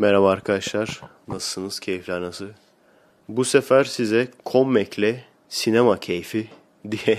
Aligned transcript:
Merhaba 0.00 0.30
arkadaşlar. 0.30 1.00
Nasılsınız? 1.28 1.80
Keyifler 1.80 2.20
nasıl? 2.22 2.46
Bu 3.28 3.44
sefer 3.44 3.84
size 3.84 4.28
Commec'le 4.46 5.14
sinema 5.48 6.00
keyfi 6.00 6.48
diye 6.90 7.18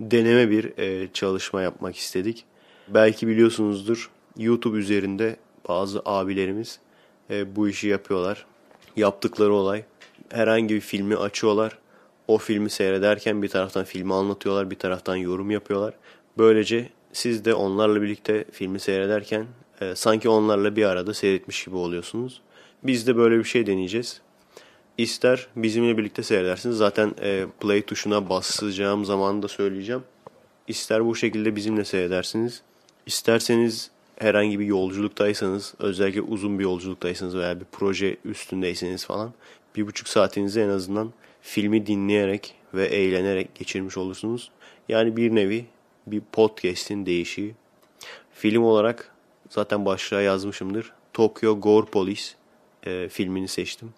deneme 0.00 0.50
bir 0.50 0.78
e, 0.78 1.08
çalışma 1.12 1.62
yapmak 1.62 1.96
istedik. 1.96 2.44
Belki 2.88 3.28
biliyorsunuzdur 3.28 4.10
YouTube 4.38 4.78
üzerinde 4.78 5.36
bazı 5.68 6.02
abilerimiz 6.04 6.80
e, 7.30 7.56
bu 7.56 7.68
işi 7.68 7.88
yapıyorlar. 7.88 8.46
Yaptıkları 8.96 9.52
olay 9.52 9.84
herhangi 10.30 10.74
bir 10.74 10.80
filmi 10.80 11.16
açıyorlar. 11.16 11.78
O 12.26 12.38
filmi 12.38 12.70
seyrederken 12.70 13.42
bir 13.42 13.48
taraftan 13.48 13.84
filmi 13.84 14.14
anlatıyorlar, 14.14 14.70
bir 14.70 14.78
taraftan 14.78 15.16
yorum 15.16 15.50
yapıyorlar. 15.50 15.94
Böylece 16.38 16.88
siz 17.12 17.44
de 17.44 17.54
onlarla 17.54 18.02
birlikte 18.02 18.44
filmi 18.52 18.80
seyrederken 18.80 19.46
e, 19.80 19.94
sanki 19.94 20.28
onlarla 20.28 20.76
bir 20.76 20.84
arada 20.84 21.14
seyretmiş 21.14 21.64
gibi 21.64 21.76
oluyorsunuz. 21.76 22.40
Biz 22.82 23.06
de 23.06 23.16
böyle 23.16 23.38
bir 23.38 23.44
şey 23.44 23.66
deneyeceğiz. 23.66 24.20
İster 24.98 25.46
bizimle 25.56 25.98
birlikte 25.98 26.22
seyredersiniz. 26.22 26.76
Zaten 26.76 27.14
e, 27.22 27.46
play 27.60 27.82
tuşuna 27.82 28.28
basacağım 28.28 29.04
zaman 29.04 29.42
da 29.42 29.48
söyleyeceğim. 29.48 30.02
İster 30.68 31.06
bu 31.06 31.16
şekilde 31.16 31.56
bizimle 31.56 31.84
seyredersiniz. 31.84 32.62
İsterseniz 33.06 33.90
herhangi 34.16 34.60
bir 34.60 34.66
yolculuktaysanız, 34.66 35.74
özellikle 35.78 36.20
uzun 36.20 36.58
bir 36.58 36.64
yolculuktaysanız 36.64 37.36
veya 37.36 37.60
bir 37.60 37.66
proje 37.72 38.16
üstündeyseniz 38.24 39.06
falan 39.06 39.32
bir 39.76 39.86
buçuk 39.86 40.08
saatinizi 40.08 40.60
en 40.60 40.68
azından 40.68 41.12
filmi 41.42 41.86
dinleyerek 41.86 42.54
ve 42.74 42.86
eğlenerek 42.86 43.54
geçirmiş 43.54 43.96
olursunuz. 43.96 44.50
Yani 44.88 45.16
bir 45.16 45.34
nevi 45.34 45.66
bir 46.06 46.22
podcast'in 46.32 47.06
değişiği. 47.06 47.54
Film 48.34 48.62
olarak 48.62 49.12
zaten 49.50 49.84
başlığa 49.84 50.20
yazmışımdır. 50.20 50.92
Tokyo 51.12 51.60
Gore 51.60 51.86
Police 51.86 52.22
e, 52.86 53.08
filmini 53.08 53.48
seçtim. 53.48 53.90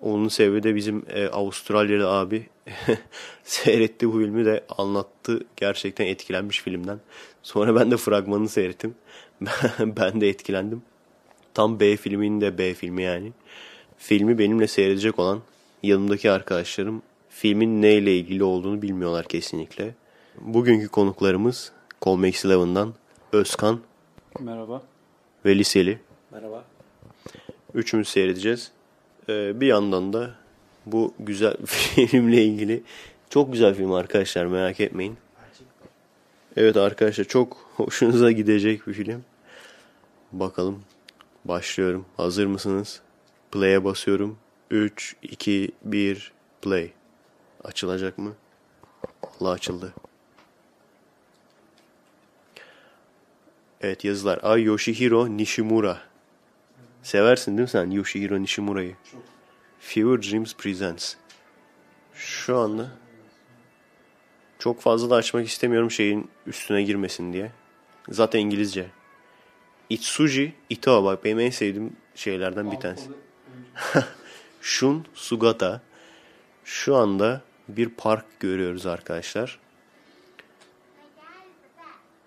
Onun 0.00 0.28
sebebi 0.28 0.62
de 0.62 0.74
bizim 0.74 1.04
e, 1.08 1.28
Avustralyalı 1.28 2.10
abi 2.10 2.46
seyretti 3.44 4.08
bu 4.08 4.18
filmi 4.18 4.44
de 4.44 4.64
anlattı. 4.78 5.44
Gerçekten 5.56 6.06
etkilenmiş 6.06 6.60
filmden. 6.60 7.00
Sonra 7.42 7.74
ben 7.74 7.90
de 7.90 7.96
fragmanını 7.96 8.48
seyrettim. 8.48 8.94
ben 9.80 10.20
de 10.20 10.28
etkilendim. 10.28 10.82
Tam 11.54 11.80
B 11.80 11.96
filminin 11.96 12.40
de 12.40 12.58
B 12.58 12.74
filmi 12.74 13.02
yani. 13.02 13.32
Filmi 13.98 14.38
benimle 14.38 14.66
seyredecek 14.66 15.18
olan 15.18 15.40
yanımdaki 15.82 16.30
arkadaşlarım 16.30 17.02
filmin 17.28 17.82
neyle 17.82 18.16
ilgili 18.16 18.44
olduğunu 18.44 18.82
bilmiyorlar 18.82 19.24
kesinlikle. 19.28 19.94
Bugünkü 20.40 20.88
konuklarımız 20.88 21.72
Colmex 22.02 22.44
Eleven'dan 22.44 22.94
Özkan 23.32 23.80
Merhaba. 24.40 24.82
Ve 25.44 25.58
Liseli. 25.58 25.98
Merhaba. 26.30 26.64
Üçümüz 27.74 28.08
seyredeceğiz. 28.08 28.72
Ee, 29.28 29.60
bir 29.60 29.66
yandan 29.66 30.12
da 30.12 30.34
bu 30.86 31.14
güzel 31.18 31.56
filmle 31.66 32.44
ilgili 32.44 32.82
çok 33.30 33.52
güzel 33.52 33.74
film 33.74 33.92
arkadaşlar 33.92 34.46
merak 34.46 34.80
etmeyin. 34.80 35.16
Evet 36.56 36.76
arkadaşlar 36.76 37.24
çok 37.24 37.56
hoşunuza 37.76 38.32
gidecek 38.32 38.86
bir 38.86 38.92
film. 38.92 39.24
Bakalım 40.32 40.82
başlıyorum. 41.44 42.06
Hazır 42.16 42.46
mısınız? 42.46 43.00
Play'e 43.52 43.84
basıyorum. 43.84 44.38
3, 44.70 45.16
2, 45.22 45.70
1, 45.84 46.32
play. 46.62 46.90
Açılacak 47.64 48.18
mı? 48.18 48.32
Allah 49.22 49.50
açıldı. 49.50 49.94
Evet 53.80 54.04
yazılar. 54.04 54.38
Ay 54.42 54.62
Yoshihiro 54.62 55.36
Nishimura. 55.36 55.98
Seversin 57.02 57.50
değil 57.50 57.62
mi 57.62 57.68
sen 57.68 57.90
Yoshihiro 57.90 58.42
Nishimura'yı? 58.42 58.96
Çok. 59.12 59.22
Fever 59.80 60.22
Dreams 60.22 60.54
Presents. 60.54 61.14
Şu 62.14 62.56
anda 62.56 62.90
çok 64.58 64.80
fazla 64.80 65.10
da 65.10 65.14
açmak 65.14 65.46
istemiyorum 65.46 65.90
şeyin 65.90 66.30
üstüne 66.46 66.82
girmesin 66.82 67.32
diye. 67.32 67.52
Zaten 68.08 68.40
İngilizce. 68.40 68.86
Itsuji 69.90 70.54
Ito 70.70 71.04
bak 71.04 71.24
benim 71.24 71.40
en 71.40 71.50
sevdiğim 71.50 71.96
şeylerden 72.14 72.72
bir 72.72 72.76
tanesi. 72.76 73.10
Shun 74.60 75.06
Sugata. 75.14 75.80
Şu 76.64 76.96
anda 76.96 77.42
bir 77.68 77.88
park 77.88 78.24
görüyoruz 78.40 78.86
arkadaşlar. 78.86 79.58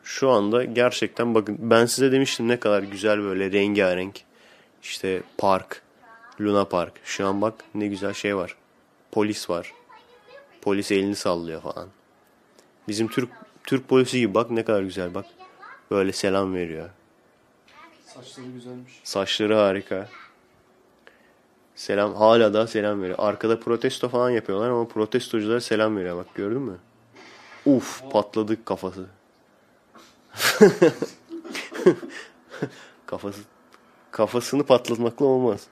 Şu 0.03 0.29
anda 0.29 0.63
gerçekten 0.63 1.35
bakın 1.35 1.57
ben 1.59 1.85
size 1.85 2.11
demiştim 2.11 2.47
ne 2.47 2.59
kadar 2.59 2.83
güzel 2.83 3.23
böyle 3.23 3.51
rengarenk 3.51 4.21
işte 4.83 5.21
park, 5.37 5.81
Luna 6.41 6.65
Park. 6.65 6.93
Şu 7.03 7.27
an 7.27 7.41
bak 7.41 7.53
ne 7.75 7.87
güzel 7.87 8.13
şey 8.13 8.35
var. 8.35 8.55
Polis 9.11 9.49
var. 9.49 9.73
Polis 10.61 10.91
elini 10.91 11.15
sallıyor 11.15 11.61
falan. 11.61 11.87
Bizim 12.87 13.07
Türk 13.07 13.29
Türk 13.63 13.87
polisi 13.87 14.19
gibi 14.19 14.33
bak 14.33 14.51
ne 14.51 14.65
kadar 14.65 14.81
güzel 14.81 15.13
bak. 15.13 15.25
Böyle 15.91 16.11
selam 16.11 16.53
veriyor. 16.53 16.89
Saçları 18.05 18.47
güzelmiş. 18.47 18.99
Saçları 19.03 19.55
harika. 19.55 20.09
Selam 21.75 22.15
hala 22.15 22.53
da 22.53 22.67
selam 22.67 23.01
veriyor. 23.01 23.17
Arkada 23.21 23.59
protesto 23.59 24.09
falan 24.09 24.29
yapıyorlar 24.29 24.69
ama 24.69 24.87
protestocular 24.87 25.59
selam 25.59 25.97
veriyor 25.97 26.17
bak 26.17 26.35
gördün 26.35 26.61
mü? 26.61 26.77
Uf 27.65 28.11
patladı 28.11 28.65
kafası. 28.65 29.05
kafası 33.05 33.41
kafasını 34.11 34.63
patlatmakla 34.63 35.25
olmaz. 35.25 35.67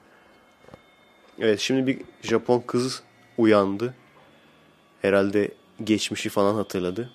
Evet 1.39 1.59
şimdi 1.59 1.87
bir 1.87 2.01
Japon 2.21 2.63
kız 2.67 3.03
uyandı. 3.37 3.93
Herhalde 5.01 5.51
geçmişi 5.83 6.29
falan 6.29 6.55
hatırladı. 6.55 7.11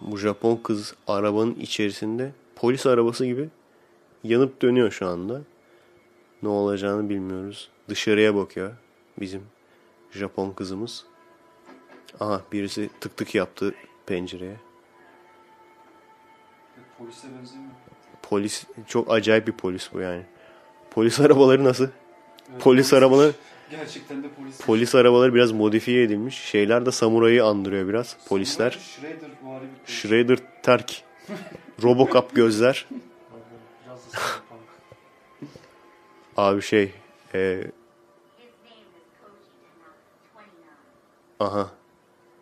Bu 0.00 0.18
Japon 0.18 0.56
kız 0.56 0.94
arabanın 1.06 1.54
içerisinde 1.54 2.32
polis 2.56 2.86
arabası 2.86 3.26
gibi 3.26 3.48
yanıp 4.24 4.62
dönüyor 4.62 4.90
şu 4.90 5.06
anda. 5.06 5.40
Ne 6.42 6.48
olacağını 6.48 7.08
bilmiyoruz. 7.08 7.70
Dışarıya 7.88 8.34
bakıyor 8.34 8.72
bizim 9.20 9.42
Japon 10.10 10.52
kızımız. 10.52 11.04
Aha 12.20 12.42
birisi 12.52 12.90
tık 13.00 13.16
tık 13.16 13.34
yaptı 13.34 13.74
pencereye. 14.06 14.56
Polise 16.98 17.28
benzemiyor. 17.38 17.70
Polis 18.22 18.64
çok 18.86 19.12
acayip 19.12 19.46
bir 19.46 19.52
polis 19.52 19.92
bu 19.92 20.00
yani. 20.00 20.22
Polis 20.90 21.20
arabaları 21.26 21.64
nasıl? 21.64 21.88
Evet, 22.52 22.62
Polis 22.62 22.92
arabaları 22.92 23.32
Gerçekten 23.70 24.22
de 24.22 24.28
polis. 24.28 24.60
polis 24.60 24.94
arabaları 24.94 25.34
biraz 25.34 25.52
modifiye 25.52 26.02
edilmiş. 26.02 26.34
Şeyler 26.38 26.86
de 26.86 26.92
samurayı 26.92 27.44
andırıyor 27.44 27.88
biraz 27.88 28.16
polisler. 28.28 28.70
Shredder 28.70 29.30
vari 29.42 29.62
bir 29.64 29.68
polis. 29.86 29.90
Shredder 30.02 30.38
terk. 30.62 31.02
Robocop 31.82 32.34
gözler. 32.34 32.86
Abi 36.36 36.62
şey 36.62 36.92
e, 37.34 37.64
aha. 41.40 41.70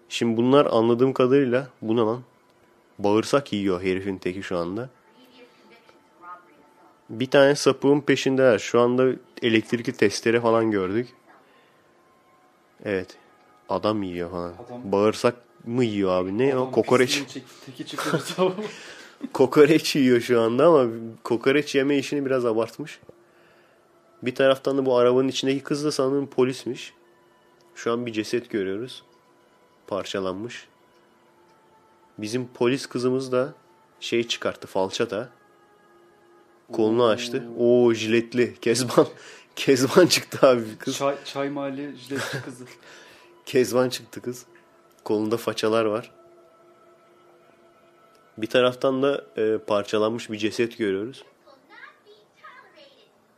Şimdi 0.08 0.36
bunlar 0.36 0.66
anladığım 0.66 1.12
kadarıyla 1.12 1.68
bu 1.82 1.96
ne 1.96 2.00
lan? 2.00 2.22
Bağırsak 2.98 3.52
yiyor 3.52 3.82
herifin 3.82 4.18
teki 4.18 4.42
şu 4.42 4.58
anda. 4.58 4.90
Bir 7.10 7.30
tane 7.30 7.54
sapığın 7.54 8.00
peşindeler. 8.00 8.58
Şu 8.58 8.80
anda 8.80 9.06
elektrikli 9.42 9.92
testere 9.92 10.40
falan 10.40 10.70
gördük. 10.70 11.08
Evet. 12.84 13.16
Adam 13.68 14.02
yiyor 14.02 14.30
falan. 14.30 14.52
Adam- 14.66 14.92
Bağırsak 14.92 15.34
mı 15.64 15.84
yiyor 15.84 16.10
abi? 16.10 16.38
Ne 16.38 16.56
o? 16.56 16.60
Adam 16.62 16.72
Kokoreç. 16.72 17.08
pisliğini 17.24 17.46
çekti, 17.76 17.96
Teki 17.96 18.34
tamam. 18.36 18.54
Kokoreç 19.32 19.96
yiyor 19.96 20.20
şu 20.20 20.40
anda 20.40 20.66
ama 20.66 20.86
kokoreç 21.24 21.74
yeme 21.74 21.98
işini 21.98 22.26
biraz 22.26 22.44
abartmış. 22.46 23.00
Bir 24.22 24.34
taraftan 24.34 24.78
da 24.78 24.86
bu 24.86 24.96
arabanın 24.96 25.28
içindeki 25.28 25.60
kız 25.60 25.84
da 25.84 25.92
sanırım 25.92 26.26
polismiş. 26.26 26.92
Şu 27.74 27.92
an 27.92 28.06
bir 28.06 28.12
ceset 28.12 28.50
görüyoruz. 28.50 29.02
Parçalanmış. 29.86 30.68
Bizim 32.18 32.48
polis 32.48 32.86
kızımız 32.86 33.32
da 33.32 33.54
şey 34.00 34.28
çıkarttı 34.28 34.66
falçata. 34.66 35.28
Kolunu 36.72 37.04
açtı. 37.04 37.44
Oo 37.58 37.92
jiletli. 37.92 38.54
Kezban. 38.60 39.06
Kezban 39.56 40.06
çıktı 40.06 40.46
abi 40.48 40.78
kız. 40.78 40.96
Çay, 40.96 41.16
çay 41.24 41.50
mahalle 41.50 41.96
jiletli 41.96 42.42
kızı. 42.44 42.64
Kezban 43.46 43.88
çıktı 43.88 44.22
kız. 44.22 44.46
Kolunda 45.04 45.36
façalar 45.36 45.84
var. 45.84 46.12
Bir 48.38 48.46
taraftan 48.46 49.02
da 49.02 49.24
e, 49.36 49.58
parçalanmış 49.58 50.30
bir 50.30 50.38
ceset 50.38 50.78
görüyoruz. 50.78 51.24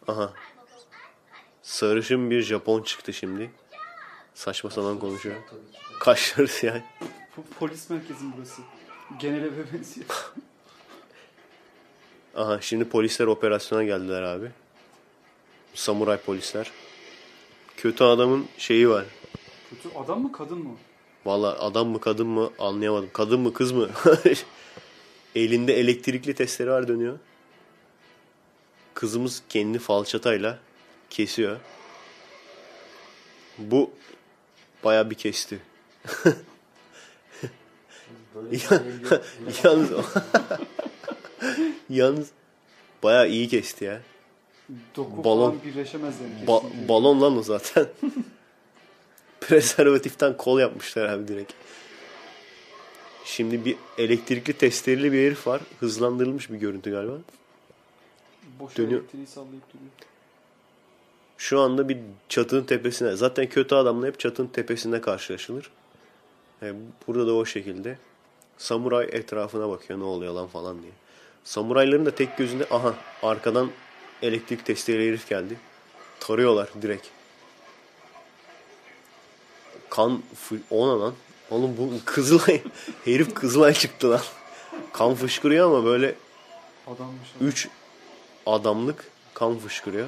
Aha. 0.09 0.33
Sarışın 1.63 2.31
bir 2.31 2.43
Japon 2.43 2.83
çıktı 2.83 3.13
şimdi. 3.13 3.51
Saçma 4.35 4.71
sapan 4.71 4.99
konuşuyor. 4.99 5.37
Kaşları 6.01 6.49
siyah. 6.49 6.81
Polis 7.59 7.91
merkezin 7.91 8.33
burası. 8.37 8.63
Genel 9.19 9.43
eve 9.43 9.73
benziyor. 9.73 10.07
Aha 12.37 12.61
şimdi 12.61 12.89
polisler 12.89 13.27
operasyona 13.27 13.85
geldiler 13.85 14.23
abi. 14.23 14.51
Samuray 15.75 16.17
polisler. 16.17 16.71
Kötü 17.77 18.05
adamın 18.05 18.47
şeyi 18.59 18.89
var. 18.89 19.05
Kötü 19.71 19.99
adam 19.99 20.23
mı 20.23 20.33
kadın 20.33 20.59
mı? 20.59 20.77
Valla 21.27 21.59
adam 21.59 21.89
mı 21.89 22.01
kadın 22.01 22.27
mı 22.27 22.51
anlayamadım. 22.59 23.11
Kadın 23.13 23.41
mı 23.41 23.53
kız 23.55 23.73
mı? 23.73 23.89
Elinde 25.35 25.81
elektrikli 25.81 26.35
testleri 26.35 26.71
var 26.71 26.89
dönüyor. 26.89 27.19
Kızımız 28.95 29.43
kendi 29.49 29.79
falçatayla 29.79 30.59
kesiyor. 31.11 31.57
Bu 33.59 33.91
baya 34.85 35.11
bir 35.11 35.15
kesti. 35.15 35.59
yalnız 39.65 39.91
yalnız 41.91 42.29
baya 43.03 43.27
iyi 43.27 43.49
kesti 43.49 43.85
ya. 43.85 44.01
Doku 44.97 45.23
Balon- 45.25 45.65
birleşemez 45.65 46.15
yani 46.21 46.45
Ba- 46.47 46.63
kesinlikle. 46.63 46.89
balon 46.89 47.21
lan 47.21 47.39
o 47.39 47.43
zaten. 47.43 47.87
Prezervatiften 49.41 50.37
kol 50.37 50.61
yapmışlar 50.61 51.09
abi 51.09 51.29
direkt. 51.29 51.53
Şimdi 53.25 53.65
bir 53.65 53.77
elektrikli 53.99 54.53
testereli 54.53 55.13
bir 55.13 55.27
herif 55.27 55.47
var. 55.47 55.61
Hızlandırılmış 55.81 56.51
bir 56.51 56.57
görüntü 56.57 56.91
galiba. 56.91 57.15
Boş 58.61 58.77
dönüyor. 58.77 59.01
elektriği 59.01 59.27
sallayıp 59.27 59.69
duruyor. 59.75 59.91
Şu 61.39 61.61
anda 61.61 61.89
bir 61.89 61.99
çatının 62.29 62.65
tepesine. 62.65 63.17
Zaten 63.17 63.49
kötü 63.49 63.75
adamla 63.75 64.07
hep 64.07 64.21
çatının 64.21 64.49
tepesinde 64.49 65.01
karşılaşılır. 65.01 65.71
E, 66.63 66.73
burada 67.07 67.27
da 67.27 67.35
o 67.35 67.45
şekilde. 67.45 67.99
Samuray 68.59 69.09
etrafına 69.13 69.69
bakıyor 69.69 69.99
ne 69.99 70.05
oluyor 70.05 70.33
lan 70.35 70.47
falan 70.47 70.83
diye. 70.83 70.93
Samurayların 71.45 72.07
da 72.07 72.11
tek 72.15 72.37
gözünde 72.37 72.67
aha 72.71 72.95
arkadan 73.23 73.71
elektrik 74.23 74.67
testereli 74.67 75.09
herif 75.09 75.29
geldi. 75.29 75.57
Tarıyorlar 76.21 76.69
direkt. 76.83 77.07
Kan 79.91 80.23
ona 80.71 81.01
lan. 81.01 81.15
Oğlum 81.51 81.77
bu 81.79 81.91
Kızılay 82.05 82.63
herif 83.05 83.35
Kızılay 83.35 83.75
çıktı 83.75 84.11
lan. 84.11 84.21
Kan 84.93 85.15
fışkırıyor 85.15 85.67
ama 85.67 85.85
böyle 85.85 86.15
Adammış. 86.87 87.29
adam. 87.39 87.49
3 87.49 87.69
adamlık 88.47 89.05
kan 89.35 89.59
fışkırıyor. 89.59 90.07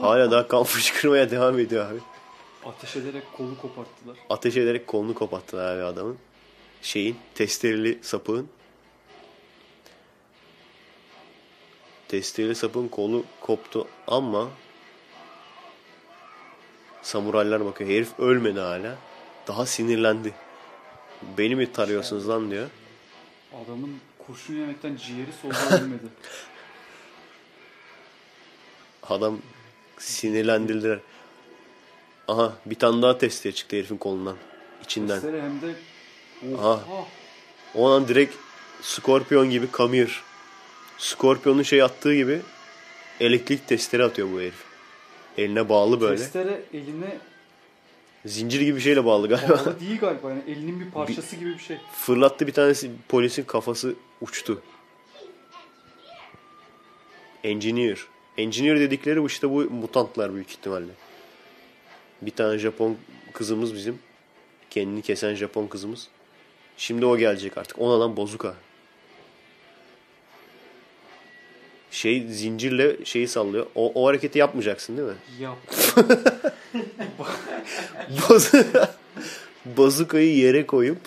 Hala 0.00 0.30
daha 0.30 0.48
kan 0.48 0.64
fışkırmaya 0.64 1.30
devam 1.30 1.58
ediyor 1.58 1.90
abi. 1.90 1.98
Ateş 2.64 2.96
ederek 2.96 3.22
kolu 3.36 3.58
koparttılar. 3.58 4.16
Ateş 4.30 4.56
ederek 4.56 4.86
kolunu 4.86 5.14
kopattılar 5.14 5.76
abi 5.76 5.82
adamın. 5.82 6.16
Şeyin 6.86 7.16
testereli 7.34 7.98
sapığın. 8.02 8.48
Testereli 12.08 12.54
sapığın 12.54 12.88
kolu 12.88 13.24
koptu 13.40 13.88
ama 14.06 14.50
samuraylar 17.02 17.64
bakıyor. 17.64 17.90
Herif 17.90 18.18
ölmedi 18.18 18.60
hala. 18.60 18.98
Daha 19.46 19.66
sinirlendi. 19.66 20.34
Beni 21.38 21.56
mi 21.56 21.72
tarıyorsunuz 21.72 22.28
lan 22.28 22.50
diyor. 22.50 22.70
Adamın 23.64 24.00
kurşun 24.26 24.54
yemekten 24.54 24.96
ciğeri 24.96 25.30
soldan 25.42 25.82
ölmedi. 25.82 26.02
Adam 29.02 29.38
sinirlendirdiler. 29.98 30.98
Aha 32.28 32.52
bir 32.66 32.74
tane 32.74 33.02
daha 33.02 33.18
testere 33.18 33.54
çıktı 33.54 33.76
herifin 33.76 33.96
kolundan. 33.96 34.36
İçinden. 34.82 35.20
Testere 35.20 35.42
hem 35.42 35.62
de 35.62 35.74
Aha. 36.58 36.84
O 37.74 37.88
an 37.90 38.08
direkt 38.08 38.34
Scorpion 38.82 39.50
gibi 39.50 39.66
come. 39.72 40.06
Scorpion'un 40.98 41.62
şey 41.62 41.82
attığı 41.82 42.14
gibi 42.14 42.40
elektrik 43.20 43.68
testere 43.68 44.04
atıyor 44.04 44.28
bu 44.32 44.40
herif. 44.40 44.64
Eline 45.38 45.68
bağlı 45.68 46.00
böyle. 46.00 46.16
Testere 46.16 46.62
eline 46.74 47.18
Zincir 48.26 48.60
gibi 48.60 48.76
bir 48.76 48.80
şeyle 48.80 49.04
bağlı 49.04 49.28
galiba. 49.28 49.52
bağlı 49.58 49.80
değil 49.80 50.00
galiba. 50.00 50.30
Yani 50.30 50.42
elinin 50.48 50.80
bir 50.80 50.90
parçası 50.90 51.36
gibi 51.36 51.54
bir 51.54 51.58
şey. 51.58 51.76
Fırlattı 51.92 52.46
bir 52.46 52.52
tanesi 52.52 52.90
polisin 53.08 53.44
kafası 53.44 53.94
uçtu. 54.20 54.62
Engineer. 57.44 57.98
Engineer 58.38 58.80
dedikleri 58.80 59.22
bu 59.22 59.26
işte 59.26 59.50
bu 59.50 59.54
mutantlar 59.70 60.34
büyük 60.34 60.50
ihtimalle. 60.50 60.92
Bir 62.22 62.30
tane 62.30 62.58
Japon 62.58 62.96
kızımız 63.32 63.74
bizim. 63.74 63.98
Kendini 64.70 65.02
kesen 65.02 65.34
Japon 65.34 65.66
kızımız. 65.66 66.08
Şimdi 66.76 67.06
o 67.06 67.16
gelecek 67.16 67.58
artık. 67.58 67.78
Ona 67.80 68.00
lan 68.00 68.16
bozuka. 68.16 68.54
Şey 71.90 72.26
zincirle 72.28 73.04
şeyi 73.04 73.28
sallıyor. 73.28 73.66
O, 73.74 73.92
o 74.02 74.08
hareketi 74.08 74.38
yapmayacaksın 74.38 74.96
değil 74.96 75.08
mi? 75.08 75.14
Yap. 75.40 75.56
Baz- 78.28 78.52
Bazukayı 79.66 80.36
yere 80.36 80.66
koyup 80.66 80.98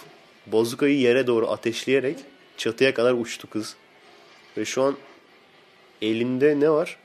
bazukayı 0.48 1.00
yere 1.00 1.28
doğru 1.28 1.50
ateşleyerek 1.52 2.18
çatıya 2.58 2.94
kadar 2.94 3.14
uçtu 3.14 3.50
kız. 3.50 3.76
Ve 4.58 4.66
şu 4.66 4.84
an 4.84 4.96
elinde 6.02 6.60
ne 6.60 6.70
var? 6.70 6.98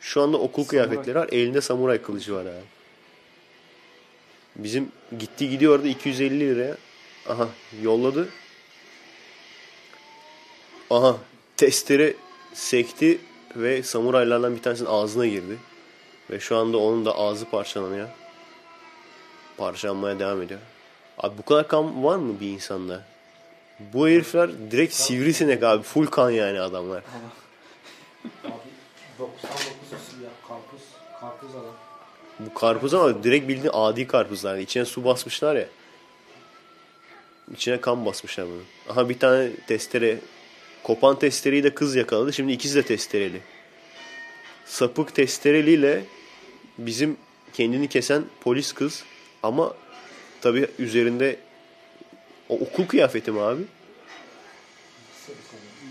Şu 0.00 0.20
anda 0.22 0.36
okul 0.36 0.64
Samuray. 0.64 0.86
kıyafetleri 0.88 1.18
var. 1.18 1.28
Elinde 1.32 1.60
samuray 1.60 2.02
kılıcı 2.02 2.34
var 2.34 2.42
abi. 2.42 2.64
Bizim 4.56 4.88
gitti 5.18 5.50
gidiyordu 5.50 5.86
250 5.86 6.40
liraya. 6.40 6.76
Aha 7.28 7.48
yolladı. 7.82 8.28
Aha 10.90 11.16
testere 11.56 12.14
sekti 12.54 13.18
ve 13.56 13.82
samuraylardan 13.82 14.56
bir 14.56 14.62
tanesinin 14.62 14.88
ağzına 14.88 15.26
girdi. 15.26 15.58
Ve 16.30 16.40
şu 16.40 16.56
anda 16.56 16.78
onun 16.78 17.04
da 17.04 17.18
ağzı 17.18 17.44
parçalanıyor. 17.44 18.08
Parçalanmaya 19.56 20.18
devam 20.18 20.42
ediyor. 20.42 20.60
Abi 21.18 21.38
bu 21.38 21.44
kadar 21.44 21.68
kan 21.68 22.04
var 22.04 22.16
mı 22.16 22.40
bir 22.40 22.48
insanda? 22.48 23.02
Bu 23.80 24.08
herifler 24.08 24.50
direkt 24.70 24.94
sivrisinek 24.94 25.62
abi. 25.62 25.82
Full 25.82 26.06
kan 26.06 26.30
yani 26.30 26.60
adamlar. 26.60 27.02
Abi 28.44 28.52
99 29.18 29.58
usul 29.86 30.22
ya 30.22 30.30
karpuz. 30.48 30.80
Karpuz 31.20 31.50
adam. 31.50 31.74
Bu 32.40 32.54
karpuz 32.54 32.94
ama 32.94 33.24
direkt 33.24 33.48
bildiğin 33.48 33.70
adi 33.72 34.06
karpuzlar. 34.06 34.58
İçine 34.58 34.84
su 34.84 35.04
basmışlar 35.04 35.56
ya. 35.56 35.66
İçine 37.52 37.80
kan 37.80 38.06
basmışlar 38.06 38.46
bunu. 38.46 38.62
Aha 38.88 39.08
bir 39.08 39.18
tane 39.18 39.50
testere. 39.66 40.18
Kopan 40.82 41.18
testereyi 41.18 41.64
de 41.64 41.74
kız 41.74 41.96
yakaladı. 41.96 42.32
Şimdi 42.32 42.52
ikisi 42.52 42.74
de 42.74 42.82
testereli. 42.82 43.40
Sapık 44.66 45.14
testereliyle 45.14 46.04
bizim 46.78 47.16
kendini 47.52 47.88
kesen 47.88 48.24
polis 48.40 48.72
kız. 48.72 49.04
Ama 49.42 49.74
tabi 50.40 50.68
üzerinde 50.78 51.36
o 52.48 52.54
okul 52.54 52.86
kıyafeti 52.86 53.30
mi 53.30 53.40
abi? 53.40 53.62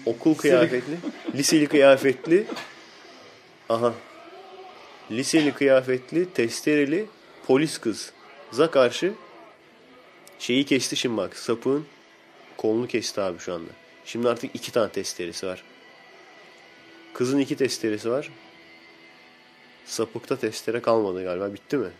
Okul 0.05 0.35
kıyafetli. 0.35 0.97
Liseli 1.35 1.67
kıyafetli. 1.67 2.45
Aha. 3.69 3.93
Liseli 5.11 5.53
kıyafetli, 5.53 6.33
testereli 6.33 7.05
polis 7.47 7.77
kıza 7.77 8.71
karşı 8.71 9.13
şeyi 10.39 10.65
kesti 10.65 10.95
şimdi 10.95 11.17
bak. 11.17 11.37
Sapığın 11.37 11.85
kolunu 12.57 12.87
kesti 12.87 13.21
abi 13.21 13.39
şu 13.39 13.53
anda. 13.53 13.71
Şimdi 14.05 14.29
artık 14.29 14.55
iki 14.55 14.71
tane 14.71 14.91
testeresi 14.91 15.47
var. 15.47 15.63
Kızın 17.13 17.39
iki 17.39 17.55
testeresi 17.55 18.11
var. 18.11 18.31
Sapıkta 19.85 20.37
testere 20.37 20.81
kalmadı 20.81 21.23
galiba. 21.23 21.53
Bitti 21.53 21.77
mi? 21.77 21.91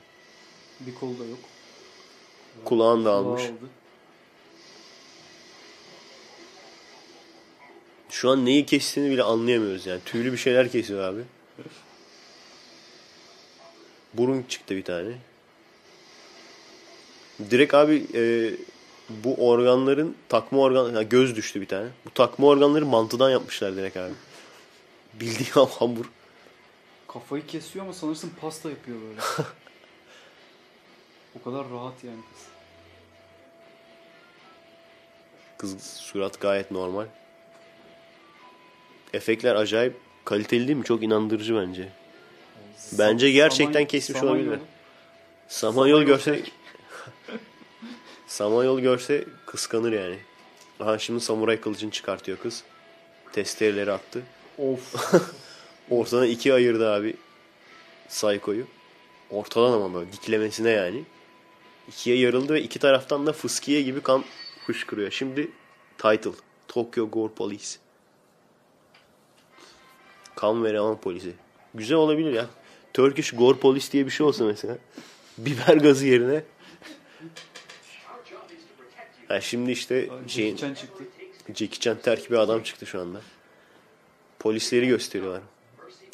Bir 0.79 0.95
kol 0.95 1.19
da 1.19 1.25
yok. 1.25 1.39
Kulağın 2.65 3.05
da 3.05 3.11
almış. 3.11 3.43
aldı. 3.43 3.69
Şu 8.09 8.29
an 8.29 8.45
neyi 8.45 8.65
kestiğini 8.65 9.11
bile 9.11 9.23
anlayamıyoruz 9.23 9.85
yani. 9.85 10.01
Tüylü 10.05 10.31
bir 10.31 10.37
şeyler 10.37 10.71
kesiyor 10.71 11.03
abi. 11.03 11.21
Burun 14.13 14.43
çıktı 14.43 14.75
bir 14.75 14.83
tane. 14.83 15.11
Direkt 17.39 17.73
abi 17.73 18.05
e, 18.13 18.53
bu 19.09 19.49
organların 19.49 20.15
takma 20.29 20.59
organ, 20.59 20.93
ha, 20.93 21.03
göz 21.03 21.35
düştü 21.35 21.61
bir 21.61 21.67
tane. 21.67 21.87
Bu 22.05 22.09
takma 22.09 22.47
organları 22.47 22.85
mantıdan 22.85 23.29
yapmışlar 23.29 23.75
direkt 23.75 23.97
abi. 23.97 24.13
Bildiğin 25.13 25.67
hamur. 25.79 26.05
Kafayı 27.07 27.47
kesiyor 27.47 27.85
ama 27.85 27.93
sanırsın 27.93 28.31
pasta 28.41 28.69
yapıyor 28.69 28.97
böyle. 29.01 29.21
o 31.39 31.43
kadar 31.43 31.69
rahat 31.69 32.03
yani 32.03 32.19
kız. 32.33 32.43
Kız 35.57 35.83
surat 35.83 36.41
gayet 36.41 36.71
normal. 36.71 37.05
Efektler 39.13 39.55
acayip 39.55 39.95
kaliteli 40.25 40.67
değil 40.67 40.77
mi? 40.77 40.85
Çok 40.85 41.03
inandırıcı 41.03 41.55
bence. 41.55 41.89
Bence 42.91 43.31
gerçekten 43.31 43.85
kesmiş 43.85 44.19
Samanyolu. 44.19 44.47
olabilir. 44.47 44.59
Samanyol 45.47 46.03
görse 46.03 46.43
Samanyol 48.33 48.61
Samanyol 48.61 48.79
görse 48.79 49.25
kıskanır 49.45 49.91
yani. 49.91 50.19
Aha 50.79 50.99
şimdi 50.99 51.21
samuray 51.21 51.61
kılıcını 51.61 51.91
çıkartıyor 51.91 52.37
kız. 52.37 52.63
Testereleri 53.33 53.91
attı. 53.91 54.23
Of. 54.57 55.13
Ortadan 55.89 56.27
ikiye 56.27 56.55
ayırdı 56.55 56.93
abi. 56.93 57.15
Psycho'yu. 58.09 58.67
Ortadan 59.29 59.71
ama 59.71 59.93
böyle 59.93 60.11
diklemesine 60.11 60.69
yani. 60.69 61.03
İkiye 61.87 62.17
yarıldı 62.17 62.53
ve 62.53 62.61
iki 62.61 62.79
taraftan 62.79 63.27
da 63.27 63.33
fıskiye 63.33 63.81
gibi 63.81 64.01
kan 64.01 64.23
fışkırıyor. 64.65 65.11
Şimdi 65.11 65.51
title. 65.97 66.31
Tokyo 66.67 67.09
Gore 67.09 67.33
Police. 67.33 67.77
Kan 70.35 70.63
ve 70.63 70.73
revan 70.73 71.01
polisi. 71.01 71.33
Güzel 71.73 71.97
olabilir 71.97 72.33
ya. 72.33 72.47
Turkish 72.93 73.31
Gore 73.31 73.57
Police 73.57 73.91
diye 73.91 74.05
bir 74.05 74.11
şey 74.11 74.25
olsa 74.25 74.45
mesela. 74.45 74.77
Biber 75.37 75.77
gazı 75.77 76.05
yerine. 76.05 76.43
Ha 79.33 79.41
şimdi 79.41 79.71
işte 79.71 80.09
şeyin, 80.27 80.57
Jackie 80.57 80.67
Chan 80.67 80.73
çıktı. 80.73 81.03
Jackie 81.47 81.79
Chan 81.79 81.97
terk 81.97 82.31
bir 82.31 82.35
adam 82.35 82.63
çıktı 82.63 82.85
şu 82.85 83.01
anda. 83.01 83.21
Polisleri 84.39 84.87
gösteriyorlar. 84.87 85.41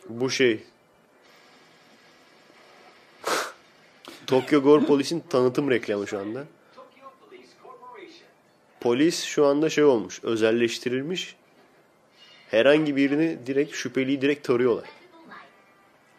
Bu 0.09 0.29
şey. 0.29 0.63
Tokyo 4.27 4.61
Gore 4.61 4.85
Polis'in 4.85 5.23
tanıtım 5.29 5.71
reklamı 5.71 6.07
şu 6.07 6.19
anda. 6.19 6.43
Polis 8.81 9.23
şu 9.23 9.45
anda 9.45 9.69
şey 9.69 9.83
olmuş, 9.83 10.23
özelleştirilmiş. 10.23 11.35
Herhangi 12.51 12.95
birini 12.95 13.37
direkt 13.45 13.75
şüpheliyi 13.75 14.21
direkt 14.21 14.47
tarıyorlar. 14.47 14.89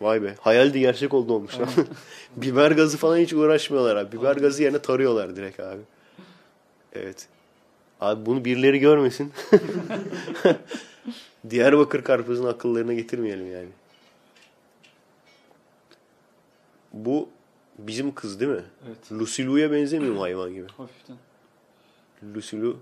Vay 0.01 0.23
be. 0.23 0.35
Hayal 0.41 0.75
de 0.75 0.79
gerçek 0.79 1.15
oldu 1.15 1.33
olmuş. 1.33 1.61
lan. 1.61 1.69
Biber 2.37 2.71
gazı 2.71 2.97
falan 2.99 3.17
hiç 3.17 3.33
uğraşmıyorlar 3.33 3.97
abi. 3.97 4.19
Biber 4.19 4.37
gazı 4.37 4.63
yerine 4.63 4.79
tarıyorlar 4.79 5.37
direkt 5.37 5.61
abi. 5.61 5.83
Evet. 6.93 7.29
Abi 8.01 8.27
bunu 8.27 8.45
birileri 8.45 8.79
görmesin. 8.79 9.33
Diyarbakır 11.51 12.05
karpuzun 12.05 12.45
akıllarına 12.47 12.93
getirmeyelim 12.95 13.53
yani. 13.53 13.69
Bu 16.93 17.29
bizim 17.79 18.15
kız 18.15 18.41
değil 18.41 18.51
mi? 18.51 18.65
Evet. 18.87 19.13
Lucy 19.13 19.43
Lou'ya 19.47 19.73
benzemiyor 19.73 20.15
mu 20.15 20.23
hayvan 20.23 20.55
gibi? 20.55 20.67
Hafiften. 20.69 21.17
Lucy 22.35 22.57
Lou 22.57 22.77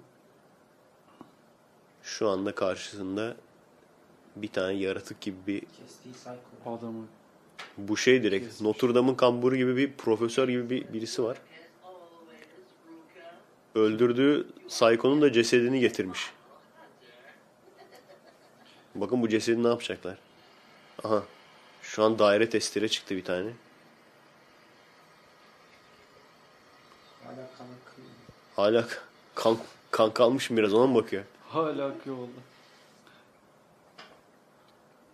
şu 2.03 2.29
anda 2.29 2.55
karşısında 2.55 3.37
bir 4.37 4.49
tane 4.49 4.73
yaratık 4.73 5.21
gibi 5.21 5.37
bir 5.47 5.61
Kestiği 5.61 6.15
psycho. 6.15 6.77
Adamı. 6.79 7.05
bu 7.79 7.97
şey 7.97 8.23
direkt 8.23 8.61
Notre 8.61 8.95
Dame'ın 8.95 9.15
kamburu 9.15 9.57
gibi 9.57 9.77
bir 9.77 9.93
profesör 9.93 10.49
gibi 10.49 10.71
bir 10.71 10.93
birisi 10.93 11.23
var. 11.23 11.39
Öldürdüğü 13.75 14.47
Psycho'nun 14.69 15.23
da 15.23 15.33
cesedini 15.33 15.81
getirmiş. 15.81 16.21
Bakın 18.95 19.23
bu 19.23 19.29
cesedi 19.29 19.63
ne 19.63 19.69
yapacaklar? 19.69 20.19
Aha. 21.05 21.23
Şu 21.83 22.05
an 22.05 22.19
daire 22.19 22.51
testere 22.51 22.89
çıktı 22.89 23.17
bir 23.17 23.25
tane. 23.25 23.51
Hala 27.25 27.49
kan. 27.59 27.67
Hala 28.57 28.89
kan, 29.35 29.59
kan 29.91 30.15
kalmış 30.15 30.51
mı 30.51 30.57
biraz 30.57 30.75
ona 30.75 30.87
mı 30.87 30.95
bakıyor? 30.95 31.25
Hala 31.49 31.87
akıyor 31.87 32.17
oldu. 32.17 32.31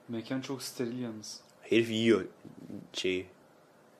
Mekan 0.08 0.40
çok 0.40 0.62
steril 0.62 1.02
yalnız. 1.02 1.40
Herif 1.62 1.90
yiyor 1.90 2.24
şeyi. 2.92 3.26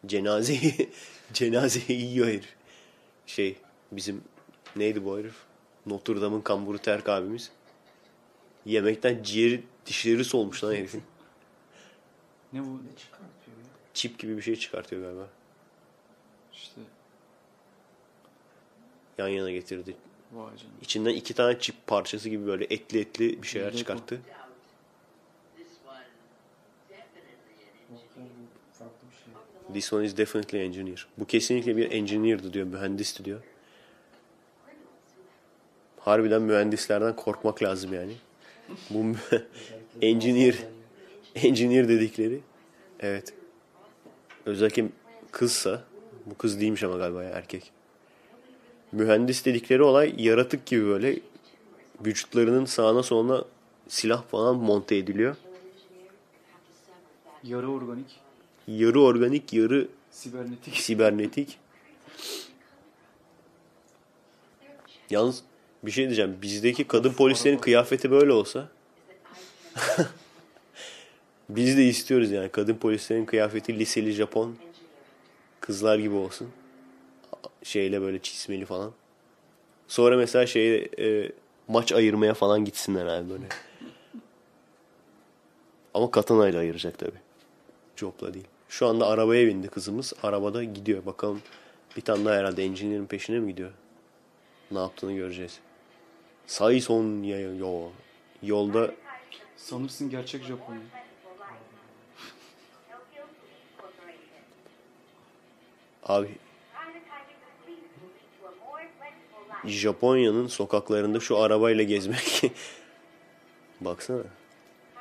Cenazeyi 0.06 0.90
cenazeyi 1.32 2.00
yiyor 2.00 2.26
herif. 2.26 2.54
Şey 3.26 3.56
bizim 3.92 4.25
neydi 4.76 5.04
bu 5.04 5.19
herif? 5.19 5.35
Notre 5.87 6.21
Dame'ın 6.21 6.40
kamburu 6.40 6.78
Terk 6.78 7.09
abimiz. 7.09 7.50
Yemekten 8.66 9.23
ciğeri 9.23 9.62
dişleri 9.87 10.25
solmuş 10.25 10.64
lan 10.64 10.75
herifin. 10.75 11.02
Ne 12.52 12.61
bu? 12.61 12.64
Ne 12.64 12.97
çıkartıyor 12.99 13.57
ya? 13.57 13.64
Çip 13.95 14.19
gibi 14.19 14.37
bir 14.37 14.43
şey 14.43 14.57
çıkartıyor 14.57 15.02
galiba. 15.02 15.28
İşte 16.52 16.81
Yan 19.19 19.28
yana 19.28 19.50
getirdi. 19.50 19.97
vay 20.33 20.57
canına. 20.57 20.75
İçinden 20.83 21.11
iki 21.14 21.35
tane 21.35 21.59
çip 21.59 21.87
parçası 21.87 22.28
gibi 22.28 22.47
böyle 22.47 22.64
etli 22.64 22.99
etli 23.00 23.43
bir 23.43 23.47
şeyler 23.47 23.69
Lego. 23.69 23.78
çıkarttı. 23.78 24.21
Şey. 24.25 24.35
This 29.73 29.93
one 29.93 30.04
is 30.04 30.16
definitely 30.16 30.61
engineer. 30.64 31.07
Bu 31.19 31.26
kesinlikle 31.26 31.76
bir 31.76 31.93
engineer'dı 31.93 32.52
diyor, 32.52 32.66
mühendisti 32.66 33.25
diyor. 33.25 33.40
Harbiden 36.04 36.42
mühendislerden 36.42 37.16
korkmak 37.16 37.62
lazım 37.62 37.94
yani. 37.94 38.12
Bu 38.90 39.04
engineer, 40.02 40.54
engineer 41.34 41.88
dedikleri. 41.88 42.40
Evet. 43.00 43.32
Özellikle 44.46 44.84
kızsa, 45.32 45.82
bu 46.26 46.34
kız 46.34 46.61
değilmiş 46.61 46.82
ama 46.82 46.96
galiba 46.96 47.23
ya, 47.23 47.30
erkek. 47.30 47.70
Mühendis 48.92 49.44
dedikleri 49.44 49.82
olay 49.82 50.14
yaratık 50.18 50.66
gibi 50.66 50.87
böyle 50.87 51.20
vücutlarının 52.04 52.64
sağına 52.64 53.02
soluna 53.02 53.44
silah 53.88 54.23
falan 54.28 54.56
monte 54.56 54.96
ediliyor. 54.96 55.37
Yarı 57.42 57.70
organik, 57.70 58.20
Yarı 58.68 59.00
organik, 59.00 59.52
yarı 59.52 59.88
sibernetik. 60.11 60.76
sibernetik. 60.76 61.58
Yalnız 65.11 65.42
bir 65.87 65.91
şey 65.91 66.05
diyeceğim. 66.05 66.38
Bizdeki 66.43 66.85
kadın 66.85 67.12
polislerin 67.12 67.59
kıyafeti 67.59 68.11
böyle 68.11 68.33
olsa 68.33 68.69
biz 71.49 71.76
de 71.76 71.85
istiyoruz 71.85 72.31
yani. 72.31 72.49
Kadın 72.49 72.75
polislerin 72.75 73.25
kıyafeti 73.25 73.79
liseli 73.79 74.12
Japon 74.12 74.57
kızlar 75.61 75.99
gibi 75.99 76.14
olsun. 76.14 76.49
Şeyle 77.62 78.00
böyle 78.00 78.19
çizmeli 78.19 78.64
falan. 78.64 78.93
Sonra 79.88 80.17
mesela 80.17 80.47
şey 80.47 80.91
e, 80.99 81.33
maç 81.69 81.93
ayırmaya 81.93 82.35
falan 82.35 82.64
gitsinler 82.64 83.07
abi 83.07 83.31
böyle. 83.31 83.45
Ama 85.95 86.11
katanayla 86.11 86.61
ayıracak 86.61 86.99
tabii. 86.99 87.21
Jopla 87.97 88.35
değil. 88.35 88.47
Şu 88.69 88.87
anda 88.87 89.07
arabaya 89.07 89.47
bindi 89.47 89.69
kızımız. 89.69 90.12
Arabada 90.23 90.64
gidiyor. 90.64 91.07
Bakalım 91.07 91.43
bir 91.97 92.03
tane 92.03 92.25
daha 92.25 92.35
herhalde 92.35 92.64
engineer'in 92.64 93.07
peşine 93.07 93.38
mi 93.38 93.50
gidiyor? 93.50 93.71
Ne 94.71 94.79
yaptığını 94.79 95.12
göreceğiz. 95.12 95.61
Saison 96.46 97.22
ya 97.22 97.40
yo. 97.40 97.88
Yolda 98.42 98.94
Sanırsın 99.56 100.10
gerçek 100.10 100.44
Japonya. 100.44 100.80
abi 106.04 106.38
Japonya'nın 109.66 110.46
sokaklarında 110.46 111.20
şu 111.20 111.38
arabayla 111.38 111.84
gezmek. 111.84 112.42
Baksana. 113.80 114.22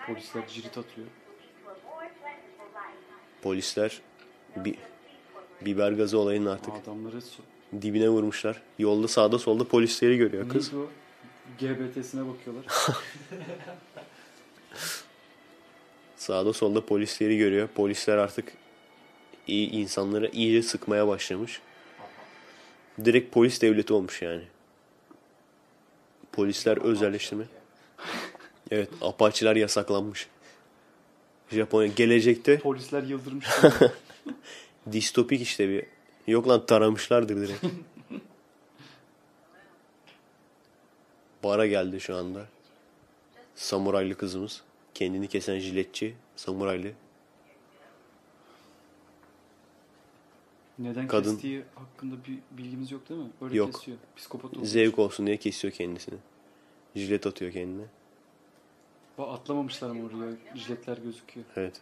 Polisler 0.08 0.48
cirit 0.48 0.78
atıyor. 0.78 1.08
Polisler 3.42 4.02
bir 4.56 4.76
biber 5.62 5.92
gazı 5.92 6.18
olayının 6.18 6.46
artık 6.46 6.74
Adamları 6.84 7.20
dibine 7.82 8.10
vurmuşlar. 8.10 8.62
Yolda 8.80 9.08
sağda 9.08 9.40
solda 9.40 9.68
polisleri 9.68 10.18
görüyor 10.18 10.50
kız. 10.50 10.74
Neydi 10.74 10.86
o? 10.86 11.03
GBT'sine 11.60 12.22
bakıyorlar. 12.28 12.66
Sağda 16.16 16.54
solda 16.54 16.86
polisleri 16.86 17.38
görüyor. 17.38 17.68
Polisler 17.68 18.18
artık 18.18 18.52
iyi 19.48 19.70
insanlara 19.70 20.28
iyice 20.28 20.62
sıkmaya 20.62 21.08
başlamış. 21.08 21.62
Direkt 23.06 23.34
polis 23.34 23.62
devleti 23.62 23.94
olmuş 23.94 24.22
yani. 24.22 24.44
Polisler 26.32 26.78
özelleştirme. 26.78 27.44
Evet, 28.72 28.90
apaçiler 29.02 29.56
yasaklanmış. 29.56 30.28
Japonya 31.52 31.88
gelecekte 31.88 32.60
Polisler 32.60 33.04
yıldırmış. 33.04 33.48
distopik 34.92 35.42
işte 35.42 35.70
bir. 35.70 35.86
Yok 36.28 36.48
lan 36.48 36.66
taramışlardır 36.66 37.36
direkt. 37.36 37.66
Bara 41.44 41.68
geldi 41.68 42.00
şu 42.02 42.16
anda. 42.16 42.46
Samuraylı 43.56 44.16
kızımız. 44.18 44.64
Kendini 44.94 45.28
kesen 45.28 45.60
jiletçi. 45.60 46.16
Samuraylı. 46.36 46.92
Neden 50.80 51.08
Kadın- 51.08 51.32
kestiği 51.32 51.64
hakkında 51.76 52.16
bir 52.28 52.40
bilgimiz 52.64 52.92
yok 52.92 53.10
değil 53.10 53.20
mi? 53.20 53.30
Öyle 53.42 53.58
Yok. 53.58 53.74
kesiyor. 53.74 53.98
Psikopat 54.16 54.58
olduğu 54.58 54.66
Zevk 54.66 55.00
olsun 55.00 55.26
diye 55.28 55.38
kesiyor 55.38 55.74
kendisini. 55.74 56.18
Jilet 56.96 57.28
atıyor 57.28 57.52
kendine. 57.52 57.86
Bak 59.18 59.30
atlamamışlar 59.40 59.90
ama 59.90 60.04
oraya. 60.04 60.36
Jiletler 60.56 60.98
gözüküyor. 60.98 61.46
Evet. 61.56 61.82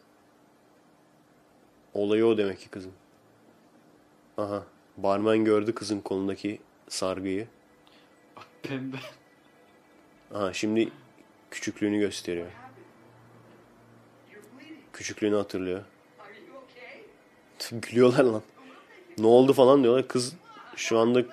Olayı 1.93 2.25
o 2.25 2.37
demek 2.37 2.59
ki 2.59 2.69
kızın. 2.69 2.91
Aha. 4.37 4.63
Barmen 4.97 5.45
gördü 5.45 5.73
kızın 5.75 5.99
kolundaki 6.01 6.59
sargıyı. 6.89 7.47
Pembe. 8.63 8.97
Aha 10.33 10.53
şimdi 10.53 10.89
küçüklüğünü 11.51 11.99
gösteriyor. 11.99 12.51
Küçüklüğünü 14.93 15.35
hatırlıyor. 15.35 15.83
Gülüyorlar 17.71 18.23
lan. 18.23 18.41
Ne 19.17 19.27
oldu 19.27 19.53
falan 19.53 19.83
diyorlar. 19.83 20.07
Kız 20.07 20.35
şu 20.75 20.99
anda 20.99 21.23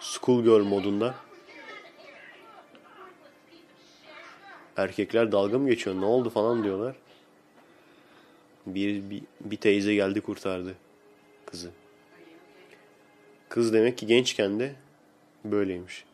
school 0.00 0.42
girl 0.42 0.64
modunda. 0.64 1.14
Erkekler 4.76 5.32
dalga 5.32 5.58
mı 5.58 5.68
geçiyor? 5.68 6.00
Ne 6.00 6.04
oldu 6.04 6.30
falan 6.30 6.64
diyorlar. 6.64 6.96
Bir, 8.66 9.10
bir, 9.10 9.22
bir 9.40 9.56
teyze 9.56 9.94
geldi 9.94 10.20
kurtardı 10.20 10.74
kızı. 11.46 11.70
Kız 13.48 13.72
demek 13.72 13.98
ki 13.98 14.06
gençken 14.06 14.60
de 14.60 14.74
böyleymiş. 15.44 16.07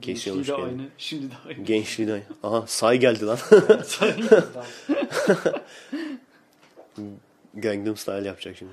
Gençliği 0.00 0.46
de 0.46 0.54
aynı. 0.54 0.88
Şimdi 0.98 1.30
de 1.30 1.34
aynı. 1.48 1.64
Gençliği 1.64 2.08
de... 2.08 2.22
Aha 2.42 2.66
say 2.66 2.98
geldi 2.98 3.26
lan. 3.26 3.38
Gangnam 7.54 7.96
Style 7.96 8.28
yapacak 8.28 8.56
şimdi. 8.56 8.72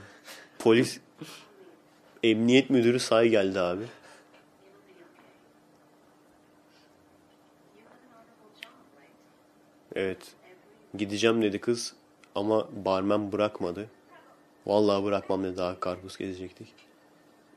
Polis 0.59 0.99
Emniyet 2.23 2.69
müdürü 2.69 2.99
say 2.99 3.29
geldi 3.29 3.59
abi. 3.59 3.83
Evet. 9.95 10.17
Gideceğim 10.97 11.41
dedi 11.41 11.59
kız 11.59 11.93
ama 12.35 12.67
barmen 12.85 13.31
bırakmadı. 13.31 13.89
Vallahi 14.65 15.03
bırakmam 15.03 15.43
dedi 15.43 15.57
daha 15.57 15.79
karpuz 15.79 16.17
gezecektik. 16.17 16.73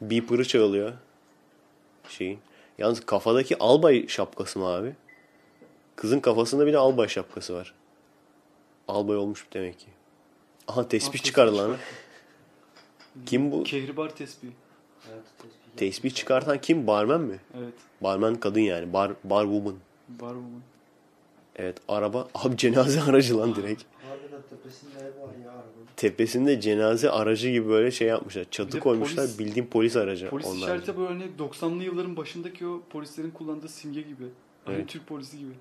Beeper'ı 0.00 0.44
çalıyor. 0.44 0.92
Şeyin. 2.08 2.38
Yalnız 2.78 3.07
kafadaki 3.07 3.59
albay 3.59 4.09
şapkası 4.09 4.59
mı 4.59 4.66
abi? 4.66 4.95
Kızın 5.97 6.21
kafasında 6.21 6.66
bir 6.66 6.73
de 6.73 6.78
albay 6.78 7.09
şapkası 7.09 7.54
var. 7.54 7.75
Albay 8.88 9.16
olmuş 9.16 9.47
demek 9.52 9.78
ki. 9.78 9.87
Aha 10.69 10.88
tespih 10.88 11.12
tespih 11.12 11.26
çıkardı 11.26 11.57
lan. 11.57 11.76
Kim 13.26 13.52
bu? 13.52 13.62
Kehribar 13.62 14.16
tespihi. 14.16 14.52
Evet, 15.12 15.25
tespih. 15.38 15.76
Tespih 15.76 16.14
çıkartan 16.14 16.61
kim? 16.61 16.87
Barmen 16.87 17.21
mi? 17.21 17.38
Evet. 17.59 17.75
Barmen 18.00 18.35
kadın 18.35 18.61
yani. 18.61 18.93
Bar, 18.93 19.12
bar 19.25 19.45
woman. 19.45 19.76
Var 20.21 20.35
bu. 20.37 20.74
Evet 21.56 21.76
araba. 21.88 22.28
Abi 22.34 22.56
cenaze 22.56 23.02
aracı 23.02 23.38
lan 23.38 23.54
direkt. 23.54 23.82
Harbiden 24.08 24.42
tepesinde 24.50 24.99
ev 24.99 25.23
var 25.23 25.34
ya 25.44 25.50
arabanın. 25.50 25.88
Tepesinde 25.96 26.61
cenaze 26.61 27.11
aracı 27.11 27.50
gibi 27.50 27.68
böyle 27.68 27.90
şey 27.90 28.08
yapmışlar. 28.08 28.46
Çatı 28.50 28.73
de 28.73 28.80
koymuşlar. 28.80 29.25
polis- 29.25 29.38
bildiğin 29.38 29.66
polis 29.66 29.96
aracı. 29.96 30.28
Polis 30.30 30.46
onlar. 30.46 30.56
işareti 30.56 30.99
böyle 30.99 31.08
hani 31.08 31.25
90'lı 31.38 31.82
yılların 31.84 32.16
başındaki 32.16 32.66
o 32.66 32.82
polislerin 32.90 33.30
kullandığı 33.30 33.68
simge 33.68 34.00
gibi. 34.00 34.25
Evet. 34.68 34.88
Türk 34.88 35.06
polisi 35.06 35.38
gibi. 35.38 35.52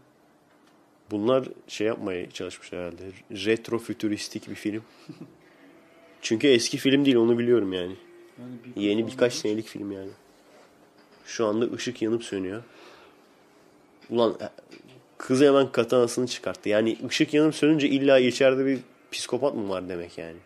Bunlar 1.12 1.48
şey 1.68 1.88
yapmaya 1.88 2.32
çalışmışlar 2.32 2.82
herhalde. 2.82 3.04
Retro 3.32 3.80
fütüristik 3.80 4.50
bir 4.50 4.56
film. 4.56 4.84
Çünkü 6.22 6.48
eski 6.48 6.78
film 6.78 7.06
değil 7.06 7.16
onu 7.18 7.40
biliyorum 7.40 7.74
yani. 7.74 7.96
Yani 8.40 8.76
bir 8.76 8.82
Yeni 8.82 9.08
birkaç 9.08 9.34
senelik 9.34 9.68
film 9.68 9.92
yani. 9.92 10.10
Şu 11.26 11.46
anda 11.46 11.66
ışık 11.66 12.02
yanıp 12.02 12.24
sönüyor. 12.24 12.64
Ulan 14.10 14.38
e, 14.42 14.50
kız 15.18 15.42
hemen 15.42 15.72
katanasını 15.72 16.28
çıkarttı. 16.28 16.70
Yani 16.70 16.98
ışık 17.08 17.34
yanıp 17.34 17.56
sönünce 17.56 17.88
illa 17.88 18.20
içeride 18.20 18.66
bir 18.66 18.80
psikopat 19.12 19.56
mı 19.56 19.70
var 19.70 19.90
demek 19.90 20.18
yani. 20.18 20.38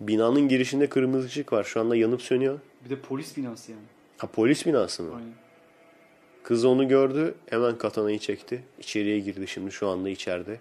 Binanın 0.00 0.48
girişinde 0.48 0.88
kırmızı 0.88 1.26
ışık 1.26 1.52
var. 1.52 1.64
Şu 1.64 1.80
anda 1.80 1.96
yanıp 1.96 2.22
sönüyor. 2.22 2.58
Bir 2.84 2.90
de 2.90 3.00
polis 3.00 3.36
binası 3.36 3.72
yani. 3.72 3.82
Ha 4.18 4.26
polis 4.26 4.66
binası 4.66 5.02
mı? 5.02 5.14
Aynen. 5.16 5.32
Kız 6.42 6.64
onu 6.64 6.88
gördü. 6.88 7.34
Hemen 7.50 7.78
katanayı 7.78 8.18
çekti. 8.18 8.62
İçeriye 8.78 9.18
girdi 9.18 9.48
şimdi 9.48 9.72
şu 9.72 9.88
anda 9.88 10.08
içeride. 10.08 10.60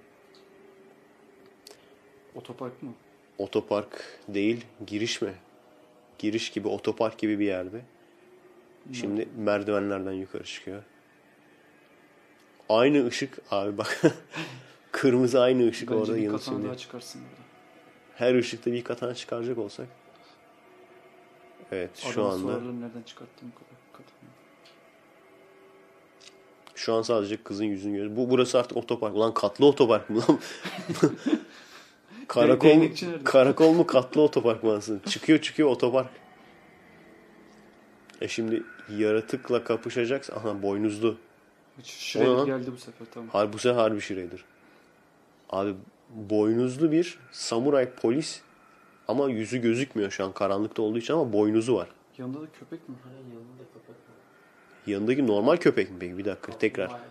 Otopark 2.36 2.84
mı? 2.84 2.94
Otopark 3.38 4.20
değil, 4.28 4.66
giriş 4.88 5.22
mi? 5.22 5.34
Giriş 6.20 6.50
gibi, 6.50 6.68
otopark 6.68 7.18
gibi 7.18 7.40
bir 7.40 7.46
yerde. 7.46 7.82
Şimdi 8.94 9.28
merdivenlerden 9.38 10.12
yukarı 10.12 10.44
çıkıyor. 10.44 10.84
Aynı 12.72 13.08
ışık 13.08 13.38
abi 13.52 13.78
bak. 13.78 14.02
Kırmızı 14.92 15.42
aynı 15.42 15.70
ışık 15.70 15.92
Bence 15.92 16.02
orada 16.02 16.26
katana 16.26 16.40
sönüyor. 16.40 16.68
daha 16.68 16.78
çıkarsın 16.78 17.22
burada. 17.22 17.42
Her 18.16 18.36
ışıkta 18.36 18.72
bir 18.72 18.84
katana 18.84 19.16
çıkaracak 19.16 19.58
olsak. 19.58 19.88
Evet 21.72 21.90
şu 21.98 22.26
Adama 22.26 22.34
anda 22.34 22.52
nereden 22.52 23.04
kadar 23.16 23.28
katana. 23.94 24.32
şu 26.76 26.94
an 26.94 27.02
sadece 27.02 27.44
kızın 27.44 27.66
yüzünü 27.66 27.92
görüyoruz. 27.94 28.18
Bu 28.18 28.30
burası 28.30 28.60
artık 28.60 28.78
otopark. 28.78 29.16
Ulan 29.16 29.34
katlı 29.34 29.66
otopark 29.66 30.10
mı 30.10 30.20
lan? 30.20 30.40
karakol, 32.28 32.88
karakol 33.24 33.74
mu 33.74 33.88
katlı 33.88 34.22
otopark 34.22 34.64
mı 34.64 34.74
aslında? 34.74 35.04
Çıkıyor 35.10 35.42
çıkıyor 35.42 35.70
otopark. 35.70 36.10
E 38.22 38.28
şimdi 38.28 38.64
yaratıkla 38.90 39.64
kapışacaksa 39.64 40.36
aha 40.36 40.62
boynuzlu. 40.62 41.18
Şuraya 41.84 42.44
geldi 42.44 42.72
bu 42.72 42.78
sefer 42.78 43.08
tamam. 43.14 43.30
Harbi 43.30 43.54
bu 43.54 43.58
sefer 43.60 43.76
harbi 43.80 44.02
Shredder. 44.02 44.44
Abi 45.50 45.76
boynuzlu 46.16 46.92
bir 46.92 47.20
samuray 47.32 47.90
polis 47.90 48.42
ama 49.08 49.30
yüzü 49.30 49.58
gözükmüyor 49.62 50.12
şu 50.12 50.26
an 50.26 50.32
karanlıkta 50.32 50.82
olduğu 50.82 50.98
için 50.98 51.14
ama 51.14 51.34
boynuzu 51.34 51.76
var. 51.76 51.88
Yanında 52.18 52.42
da 52.42 52.46
köpek 52.60 52.90
mi? 52.90 52.96
Hani 53.04 53.16
yanında 53.16 53.64
köpek 53.74 53.90
var. 53.90 53.96
Yanındaki 54.88 55.28
normal 55.28 55.58
köpek 55.58 55.92
mi 55.92 55.98
peki? 56.00 56.18
Bir 56.18 56.26
dakika 56.26 56.58
tekrar. 56.58 56.88
Aynen. 56.88 57.02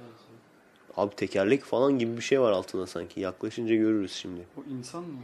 Abi 0.96 1.16
tekerlek 1.16 1.64
falan 1.64 1.98
gibi 1.98 2.16
bir 2.16 2.22
şey 2.22 2.40
var 2.40 2.52
altında 2.52 2.86
sanki. 2.86 3.20
Yaklaşınca 3.20 3.74
görürüz 3.74 4.12
şimdi. 4.12 4.40
O 4.56 4.62
insan 4.78 5.02
mı? 5.02 5.18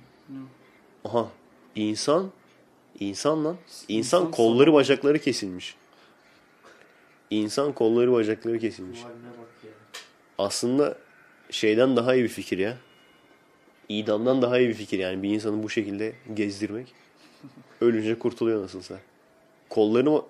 Aha 1.04 1.28
insan 1.74 2.30
insan 3.00 3.44
lan. 3.44 3.56
İnsan, 3.88 3.96
İnsan 3.96 4.30
kolları 4.30 4.66
sana- 4.66 4.74
bacakları 4.74 5.18
kesilmiş. 5.18 5.76
İnsan 7.30 7.72
kolları 7.72 8.12
bacakları 8.12 8.58
kesilmiş. 8.58 9.00
Aslında 10.38 10.98
şeyden 11.50 11.96
daha 11.96 12.14
iyi 12.14 12.24
bir 12.24 12.28
fikir 12.28 12.58
ya. 12.58 12.76
İdamdan 13.88 14.42
daha 14.42 14.58
iyi 14.58 14.68
bir 14.68 14.74
fikir 14.74 14.98
yani 14.98 15.22
bir 15.22 15.30
insanı 15.30 15.62
bu 15.62 15.70
şekilde 15.70 16.12
gezdirmek. 16.34 16.94
Ölünce 17.80 18.18
kurtuluyor 18.18 18.62
nasılsa. 18.62 18.98
Kollarını 19.68 20.22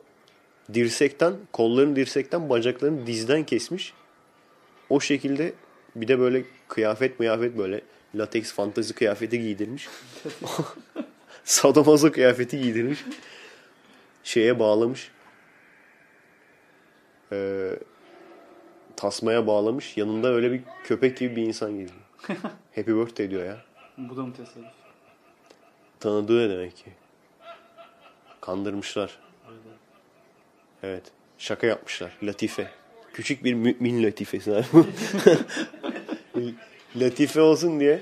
dirsekten, 0.75 1.35
kollarını 1.53 1.97
dirsekten, 1.97 2.49
bacaklarını 2.49 3.07
dizden 3.07 3.47
kesmiş. 3.47 3.93
O 4.91 5.01
şekilde 5.01 5.53
bir 5.97 6.09
de 6.09 6.19
böyle 6.19 6.45
kıyafet 6.69 7.19
mıyafet 7.19 7.59
böyle 7.59 7.81
lateks 8.15 8.53
fantazi 8.53 8.95
kıyafeti 8.95 9.41
giydirmiş. 9.41 9.89
Sadomaso 11.45 12.13
kıyafeti 12.13 12.61
giydirmiş. 12.61 13.05
Şeye 14.25 14.59
bağlamış. 14.59 15.11
Ee, 17.33 17.71
tasmaya 18.97 19.47
bağlamış. 19.47 19.97
Yanında 19.97 20.29
öyle 20.29 20.53
bir 20.53 20.61
köpek 20.85 21.17
gibi 21.17 21.37
bir 21.37 21.43
insan 21.43 21.71
geziyor. 21.79 22.01
Happy 22.75 22.93
birthday 22.93 23.31
diyor 23.31 23.45
ya. 23.45 23.57
Bu 23.99 24.17
da 24.17 24.23
mı 24.23 24.33
tesadüf? 24.35 24.65
Tanıdığı 26.01 26.51
demek 26.51 26.77
ki? 26.77 26.91
Kandırmışlar. 28.41 29.19
Aynen. 29.49 29.61
Evet. 30.83 31.03
Şaka 31.39 31.67
yapmışlar. 31.67 32.13
Latife. 32.23 32.71
Küçük 33.13 33.45
bir 33.45 33.55
mümin 33.55 34.03
latifesi. 34.03 34.55
abi. 34.55 34.65
Latife 36.97 37.41
olsun 37.41 37.81
diye 37.81 38.01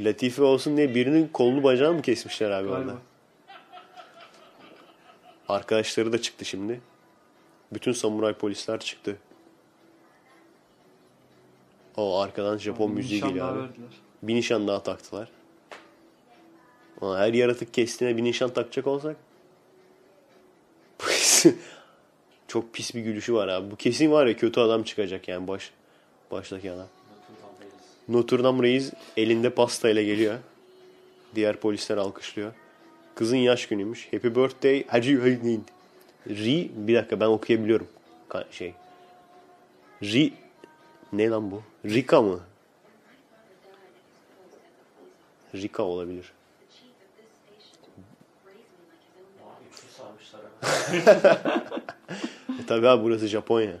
Latife 0.00 0.42
olsun 0.42 0.76
diye 0.76 0.94
birinin 0.94 1.28
kolunu 1.28 1.62
bacağını 1.62 1.94
mı 1.94 2.02
kesmişler 2.02 2.50
abi 2.50 2.68
orada? 2.68 2.96
Arkadaşları 5.48 6.12
da 6.12 6.22
çıktı 6.22 6.44
şimdi. 6.44 6.80
Bütün 7.72 7.92
samuray 7.92 8.32
polisler 8.34 8.80
çıktı. 8.80 9.16
O 11.96 12.18
arkadan 12.20 12.58
Japon 12.58 12.90
müziği 12.90 13.20
geliyor 13.20 13.48
abi. 13.48 13.58
verdiler. 13.58 13.88
Bir 14.22 14.34
nişan 14.34 14.68
daha 14.68 14.82
taktılar. 14.82 15.28
Ama 17.00 17.18
her 17.18 17.34
yaratık 17.34 17.74
kestiğine 17.74 18.16
bir 18.16 18.24
nişan 18.24 18.50
takacak 18.50 18.86
olsak 18.86 19.16
çok 22.48 22.74
pis 22.74 22.94
bir 22.94 23.00
gülüşü 23.00 23.34
var 23.34 23.48
abi. 23.48 23.70
Bu 23.70 23.76
kesin 23.76 24.10
var 24.10 24.26
ya 24.26 24.36
kötü 24.36 24.60
adam 24.60 24.82
çıkacak 24.82 25.28
yani 25.28 25.48
baş 25.48 25.70
baştaki 26.30 26.70
adam. 26.70 26.86
Notre 28.08 28.44
Dame 28.44 28.62
Reis 28.62 28.92
elinde 29.16 29.50
pastayla 29.50 30.02
geliyor. 30.02 30.38
Diğer 31.34 31.56
polisler 31.56 31.96
alkışlıyor. 31.96 32.52
Kızın 33.18 33.36
yaş 33.36 33.66
günüymüş. 33.66 34.12
Happy 34.12 34.28
birthday 34.28 34.86
Hacı 34.86 35.24
Hüseyin. 35.24 35.64
Ri 36.28 36.70
bir 36.74 36.94
dakika 36.94 37.20
ben 37.20 37.26
okuyabiliyorum. 37.26 37.88
Şey. 38.50 38.74
Ri 40.02 40.32
ne 41.12 41.28
lan 41.28 41.50
bu? 41.50 41.62
Rika 41.84 42.22
mı? 42.22 42.40
Rika 45.54 45.82
olabilir. 45.82 46.32
E 52.60 52.66
tabi 52.66 52.88
abi 52.88 53.04
burası 53.04 53.26
Japonya. 53.26 53.78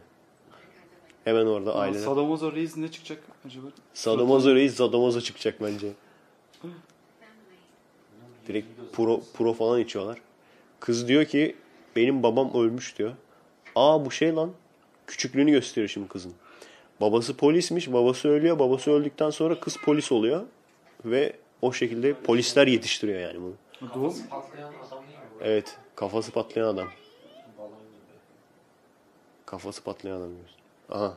Hemen 1.24 1.46
orada 1.46 1.74
Aa, 1.74 1.80
aileler. 1.80 2.04
Sadomaso 2.04 2.52
Reis 2.52 2.76
ne 2.76 2.90
çıkacak 2.90 3.22
acaba? 3.46 3.66
Sadomaso 3.94 4.54
reis 4.54 4.74
Sadomaso 4.74 5.20
çıkacak 5.20 5.62
bence. 5.62 5.92
Direkt 8.48 8.66
pro, 8.92 9.20
pro 9.34 9.52
falan 9.52 9.80
içiyorlar. 9.80 10.18
Kız 10.80 11.08
diyor 11.08 11.24
ki 11.24 11.56
benim 11.96 12.22
babam 12.22 12.54
ölmüş 12.54 12.98
diyor. 12.98 13.12
Aa 13.74 14.04
bu 14.04 14.10
şey 14.10 14.34
lan. 14.34 14.52
Küçüklüğünü 15.06 15.50
gösteriyor 15.50 15.88
şimdi 15.88 16.08
kızın. 16.08 16.32
Babası 17.00 17.36
polismiş. 17.36 17.92
Babası 17.92 18.28
ölüyor. 18.28 18.58
Babası 18.58 18.90
öldükten 18.90 19.30
sonra 19.30 19.60
kız 19.60 19.76
polis 19.76 20.12
oluyor. 20.12 20.42
Ve 21.04 21.36
o 21.62 21.72
şekilde 21.72 22.14
polisler 22.14 22.66
yetiştiriyor 22.66 23.20
yani 23.20 23.40
bunu. 23.42 23.54
Doğum, 23.94 24.14
Patlayan 24.30 24.72
adam 24.88 25.04
değil 25.06 25.18
mi 25.18 25.24
bu? 25.34 25.44
Evet. 25.44 25.76
Kafası 25.94 26.32
patlayan 26.32 26.66
adam. 26.66 26.88
Kafası 29.46 29.82
patlayan 29.84 30.16
adam 30.16 30.30
diyoruz. 30.30 30.54
Aha. 30.90 31.16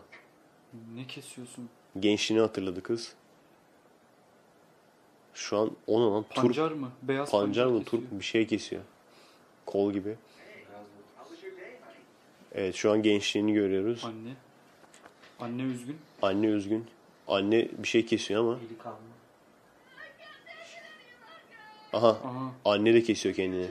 ne 0.96 1.08
kesiyorsun? 1.08 1.70
Gençliğini 2.00 2.42
hatırladı 2.42 2.84
kız. 2.84 3.14
Şu 5.34 5.58
an 5.58 5.72
ona 5.88 6.14
lan 6.14 6.24
turp 6.24 6.36
Pancar 6.36 6.72
mı? 6.72 6.92
Beyaz 7.02 7.32
pancar 7.32 7.66
mı 7.66 7.84
turp 7.84 8.04
bir 8.12 8.24
şey 8.26 8.48
kesiyor. 8.48 8.82
Kol 9.66 9.94
gibi. 9.94 10.16
Evet 12.56 12.76
şu 12.76 12.92
an 12.92 13.04
gençliğini 13.04 13.54
görüyoruz. 13.54 14.04
Anne. 14.06 14.34
Anne 15.40 15.62
üzgün. 15.62 15.98
Anne 16.22 16.46
üzgün. 16.48 16.86
Anne 17.28 17.68
bir 17.78 17.88
şey 17.88 18.06
kesiyor 18.06 18.42
ama. 18.42 18.60
Aha. 21.94 22.08
Aha. 22.10 22.52
Anne 22.66 22.94
de 22.94 23.04
kesiyor 23.04 23.36
kendini. 23.36 23.68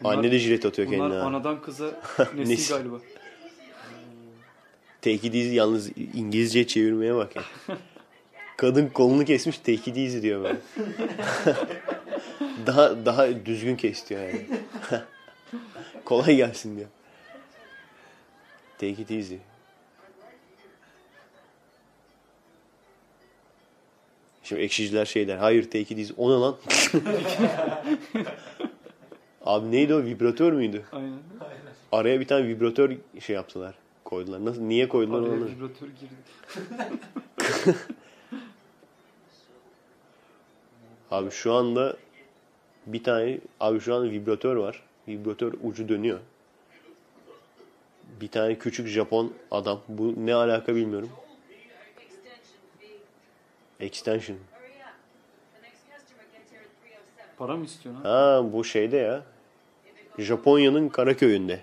Bunlar- 0.00 0.14
Anne 0.16 0.32
de 0.32 0.38
jilet 0.38 0.66
atıyor 0.66 0.88
Bunlar 0.88 0.98
kendine. 0.98 1.18
ha. 1.20 1.26
anadan 1.26 1.62
kıza 1.62 1.84
nesil 2.34 2.50
Nesil. 2.50 2.74
galiba. 2.74 2.96
Take 5.02 5.14
it 5.14 5.34
easy 5.34 5.54
yalnız 5.54 5.90
İngilizce 6.14 6.66
çevirmeye 6.66 7.14
bak 7.14 7.36
ya. 7.36 7.42
Kadın 8.56 8.88
kolunu 8.88 9.24
kesmiş 9.24 9.60
easy 9.96 10.22
diyor 10.22 10.42
böyle. 10.44 10.56
daha 12.66 13.06
daha 13.06 13.46
düzgün 13.46 13.76
kes 13.76 14.08
diyor 14.08 14.20
yani. 14.20 14.46
Kolay 16.04 16.36
gelsin 16.36 16.76
diyor. 16.76 16.88
Take 18.78 19.02
it 19.02 19.10
easy. 19.10 19.34
Şimdi 24.42 24.62
ekşiciler 24.62 25.04
şey 25.04 25.28
der. 25.28 25.36
Hayır 25.36 25.64
take 25.64 25.80
it 25.80 25.98
easy. 25.98 26.12
O 26.16 26.30
ne 26.30 26.34
lan? 26.40 26.56
Abi 29.44 29.70
neydi 29.70 29.94
o? 29.94 30.02
Vibratör 30.04 30.52
müydü? 30.52 30.84
Aynen. 30.92 31.18
Araya 31.92 32.20
bir 32.20 32.26
tane 32.26 32.48
vibratör 32.48 32.96
şey 33.20 33.36
yaptılar. 33.36 33.74
Koydular. 34.04 34.44
Nasıl? 34.44 34.62
Niye 34.62 34.88
koydular 34.88 35.22
Araya 35.22 35.32
onu? 35.32 35.46
vibratör 35.46 35.86
girdi. 35.86 36.14
Abi 41.10 41.30
şu 41.30 41.52
anda 41.52 41.96
bir 42.86 43.04
tane 43.04 43.38
abi 43.60 43.80
şu 43.80 43.94
an 43.94 44.10
vibratör 44.10 44.56
var. 44.56 44.82
Vibratör 45.08 45.54
ucu 45.62 45.88
dönüyor. 45.88 46.20
Bir 48.20 48.28
tane 48.28 48.58
küçük 48.58 48.88
Japon 48.88 49.32
adam. 49.50 49.80
Bu 49.88 50.26
ne 50.26 50.34
alaka 50.34 50.74
bilmiyorum. 50.74 51.10
Extension. 53.80 54.38
Para 57.38 57.56
mı 57.56 57.64
istiyorsun 57.64 58.02
ha? 58.02 58.10
Ha 58.10 58.52
bu 58.52 58.64
şeyde 58.64 58.96
ya. 58.96 59.22
Japonya'nın 60.18 60.88
Karaköy'ünde. 60.88 61.60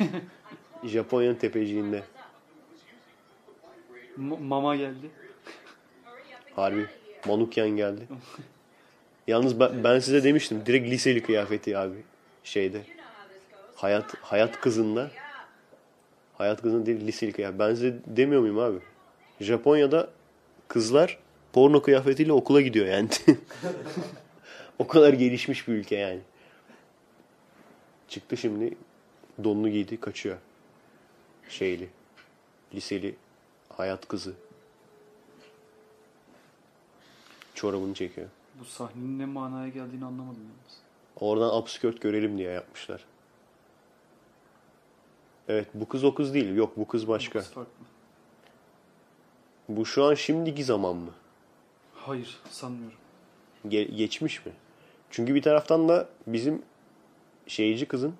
Japonya'nın 0.84 1.34
tepeciğinde. 1.34 2.02
Ma- 4.18 4.40
mama 4.40 4.76
geldi. 4.76 5.10
Harbi. 6.56 6.86
Manukyan 7.26 7.68
geldi. 7.68 8.08
Yalnız 9.26 9.60
ben, 9.60 9.84
ben 9.84 9.98
size 9.98 10.24
demiştim. 10.24 10.62
Direkt 10.66 10.90
liseli 10.90 11.22
kıyafeti 11.22 11.78
abi. 11.78 11.96
Şeyde. 12.44 12.82
Hayat 13.74 14.14
hayat 14.20 14.60
kızında. 14.60 15.10
Hayat 16.38 16.62
kızında 16.62 16.86
değil 16.86 17.06
liseli 17.06 17.32
kıyafet. 17.32 17.58
Ben 17.58 17.74
size 17.74 17.94
demiyor 18.06 18.40
muyum 18.40 18.58
abi? 18.58 18.78
Japonya'da 19.40 20.10
kızlar 20.68 21.18
porno 21.52 21.82
kıyafetiyle 21.82 22.32
okula 22.32 22.60
gidiyor 22.60 22.86
yani. 22.86 23.08
o 24.78 24.86
kadar 24.86 25.12
gelişmiş 25.12 25.68
bir 25.68 25.72
ülke 25.72 25.96
yani. 25.96 26.20
Çıktı 28.08 28.36
şimdi 28.36 28.74
donunu 29.44 29.68
giydi 29.68 30.00
kaçıyor. 30.00 30.36
Şeyli. 31.48 31.88
Liseli 32.74 33.14
hayat 33.68 34.08
kızı. 34.08 34.32
Çorabını 37.54 37.94
çekiyor. 37.94 38.28
Bu 38.60 38.64
sahnenin 38.64 39.18
ne 39.18 39.26
manaya 39.26 39.68
geldiğini 39.68 40.04
anlamadım 40.04 40.42
yalnız. 40.42 40.76
Oradan 41.20 41.58
upskirt 41.58 42.00
görelim 42.00 42.38
diye 42.38 42.50
yapmışlar. 42.50 43.04
Evet 45.48 45.68
bu 45.74 45.88
kız 45.88 46.04
o 46.04 46.14
kız 46.14 46.34
değil. 46.34 46.54
Yok 46.54 46.76
bu 46.76 46.88
kız 46.88 47.08
başka. 47.08 47.38
Kız 47.38 47.50
farklı. 47.50 47.72
Bu 49.68 49.86
şu 49.86 50.04
an 50.04 50.14
şimdiki 50.14 50.64
zaman 50.64 50.96
mı? 50.96 51.10
Hayır 51.94 52.38
sanmıyorum. 52.50 52.98
Ge- 53.66 53.94
geçmiş 53.96 54.46
mi? 54.46 54.52
Çünkü 55.10 55.34
bir 55.34 55.42
taraftan 55.42 55.88
da 55.88 56.08
bizim 56.26 56.62
şeyci 57.46 57.88
kızın 57.88 58.14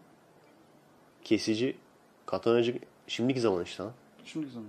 kesici 1.24 1.76
katanacı 2.26 2.78
şimdiki 3.06 3.40
zaman 3.40 3.64
işte 3.64 3.82
lan. 3.82 3.92
Şimdi 4.24 4.48
zaman. 4.50 4.68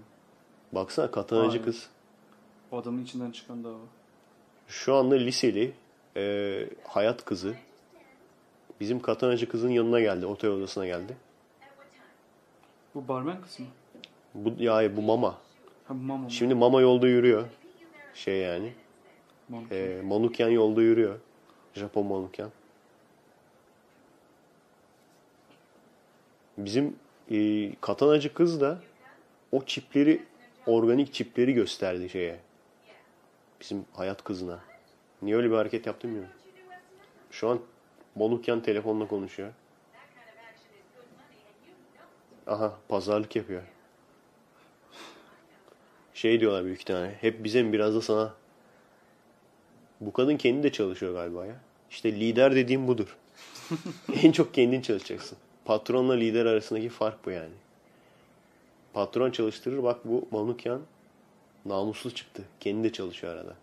Baksana 0.71 1.11
katanacı 1.11 1.51
Aynen. 1.51 1.65
kız. 1.65 1.89
O 2.71 2.77
adamın 2.77 3.03
içinden 3.03 3.31
çıkan 3.31 3.63
dava. 3.63 3.77
Şu 4.67 4.95
anda 4.95 5.15
liseli 5.15 5.71
e, 6.17 6.65
hayat 6.83 7.25
kızı 7.25 7.55
bizim 8.79 8.99
katanacı 8.99 9.49
kızın 9.49 9.69
yanına 9.69 9.99
geldi. 9.99 10.25
Otel 10.25 10.49
odasına 10.49 10.85
geldi. 10.85 11.17
Bu 12.95 13.07
barmen 13.07 13.41
kız 13.41 13.59
mı? 13.59 13.65
Bu, 14.33 14.63
ya 14.63 14.97
bu 14.97 15.01
mama. 15.01 15.37
Ha 15.87 15.93
mama? 15.93 16.29
Şimdi 16.29 16.55
mama 16.55 16.81
yolda 16.81 17.07
yürüyor. 17.07 17.45
Şey 18.13 18.37
yani. 18.37 18.73
Mama. 19.49 19.67
E, 19.71 20.01
Manukyan 20.01 20.49
yolda 20.49 20.81
yürüyor. 20.81 21.19
Japon 21.73 22.05
Manukyan. 22.05 22.51
Bizim 26.57 26.95
e, 27.31 27.71
katanacı 27.81 28.33
kız 28.33 28.61
da 28.61 28.79
o 29.51 29.65
çipleri, 29.65 30.23
organik 30.67 31.13
çipleri 31.13 31.53
gösterdi 31.53 32.09
şeye. 32.09 32.39
Bizim 33.61 33.85
hayat 33.93 34.23
kızına. 34.23 34.59
Niye 35.21 35.35
öyle 35.35 35.49
bir 35.49 35.55
hareket 35.55 35.85
yaptım 35.85 36.09
bilmiyorum. 36.11 36.35
Şu 37.31 37.49
an 37.49 37.59
Manukyan 38.15 38.61
telefonla 38.61 39.07
konuşuyor. 39.07 39.53
Aha 42.47 42.77
pazarlık 42.87 43.35
yapıyor. 43.35 43.61
Şey 46.13 46.39
diyorlar 46.39 46.65
büyük 46.65 46.81
ihtimalle. 46.81 47.17
Hep 47.21 47.43
bize 47.43 47.63
mi 47.63 47.73
biraz 47.73 47.95
da 47.95 48.01
sana. 48.01 48.33
Bu 50.01 50.13
kadın 50.13 50.37
kendi 50.37 50.63
de 50.63 50.71
çalışıyor 50.71 51.13
galiba 51.13 51.45
ya. 51.45 51.55
İşte 51.89 52.11
lider 52.11 52.55
dediğim 52.55 52.87
budur. 52.87 53.17
en 54.23 54.31
çok 54.31 54.53
kendin 54.53 54.81
çalışacaksın. 54.81 55.37
Patronla 55.65 56.13
lider 56.13 56.45
arasındaki 56.45 56.89
fark 56.89 57.25
bu 57.25 57.31
yani. 57.31 57.53
Patron 58.93 59.31
çalıştırır 59.31 59.83
bak 59.83 59.99
bu 60.05 60.27
Manukyan 60.31 60.81
namuslu 61.65 62.11
çıktı. 62.11 62.43
Kendi 62.59 62.83
de 62.87 62.91
çalışıyor 62.93 63.33
arada. 63.33 63.55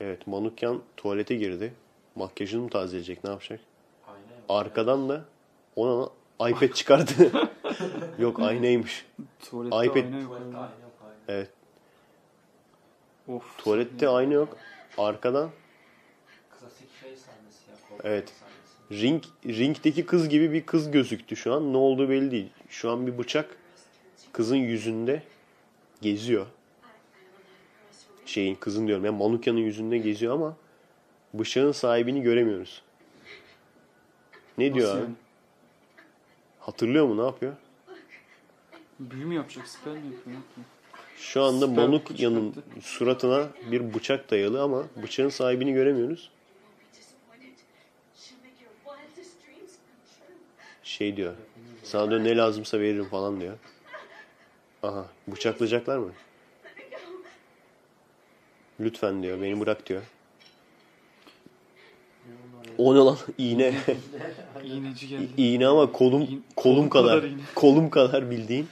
Evet 0.00 0.26
Manukyan 0.26 0.82
tuvalete 0.96 1.34
girdi. 1.36 1.74
Makyajını 2.14 2.62
mı 2.62 2.70
tazeleyecek 2.70 3.24
ne 3.24 3.30
yapacak? 3.30 3.60
Aynen. 4.06 4.22
Arkadan 4.48 5.08
da 5.08 5.24
ona 5.76 6.08
iPad 6.50 6.72
çıkardı. 6.72 7.12
Yok 8.18 8.40
aynaymış. 8.40 9.06
Tuvalette 9.40 9.76
iPad- 9.76 10.04
ayna 10.04 10.18
yok. 10.18 10.28
Tuvalette 10.28 10.56
ayna 10.56 10.64
yok. 10.82 10.90
Evet 11.28 11.50
Of. 13.28 13.58
tuvalette 13.58 14.08
ayna 14.08 14.32
yok. 14.34 14.56
Arkadan 14.98 15.50
Klasik 16.60 16.88
şey 17.00 17.16
sahnesi 17.16 17.70
ya. 17.70 17.98
Evet. 18.04 18.32
sahnesi. 18.88 19.02
ring 19.04 19.24
ringdeki 19.46 20.06
kız 20.06 20.28
gibi 20.28 20.52
bir 20.52 20.66
kız 20.66 20.90
gözüktü 20.90 21.36
şu 21.36 21.54
an. 21.54 21.72
Ne 21.72 21.76
olduğu 21.76 22.08
belli 22.08 22.30
değil. 22.30 22.48
Şu 22.68 22.90
an 22.90 23.06
bir 23.06 23.18
bıçak 23.18 23.56
kızın 24.32 24.56
yüzünde 24.56 25.22
geziyor. 26.02 26.46
Şeyin 28.26 28.54
kızın 28.54 28.86
diyorum 28.86 29.04
ya 29.04 29.12
Manukyan'ın 29.12 29.58
yüzünde 29.58 29.98
geziyor 29.98 30.34
ama 30.34 30.56
bıçağın 31.34 31.72
sahibini 31.72 32.22
göremiyoruz. 32.22 32.82
Ne 34.58 34.74
diyor 34.74 34.86
Nasıl 34.88 34.98
abi? 34.98 35.04
yani? 35.04 35.14
Hatırlıyor 36.60 37.06
mu? 37.06 37.22
Ne 37.22 37.26
yapıyor? 37.26 37.52
Büyü 39.00 39.24
mü 39.24 39.34
yapacak? 39.34 39.68
Spell 39.68 39.90
mi 39.90 39.96
yapıyor? 39.96 40.36
Şu 41.16 41.42
anda 41.42 41.66
Süper 41.66 41.84
Manukya'nın 41.88 42.54
suratına 42.80 43.48
bir 43.70 43.94
bıçak 43.94 44.30
dayalı 44.30 44.62
ama 44.62 44.84
bıçağın 45.02 45.28
sahibini 45.28 45.72
göremiyoruz. 45.72 46.30
Şey 50.82 51.16
diyor. 51.16 51.34
Sana 51.84 52.10
diyor 52.10 52.24
ne 52.24 52.36
lazımsa 52.36 52.80
veririm 52.80 53.04
falan 53.04 53.40
diyor. 53.40 53.56
Aha 54.82 55.06
bıçaklayacaklar 55.26 55.98
mı? 55.98 56.12
Lütfen 58.80 59.22
diyor 59.22 59.42
beni 59.42 59.60
bırak 59.60 59.86
diyor. 59.86 60.02
O 62.78 62.94
ne 62.94 62.98
lan? 62.98 63.16
İğne. 63.38 63.74
İğneci 64.64 65.08
geldi. 65.08 65.28
İğne 65.36 65.66
ama 65.66 65.92
kolum 65.92 66.26
kolum 66.26 66.42
kolum 66.56 66.88
kadar. 66.88 67.20
kadar 67.20 67.28
iğne. 67.28 67.40
Kolum 67.54 67.90
kadar 67.90 68.30
bildiğin. 68.30 68.68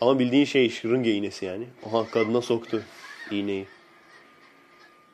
Ama 0.00 0.18
bildiğin 0.18 0.44
şey 0.44 0.70
şırınga 0.70 1.10
iğnesi 1.10 1.44
yani. 1.44 1.66
Aha 1.86 2.10
kadına 2.10 2.40
soktu 2.40 2.82
iğneyi. 3.30 3.66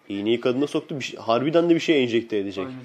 İğneyi 0.09 0.41
kadına 0.41 0.67
soktu. 0.67 0.99
Bir 0.99 1.05
şey, 1.05 1.21
harbiden 1.21 1.71
de 1.71 1.75
bir 1.75 1.81
şey 1.81 2.05
enjekte 2.05 2.39
edecek. 2.39 2.67
Aynen. 2.67 2.81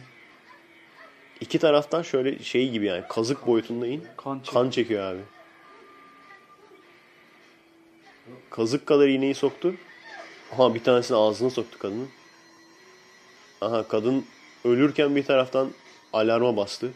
İki 1.41 1.59
taraftan 1.59 2.01
şöyle 2.01 2.39
şey 2.39 2.69
gibi 2.69 2.85
yani 2.85 3.03
kazık 3.09 3.47
boyutunda 3.47 3.87
in. 3.87 4.03
Kan 4.17 4.39
çek. 4.39 4.53
Kan 4.53 4.69
çekiyor 4.69 5.03
abi. 5.03 5.19
Kazık 8.49 8.85
kadar 8.85 9.07
iğneyi 9.07 9.35
soktu. 9.35 9.75
Aha 10.53 10.73
bir 10.73 10.83
tanesini 10.83 11.17
ağzına 11.17 11.49
soktu 11.49 11.79
kadının. 11.79 12.09
Aha 13.61 13.87
kadın 13.87 14.25
ölürken 14.65 15.15
bir 15.15 15.25
taraftan 15.25 15.71
alarma 16.13 16.57
bastı. 16.57 16.91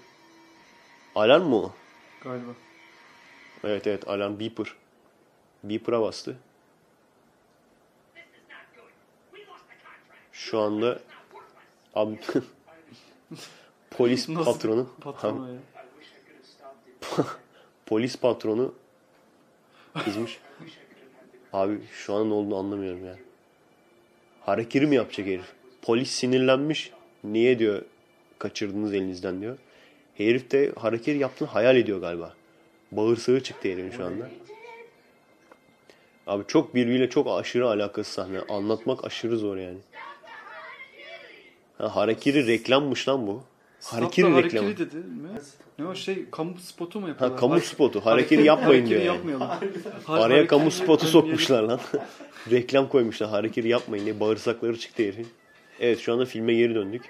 Alarm 1.15 1.43
mı 1.43 1.55
o? 1.55 1.73
Galiba. 2.23 2.51
Evet 3.63 3.87
evet 3.87 4.07
alarm 4.07 4.39
beeper. 4.39 4.75
Beeper'a 5.63 6.01
bastı. 6.01 6.37
Şu 10.31 10.59
anda 10.59 10.99
abi 11.95 12.19
polis 13.91 14.29
Nasıl 14.29 14.53
patronu 14.53 14.89
Patronu 15.01 15.49
ya. 15.53 15.59
polis 17.85 18.17
patronu 18.17 18.73
kızmış. 20.03 20.39
Abi 21.53 21.77
şu 21.91 22.13
an 22.13 22.29
ne 22.29 22.33
olduğunu 22.33 22.57
anlamıyorum 22.57 23.05
ya. 23.05 23.15
Harekiri 24.41 24.87
mi 24.87 24.95
yapacak 24.95 25.27
herif? 25.27 25.45
Polis 25.81 26.11
sinirlenmiş. 26.11 26.91
Niye 27.23 27.59
diyor 27.59 27.81
kaçırdınız 28.39 28.93
elinizden 28.93 29.41
diyor. 29.41 29.57
Herif 30.15 30.51
de 30.51 30.71
hareket 30.79 31.21
yaptığını 31.21 31.47
hayal 31.47 31.77
ediyor 31.77 32.01
galiba. 32.01 32.33
Bağırsağı 32.91 33.39
çıktı 33.43 33.69
herifin 33.69 33.97
şu 33.97 34.05
anda. 34.05 34.29
Abi 36.27 36.43
çok 36.47 36.75
birbiriyle 36.75 37.09
çok 37.09 37.27
aşırı 37.27 37.67
alakası 37.67 38.13
sahne. 38.13 38.39
Anlatmak 38.49 39.05
aşırı 39.05 39.37
zor 39.37 39.57
yani. 39.57 39.77
Ha, 41.77 41.95
harekiri 41.95 42.47
reklammış 42.47 43.07
lan 43.07 43.27
bu. 43.27 43.43
Harekiri 43.84 44.26
reklamı. 44.26 44.36
harekiri 44.67 44.78
dedi 44.78 44.96
mi? 44.96 45.30
Ne 45.80 45.86
o 45.86 45.96
şey 45.96 46.26
kamu 46.32 46.58
spotu 46.60 47.00
mu 47.00 47.06
Ha, 47.06 47.10
yapıyorlar? 47.10 47.39
kamu 47.39 47.56
Har- 47.56 47.60
spotu. 47.62 48.06
Harekiri 48.06 48.46
yapmayın 48.46 48.86
diyor 48.89 49.02
harekiri 49.02 49.08
yani. 49.08 49.39
yapmayalım. 49.39 49.48
Har- 50.08 50.13
Araya 50.20 50.24
harekiri 50.24 50.48
kamu 50.48 50.72
spotu 50.72 51.06
sokmuşlar 51.08 51.63
lan. 51.63 51.80
Reklam 52.52 52.89
koymuşlar. 52.89 53.30
Hareketi 53.30 53.67
yapmayın 53.67 54.06
diye. 54.06 54.20
Bağırsakları 54.20 54.80
çıktı 54.80 55.04
herifin. 55.04 55.28
Evet 55.80 56.00
şu 56.00 56.13
anda 56.13 56.26
filme 56.26 56.54
geri 56.54 56.76
döndük. 56.76 57.04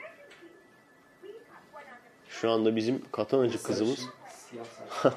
Şu 2.30 2.50
anda 2.52 2.76
bizim 2.76 3.02
katanacı 3.12 3.64
kızımız. 3.64 4.00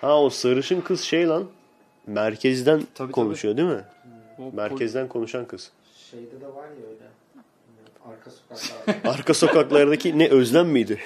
Ha 0.00 0.20
o 0.22 0.30
sarışın 0.30 0.80
kız 0.80 1.00
şey 1.00 1.28
lan. 1.28 1.44
Merkezden 2.06 2.82
tabii. 2.94 3.12
konuşuyor 3.12 3.56
değil 3.56 3.68
mi? 3.68 3.84
O 4.38 4.42
pol- 4.42 4.54
Merkezden 4.56 5.08
konuşan 5.08 5.44
kız. 5.46 5.70
Şeyde 6.10 6.40
de 6.40 6.46
var 6.46 6.64
ya 6.64 6.86
öyle. 6.88 7.04
Arka 8.04 8.30
sokaklarda. 8.30 9.08
Arka 9.14 9.34
sokaklardaki 9.34 10.18
ne 10.18 10.28
Özlem 10.28 10.68
miydi? 10.68 11.00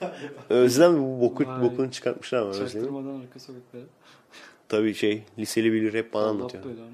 Özlem 0.50 0.92
mi? 0.92 1.00
bu 1.00 1.20
boku, 1.20 1.46
Vay. 1.46 1.62
bokunu 1.62 1.90
çıkartmışlar 1.90 2.38
ama 2.38 2.50
Özlem'i. 2.50 2.70
Çaktırmadan 2.70 3.20
arka 3.20 3.38
sokaklara. 3.40 3.82
Tabii 4.68 4.94
şey 4.94 5.22
liseli 5.38 5.72
bilir 5.72 5.94
hep 5.94 6.14
bana 6.14 6.26
anlatıyor. 6.26 6.64
böyle 6.64 6.80
hani. 6.80 6.90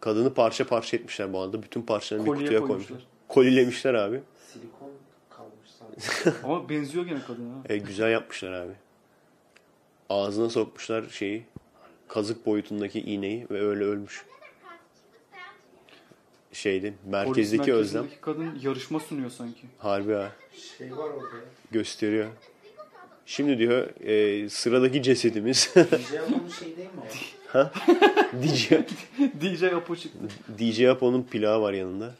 Kadını 0.00 0.34
parça 0.34 0.66
parça 0.66 0.96
etmişler 0.96 1.32
bu 1.32 1.40
arada. 1.40 1.62
Bütün 1.62 1.82
parçalarını 1.82 2.26
bir 2.26 2.30
kutuya 2.30 2.60
koymuşlar. 2.60 2.88
koymuşlar. 2.88 3.06
Kolilemişler 3.28 3.94
abi. 3.94 4.20
Silikon 4.52 4.90
kalmış 5.30 5.70
sanki. 5.78 6.38
Ama 6.44 6.68
benziyor 6.68 7.04
gene 7.06 7.20
kadına. 7.26 7.48
ha. 7.54 7.58
E, 7.68 7.78
güzel 7.78 8.10
yapmışlar 8.10 8.52
abi. 8.52 8.72
Ağzına 10.10 10.50
sokmuşlar 10.50 11.04
şeyi. 11.08 11.44
Kazık 12.08 12.46
boyutundaki 12.46 13.00
iğneyi 13.00 13.46
ve 13.50 13.60
öyle 13.60 13.84
ölmüş. 13.84 14.24
Şeydi. 16.52 16.94
Merkezdeki 17.06 17.62
Polis 17.62 17.74
Özlem. 17.74 18.06
kadın 18.20 18.58
yarışma 18.62 19.00
sunuyor 19.00 19.30
sanki. 19.30 19.66
Harbi 19.78 20.12
ha. 20.12 20.32
Şey 20.78 20.92
var 20.92 21.10
orada. 21.10 21.36
Gösteriyor. 21.70 22.28
Şimdi 23.26 23.58
diyor 23.58 24.00
e, 24.00 24.48
sıradaki 24.48 25.02
cesedimiz 25.02 25.70
DJ 25.76 26.14
Apo'nun 26.14 26.48
şey 26.48 26.76
değil 26.76 26.88
mi 26.88 27.00
o? 27.54 27.58
DJ, 28.42 28.70
DJ 29.40 29.62
Apo 29.62 29.96
çıktı. 29.96 30.18
DJ 30.58 30.82
Apo'nun 30.82 31.22
plağı 31.22 31.60
var 31.62 31.72
yanında. 31.72 32.14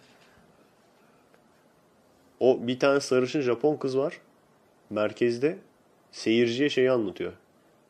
O 2.41 2.59
bir 2.67 2.79
tane 2.79 3.01
sarışın 3.01 3.41
Japon 3.41 3.77
kız 3.77 3.97
var. 3.99 4.21
Merkezde 4.91 5.59
seyirciye 6.13 6.69
şeyi 6.71 6.91
anlatıyor. 6.91 7.33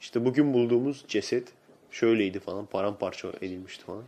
İşte 0.01 0.25
bugün 0.25 0.53
bulduğumuz 0.55 1.05
ceset 1.09 1.49
şöyleydi 1.91 2.41
falan. 2.41 2.67
Paramparça 2.67 3.29
edilmişti 3.41 3.85
falan. 3.85 4.03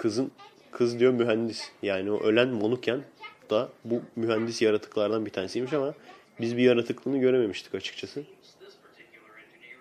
Kızın 0.00 0.30
kız 0.70 1.00
diyor 1.00 1.12
mühendis. 1.12 1.72
Yani 1.82 2.10
o 2.10 2.20
ölen 2.20 2.48
Monuken 2.48 3.00
da 3.50 3.68
bu 3.84 4.02
mühendis 4.16 4.62
yaratıklardan 4.62 5.26
bir 5.26 5.30
tanesiymiş 5.30 5.72
ama 5.72 5.94
biz 6.40 6.56
bir 6.56 6.62
yaratıklığını 6.62 7.18
görememiştik 7.18 7.74
açıkçası. 7.74 8.22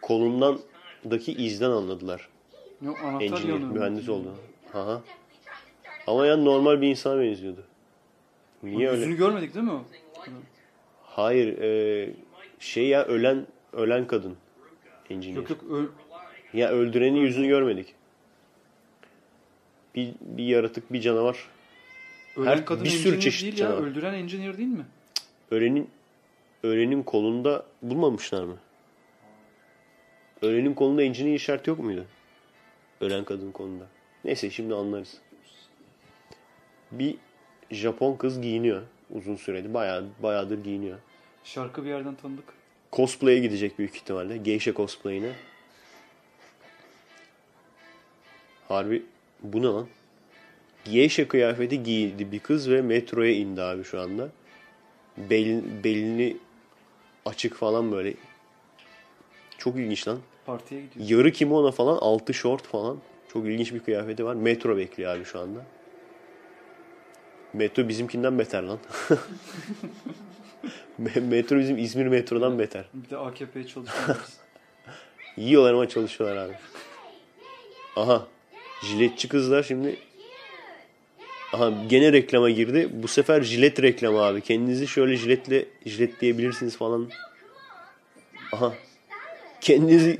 Kolundan 0.01 0.59
daki 1.11 1.31
izden 1.33 1.69
anladılar. 1.71 2.29
Engineer, 3.21 3.59
mühendis 3.59 4.09
olduğunu. 4.09 4.35
Aha. 4.73 5.01
Ama 6.07 6.25
yani 6.25 6.45
normal 6.45 6.81
bir 6.81 6.87
insana 6.87 7.21
benziyordu. 7.21 7.63
Niye 8.63 8.89
öyle? 8.89 8.99
Yüzünü 8.99 9.17
görmedik 9.17 9.53
değil 9.55 9.65
mi 9.65 9.71
o? 9.71 9.83
Hayır, 11.03 11.57
e, 11.61 12.09
şey 12.59 12.87
ya 12.87 13.05
ölen 13.05 13.47
ölen 13.73 14.07
kadın. 14.07 14.37
Engineer. 15.09 15.35
Yok 15.37 15.49
yok 15.49 15.63
ö- 15.71 16.57
Ya 16.57 16.69
öldürenin 16.69 17.19
yüzünü 17.19 17.47
görmedik. 17.47 17.95
Bir, 19.99 20.13
bir 20.21 20.43
yaratık, 20.43 20.93
bir 20.93 21.01
canavar. 21.01 21.37
ölen 22.37 22.45
Her- 22.45 22.65
kadın 22.65 22.83
bir 22.85 22.89
sürü 22.89 23.19
çeşit 23.19 23.41
değil 23.43 23.57
ya. 23.57 23.67
canavar. 23.67 23.87
Öldüren 23.87 24.13
engineer 24.13 24.57
değil 24.57 24.69
mi? 24.69 24.85
Ölenin 25.51 25.89
ölenin 26.63 27.03
kolunda 27.03 27.65
bulmamışlar 27.81 28.43
mı? 28.43 28.57
Ölenin 30.41 30.73
kolunda 30.73 31.03
engineer 31.03 31.35
işareti 31.35 31.69
yok 31.69 31.79
muydu? 31.79 32.05
Ölen 33.01 33.23
kadının 33.23 33.51
kolunda. 33.51 33.83
Neyse 34.25 34.49
şimdi 34.49 34.73
anlarız. 34.75 35.17
Bir 36.91 37.15
Japon 37.71 38.15
kız 38.17 38.41
giyiniyor 38.41 38.81
uzun 39.11 39.35
süreli. 39.35 39.73
Bayağı, 39.73 40.05
bayağıdır 40.23 40.63
giyiniyor. 40.63 40.97
Şarkı 41.43 41.83
bir 41.83 41.89
yerden 41.89 42.15
tanıdık. 42.15 42.45
Cosplay'e 42.93 43.39
gidecek 43.39 43.79
büyük 43.79 43.95
ihtimalle. 43.95 44.37
Geisha 44.37 44.73
cosplay'ine. 44.73 45.31
Harbi 48.67 49.03
bu 49.43 49.61
ne 49.61 49.65
lan? 49.67 49.87
Geisha 50.85 51.27
kıyafeti 51.27 51.83
giydi 51.83 52.31
bir 52.31 52.39
kız 52.39 52.69
ve 52.69 52.81
metroya 52.81 53.31
indi 53.31 53.61
abi 53.61 53.83
şu 53.83 53.99
anda. 54.01 54.29
Bel, 55.17 55.61
belini 55.83 56.37
açık 57.25 57.55
falan 57.55 57.91
böyle. 57.91 58.13
Çok 59.57 59.75
ilginç 59.75 60.07
lan. 60.07 60.19
Partiye 60.45 60.81
gidiyor. 60.81 61.09
Yarı 61.09 61.31
kimono 61.31 61.71
falan, 61.71 61.97
altı 61.97 62.33
şort 62.33 62.67
falan. 62.67 62.97
Çok 63.33 63.45
ilginç 63.45 63.73
bir 63.73 63.79
kıyafeti 63.79 64.25
var. 64.25 64.35
Metro 64.35 64.77
bekliyor 64.77 65.15
abi 65.15 65.25
şu 65.25 65.39
anda. 65.39 65.65
Metro 67.53 67.87
bizimkinden 67.87 68.39
beter 68.39 68.63
lan. 68.63 68.79
Me- 70.99 71.21
metro 71.21 71.59
bizim 71.59 71.77
İzmir 71.77 72.05
metrodan 72.07 72.59
beter. 72.59 72.85
Bir 72.93 73.09
de 73.09 73.17
AKP'ye 73.17 73.67
çalışıyoruz. 73.67 74.33
Yiyorlar 75.37 75.73
ama 75.73 75.89
çalışıyorlar 75.89 76.37
abi. 76.37 76.53
Aha. 77.95 78.27
Jiletçi 78.83 79.27
kızlar 79.27 79.63
şimdi 79.63 79.97
Aha 81.53 81.73
gene 81.87 82.13
reklama 82.13 82.49
girdi. 82.49 82.89
Bu 82.93 83.07
sefer 83.07 83.41
jilet 83.41 83.81
reklamı 83.81 84.21
abi. 84.21 84.41
Kendinizi 84.41 84.87
şöyle 84.87 85.15
jiletle 85.15 85.65
jiletleyebilirsiniz 85.85 86.77
falan. 86.77 87.09
Aha. 88.51 88.73
Kendinizi 89.61 90.19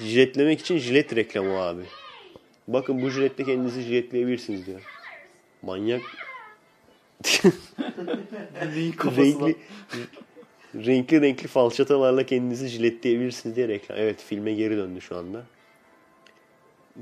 jiletlemek 0.00 0.60
için 0.60 0.78
jilet 0.78 1.16
reklamı 1.16 1.58
abi. 1.58 1.82
Bakın 2.68 3.02
bu 3.02 3.10
jiletle 3.10 3.44
kendinizi 3.44 3.82
jiletleyebilirsiniz 3.82 4.66
diyor. 4.66 4.80
Manyak. 5.62 6.02
Renkli, 9.16 9.56
renkli 10.74 11.20
renkli 11.20 11.48
falçatalarla 11.48 12.26
kendinizi 12.26 12.68
jiletleyebilirsiniz 12.68 13.56
diye 13.56 13.68
reklam. 13.68 13.98
Evet 13.98 14.22
filme 14.22 14.52
geri 14.52 14.76
döndü 14.76 15.00
şu 15.00 15.16
anda. 15.16 15.44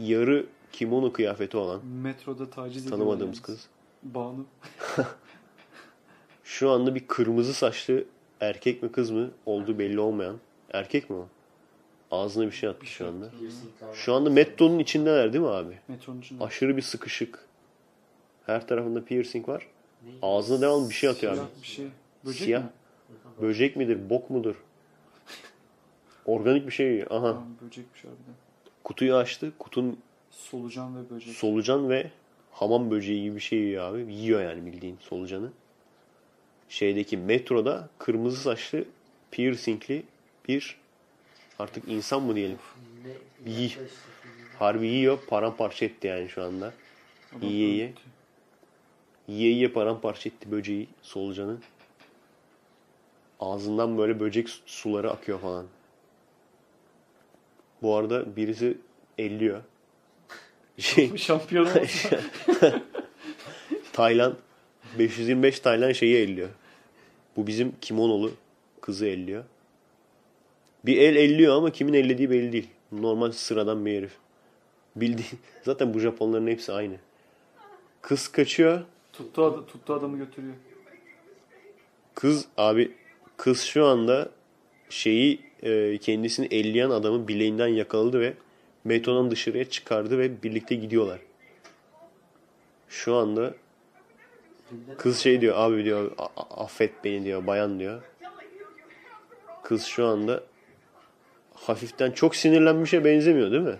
Yarı 0.00 0.46
kimono 0.76 1.12
kıyafeti 1.12 1.56
olan 1.56 1.86
Metroda 1.86 2.50
taciz 2.50 2.90
tanımadığımız 2.90 3.42
kız. 3.42 3.66
Banu. 4.02 4.46
Şu 6.44 6.70
anda 6.70 6.94
bir 6.94 7.06
kırmızı 7.06 7.54
saçlı 7.54 8.04
erkek 8.40 8.82
mi 8.82 8.92
kız 8.92 9.10
mı 9.10 9.30
olduğu 9.46 9.78
belli 9.78 10.00
olmayan. 10.00 10.36
Erkek 10.72 11.10
mi 11.10 11.16
o? 11.16 11.28
Ağzına 12.10 12.46
bir 12.46 12.52
şey 12.52 12.68
attı 12.68 12.86
şu 12.86 13.06
anda. 13.06 13.30
Piercingler 13.30 13.88
var. 13.88 13.94
Şu 13.94 14.14
anda 14.14 14.30
metronun 14.30 14.78
içindeler 14.78 15.32
değil 15.32 15.44
mi 15.44 15.50
abi? 15.50 15.78
Metronun 15.88 16.20
içinde. 16.20 16.44
Aşırı 16.44 16.76
bir 16.76 16.82
sıkışık. 16.82 17.46
Her 18.46 18.66
tarafında 18.66 19.04
piercing 19.04 19.48
var. 19.48 19.66
Ne? 20.04 20.10
Ağzına 20.22 20.60
devamlı 20.60 20.88
bir 20.88 20.94
şey 20.94 21.10
atıyor 21.10 21.32
abi. 21.32 21.38
Siyah 21.38 21.62
bir 21.62 21.66
şey. 21.66 21.86
Böcek 22.24 22.42
Siyah. 22.42 22.62
mi? 22.62 22.68
Böcek 23.42 23.76
midir, 23.76 24.10
bok 24.10 24.30
mudur? 24.30 24.54
Organik 26.24 26.66
bir 26.66 26.72
şey 26.72 26.92
yiyor. 26.92 27.10
Aha. 27.10 27.42
Böcekmiş 27.62 28.04
harbiden. 28.04 28.34
Kutuyu 28.84 29.14
açtı. 29.14 29.52
Kutunun 29.58 29.98
Solucan 30.36 30.96
ve 30.96 31.10
böcek. 31.10 31.34
solucan 31.36 31.88
ve 31.90 32.10
hamam 32.52 32.90
böceği 32.90 33.22
gibi 33.22 33.36
bir 33.36 33.40
şey 33.40 33.58
yiyor 33.58 33.94
abi. 33.94 34.14
Yiyor 34.14 34.42
yani 34.42 34.66
bildiğin 34.66 34.96
solucanı. 35.00 35.50
Şeydeki 36.68 37.16
metroda 37.16 37.88
kırmızı 37.98 38.40
saçlı 38.40 38.84
piercingli 39.30 40.02
bir 40.48 40.76
artık 41.58 41.88
insan 41.88 42.22
mı 42.22 42.36
diyelim. 42.36 42.58
Ne? 43.46 43.52
Yaklaşık. 43.52 43.90
Harbi 44.58 44.86
yiyor. 44.86 45.18
Paramparça 45.28 45.86
etti 45.86 46.06
yani 46.06 46.28
şu 46.28 46.42
anda. 46.42 46.72
Adam 47.36 47.48
iyi. 47.48 47.84
öldü. 47.84 47.92
Yiye 49.28 49.50
yiye 49.50 49.68
paramparça 49.68 50.28
etti 50.28 50.50
böceği, 50.50 50.88
solucanı. 51.02 51.56
Ağzından 53.40 53.98
böyle 53.98 54.20
böcek 54.20 54.48
su- 54.48 54.62
suları 54.66 55.10
akıyor 55.10 55.40
falan. 55.40 55.66
Bu 57.82 57.96
arada 57.96 58.36
birisi 58.36 58.78
elliyor. 59.18 59.62
Şey, 60.78 61.16
Şampiyon 61.16 61.66
olsa. 61.66 62.20
Taylan 63.92 64.34
525 64.98 65.60
Taylan 65.60 65.92
şeyi 65.92 66.16
elliyor. 66.16 66.48
Bu 67.36 67.46
bizim 67.46 67.74
kimonolu 67.80 68.32
kızı 68.80 69.06
elliyor. 69.06 69.44
Bir 70.84 70.96
el 70.98 71.16
elliyor 71.16 71.56
ama 71.56 71.70
kimin 71.70 71.92
ellediği 71.94 72.30
belli 72.30 72.52
değil. 72.52 72.68
Normal 72.92 73.32
sıradan 73.32 73.86
bir 73.86 73.98
herif. 73.98 74.12
Bildiğin 74.96 75.30
zaten 75.62 75.94
bu 75.94 76.00
Japonların 76.00 76.46
hepsi 76.46 76.72
aynı. 76.72 76.94
Kız 78.02 78.28
kaçıyor. 78.28 78.80
tuttu, 79.12 79.44
ad- 79.44 79.66
tuttu 79.66 79.94
adamı 79.94 80.18
götürüyor. 80.18 80.54
Kız 82.14 82.44
abi 82.56 82.92
kız 83.36 83.60
şu 83.62 83.84
anda 83.84 84.30
şeyi 84.90 85.40
e, 85.62 85.98
kendisini 85.98 86.46
elleyen 86.46 86.90
adamın 86.90 87.28
bileğinden 87.28 87.66
yakaladı 87.66 88.20
ve 88.20 88.34
metrodan 88.86 89.30
dışarıya 89.30 89.70
çıkardı 89.70 90.18
ve 90.18 90.42
birlikte 90.42 90.74
gidiyorlar. 90.74 91.18
Şu 92.88 93.14
anda 93.14 93.54
kız 94.98 95.18
şey 95.18 95.40
diyor 95.40 95.54
abi 95.56 95.84
diyor 95.84 96.10
"A- 96.18 96.24
a- 96.24 96.64
affet 96.64 97.04
beni 97.04 97.24
diyor 97.24 97.46
bayan 97.46 97.78
diyor. 97.78 98.02
Kız 99.62 99.84
şu 99.84 100.06
anda 100.06 100.42
hafiften 101.54 102.10
çok 102.10 102.36
sinirlenmişe 102.36 103.04
benzemiyor 103.04 103.50
değil 103.50 103.62
mi? 103.62 103.76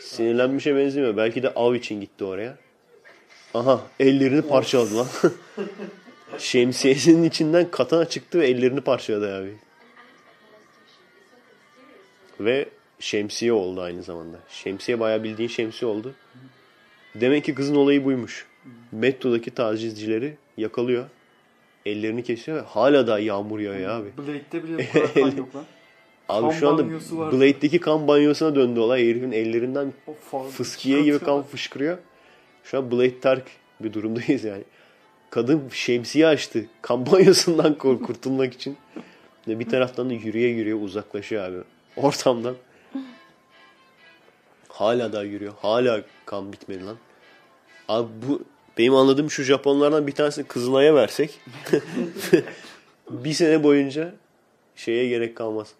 Sinirlenmişe 0.00 0.76
benzemiyor. 0.76 1.16
Belki 1.16 1.42
de 1.42 1.54
av 1.54 1.74
için 1.74 2.00
gitti 2.00 2.24
oraya. 2.24 2.56
Aha 3.54 3.80
ellerini 4.00 4.42
parçaladı 4.42 4.96
lan. 4.96 5.06
Şemsiyesinin 6.38 7.24
içinden 7.24 7.70
katana 7.70 8.04
çıktı 8.04 8.40
ve 8.40 8.46
ellerini 8.46 8.80
parçaladı 8.80 9.34
abi. 9.34 9.56
Ve 12.40 12.68
şemsiye 12.98 13.52
oldu 13.52 13.80
aynı 13.80 14.02
zamanda. 14.02 14.36
Şemsiye 14.48 15.00
bayağı 15.00 15.22
bildiğin 15.22 15.48
şemsiye 15.48 15.90
oldu. 15.90 16.14
Demek 17.14 17.44
ki 17.44 17.54
kızın 17.54 17.74
olayı 17.74 18.04
buymuş. 18.04 18.46
Metrodaki 18.92 19.50
tacizcileri 19.50 20.36
yakalıyor. 20.56 21.04
Ellerini 21.86 22.22
kesiyor 22.22 22.56
ve 22.56 22.60
hala 22.60 23.06
da 23.06 23.18
yağmur 23.18 23.60
yağıyor 23.60 23.90
abi. 23.90 24.08
Blade'de 24.18 24.64
bile 24.64 24.86
kan 25.14 25.36
yok 25.36 25.54
lan. 25.56 25.64
Abi 26.28 26.42
Kan 26.42 26.50
şu 26.58 26.68
anda. 26.68 26.88
Blade'deki 27.32 27.80
kan 27.80 28.08
banyosuna 28.08 28.54
döndü 28.54 28.80
olay. 28.80 29.08
Herifin 29.08 29.32
ellerinden 29.32 29.92
fıskiye 30.50 31.02
gibi 31.02 31.18
kan 31.18 31.42
fışkırıyor. 31.42 31.98
Şu 32.64 32.78
an 32.78 32.90
Blade 32.90 33.22
Dark 33.22 33.44
bir 33.80 33.92
durumdayız 33.92 34.44
yani. 34.44 34.62
Kadın 35.30 35.62
şemsiye 35.72 36.26
açtı. 36.26 36.66
Kan 36.82 37.06
banyosundan 37.12 37.74
kurtulmak 37.78 38.54
için. 38.54 38.76
Ve 39.48 39.58
bir 39.58 39.68
taraftan 39.68 40.10
da 40.10 40.14
yürüye 40.14 40.48
yürüye 40.48 40.74
uzaklaşıyor 40.74 41.44
abi. 41.44 41.56
Ortamdan. 41.96 42.54
Hala 44.76 45.12
daha 45.12 45.22
yürüyor. 45.22 45.54
Hala 45.62 46.02
kan 46.26 46.52
bitmedi 46.52 46.84
lan. 46.86 46.96
Abi 47.88 48.08
bu 48.28 48.42
benim 48.78 48.94
anladığım 48.94 49.30
şu 49.30 49.42
Japonlardan 49.42 50.06
bir 50.06 50.12
tanesini 50.12 50.46
Kızılay'a 50.46 50.94
versek 50.94 51.40
bir 53.10 53.32
sene 53.32 53.62
boyunca 53.62 54.14
şeye 54.76 55.08
gerek 55.08 55.36
kalmaz. 55.36 55.72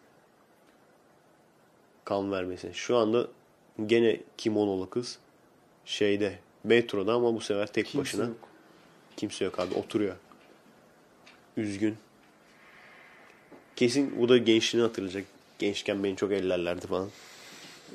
Kan 2.04 2.32
vermesine. 2.32 2.72
Şu 2.72 2.96
anda 2.96 3.26
gene 3.86 4.20
kimonolu 4.36 4.90
kız 4.90 5.18
şeyde 5.84 6.38
metroda 6.64 7.12
ama 7.14 7.34
bu 7.34 7.40
sefer 7.40 7.66
tek 7.66 7.86
Kimse 7.86 7.98
başına. 7.98 8.24
yok. 8.24 8.36
Kimse 9.16 9.44
yok 9.44 9.58
abi 9.58 9.74
oturuyor. 9.74 10.16
Üzgün. 11.56 11.96
Kesin 13.76 14.18
bu 14.18 14.28
da 14.28 14.38
gençliğini 14.38 14.86
hatırlayacak. 14.86 15.24
Gençken 15.58 16.04
beni 16.04 16.16
çok 16.16 16.32
ellerlerdi 16.32 16.86
falan. 16.86 17.08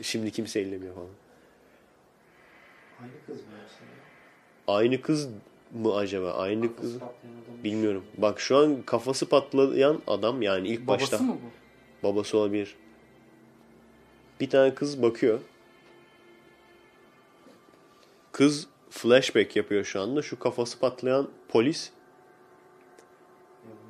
Şimdi 0.01 0.32
kimse 0.32 0.60
ellemiyor 0.60 0.95
falan. 0.95 1.08
Aynı 3.01 3.12
kız 3.27 3.38
mı? 3.38 3.43
Aynı 4.67 5.01
kız 5.01 5.30
mı 5.73 5.95
acaba? 5.95 6.34
Aynı 6.34 6.62
Kafası 6.75 6.82
kız 6.82 6.97
bilmiyorum. 7.63 8.06
Bak 8.17 8.39
şu 8.39 8.58
an 8.58 8.82
kafası 8.82 9.30
patlayan 9.30 10.01
adam 10.08 10.41
yani 10.41 10.67
ilk 10.67 10.88
Babası 10.88 11.01
başta 11.01 11.17
mı 11.17 11.38
bu? 12.04 12.08
babası 12.08 12.38
olabilir. 12.38 12.75
Bir 14.39 14.49
tane 14.49 14.75
kız 14.75 15.01
bakıyor. 15.01 15.39
Kız 18.32 18.67
flashback 18.89 19.56
yapıyor 19.56 19.84
şu 19.84 20.01
anda. 20.01 20.21
Şu 20.21 20.39
kafası 20.39 20.80
patlayan 20.80 21.30
polis 21.49 21.91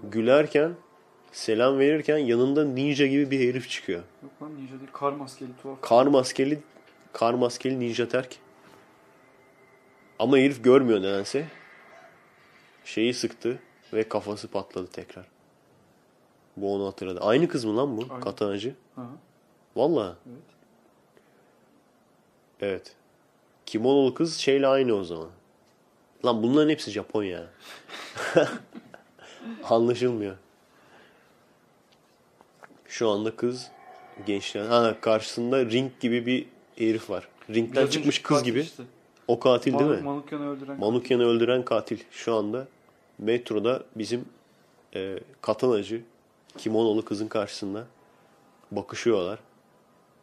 gülerken 0.03 0.73
selam 1.31 1.79
verirken 1.79 2.17
yanında 2.17 2.65
ninja 2.65 3.07
gibi 3.07 3.31
bir 3.31 3.49
herif 3.49 3.69
çıkıyor. 3.69 4.03
Yok 4.23 4.31
lan 4.41 4.55
ninja 4.57 4.79
değil. 4.79 4.91
Kar 4.93 5.11
maskeli 5.11 5.49
tuhaf. 5.63 5.81
Kar 5.81 6.05
maskeli 6.05 6.59
kar 7.13 7.33
maskeli 7.33 7.79
ninja 7.79 8.07
terk. 8.07 8.37
Ama 10.19 10.37
herif 10.37 10.63
görmüyor 10.63 10.99
nedense. 11.01 11.45
Şeyi 12.85 13.13
sıktı 13.13 13.59
ve 13.93 14.09
kafası 14.09 14.47
patladı 14.47 14.87
tekrar. 14.87 15.25
Bu 16.57 16.75
onu 16.75 16.87
hatırladı. 16.87 17.19
Aynı 17.19 17.47
kız 17.47 17.65
mı 17.65 17.77
lan 17.77 17.97
bu? 17.97 18.07
Aynı. 18.09 18.23
Katanacı. 18.23 18.75
Hı 18.95 19.01
hı. 19.01 19.05
Valla. 19.75 20.17
Evet. 20.27 20.41
Evet. 22.61 22.95
Kimonolu 23.65 24.13
kız 24.13 24.37
şeyle 24.37 24.67
aynı 24.67 24.93
o 24.93 25.03
zaman. 25.03 25.29
Lan 26.25 26.43
bunların 26.43 26.69
hepsi 26.69 26.91
Japon 26.91 27.23
ya. 27.23 27.47
Anlaşılmıyor. 29.69 30.35
Şu 32.91 33.09
anda 33.09 33.35
kız 33.35 33.71
gençler. 34.25 34.65
Ha 34.65 34.95
karşısında 35.01 35.65
Ring 35.65 35.91
gibi 35.99 36.25
bir 36.25 36.45
herif 36.77 37.09
var. 37.09 37.27
Ring'den 37.49 37.71
Biraz 37.75 37.91
çıkmış 37.91 38.21
kız 38.21 38.43
gibi. 38.43 38.59
işte. 38.59 38.83
O 39.27 39.39
katil 39.39 39.73
değil 39.73 39.83
Man- 39.89 39.95
mi? 39.97 40.01
Manukyan'ı 40.01 40.49
öldüren 40.49 40.79
Manukyan'ı 40.79 41.25
öldüren 41.25 41.65
katil. 41.65 41.99
Şu 42.11 42.35
anda 42.35 42.67
metroda 43.19 43.83
bizim 43.95 44.25
e, 44.95 45.19
katanacı 45.41 46.01
kimonolu 46.57 47.05
kızın 47.05 47.27
karşısında 47.27 47.87
bakışıyorlar. 48.71 49.39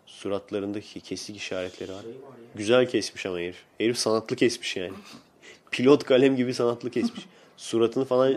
Suratlarındaki 0.07 1.01
kesik 1.01 1.37
işaretleri 1.37 1.93
var. 1.93 2.03
Şey 2.03 2.11
var. 2.11 2.19
Güzel 2.55 2.89
kesmiş 2.91 3.27
ama 3.27 3.39
herif. 3.39 3.65
Herif 3.79 3.99
sanatlı 3.99 4.37
kesmiş 4.37 4.77
yani. 4.77 4.93
Pilot 5.71 6.05
kalem 6.05 6.37
gibi 6.37 6.55
sanatlı 6.55 6.91
kesmiş. 6.91 7.27
Suratını 7.57 8.05
falan 8.05 8.33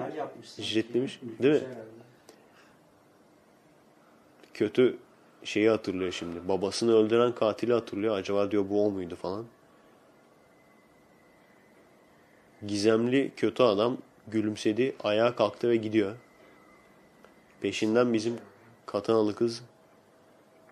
Ülkücü 0.57 0.84
değil 1.43 1.53
mi? 1.53 1.61
Kötü 4.62 4.97
şeyi 5.43 5.70
hatırlıyor 5.70 6.12
şimdi. 6.12 6.47
Babasını 6.47 6.95
öldüren 6.95 7.36
katili 7.36 7.74
hatırlıyor. 7.74 8.18
Acaba 8.18 8.51
diyor 8.51 8.70
bu 8.70 8.86
o 8.86 8.91
muydu 8.91 9.16
falan. 9.16 9.45
Gizemli 12.68 13.32
kötü 13.38 13.64
adam 13.64 13.97
gülümsedi. 14.28 14.95
Ayağa 15.03 15.36
kalktı 15.36 15.70
ve 15.70 15.76
gidiyor. 15.76 16.16
Peşinden 17.62 18.14
bizim 18.14 18.38
katanalı 18.86 19.36
kız. 19.36 19.64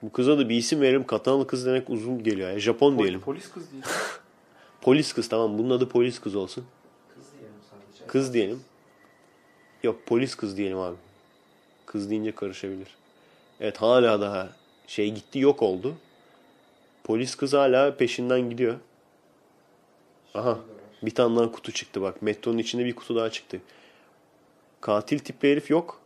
Bu 0.02 0.12
kıza 0.12 0.38
da 0.38 0.50
bir 0.50 0.56
isim 0.56 0.82
verelim. 0.82 1.08
Katanalı 1.08 1.48
kız 1.48 1.66
demek 1.66 1.90
uzun 1.90 2.24
geliyor. 2.24 2.50
Yani 2.50 2.60
Japon 2.60 2.94
Pol- 2.94 3.00
diyelim. 3.00 3.22
Polis 3.22 3.52
kız 3.52 3.72
diye. 3.72 3.82
Polis 4.82 5.14
kız 5.14 5.30
tamam. 5.30 5.58
Bunun 5.58 5.70
adı 5.70 5.90
polis 5.90 6.20
kız 6.20 6.36
olsun. 6.36 6.66
Kız 7.16 7.32
diyelim 7.34 7.56
sadece. 7.70 8.08
Kız 8.08 8.34
diyelim. 8.34 8.62
Yok 9.84 10.06
polis 10.06 10.36
kız 10.36 10.58
diyelim 10.58 10.78
abi. 10.78 10.98
Kız 11.86 12.10
deyince 12.10 12.32
karışabilir. 12.32 12.99
Evet 13.60 13.78
hala 13.78 14.22
daha 14.22 14.49
şey 14.88 15.12
gitti 15.12 15.39
yok 15.39 15.62
oldu. 15.62 15.95
Polis 17.03 17.36
kız 17.36 17.53
hala 17.53 17.97
peşinden 17.97 18.49
gidiyor. 18.49 18.76
Aha 20.34 20.60
bir 21.01 21.16
tane 21.16 21.36
daha 21.36 21.51
kutu 21.51 21.72
çıktı 21.72 22.01
bak. 22.01 22.22
Metronun 22.22 22.57
içinde 22.57 22.86
bir 22.86 22.95
kutu 22.95 23.16
daha 23.16 23.30
çıktı. 23.30 23.62
Katil 24.82 25.20
tipli 25.20 25.51
herif 25.51 25.70
yok. 25.70 26.01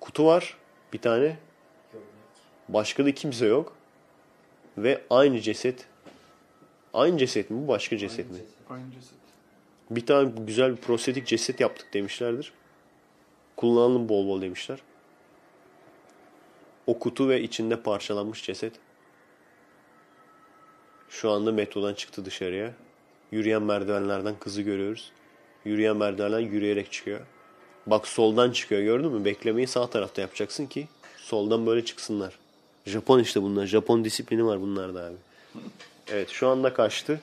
Kutu 0.00 0.26
var 0.26 0.56
bir 0.92 0.98
tane. 0.98 1.36
Başka 2.68 3.04
da 3.04 3.14
kimse 3.14 3.46
yok. 3.46 3.76
Ve 4.78 5.02
aynı 5.10 5.40
ceset. 5.40 5.86
Aynı 6.94 7.18
ceset 7.18 7.50
mi 7.50 7.62
bu 7.62 7.68
başka 7.68 7.98
ceset 7.98 8.30
mi? 8.30 8.38
Aynı 8.70 8.90
ceset. 8.90 9.14
Bir 9.90 10.06
tane 10.06 10.32
güzel 10.46 10.72
bir 10.72 10.76
prostetik 10.76 11.26
ceset 11.26 11.60
yaptık 11.60 11.94
demişlerdir. 11.94 12.52
Kullanalım 13.56 14.08
bol 14.08 14.28
bol 14.28 14.42
demişler. 14.42 14.78
O 16.86 16.98
kutu 16.98 17.28
ve 17.28 17.42
içinde 17.42 17.82
parçalanmış 17.82 18.42
ceset. 18.42 18.72
Şu 21.08 21.30
anda 21.30 21.52
metrodan 21.52 21.94
çıktı 21.94 22.24
dışarıya. 22.24 22.72
Yürüyen 23.32 23.62
merdivenlerden 23.62 24.34
kızı 24.40 24.62
görüyoruz. 24.62 25.12
Yürüyen 25.64 25.96
merdivenler 25.96 26.40
yürüyerek 26.40 26.92
çıkıyor. 26.92 27.20
Bak 27.86 28.08
soldan 28.08 28.52
çıkıyor 28.52 28.82
gördün 28.82 29.12
mü? 29.12 29.24
Beklemeyi 29.24 29.66
sağ 29.66 29.86
tarafta 29.86 30.22
yapacaksın 30.22 30.66
ki 30.66 30.88
soldan 31.16 31.66
böyle 31.66 31.84
çıksınlar. 31.84 32.38
Japon 32.86 33.20
işte 33.20 33.42
bunlar. 33.42 33.66
Japon 33.66 34.04
disiplini 34.04 34.46
var 34.46 34.60
bunlarda 34.60 35.04
abi. 35.04 35.16
Evet 36.08 36.28
şu 36.28 36.48
anda 36.48 36.74
kaçtı. 36.74 37.20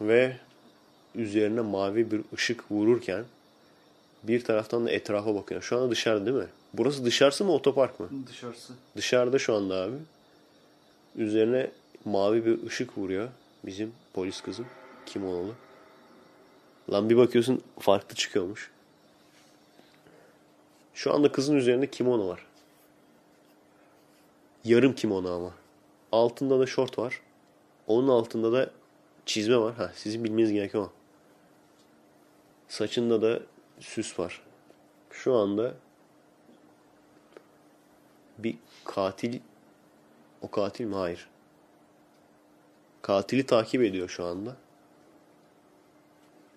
Ve 0.00 0.36
üzerine 1.14 1.60
mavi 1.60 2.10
bir 2.10 2.20
ışık 2.34 2.70
vururken 2.70 3.24
bir 4.22 4.44
taraftan 4.44 4.86
da 4.86 4.90
etrafa 4.90 5.34
bakıyor. 5.34 5.62
Şu 5.62 5.76
anda 5.76 5.90
dışarıda 5.90 6.26
değil 6.26 6.36
mi? 6.36 6.48
Burası 6.74 7.04
dışarısı 7.04 7.44
mı 7.44 7.52
otopark 7.52 8.00
mı? 8.00 8.08
Dışarısı. 8.26 8.72
Dışarıda 8.96 9.38
şu 9.38 9.54
anda 9.54 9.74
abi. 9.74 9.96
Üzerine 11.16 11.70
mavi 12.04 12.46
bir 12.46 12.66
ışık 12.66 12.98
vuruyor. 12.98 13.28
Bizim 13.66 13.92
polis 14.12 14.40
kızım. 14.40 14.66
Kim 15.06 15.26
oğlu? 15.26 15.54
Lan 16.92 17.10
bir 17.10 17.16
bakıyorsun 17.16 17.62
farklı 17.78 18.14
çıkıyormuş. 18.14 18.70
Şu 20.94 21.14
anda 21.14 21.32
kızın 21.32 21.56
üzerinde 21.56 21.90
kimono 21.90 22.28
var. 22.28 22.46
Yarım 24.64 24.94
kimono 24.94 25.36
ama. 25.36 25.54
Altında 26.12 26.60
da 26.60 26.66
şort 26.66 26.98
var. 26.98 27.20
Onun 27.86 28.08
altında 28.08 28.52
da 28.52 28.70
çizme 29.26 29.56
var. 29.56 29.74
Ha, 29.74 29.92
sizin 29.94 30.24
bilmeniz 30.24 30.52
gereken 30.52 30.78
o. 30.78 30.90
Saçında 32.68 33.22
da 33.22 33.40
süs 33.80 34.18
var. 34.18 34.42
Şu 35.10 35.34
anda 35.34 35.74
bir 38.38 38.56
katil 38.84 39.40
o 40.42 40.50
katil 40.50 40.84
mi? 40.84 40.94
Hayır. 40.94 41.28
Katili 43.02 43.46
takip 43.46 43.82
ediyor 43.82 44.08
şu 44.08 44.24
anda. 44.24 44.56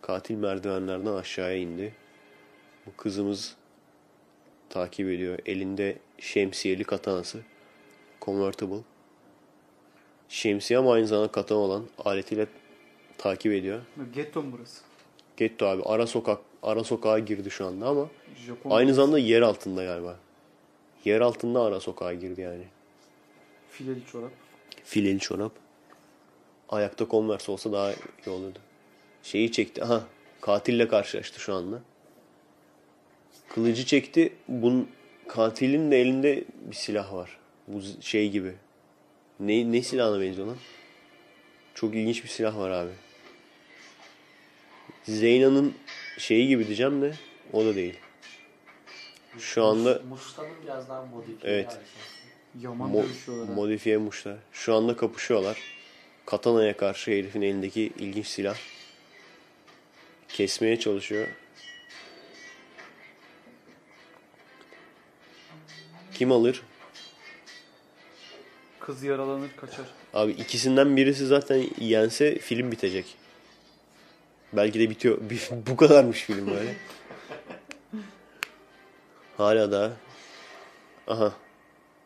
Katil 0.01 0.35
merdivenlerden 0.35 1.13
aşağıya 1.13 1.57
indi. 1.57 1.93
Bu 2.85 2.95
kızımız 2.97 3.55
takip 4.69 5.07
ediyor. 5.09 5.39
Elinde 5.45 5.97
şemsiyeli 6.19 6.83
katanası. 6.83 7.41
Convertible. 8.21 8.81
Şemsiye 10.29 10.79
ama 10.79 10.93
aynı 10.93 11.07
zamanda 11.07 11.31
katana 11.31 11.59
olan 11.59 11.85
aletiyle 11.97 12.47
takip 13.17 13.51
ediyor. 13.51 13.81
Getto 14.13 14.43
burası? 14.51 14.83
Getto 15.37 15.65
abi 15.65 15.83
ara 15.85 16.07
sokak 16.07 16.50
ara 16.63 16.83
sokağa 16.83 17.19
girdi 17.19 17.51
şu 17.51 17.65
anda 17.65 17.87
ama 17.87 18.09
Japon. 18.47 18.71
aynı 18.71 18.93
zamanda 18.93 19.19
yer 19.19 19.41
altında 19.41 19.83
galiba. 19.83 20.19
Yer 21.05 21.21
altında 21.21 21.61
ara 21.61 21.79
sokağa 21.79 22.13
girdi 22.13 22.41
yani. 22.41 22.63
Fileli 23.71 24.05
çorap. 24.11 24.31
Fileli 24.83 25.19
çorap. 25.19 25.51
Ayakta 26.69 27.07
Converse 27.11 27.51
olsa 27.51 27.71
daha 27.71 27.91
iyi 27.93 28.29
olurdu. 28.29 28.59
Şeyi 29.23 29.51
çekti. 29.51 29.83
Aha 29.83 30.03
katille 30.41 30.87
karşılaştı 30.87 31.39
şu 31.39 31.53
anda. 31.53 31.81
Kılıcı 33.49 33.85
çekti. 33.85 34.33
Bunun 34.47 34.89
katilin 35.27 35.91
de 35.91 36.01
elinde 36.01 36.43
bir 36.69 36.75
silah 36.75 37.13
var. 37.13 37.37
Bu 37.67 37.81
şey 38.01 38.29
gibi. 38.29 38.53
Ne, 39.39 39.71
ne 39.71 39.81
silahına 39.81 40.21
benziyor 40.21 40.47
lan? 40.47 40.57
Çok 41.75 41.95
ilginç 41.95 42.23
bir 42.23 42.29
silah 42.29 42.57
var 42.57 42.69
abi. 42.69 42.91
Zeyna'nın 45.03 45.73
şeyi 46.17 46.47
gibi 46.47 46.67
diyeceğim 46.67 47.01
de 47.01 47.13
o 47.53 47.65
da 47.65 47.75
değil. 47.75 47.97
Şu 49.39 49.63
anda 49.65 50.01
Mustafa'nın 50.09 50.63
biraz 50.63 50.89
daha 50.89 51.05
modifiye 51.05 51.53
Evet. 51.53 51.77
Yaman 52.61 52.91
Mo- 52.91 53.03
dövüşüyorlar. 53.03 53.53
modifiye 53.53 53.97
muşlar. 53.97 54.37
Şu 54.53 54.75
anda 54.75 54.95
kapışıyorlar. 54.97 55.57
Katana'ya 56.25 56.77
karşı 56.77 57.11
herifin 57.11 57.41
elindeki 57.41 57.81
ilginç 57.99 58.27
silah. 58.27 58.55
Kesmeye 60.27 60.79
çalışıyor. 60.79 61.27
Kim 66.13 66.31
alır? 66.31 66.61
Kız 68.79 69.03
yaralanır 69.03 69.49
kaçar. 69.57 69.85
Abi 70.13 70.31
ikisinden 70.31 70.97
birisi 70.97 71.25
zaten 71.27 71.65
yense 71.79 72.39
film 72.39 72.71
bitecek. 72.71 73.05
Belki 74.53 74.79
de 74.79 74.89
bitiyor. 74.89 75.17
Bu 75.67 75.75
kadarmış 75.75 76.21
film 76.23 76.47
böyle. 76.47 76.75
Hala 79.37 79.71
da 79.71 79.91
aha 81.07 81.33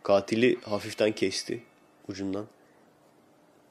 katili 0.04 0.62
hafiften 0.62 1.12
kesti 1.12 1.64
ucundan. 2.08 2.46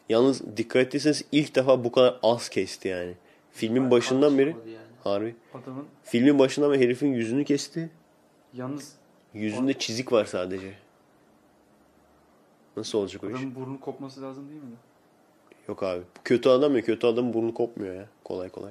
Yalnız 0.09 0.57
dikkat 0.57 0.83
ettiyseniz 0.87 1.25
ilk 1.33 1.55
defa 1.55 1.85
bu 1.85 1.93
kadar 1.93 2.18
az 2.22 2.49
kesti 2.49 2.89
yani. 2.89 3.14
Filmin 3.53 3.91
başından 3.91 4.39
beri 4.39 4.49
yani. 4.49 4.79
harbi. 5.05 5.35
Adamın 5.55 5.87
Filmin 6.05 6.39
başından 6.39 6.72
beri 6.72 6.81
herifin 6.85 7.12
yüzünü 7.12 7.45
kesti. 7.45 7.91
yalnız 8.55 8.93
Yüzünde 9.35 9.79
çizik 9.79 10.12
var 10.12 10.25
sadece. 10.25 10.75
Nasıl 12.77 12.99
olacak 12.99 13.25
o 13.25 13.27
iş? 13.27 13.35
adamın 13.35 13.55
burnu 13.55 13.81
kopması 13.81 14.22
lazım 14.22 14.49
değil 14.49 14.62
mi? 14.62 14.77
Yok 15.68 15.82
abi. 15.82 16.00
Bu 16.00 16.22
kötü 16.24 16.48
adam 16.48 16.76
ya. 16.76 16.82
Kötü 16.82 17.06
adamın 17.06 17.34
burnu 17.34 17.54
kopmuyor 17.54 17.94
ya. 17.94 18.06
Kolay 18.24 18.48
kolay. 18.48 18.70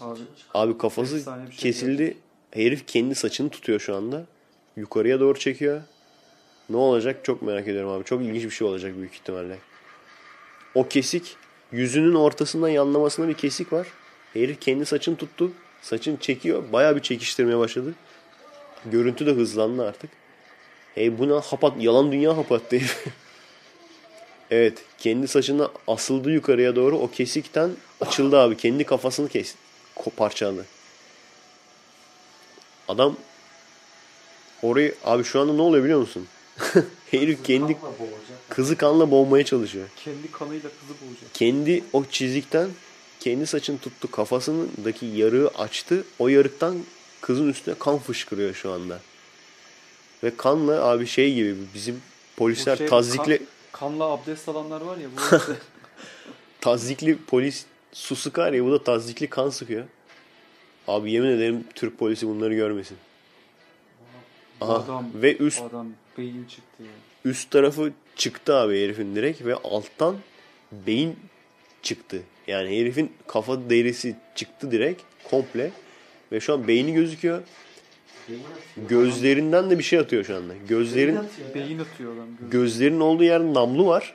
Abi 0.00 0.20
Abi 0.54 0.78
kafası 0.78 1.20
şey 1.20 1.56
kesildi. 1.56 2.16
Herif 2.50 2.86
kendi 2.86 3.14
saçını 3.14 3.50
tutuyor 3.50 3.80
şu 3.80 3.96
anda. 3.96 4.24
Yukarıya 4.76 5.20
doğru 5.20 5.38
çekiyor. 5.38 5.82
Ne 6.70 6.76
olacak 6.76 7.24
çok 7.24 7.42
merak 7.42 7.68
ediyorum 7.68 7.90
abi. 7.90 8.04
Çok 8.04 8.22
ilginç 8.22 8.44
bir 8.44 8.50
şey 8.50 8.66
olacak 8.66 8.96
büyük 8.96 9.14
ihtimalle. 9.14 9.58
O 10.74 10.88
kesik 10.88 11.36
yüzünün 11.72 12.14
ortasından 12.14 12.68
yanlamasında 12.68 13.28
bir 13.28 13.34
kesik 13.34 13.72
var. 13.72 13.86
Herif 14.32 14.60
kendi 14.60 14.86
saçını 14.86 15.16
tuttu. 15.16 15.52
Saçını 15.82 16.16
çekiyor. 16.16 16.72
Bayağı 16.72 16.96
bir 16.96 17.02
çekiştirmeye 17.02 17.58
başladı. 17.58 17.94
Görüntü 18.86 19.26
de 19.26 19.30
hızlandı 19.30 19.88
artık. 19.88 20.10
Hey 20.94 21.18
bu 21.18 21.28
ne 21.28 21.32
hapat 21.32 21.72
yalan 21.82 22.12
dünya 22.12 22.36
hapattı 22.36 22.76
herif. 22.76 23.06
evet 24.50 24.78
kendi 24.98 25.28
saçına 25.28 25.68
asıldı 25.88 26.30
yukarıya 26.30 26.76
doğru. 26.76 26.98
O 26.98 27.10
kesikten 27.10 27.70
açıldı 28.00 28.38
abi. 28.38 28.56
Kendi 28.56 28.84
kafasını 28.84 29.28
kesti. 29.28 29.58
Parçaladı. 30.16 30.66
Adam 32.88 33.16
orayı 34.62 34.94
abi 35.04 35.24
şu 35.24 35.40
anda 35.40 35.52
ne 35.52 35.62
oluyor 35.62 35.84
biliyor 35.84 36.00
musun? 36.00 36.26
Herif 37.10 37.44
kendi 37.44 37.76
kızı 38.48 38.76
kanla 38.76 39.10
boğmaya 39.10 39.44
çalışıyor. 39.44 39.88
kendi 40.04 40.32
kanıyla 40.32 40.70
kızı 40.80 41.00
boğacak. 41.00 41.34
Kendi 41.34 41.84
o 41.92 42.04
çizikten 42.04 42.68
kendi 43.20 43.46
saçını 43.46 43.78
tuttu. 43.78 44.10
Kafasındaki 44.10 45.06
yarığı 45.06 45.48
açtı. 45.48 46.04
O 46.18 46.28
yarıktan 46.28 46.78
kızın 47.20 47.48
üstüne 47.48 47.74
kan 47.78 47.98
fışkırıyor 47.98 48.54
şu 48.54 48.72
anda. 48.72 49.00
Ve 50.24 50.36
kanla 50.36 50.84
abi 50.84 51.06
şey 51.06 51.34
gibi 51.34 51.54
bizim 51.74 52.02
polisler 52.36 52.74
Bu 52.74 52.78
şey, 52.78 52.86
tazikli 52.86 53.38
kan- 53.38 53.46
kanla 53.78 54.04
abdest 54.04 54.48
alanlar 54.48 54.80
var 54.80 54.96
ya. 54.96 55.08
Bu 55.16 55.36
işte 55.36 55.52
tazikli 56.60 57.18
polis 57.18 57.66
su 57.92 58.16
sıkar 58.16 58.52
ya 58.52 58.64
bu 58.64 58.72
da 58.72 58.84
tazikli 58.84 59.30
kan 59.30 59.50
sıkıyor. 59.50 59.84
Abi 60.88 61.12
yemin 61.12 61.28
ederim 61.28 61.64
Türk 61.74 61.98
polisi 61.98 62.28
bunları 62.28 62.54
görmesin. 62.54 62.96
Aha. 64.60 64.74
adam, 64.74 65.06
Ve 65.14 65.36
üst 65.36 65.62
adam 65.62 65.88
beyin 66.18 66.44
çıktı 66.44 66.82
ya. 66.82 66.88
üst 67.24 67.50
tarafı 67.50 67.92
çıktı 68.16 68.54
abi 68.54 68.84
herifin 68.84 69.16
direkt 69.16 69.44
ve 69.44 69.54
alttan 69.54 70.16
beyin 70.72 71.16
çıktı. 71.82 72.22
Yani 72.46 72.80
herifin 72.80 73.12
kafa 73.26 73.70
derisi 73.70 74.16
çıktı 74.34 74.70
direkt 74.70 75.02
komple 75.30 75.70
ve 76.32 76.40
şu 76.40 76.52
an 76.54 76.68
beyni 76.68 76.94
gözüküyor. 76.94 77.42
Gözlerinden 78.88 79.70
de 79.70 79.78
bir 79.78 79.84
şey 79.84 79.98
atıyor 79.98 80.24
şu 80.24 80.36
anda. 80.36 80.52
Gözlerin. 80.68 81.18
Beyin 81.54 81.78
atıyor 81.78 82.16
adam. 82.16 82.26
Göz. 82.40 82.50
gözlerin 82.50 83.00
olduğu 83.00 83.24
yerde 83.24 83.54
namlu 83.54 83.86
var. 83.86 84.14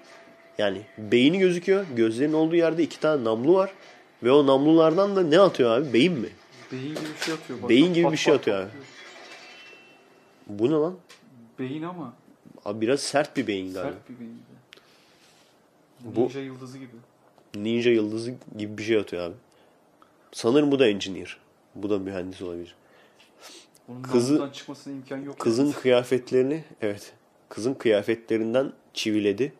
Yani 0.57 0.81
beyni 0.97 1.39
gözüküyor. 1.39 1.85
Gözlerin 1.95 2.33
olduğu 2.33 2.55
yerde 2.55 2.83
iki 2.83 2.99
tane 2.99 3.23
namlu 3.23 3.53
var. 3.53 3.71
Ve 4.23 4.31
o 4.31 4.47
namlulardan 4.47 5.15
da 5.15 5.21
ne 5.23 5.39
atıyor 5.39 5.71
abi? 5.77 5.93
Beyin 5.93 6.13
mi? 6.13 6.29
Beyin 6.71 6.87
gibi 6.95 6.99
bir 7.19 7.25
şey 7.25 7.33
atıyor. 7.33 7.61
Bak, 7.61 7.69
Beyin 7.69 7.93
gibi 7.93 8.03
bak, 8.05 8.11
bir 8.11 8.17
şey 8.17 8.33
bak, 8.33 8.39
atıyor 8.41 8.57
bak. 8.63 8.65
abi. 8.71 8.77
Bu 10.59 10.67
ne 10.69 10.73
lan? 10.73 10.95
Beyin 11.59 11.83
ama 11.83 12.13
Abi 12.65 12.81
biraz 12.81 12.99
sert 12.99 13.37
bir 13.37 13.47
beyin 13.47 13.73
galiba. 13.73 13.91
sert 13.93 14.09
bir 14.09 14.19
beyin. 14.19 14.39
Bu- 15.99 16.21
Ninja 16.21 16.39
yıldızı 16.39 16.77
gibi. 16.77 16.91
Ninja 17.55 17.89
yıldızı 17.89 18.33
gibi 18.57 18.77
bir 18.77 18.83
şey 18.83 18.97
atıyor 18.97 19.23
abi. 19.23 19.35
Sanırım 20.31 20.71
bu 20.71 20.79
da 20.79 20.87
engineer. 20.87 21.37
Bu 21.75 21.89
da 21.89 21.99
mühendis 21.99 22.41
olabilir. 22.41 22.75
Onun 23.89 24.01
Kızı- 24.01 24.33
namludan 24.33 24.51
çıkmasına 24.51 24.93
imkan 24.93 25.17
yok. 25.17 25.39
Kızın 25.39 25.71
kıyafetlerini 25.71 26.63
evet 26.81 27.13
kızın 27.49 27.73
kıyafetlerinden 27.73 28.73
çiviledi. 28.93 29.53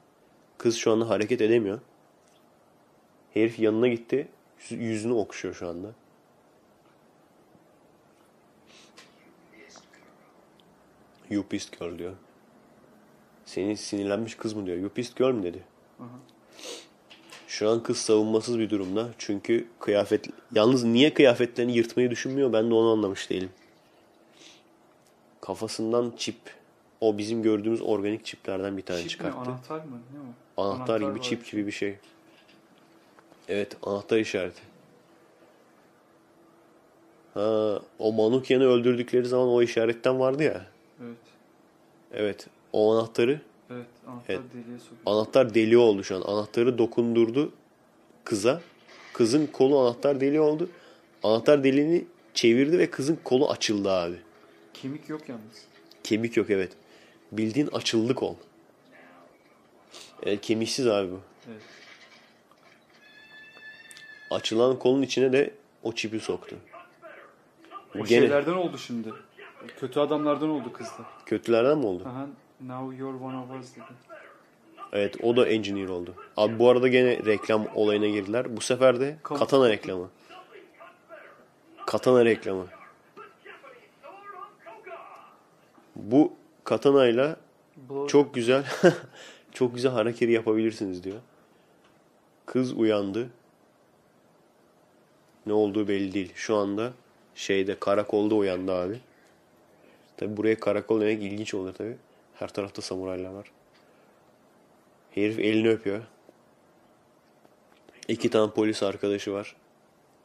Kız 0.58 0.76
şu 0.76 0.92
anda 0.92 1.10
hareket 1.10 1.42
edemiyor. 1.42 1.80
Herif 3.34 3.60
yanına 3.60 3.88
gitti. 3.88 4.28
yüz- 4.70 4.82
Yüzünü 4.82 5.14
okşuyor 5.14 5.54
şu 5.54 5.68
anda. 5.70 5.92
You 11.30 11.44
pissed 11.44 11.80
girl 11.80 11.98
diyor. 11.98 12.14
Seni 13.46 13.78
sinirlenmiş 13.78 14.36
kız 14.36 14.54
mı 14.54 14.66
diyor. 14.66 14.78
You 14.78 14.90
pissed 14.90 15.18
girl 15.18 15.32
mü 15.34 15.44
dedi. 15.44 15.64
Şu 17.48 17.70
an 17.70 17.84
kız 17.84 17.98
savunmasız 17.98 18.60
bir 18.60 18.70
durumda. 18.70 19.10
Çünkü 19.18 19.68
kıyafet... 19.80 20.28
Yalnız 20.56 20.84
niye 20.84 21.14
kıyafetlerini 21.14 21.74
yırtmayı 21.78 22.12
düşünmüyor 22.12 22.54
ben 22.54 22.70
de 22.70 22.74
onu 22.74 22.92
anlamış 22.92 23.30
değilim. 23.30 23.50
Kafasından 25.50 26.14
çip. 26.18 26.36
O 27.02 27.18
bizim 27.18 27.44
gördüğümüz 27.44 27.82
organik 27.82 28.26
çiplerden 28.26 28.78
bir 28.78 28.82
tane 28.82 28.98
Çip 29.00 29.06
mi? 29.06 29.10
çıkarttı. 29.10 29.38
Anahtar 29.38 29.78
mı? 29.78 30.00
Ne 30.14 30.20
o? 30.58 30.64
Anahtar, 30.64 31.00
gibi 31.00 31.10
var. 31.10 31.22
çip 31.22 31.52
gibi 31.52 31.68
bir 31.68 31.72
şey. 31.72 31.96
Evet 33.48 33.78
anahtar 33.84 34.18
işareti. 34.18 34.62
Ha, 37.34 37.80
o 38.00 38.14
Manukyan'ı 38.14 38.64
öldürdükleri 38.64 39.26
zaman 39.26 39.48
o 39.48 39.62
işaretten 39.62 40.20
vardı 40.20 40.44
ya. 40.44 40.66
Evet. 41.04 41.18
Evet 42.14 42.48
o 42.74 42.94
anahtarı 42.94 43.42
Evet. 43.70 43.86
Anahtar 44.08 44.34
Evet. 44.34 44.44
deliğe 44.54 44.80
sokuyor. 44.80 45.02
Anahtar 45.06 45.54
deli 45.54 45.78
oldu 45.78 46.04
şu 46.04 46.16
an. 46.16 46.22
Anahtarı 46.22 46.78
dokundurdu 46.78 47.52
kıza. 48.24 48.62
Kızın 49.14 49.48
kolu 49.48 49.80
anahtar 49.80 50.22
deli 50.22 50.40
oldu. 50.40 50.70
Anahtar 51.24 51.64
deliğini 51.64 52.06
çevirdi 52.34 52.80
ve 52.80 52.90
kızın 52.90 53.20
kolu 53.24 53.50
açıldı 53.50 53.92
abi. 53.92 54.16
Kemik 54.82 55.10
yok 55.10 55.30
yalnız. 55.30 55.66
Kemik 56.04 56.38
yok 56.38 56.50
evet. 56.50 56.72
Bildiğin 57.32 57.68
açıldı 57.68 58.16
kol. 58.16 58.36
Evet, 60.24 60.42
kemiksiz 60.42 60.88
abi 60.88 61.12
bu. 61.12 61.20
Evet. 61.52 61.62
Açılan 64.32 64.80
kolun 64.80 65.02
içine 65.02 65.34
de 65.34 65.54
o 65.84 65.94
çipi 65.94 66.20
soktu. 66.20 66.56
O 67.96 68.04
Gene 68.04 68.08
şeylerden 68.08 68.54
oldu 68.54 68.78
şimdi. 68.78 69.10
Kötü 69.80 70.00
adamlardan 70.00 70.50
oldu 70.50 70.74
kızlar. 70.74 71.06
kötülerden 71.26 71.78
mi 71.78 71.86
oldu? 71.86 72.04
Aha. 72.06 72.28
Now 72.62 72.98
you're 72.98 73.24
one 73.24 73.38
of 73.38 73.64
us 73.64 73.76
dedi. 73.76 73.86
Evet 74.92 75.16
o 75.24 75.36
da 75.36 75.48
engineer 75.48 75.90
oldu. 75.90 76.16
Abi 76.38 76.60
bu 76.60 76.70
arada 76.70 76.88
gene 76.88 77.26
reklam 77.26 77.68
olayına 77.76 78.08
girdiler. 78.08 78.58
Bu 78.58 78.62
sefer 78.62 79.00
de 79.00 79.18
katana 79.24 79.70
reklamı. 79.70 80.10
Katana 81.86 82.26
reklamı. 82.26 82.68
Bu 86.04 86.34
katanayla 86.64 87.38
Blow- 87.90 88.08
çok 88.08 88.34
güzel 88.34 88.66
çok 89.52 89.76
güzel 89.76 89.92
hareketi 89.92 90.32
yapabilirsiniz 90.32 91.04
diyor. 91.04 91.20
Kız 92.46 92.74
uyandı. 92.74 93.30
Ne 95.46 95.54
olduğu 95.54 95.88
belli 95.88 96.14
değil. 96.14 96.32
Şu 96.36 96.56
anda 96.56 96.94
şeyde 97.36 97.80
karakolda 97.80 98.36
uyandı 98.36 98.74
abi. 98.74 99.00
Tabi 100.18 100.38
buraya 100.38 100.60
karakol 100.60 101.02
demek 101.02 101.24
ilginç 101.24 101.54
olur 101.54 101.74
tabi. 101.74 101.98
Her 102.36 102.48
tarafta 102.48 102.82
samuraylar 102.82 103.30
var. 103.30 103.52
Herif 105.12 105.40
elini 105.40 105.70
öpüyor. 105.70 106.04
İki 108.08 108.30
tane 108.30 108.52
polis 108.52 108.84
arkadaşı 108.84 109.34
var. 109.34 109.56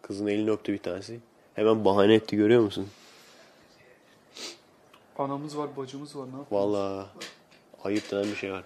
Kızın 0.03 0.27
elini 0.27 0.51
öptü 0.51 0.73
bir 0.73 0.79
tanesi. 0.79 1.21
Hemen 1.55 1.85
bahane 1.85 2.15
etti 2.15 2.37
görüyor 2.37 2.61
musun? 2.63 2.89
Anamız 5.19 5.59
var, 5.59 5.77
bacımız 5.77 6.17
var. 6.17 6.27
Ne 6.33 6.39
yapalım? 6.39 6.47
Vallahi 6.51 7.07
ayıp 7.85 8.11
denen 8.11 8.25
bir 8.25 8.37
şey 8.37 8.53
var. 8.53 8.65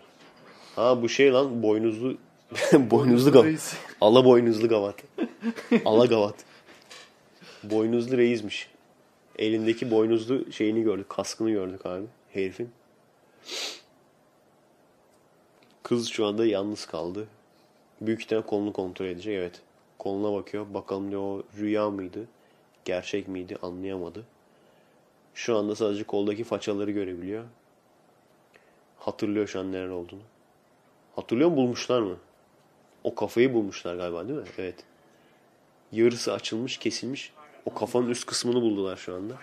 Ha 0.76 1.02
bu 1.02 1.08
şey 1.08 1.32
lan 1.32 1.62
boynuzlu 1.62 2.16
boynuzlu 2.72 3.32
gavat. 3.32 3.76
Ala 4.00 4.24
boynuzlu 4.24 4.68
gavat. 4.68 4.94
Ala 5.84 6.06
gavat. 6.06 6.34
Boynuzlu 7.64 8.16
reismiş. 8.16 8.70
Elindeki 9.38 9.90
boynuzlu 9.90 10.52
şeyini 10.52 10.82
gördük. 10.82 11.08
Kaskını 11.08 11.50
gördük 11.50 11.86
abi. 11.86 12.06
Herifin. 12.32 12.70
Kız 15.82 16.08
şu 16.08 16.26
anda 16.26 16.46
yalnız 16.46 16.86
kaldı. 16.86 17.28
Büyük 18.00 18.22
ihtimal 18.22 18.42
kolunu 18.42 18.72
kontrol 18.72 19.06
edecek. 19.06 19.34
Evet. 19.34 19.60
Koluna 19.98 20.32
bakıyor. 20.36 20.74
Bakalım 20.74 21.10
diyor 21.10 21.22
o 21.22 21.42
rüya 21.58 21.90
mıydı? 21.90 22.28
Gerçek 22.84 23.28
miydi? 23.28 23.56
Anlayamadı. 23.62 24.24
Şu 25.38 25.56
anda 25.56 25.76
sadece 25.76 26.04
koldaki 26.04 26.44
façaları 26.44 26.90
görebiliyor. 26.90 27.44
Hatırlıyor 28.98 29.46
şu 29.46 29.60
an 29.60 29.72
neler 29.72 29.88
olduğunu. 29.88 30.20
Hatırlıyor 31.16 31.50
mu 31.50 31.56
bulmuşlar 31.56 32.00
mı? 32.00 32.16
O 33.04 33.14
kafayı 33.14 33.54
bulmuşlar 33.54 33.96
galiba 33.96 34.28
değil 34.28 34.38
mi? 34.38 34.46
Evet. 34.58 34.74
Yarısı 35.92 36.32
açılmış, 36.32 36.76
kesilmiş. 36.78 37.32
O 37.66 37.74
kafanın 37.74 38.10
üst 38.10 38.26
kısmını 38.26 38.62
buldular 38.62 38.96
şu 38.96 39.14
anda. 39.14 39.34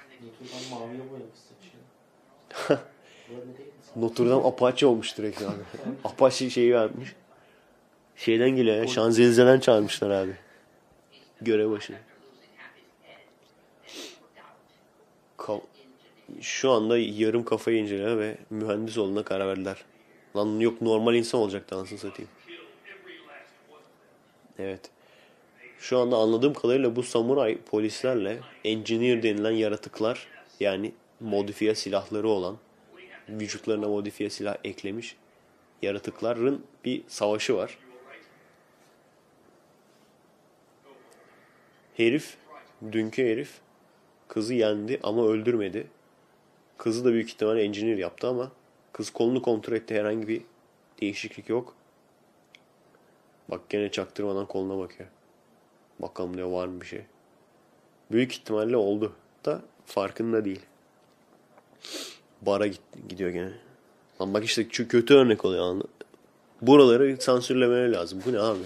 Notre 3.96 4.30
Dame 4.30 4.48
Apache 4.48 4.86
olmuş 4.86 5.18
direkt 5.18 5.42
abi. 5.42 5.64
Apache 6.04 6.50
şeyi 6.50 6.74
vermiş. 6.74 7.16
Şeyden 8.16 8.50
geliyor 8.50 8.76
ya. 8.76 8.88
Şanzelize'den 8.88 9.60
çağırmışlar 9.60 10.10
abi. 10.10 10.36
Görev 11.42 11.72
başına. 11.72 11.98
Ka- 15.38 15.62
Şu 16.42 16.72
anda 16.72 16.98
yarım 16.98 17.46
kafayı 17.46 17.78
inceliyor 17.78 18.20
ve 18.20 18.38
mühendis 18.50 18.98
olduğuna 18.98 19.24
karar 19.24 19.48
verdiler. 19.48 19.86
Lan 20.36 20.60
yok 20.60 20.82
normal 20.82 21.16
insan 21.16 21.42
olacaktı 21.42 21.76
anasını 21.76 22.00
satayım. 22.00 22.32
Evet. 24.60 24.82
Şu 25.80 26.00
anda 26.00 26.18
anladığım 26.18 26.54
kadarıyla 26.54 26.96
bu 26.96 27.04
samuray 27.04 27.58
polislerle 27.58 28.40
engineer 28.64 29.24
denilen 29.24 29.52
yaratıklar 29.52 30.28
yani 30.60 30.92
modifiye 31.20 31.76
silahları 31.76 32.28
olan 32.28 32.58
vücutlarına 33.30 33.88
modifiye 33.88 34.30
silah 34.30 34.56
eklemiş 34.64 35.16
yaratıkların 35.82 36.66
bir 36.86 37.04
savaşı 37.08 37.56
var. 37.56 37.78
Herif, 41.98 42.38
dünkü 42.92 43.24
herif 43.24 43.52
kızı 44.28 44.54
yendi 44.54 45.00
ama 45.04 45.28
öldürmedi. 45.28 45.88
Kızı 46.78 47.06
da 47.06 47.12
büyük 47.14 47.30
ihtimalle 47.30 47.64
engineer 47.64 47.98
yaptı 47.98 48.28
ama 48.28 48.52
kız 48.94 49.10
kolunu 49.10 49.42
kontrol 49.42 49.74
etti 49.76 49.96
herhangi 49.96 50.28
bir 50.28 50.42
değişiklik 51.02 51.50
yok. 51.50 51.76
Bak 53.50 53.70
gene 53.70 53.92
çaktırmadan 53.92 54.46
koluna 54.46 54.78
bakıyor. 54.78 55.10
Bakalım 56.00 56.38
diyor 56.38 56.48
var 56.48 56.68
mı 56.68 56.82
bir 56.82 56.86
şey. 56.86 57.02
Büyük 58.12 58.34
ihtimalle 58.34 58.78
oldu 58.78 59.14
da 59.46 59.62
farkında 59.86 60.46
değil. 60.46 60.62
Bara 62.42 62.68
git, 62.68 62.82
gidiyor 63.10 63.30
gene. 63.30 63.52
Lan 64.22 64.34
bak 64.34 64.44
işte 64.44 64.68
şu 64.72 64.88
kötü 64.88 65.14
örnek 65.14 65.46
oluyor. 65.46 65.64
anladın? 65.64 65.90
Buraları 66.62 67.22
sansürlemeleri 67.22 67.92
lazım. 67.92 68.22
Bu 68.26 68.34
ne 68.34 68.40
abi? 68.40 68.64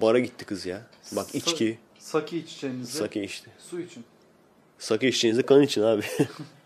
Bara 0.00 0.18
gitti 0.18 0.44
kız 0.44 0.66
ya. 0.66 0.82
Bak 1.12 1.26
Sa- 1.26 1.36
içki. 1.36 1.78
Saki 1.98 2.38
içeceğinize. 2.38 2.98
Sake 2.98 3.24
içti. 3.24 3.50
Su 3.58 3.80
için. 3.80 4.04
Sake 4.78 5.08
içeceğinize 5.08 5.42
kan 5.42 5.62
için 5.62 5.82
abi. 5.82 6.02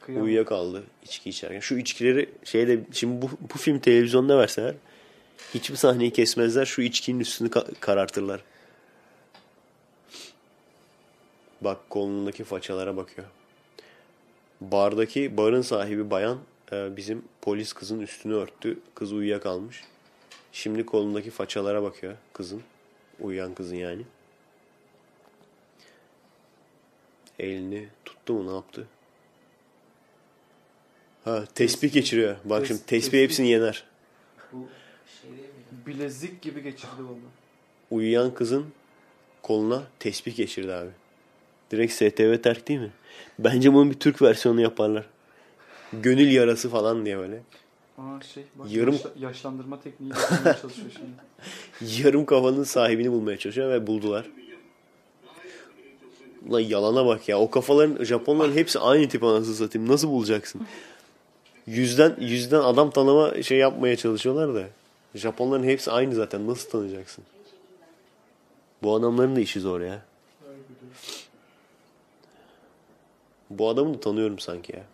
Kıyamam. 0.00 0.26
Uyuyakaldı 0.26 0.84
içki 1.02 1.30
içerken. 1.30 1.60
Şu 1.60 1.78
içkileri 1.78 2.28
şeyde 2.44 2.80
şimdi 2.92 3.22
bu, 3.22 3.30
bu 3.54 3.58
film 3.58 3.78
televizyonda 3.78 4.38
verseler 4.38 4.74
hiçbir 5.54 5.76
sahneyi 5.76 6.10
kesmezler. 6.12 6.66
Şu 6.66 6.82
içkinin 6.82 7.20
üstünü 7.20 7.48
ka- 7.48 7.74
karartırlar. 7.80 8.40
Bak 11.60 11.90
kolundaki 11.90 12.44
façalara 12.44 12.96
bakıyor. 12.96 13.26
Bardaki 14.60 15.36
barın 15.36 15.62
sahibi 15.62 16.10
bayan 16.10 16.38
e, 16.72 16.96
bizim 16.96 17.24
polis 17.42 17.72
kızın 17.72 18.00
üstünü 18.00 18.34
örttü. 18.34 18.78
Kız 18.94 19.12
uyuyakalmış. 19.12 19.84
Şimdi 20.52 20.86
kolundaki 20.86 21.30
façalara 21.30 21.82
bakıyor 21.82 22.14
kızın. 22.32 22.62
Uyuyan 23.20 23.54
kızın 23.54 23.76
yani. 23.76 24.02
Elini 27.38 27.88
tuttu 28.04 28.32
mu 28.32 28.50
ne 28.50 28.54
yaptı? 28.54 28.86
Ha 31.24 31.44
tespih 31.54 31.92
geçiriyor. 31.92 32.36
Bak 32.44 32.62
Tes- 32.62 32.66
şimdi 32.66 32.80
tespih 32.80 33.00
tespih. 33.00 33.22
hepsini 33.22 33.48
yener. 33.48 33.84
Bu 34.52 34.68
şey? 35.22 35.30
Bilezik 35.86 36.42
gibi 36.42 36.62
geçirdi 36.62 36.88
valla. 36.98 37.30
Uyuyan 37.90 38.34
kızın 38.34 38.66
koluna 39.42 39.82
tespih 39.98 40.36
geçirdi 40.36 40.72
abi. 40.72 40.90
Direkt 41.70 41.92
STV 41.92 42.36
terk 42.42 42.68
değil 42.68 42.80
mi? 42.80 42.90
Bence 43.38 43.72
bunun 43.72 43.90
bir 43.90 43.98
Türk 43.98 44.22
versiyonu 44.22 44.60
yaparlar. 44.60 45.06
Gönül 45.92 46.30
yarası 46.32 46.68
falan 46.70 47.04
diye 47.06 47.18
böyle. 47.18 47.42
Aa 47.98 48.20
şey 48.34 48.44
bak 48.54 48.70
Yarım- 48.72 48.94
yaşla- 48.94 49.10
yaşlandırma 49.20 49.80
tekniği 49.80 50.12
çalışıyor 50.62 50.90
şimdi. 50.96 52.00
Yarım 52.02 52.26
kafanın 52.26 52.64
sahibini 52.64 53.12
bulmaya 53.12 53.38
çalışıyor 53.38 53.70
ve 53.70 53.86
buldular. 53.86 54.26
Lan 56.52 56.60
yalana 56.60 57.06
bak 57.06 57.28
ya. 57.28 57.38
O 57.38 57.50
kafaların 57.50 58.04
Japonların 58.04 58.52
hepsi 58.56 58.78
aynı 58.78 59.08
tip 59.08 59.24
anasını 59.24 59.54
satayım. 59.54 59.88
Nasıl 59.88 60.08
bulacaksın? 60.08 60.66
Yüzden 61.66 62.16
yüzden 62.20 62.60
adam 62.60 62.90
tanıma 62.90 63.42
şey 63.42 63.58
yapmaya 63.58 63.96
çalışıyorlar 63.96 64.54
da. 64.54 64.68
Japonların 65.14 65.64
hepsi 65.64 65.90
aynı 65.90 66.14
zaten. 66.14 66.46
Nasıl 66.46 66.70
tanıyacaksın? 66.70 67.24
Bu 68.82 68.94
adamların 68.94 69.36
da 69.36 69.40
işi 69.40 69.60
zor 69.60 69.80
ya. 69.80 70.02
Bu 73.50 73.68
adamı 73.68 73.94
da 73.94 74.00
tanıyorum 74.00 74.38
sanki 74.38 74.76
ya. 74.76 74.84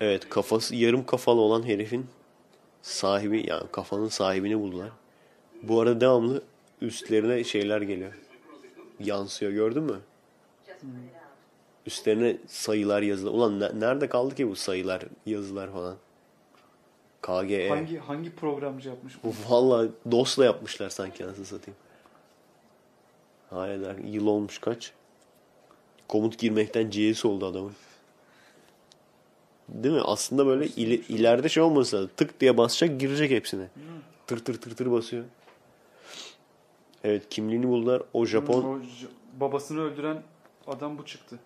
Evet 0.00 0.28
kafası 0.28 0.76
yarım 0.76 1.06
kafalı 1.06 1.40
olan 1.40 1.62
herifin 1.62 2.06
sahibi 2.82 3.46
yani 3.48 3.64
kafanın 3.72 4.08
sahibini 4.08 4.58
buldular. 4.58 4.90
Bu 5.62 5.80
arada 5.80 6.00
devamlı 6.00 6.42
üstlerine 6.80 7.44
şeyler 7.44 7.82
geliyor. 7.82 8.12
Yansıyor 9.00 9.52
gördün 9.52 9.82
mü? 9.82 10.00
Üstlerine 11.92 12.36
sayılar 12.46 13.02
yazılar. 13.02 13.32
Ulan 13.32 13.60
ne- 13.60 13.80
nerede 13.80 14.08
kaldı 14.08 14.34
ki 14.34 14.48
bu 14.50 14.56
sayılar 14.56 15.02
yazılar 15.26 15.72
falan? 15.72 15.96
KGE. 17.22 17.68
Hangi 17.68 17.98
hangi 17.98 18.34
programcı 18.36 18.88
yapmış 18.88 19.14
bu? 19.24 19.32
Vallahi 19.48 19.90
DOS'la 20.10 20.44
yapmışlar 20.44 20.88
sanki 20.90 21.24
anasını 21.24 21.44
satayım. 21.44 21.78
Hayır 23.50 23.98
yıl 24.04 24.26
olmuş 24.26 24.58
kaç? 24.58 24.92
Komut 26.08 26.38
girmekten 26.38 26.90
CS 26.90 27.24
oldu 27.24 27.46
adamın. 27.46 27.72
Değil 29.68 29.94
mi? 29.94 30.00
Aslında 30.04 30.46
böyle 30.46 30.66
ili- 30.66 31.12
ileride 31.12 31.48
şey 31.48 31.62
olması 31.62 31.96
lazım. 31.96 32.10
Tık 32.16 32.40
diye 32.40 32.58
basacak 32.58 33.00
girecek 33.00 33.30
hepsine. 33.30 33.68
Tır 34.26 34.44
tır 34.44 34.60
tır 34.60 34.76
tır 34.76 34.92
basıyor. 34.92 35.24
Evet 37.04 37.28
kimliğini 37.30 37.68
buldular. 37.68 38.02
O 38.12 38.26
Japon 38.26 38.64
O 38.64 38.80
J- 38.82 39.06
babasını 39.40 39.80
öldüren 39.80 40.22
adam 40.66 40.98
bu 40.98 41.04
çıktı. 41.06 41.38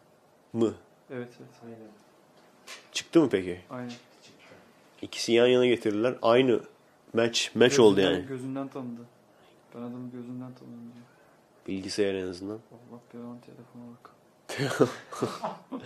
Mı? 0.52 0.74
Evet 1.10 1.28
evet. 1.40 1.50
Aynen. 1.64 1.78
Çıktı 2.92 3.20
mı 3.20 3.28
peki? 3.30 3.60
Aynen. 3.70 3.88
Çıktı. 3.88 4.44
İkisi 5.02 5.32
yan 5.32 5.46
yana 5.46 5.66
getirdiler. 5.66 6.14
Aynı 6.22 6.60
match 7.14 7.56
match 7.56 7.80
oldu 7.80 7.96
Gözünden- 7.96 8.12
yani. 8.14 8.26
Gözünden 8.26 8.68
tanıdı. 8.68 9.00
Ben 9.74 9.80
adamı 9.80 10.10
gözünden 10.10 10.54
tanıdım 10.54 10.92
diyor. 10.94 11.06
Bilgisayar 11.68 12.14
en 12.14 12.26
azından. 12.26 12.54
Allah 12.72 13.00
belanı 13.14 13.38
telefona 13.40 13.82
bak. 13.92 14.10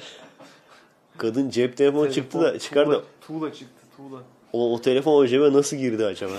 Kadın 1.18 1.50
cep 1.50 1.76
telefonu 1.76 2.12
çıktı 2.12 2.38
da 2.38 2.42
Telefon, 2.42 2.58
çıkardı. 2.58 2.90
Tuğla, 3.20 3.38
tuğla 3.38 3.52
çıktı 3.52 3.84
tuğla. 3.96 4.22
O, 4.52 4.74
o 4.74 4.80
telefon 4.80 5.12
o 5.22 5.26
cebe 5.26 5.52
nasıl 5.52 5.76
girdi 5.76 6.04
acaba? 6.06 6.32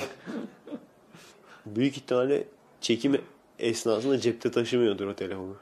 Büyük 1.66 1.98
ihtimalle 1.98 2.48
çekim 2.82 3.22
esnasında 3.60 4.20
cepte 4.20 4.52
taşımıyordur 4.52 5.08
o 5.08 5.16
telefonu. 5.16 5.56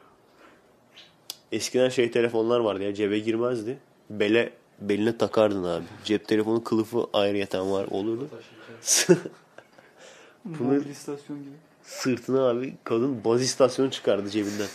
Eskiden 1.52 1.90
şey 1.90 2.12
telefonlar 2.12 2.60
vardı 2.60 2.84
ya 2.84 2.94
cebe 2.94 3.20
girmezdi. 3.20 3.78
Bele 4.10 4.54
beline 4.82 5.18
takardın 5.18 5.64
abi. 5.64 5.84
Cep 6.04 6.28
telefonu 6.28 6.64
kılıfı 6.64 7.06
ayrıyeten 7.14 7.72
var 7.72 7.88
olurdu. 7.92 8.30
Bunu- 10.46 10.84
istasyon 10.92 11.40
gibi. 11.40 11.50
Sırtına 11.84 12.50
abi 12.50 12.74
kadın 12.84 13.24
baz 13.26 13.42
istasyonu 13.42 13.92
çıkardı 13.92 14.30
cebinden. 14.30 14.68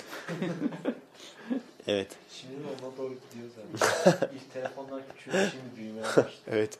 evet. 1.86 2.08
Şimdi 2.32 2.54
ona 2.82 2.96
doğru 2.98 3.14
gidiyoruz 3.14 3.52
yani. 3.58 4.14
İlk 4.36 4.52
telefonlar 4.54 5.02
küçüldü 5.16 5.36
şimdi 5.50 5.76
büyümeye 5.76 6.02
başladı. 6.04 6.30
Evet. 6.50 6.78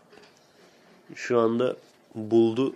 Şu 1.14 1.38
anda 1.40 1.76
buldu 2.14 2.74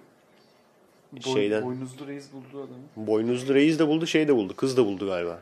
Boy, 1.12 1.32
Şeyden- 1.34 1.64
Boynuzlu 1.64 2.06
reis 2.06 2.32
buldu 2.32 2.58
adamı. 2.58 3.08
Boynuzlu 3.08 3.54
reis 3.54 3.78
de 3.78 3.88
buldu, 3.88 4.06
şey 4.06 4.28
de 4.28 4.36
buldu. 4.36 4.56
Kız 4.56 4.76
da 4.76 4.84
buldu 4.86 5.06
galiba. 5.06 5.40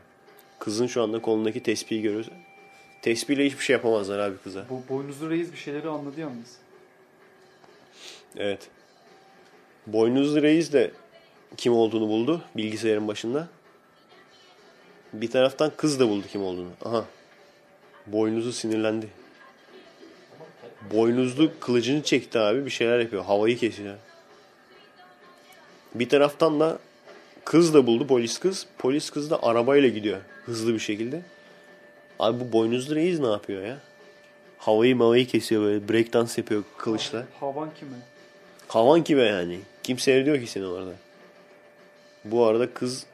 Kızın 0.63 0.87
şu 0.87 1.03
anda 1.03 1.21
kolundaki 1.21 1.63
tespihi 1.63 2.01
görüyoruz. 2.01 2.29
Tespihle 3.01 3.45
hiçbir 3.45 3.63
şey 3.63 3.73
yapamazlar 3.73 4.19
abi 4.19 4.37
kıza. 4.37 4.65
Bo 4.69 4.81
boynuzlu 4.89 5.29
reis 5.29 5.51
bir 5.51 5.57
şeyleri 5.57 5.89
anladı 5.89 6.19
yalnız. 6.19 6.57
Evet. 8.37 8.69
Boynuzlu 9.87 10.41
reis 10.41 10.73
de 10.73 10.91
kim 11.57 11.73
olduğunu 11.73 12.07
buldu 12.07 12.41
bilgisayarın 12.57 13.07
başında. 13.07 13.47
Bir 15.13 15.31
taraftan 15.31 15.71
kız 15.77 15.99
da 15.99 16.09
buldu 16.09 16.25
kim 16.31 16.43
olduğunu. 16.43 16.69
Aha. 16.85 17.05
Boynuzlu 18.07 18.53
sinirlendi. 18.53 19.07
Boynuzlu 20.93 21.51
kılıcını 21.59 22.03
çekti 22.03 22.39
abi 22.39 22.65
bir 22.65 22.71
şeyler 22.71 22.99
yapıyor. 22.99 23.23
Havayı 23.23 23.57
kesiyor. 23.57 23.95
Bir 25.95 26.09
taraftan 26.09 26.59
da 26.59 26.79
kız 27.45 27.73
da 27.73 27.87
buldu 27.87 28.07
polis 28.07 28.39
kız. 28.39 28.67
Polis 28.77 29.09
kız 29.09 29.29
da 29.29 29.43
arabayla 29.43 29.89
gidiyor 29.89 30.21
hızlı 30.45 30.73
bir 30.73 30.79
şekilde. 30.79 31.21
Abi 32.19 32.39
bu 32.39 32.51
boynuzlu 32.51 32.95
reis 32.95 33.19
ne 33.19 33.27
yapıyor 33.27 33.63
ya? 33.63 33.77
Havayı 34.57 34.95
mavayı 34.95 35.27
kesiyor 35.27 35.61
böyle 35.63 35.89
breakdance 35.89 36.33
yapıyor 36.37 36.63
kılıçla. 36.77 37.25
Havan 37.39 37.69
kime? 37.79 37.95
Havan 38.67 39.03
kime 39.03 39.21
yani? 39.21 39.59
Kim 39.83 39.99
seyrediyor 39.99 40.39
ki 40.39 40.47
seni 40.47 40.65
orada? 40.65 40.93
Bu 42.25 42.45
arada 42.45 42.73
kız 42.73 43.05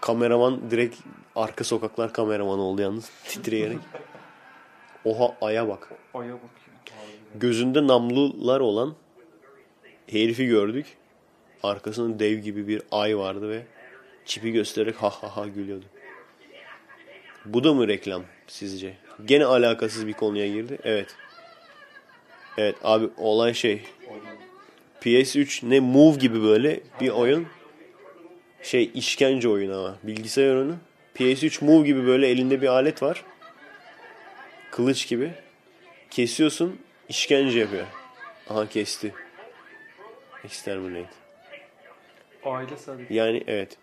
kameraman 0.00 0.70
direkt 0.70 0.96
arka 1.36 1.64
sokaklar 1.64 2.12
kameraman 2.12 2.58
oldu 2.58 2.82
yalnız 2.82 3.10
titreyerek. 3.24 3.78
Oha 5.04 5.36
aya 5.40 5.68
bak. 5.68 5.90
Aya 6.14 6.32
bakıyor. 6.34 6.52
Gözünde 7.34 7.86
namlular 7.86 8.60
olan 8.60 8.94
herifi 10.06 10.46
gördük. 10.46 10.86
Arkasında 11.62 12.18
dev 12.18 12.38
gibi 12.38 12.68
bir 12.68 12.82
ay 12.90 13.18
vardı 13.18 13.50
ve 13.50 13.62
çipi 14.24 14.52
göstererek 14.52 14.96
ha 14.96 15.10
ha 15.10 15.36
ha 15.36 15.46
gülüyordu. 15.46 15.84
Bu 17.44 17.64
da 17.64 17.74
mı 17.74 17.88
reklam 17.88 18.24
sizce? 18.46 18.96
Gene 19.24 19.44
alakasız 19.44 20.06
bir 20.06 20.12
konuya 20.12 20.48
girdi. 20.48 20.78
Evet. 20.84 21.16
Evet 22.58 22.76
abi 22.82 23.08
olay 23.16 23.54
şey. 23.54 23.82
PS3 25.00 25.70
ne 25.70 25.80
Move 25.80 26.16
gibi 26.16 26.42
böyle 26.42 26.80
bir 27.00 27.08
oyun. 27.08 27.46
Şey 28.62 28.90
işkence 28.94 29.48
oyunu 29.48 29.78
ama 29.78 29.96
bilgisayar 30.02 30.54
oyunu. 30.54 30.76
PS3 31.14 31.64
Move 31.64 31.86
gibi 31.86 32.06
böyle 32.06 32.28
elinde 32.28 32.62
bir 32.62 32.66
alet 32.66 33.02
var. 33.02 33.24
Kılıç 34.70 35.08
gibi. 35.08 35.30
Kesiyorsun 36.10 36.78
işkence 37.08 37.58
yapıyor. 37.58 37.86
Aha 38.50 38.68
kesti. 38.68 39.14
Exterminate. 40.44 41.21
Aile 42.44 42.76
saadeti. 42.76 43.14
Yani 43.14 43.44
evet. 43.46 43.78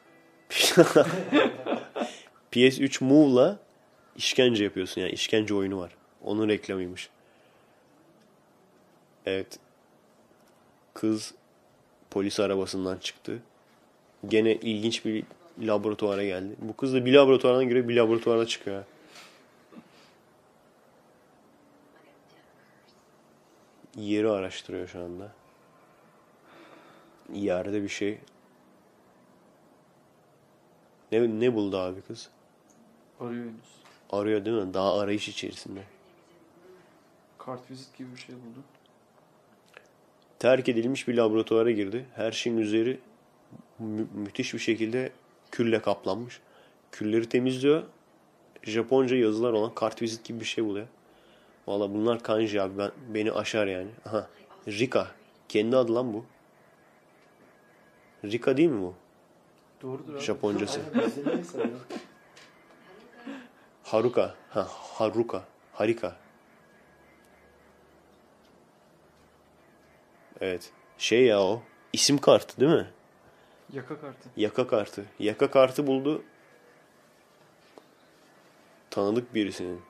PS3 2.51 3.03
Move'la 3.03 3.60
işkence 4.16 4.64
yapıyorsun 4.64 5.01
yani 5.01 5.12
işkence 5.12 5.53
oyunu 5.53 5.80
var. 5.80 5.91
Onun 6.24 6.49
reklamıymış. 6.49 7.10
Evet. 9.26 9.60
Kız 10.93 11.34
polis 12.12 12.39
arabasından 12.39 12.97
çıktı. 12.97 13.39
Gene 14.28 14.55
ilginç 14.55 15.05
bir 15.05 15.24
laboratuvara 15.60 16.24
geldi. 16.24 16.55
Bu 16.60 16.76
kız 16.76 16.93
da 16.93 17.05
bir 17.05 17.14
laboratuvardan 17.14 17.70
göre 17.70 17.88
bir 17.88 17.95
laboratuvara 17.95 18.45
çıkıyor. 18.45 18.84
Yeri 23.95 24.30
araştırıyor 24.30 24.88
şu 24.88 24.99
anda. 24.99 25.32
Yerde 27.34 27.84
bir 27.84 27.89
şey 27.89 28.18
ne, 31.12 31.39
ne 31.39 31.53
buldu 31.53 31.78
abi 31.78 32.01
kız? 32.01 32.30
Arıyor 33.20 33.43
henüz. 33.43 33.53
Arıyor 34.12 34.45
değil 34.45 34.57
mi? 34.57 34.74
Daha 34.74 34.99
arayış 34.99 35.28
içerisinde. 35.30 35.80
Kart 37.38 37.72
vizit 37.72 37.97
gibi 37.97 38.12
bir 38.16 38.20
şey 38.20 38.36
buldu. 38.36 38.64
Terk 40.39 40.70
edilmiş 40.70 41.07
bir 41.07 41.14
laboratuvara 41.18 41.72
girdi. 41.72 42.05
Her 42.16 42.32
şeyin 42.32 42.57
üzeri 42.57 42.99
mü- 43.80 44.07
müthiş 44.14 44.53
bir 44.53 44.60
şekilde 44.60 45.12
külle 45.51 45.82
kaplanmış. 45.82 46.39
Külleri 46.91 47.30
temizliyor. 47.30 47.84
Japonca 48.64 49.16
yazılar 49.16 49.53
olan 49.53 49.74
kartvizit 49.76 50.24
gibi 50.24 50.39
bir 50.39 50.45
şey 50.45 50.66
buluyor. 50.66 50.88
Valla 51.68 51.93
bunlar 51.93 52.24
kanji 52.24 52.62
abi. 52.62 52.78
Ben, 52.78 52.91
beni 53.14 53.32
aşar 53.32 53.68
yani. 53.68 53.89
Aha. 54.05 54.28
Rika. 54.68 55.07
Kendi 55.49 55.78
adı 55.78 55.95
lan 55.95 56.14
bu. 56.14 56.26
Rika 58.26 58.57
değil 58.57 58.70
mi 58.70 58.82
bu? 58.82 58.93
Doğrudur 59.82 60.13
abi. 60.13 60.21
Japoncası. 60.21 60.82
Haruka. 63.84 64.36
Ha, 64.49 64.67
Haruka. 64.71 65.43
Harika. 65.73 66.15
Evet. 70.41 70.71
Şey 70.97 71.25
ya 71.25 71.41
o. 71.41 71.61
İsim 71.93 72.17
kartı 72.17 72.59
değil 72.59 72.71
mi? 72.71 72.89
Yaka 73.73 74.01
kartı. 74.01 74.30
Yaka 74.38 74.67
kartı. 74.67 75.05
Yaka 75.19 75.51
kartı 75.51 75.88
buldu. 75.88 76.23
Tanıdık 78.89 79.34
birisinin. 79.36 79.82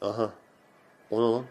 Aha. 0.00 0.32
O 1.10 1.16
ne 1.20 1.32
lan? 1.32 1.44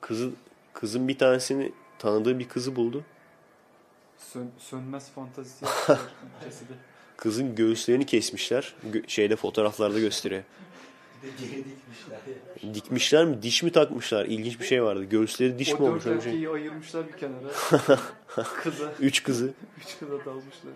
Kızı, 0.00 0.30
kızın 0.72 1.08
bir 1.08 1.18
tanesini 1.18 1.72
tanıdığı 2.02 2.38
bir 2.38 2.48
kızı 2.48 2.76
buldu. 2.76 3.04
Sön, 4.18 4.50
sönmez 4.58 5.10
fantazisi 5.10 5.64
cesedi. 6.44 6.72
Kızın 7.16 7.54
göğüslerini 7.54 8.06
kesmişler. 8.06 8.74
Gö- 8.92 9.08
şeyde 9.08 9.36
fotoğraflarda 9.36 9.98
gösteriyor. 9.98 10.42
Bir 11.22 11.28
de 11.28 11.32
geri 11.40 11.64
dikmişler. 11.64 12.74
Dikmişler 12.74 13.24
mi? 13.24 13.42
Diş 13.42 13.62
mi 13.62 13.72
takmışlar? 13.72 14.24
İlginç 14.26 14.60
bir 14.60 14.64
şey 14.64 14.82
vardı. 14.82 15.04
Göğüsleri 15.04 15.58
diş 15.58 15.72
mi 15.72 15.78
o 15.80 15.84
olmuş? 15.84 16.04
dört 16.04 16.06
Öyle 16.06 16.16
bir 16.18 16.22
şey. 16.22 16.32
erkeği 16.32 16.48
ayırmışlar 16.48 17.08
bir 17.08 17.12
kenara. 17.12 17.98
Kıza. 18.62 18.92
Üç 19.00 19.22
kızı. 19.22 19.52
Üç 19.80 19.98
kıza 19.98 20.24
dalmışlar. 20.24 20.72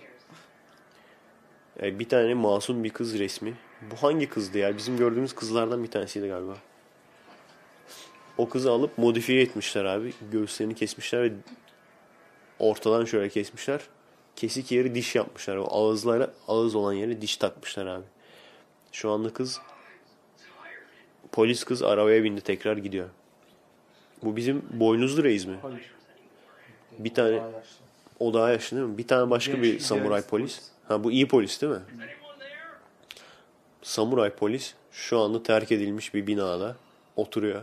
E, 1.83 1.99
bir 1.99 2.09
tane 2.09 2.35
masum 2.35 2.85
bir 2.85 2.91
kız 2.91 3.19
resmi. 3.19 3.55
Bu 3.91 3.97
hangi 4.03 4.29
kızdı 4.29 4.59
ya? 4.59 4.77
Bizim 4.77 4.97
gördüğümüz 4.97 5.35
kızlardan 5.35 5.83
bir 5.83 5.91
tanesiydi 5.91 6.29
galiba. 6.29 6.57
O 8.39 8.49
kızı 8.49 8.71
alıp 8.71 8.99
modifiye 8.99 9.43
etmişler 9.43 9.85
abi. 9.85 10.13
Göğüslerini 10.33 10.75
kesmişler 10.75 11.23
ve 11.23 11.33
ortadan 12.59 13.05
şöyle 13.05 13.29
kesmişler. 13.29 13.81
Kesik 14.37 14.73
yeri 14.73 14.95
diş 14.95 15.15
yapmışlar. 15.15 15.57
O 15.57 15.67
ağızlara 15.71 16.31
ağız 16.49 16.75
olan 16.75 16.93
yere 16.93 17.21
diş 17.21 17.37
takmışlar 17.37 17.87
abi. 17.87 18.05
Şu 18.93 19.11
anda 19.11 19.33
kız 19.33 19.61
polis 21.33 21.65
kız 21.65 21.83
arabaya 21.83 22.25
bindi 22.25 22.41
tekrar 22.41 22.77
gidiyor. 22.77 23.09
Bu 24.23 24.37
bizim 24.37 24.63
boynuzlu 24.71 25.25
reis 25.25 25.47
mi? 25.47 25.57
Hayır. 25.63 25.91
Bir 26.99 27.15
tane 27.15 27.37
Daha 27.37 27.51
o 28.21 28.35
daha 28.35 28.51
yaşlı 28.51 28.77
değil 28.77 28.89
mi? 28.89 28.99
Bir 28.99 29.07
tane 29.07 29.31
başka 29.31 29.53
Genç, 29.53 29.63
bir 29.65 29.81
samuray 29.81 30.23
polis. 30.23 30.31
polis. 30.57 30.71
Ha 30.89 31.05
bu 31.05 31.13
iyi 31.13 31.29
polis 31.29 31.63
değil 31.63 31.73
mi? 31.73 31.81
Samuray 33.83 34.31
polis 34.31 34.75
şu 34.93 35.19
anda 35.19 35.43
terk 35.43 35.73
edilmiş 35.73 36.15
bir 36.15 36.27
binada 36.27 36.77
oturuyor. 37.17 37.63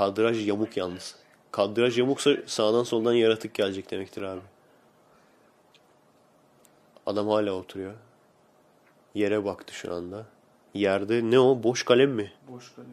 Kadraj 0.00 0.48
yamuk 0.48 0.76
yalnız. 0.76 1.16
Kadraj 1.52 1.98
yamuksa 1.98 2.30
sağdan 2.46 2.82
soldan 2.82 3.12
yaratık 3.12 3.54
gelecek 3.54 3.90
demektir 3.90 4.22
abi. 4.22 4.40
Adam 7.06 7.28
hala 7.28 7.52
oturuyor. 7.52 7.94
Yere 9.14 9.44
baktı 9.44 9.74
şu 9.74 9.94
anda. 9.94 10.26
Yerde 10.74 11.30
ne 11.30 11.38
o? 11.38 11.62
Boş 11.62 11.84
kalem 11.84 12.10
mi? 12.10 12.32
Boş 12.48 12.74
kalem. 12.74 12.90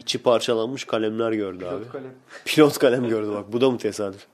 İçi 0.00 0.22
parçalanmış 0.22 0.84
kalemler 0.84 1.32
gördü 1.32 1.64
abi. 1.66 1.78
Pilot 1.78 1.92
kalem. 1.92 2.14
Pilot 2.44 2.78
kalem 2.78 3.08
gördü 3.08 3.32
bak. 3.32 3.52
Bu 3.52 3.60
da 3.60 3.70
mı 3.70 3.78
tesadüf? 3.78 4.26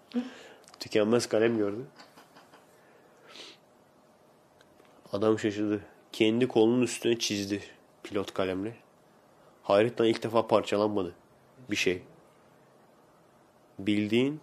Tükenmez 0.80 1.26
kalem 1.26 1.59
gördü. 1.59 1.82
Adam 5.12 5.38
şaşırdı. 5.38 5.80
Kendi 6.12 6.48
kolunun 6.48 6.82
üstüne 6.82 7.18
çizdi 7.18 7.62
pilot 8.02 8.34
kalemle. 8.34 8.76
Hayretten 9.62 10.04
ilk 10.04 10.22
defa 10.22 10.46
parçalanmadı 10.46 11.14
bir 11.71 11.77
şey. 11.77 12.03
Bildiğin 13.79 14.41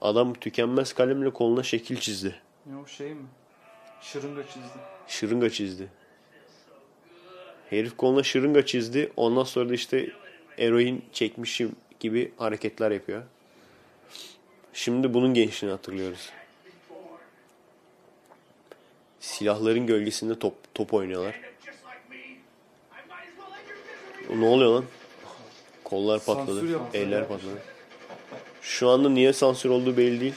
adam 0.00 0.34
tükenmez 0.34 0.92
kalemle 0.92 1.30
koluna 1.30 1.62
şekil 1.62 1.96
çizdi. 1.96 2.40
Ne 2.66 2.76
o 2.76 2.86
şey 2.86 3.14
mi? 3.14 3.26
Şırınga 4.00 4.42
çizdi. 4.42 4.78
Şırınga 5.08 5.50
çizdi. 5.50 5.88
Herif 7.70 7.96
koluna 7.96 8.22
şırınga 8.22 8.66
çizdi. 8.66 9.12
Ondan 9.16 9.44
sonra 9.44 9.68
da 9.68 9.74
işte 9.74 10.10
eroin 10.58 11.04
çekmişim 11.12 11.76
gibi 12.00 12.32
hareketler 12.36 12.90
yapıyor. 12.90 13.22
Şimdi 14.72 15.14
bunun 15.14 15.34
gençliğini 15.34 15.72
hatırlıyoruz. 15.72 16.30
Silahların 19.20 19.86
gölgesinde 19.86 20.38
top, 20.38 20.54
top 20.74 20.94
oynuyorlar. 20.94 21.40
Ne 24.30 24.46
oluyor 24.46 24.70
lan? 24.74 24.84
Kollar 25.84 26.24
patladı. 26.24 26.60
Sansür. 26.60 26.76
Eller 26.94 27.28
patladı. 27.28 27.58
Şu 28.62 28.88
anda 28.88 29.08
niye 29.08 29.32
sansür 29.32 29.70
olduğu 29.70 29.96
belli 29.96 30.20
değil. 30.20 30.34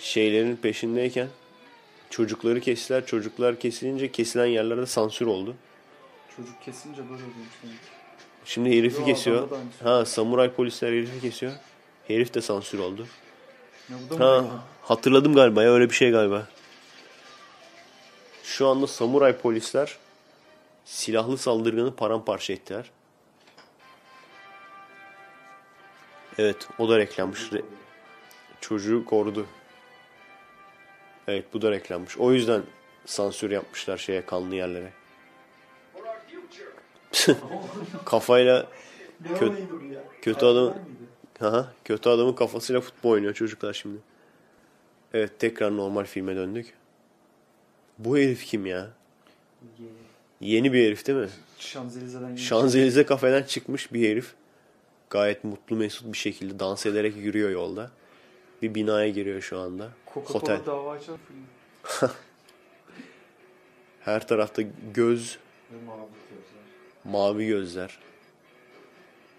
Şeylerin 0.00 0.56
peşindeyken 0.56 1.28
çocukları 2.10 2.60
kestiler. 2.60 3.06
Çocuklar 3.06 3.58
kesilince 3.60 4.12
kesilen 4.12 4.46
yerlerde 4.46 4.86
sansür 4.86 5.26
oldu. 5.26 5.54
Çocuk 6.36 6.62
kesince 6.62 6.98
böyle 7.02 7.14
oluyormuş 7.14 7.36
demek. 7.62 7.76
Şimdi 8.44 8.78
herifi 8.78 9.00
Yo, 9.00 9.06
kesiyor. 9.06 9.50
aynısı. 9.52 9.84
Ha 9.84 10.04
samuray 10.04 10.50
polisler 10.52 10.88
herifi 10.92 11.20
kesiyor. 11.20 11.52
Herif 12.08 12.34
de 12.34 12.40
sansür 12.40 12.78
oldu. 12.78 13.06
Ya 13.90 13.96
bu 14.10 14.18
da 14.18 14.40
mı? 14.42 14.48
Ha 14.48 14.64
hatırladım 14.82 15.34
galiba 15.34 15.62
ya 15.62 15.72
öyle 15.72 15.90
bir 15.90 15.94
şey 15.94 16.10
galiba. 16.10 16.46
Şu 18.44 18.68
anda 18.68 18.86
samuray 18.86 19.36
polisler 19.36 19.96
silahlı 20.84 21.38
saldırganı 21.38 21.96
paramparça 21.96 22.52
ettiler. 22.52 22.90
Evet 26.38 26.68
o 26.78 26.88
da 26.88 26.98
reklammış. 26.98 27.40
Re- 27.52 27.64
çocuğu 28.60 29.04
korudu. 29.04 29.46
Evet 31.28 31.44
bu 31.52 31.62
da 31.62 31.70
reklammış. 31.70 32.18
O 32.18 32.32
yüzden 32.32 32.62
sansür 33.04 33.50
yapmışlar 33.50 33.96
şeye 33.98 34.26
kanlı 34.26 34.54
yerlere. 34.54 34.92
Kafayla 38.04 38.66
Ne 39.20 39.38
Kötü- 40.22 40.46
adam? 40.46 40.74
Aha, 41.40 41.72
kötü 41.84 42.08
adamın 42.08 42.32
kafasıyla 42.32 42.80
futbol 42.80 43.10
oynuyor 43.10 43.34
çocuklar 43.34 43.72
şimdi. 43.72 43.98
Evet 45.14 45.38
tekrar 45.38 45.76
normal 45.76 46.04
filme 46.04 46.36
döndük. 46.36 46.74
Bu 47.98 48.18
herif 48.18 48.44
kim 48.44 48.66
ya? 48.66 48.90
Yeni. 49.78 49.90
Yeni 50.40 50.72
bir 50.72 50.86
herif 50.86 51.06
değil 51.06 51.18
mi? 51.18 51.28
Şanzelize'den 51.58 52.36
Şanzelize 52.36 53.06
kafeden 53.06 53.42
çıkmış 53.42 53.92
bir 53.92 54.10
herif. 54.10 54.34
Gayet 55.12 55.44
mutlu 55.44 55.76
mesut 55.76 56.12
bir 56.12 56.18
şekilde 56.18 56.58
dans 56.58 56.86
ederek 56.86 57.16
yürüyor 57.16 57.50
yolda. 57.50 57.90
Bir 58.62 58.74
binaya 58.74 59.08
giriyor 59.08 59.40
şu 59.40 59.58
anda. 59.58 59.88
Coca-Cola 60.14 60.36
Otel. 60.38 60.66
dava 60.66 60.92
açan 60.92 61.18
film. 61.28 62.10
Her 64.00 64.26
tarafta 64.28 64.62
göz, 64.94 65.38
Ve 65.72 65.76
mavi 65.86 65.98
gözler. 66.30 66.62
mavi 67.04 67.46
gözler. 67.46 67.98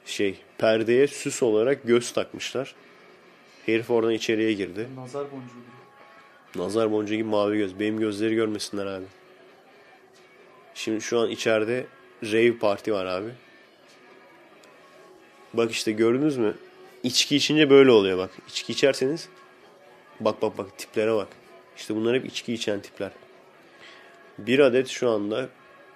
Şey, 0.06 0.40
perdeye 0.58 1.08
süs 1.08 1.44
olarak 1.44 1.84
göz 1.84 2.12
takmışlar. 2.14 2.76
Herif 3.66 3.92
oradan 3.92 4.14
içeriye 4.14 4.54
girdi. 4.54 4.88
Nazar 4.96 5.32
boncuğu 5.32 5.48
gibi. 6.54 6.64
Nazar 6.64 6.92
boncuğu 6.92 7.16
gibi 7.16 7.30
mavi 7.30 7.58
göz. 7.58 7.80
Benim 7.80 8.00
gözleri 8.00 8.36
görmesinler 8.36 8.86
abi. 8.86 9.06
Şimdi 10.74 11.02
şu 11.02 11.20
an 11.20 11.30
içeride 11.30 11.86
rave 12.24 12.58
parti 12.58 12.94
var 12.94 13.06
abi. 13.06 13.30
Bak 15.54 15.72
işte 15.72 15.92
gördünüz 15.92 16.38
mü? 16.38 16.56
İçki 17.04 17.36
içince 17.36 17.70
böyle 17.70 17.92
oluyor 17.92 18.18
bak. 18.18 18.30
İçki 18.48 18.74
içerseniz 18.74 19.30
bak 20.20 20.42
bak 20.42 20.58
bak 20.58 20.78
tiplere 20.78 21.16
bak. 21.16 21.28
İşte 21.78 21.96
bunlar 21.96 22.16
hep 22.16 22.26
içki 22.26 22.54
içen 22.54 22.80
tipler. 22.82 23.12
Bir 24.38 24.60
adet 24.60 24.88
şu 24.88 25.10
anda 25.10 25.50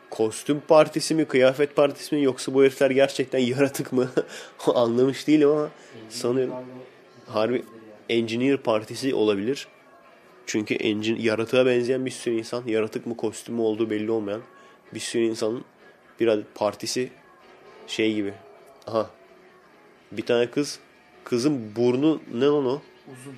kostüm 0.10 0.62
partisi 0.68 1.16
mi, 1.16 1.26
kıyafet 1.26 1.76
partisi 1.76 2.16
mi 2.16 2.24
yoksa 2.24 2.54
bu 2.54 2.64
herifler 2.64 2.92
gerçekten 2.92 3.40
yaratık 3.40 3.94
mı? 3.94 4.10
Anlamış 4.68 5.28
değilim 5.28 5.50
ama 5.50 5.70
sanıyorum 6.10 6.54
harbi 7.28 7.64
engineer 8.10 8.58
partisi 8.58 9.16
olabilir. 9.16 9.68
Çünkü 10.46 10.74
engine, 10.74 11.22
yaratığa 11.22 11.66
benzeyen 11.66 12.06
bir 12.06 12.12
sürü 12.12 12.36
insan, 12.36 12.64
yaratık 12.68 13.06
mı 13.06 13.18
kostüm 13.18 13.56
mü 13.56 13.62
olduğu 13.62 13.90
belli 13.90 14.12
olmayan 14.12 14.42
bir 14.94 15.00
sürü 15.00 15.24
insanın 15.24 15.66
bir 16.20 16.28
adet 16.28 16.56
partisi 16.56 17.10
şey 17.88 18.14
gibi. 18.14 18.34
Aha. 18.88 19.10
Bir 20.12 20.26
tane 20.26 20.52
kız, 20.52 20.80
kızın 21.24 21.76
burnu 21.76 22.22
ne 22.34 22.46
lan 22.46 22.66
o? 22.66 22.82
Uzun. 23.12 23.36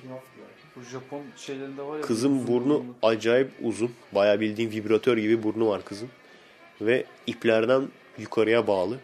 Bu 0.76 0.80
Japon 0.82 1.22
şeylerinde 1.36 1.82
var 1.82 1.96
ya. 1.96 2.02
Kızın 2.02 2.46
burnu 2.46 2.74
burunlu. 2.74 2.94
acayip 3.02 3.50
uzun. 3.62 3.90
Bayağı 4.12 4.40
bildiğin 4.40 4.70
vibratör 4.70 5.18
gibi 5.18 5.42
burnu 5.42 5.68
var 5.68 5.84
kızın. 5.84 6.08
Ve 6.80 7.04
iplerden 7.26 7.88
yukarıya 8.18 8.66
bağlı. 8.66 8.98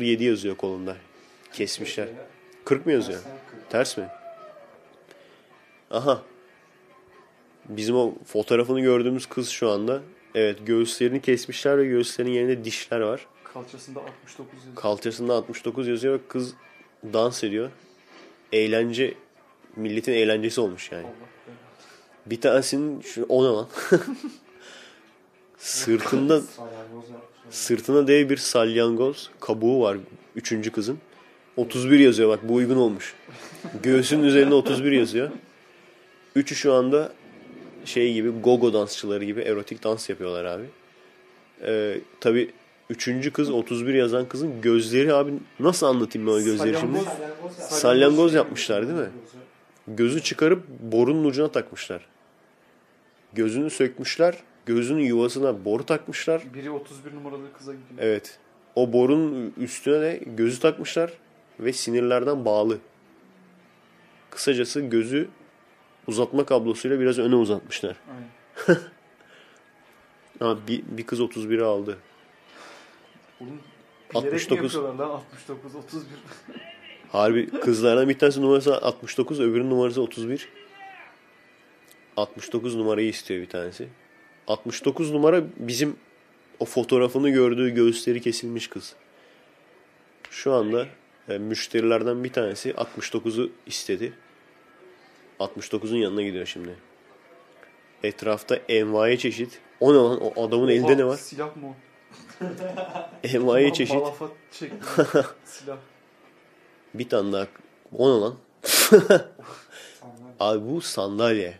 07 0.00 0.24
yazıyor 0.24 0.56
kolunda. 0.56 0.96
Kesmişler. 1.52 2.08
40 2.64 2.86
mı 2.86 2.92
yazıyor? 2.92 3.20
Ters 3.70 3.96
mi? 3.96 4.08
Aha. 5.90 6.22
Bizim 7.68 7.96
o 7.96 8.14
fotoğrafını 8.26 8.80
gördüğümüz 8.80 9.26
kız 9.26 9.48
şu 9.48 9.70
anda. 9.70 10.02
Evet 10.34 10.58
göğüslerini 10.66 11.20
kesmişler 11.20 11.78
ve 11.78 11.86
göğüslerin 11.86 12.30
yerinde 12.30 12.64
dişler 12.64 13.00
var. 13.00 13.26
Kalçasında 13.54 14.00
69 14.00 14.54
yazıyor. 14.54 14.76
Kalçasında 14.76 15.34
69 15.34 15.88
yazıyor 15.88 16.14
ve 16.14 16.20
kız 16.28 16.54
dans 17.12 17.44
ediyor. 17.44 17.70
Eğlence, 18.52 19.14
milletin 19.76 20.12
eğlencesi 20.12 20.60
olmuş 20.60 20.92
yani. 20.92 21.06
Allah. 21.06 21.12
Bir 22.26 22.40
tanesinin 22.40 23.00
şu 23.00 23.26
o 23.28 23.44
ne 23.44 23.48
lan? 23.48 23.68
Sırtında 25.58 26.40
sırtına 27.50 28.08
dev 28.08 28.28
bir 28.30 28.36
salyangoz 28.36 29.30
kabuğu 29.40 29.82
var 29.82 29.98
üçüncü 30.36 30.72
kızın. 30.72 30.98
31 31.56 31.98
yazıyor 31.98 32.28
bak 32.28 32.48
bu 32.48 32.54
uygun 32.54 32.76
olmuş. 32.76 33.14
Göğsünün 33.82 34.22
üzerinde 34.22 34.54
31 34.54 34.92
yazıyor. 34.92 35.30
Üçü 36.36 36.54
şu 36.54 36.72
anda 36.72 37.12
şey 37.84 38.14
gibi 38.14 38.28
gogo 38.28 38.72
dansçıları 38.72 39.24
gibi 39.24 39.40
erotik 39.40 39.84
dans 39.84 40.08
yapıyorlar 40.08 40.44
abi. 40.44 40.64
Ee, 41.62 42.00
Tabi 42.20 42.50
Üçüncü 42.90 43.32
kız 43.32 43.50
31 43.50 43.94
yazan 43.94 44.28
kızın 44.28 44.60
gözleri 44.60 45.14
abi 45.14 45.32
nasıl 45.60 45.86
anlatayım 45.86 46.28
ben 46.28 46.32
o 46.32 46.42
gözleri 46.42 46.80
şimdi? 46.80 46.98
Salyangoz- 46.98 47.68
Salyangoz 47.68 48.34
yapmışlar 48.34 48.86
değil 48.86 48.98
mi? 48.98 49.10
Gözü 49.88 50.22
çıkarıp 50.22 50.68
borunun 50.68 51.24
ucuna 51.24 51.48
takmışlar. 51.48 52.06
Gözünü 53.32 53.70
sökmüşler. 53.70 54.36
Gözünün 54.66 55.02
yuvasına 55.02 55.64
boru 55.64 55.86
takmışlar. 55.86 56.42
Biri 56.54 56.70
31 56.70 57.14
numaralı 57.14 57.52
kıza 57.52 57.72
gidiyor. 57.72 57.98
Evet. 57.98 58.38
O 58.74 58.92
borunun 58.92 59.54
üstüne 59.56 60.00
de 60.00 60.20
gözü 60.26 60.60
takmışlar 60.60 61.12
ve 61.60 61.72
sinirlerden 61.72 62.44
bağlı. 62.44 62.78
Kısacası 64.30 64.80
gözü 64.80 65.28
uzatma 66.06 66.44
kablosuyla 66.44 67.00
biraz 67.00 67.18
öne 67.18 67.34
uzatmışlar. 67.34 67.96
Aynen. 68.10 68.80
Ama 70.40 70.58
bir, 70.68 70.82
bir 70.88 71.06
kız 71.06 71.20
31'i 71.20 71.62
aldı. 71.62 71.98
Oğlum 73.40 73.60
bilerek 74.14 74.34
69. 74.34 74.50
mi 74.50 74.64
yapıyorlar 74.64 75.06
lan 75.06 75.10
69, 75.10 75.74
31? 75.74 76.04
Harbi 77.12 77.50
kızlardan 77.60 78.08
bir 78.08 78.18
tanesi 78.18 78.42
numarası 78.42 78.76
69, 78.82 79.40
öbürünün 79.40 79.70
numarası 79.70 80.02
31. 80.02 80.48
69 82.16 82.76
numarayı 82.76 83.08
istiyor 83.08 83.40
bir 83.40 83.48
tanesi. 83.48 83.88
69 84.46 85.12
numara 85.12 85.42
bizim 85.56 85.96
o 86.60 86.64
fotoğrafını 86.64 87.30
gördüğü 87.30 87.70
göğüsleri 87.70 88.20
kesilmiş 88.20 88.68
kız. 88.68 88.94
Şu 90.30 90.52
anda 90.52 90.86
e, 91.28 91.38
müşterilerden 91.38 92.24
bir 92.24 92.32
tanesi 92.32 92.70
69'u 92.70 93.50
istedi. 93.66 94.12
69'un 95.40 95.96
yanına 95.96 96.22
gidiyor 96.22 96.46
şimdi. 96.46 96.74
Etrafta 98.02 98.56
envai 98.68 99.18
çeşit. 99.18 99.60
O 99.80 99.92
ne 99.92 99.96
lan? 99.96 100.20
O 100.20 100.46
adamın 100.46 100.68
elinde 100.68 100.96
ne 100.96 101.04
Oha, 101.04 101.12
var? 101.12 101.16
Silah 101.16 101.56
mı 101.56 101.68
o? 101.68 101.87
Envai 103.24 103.72
çeşit. 103.72 103.94
Malafat 103.94 104.30
şeklinde 104.52 104.82
silah. 105.44 105.76
Bir 106.94 107.08
tane 107.08 107.32
daha. 107.32 107.46
O 107.96 108.16
ne 108.16 108.20
lan? 108.20 108.34
Abi 110.40 110.70
bu 110.70 110.80
sandalye. 110.80 111.58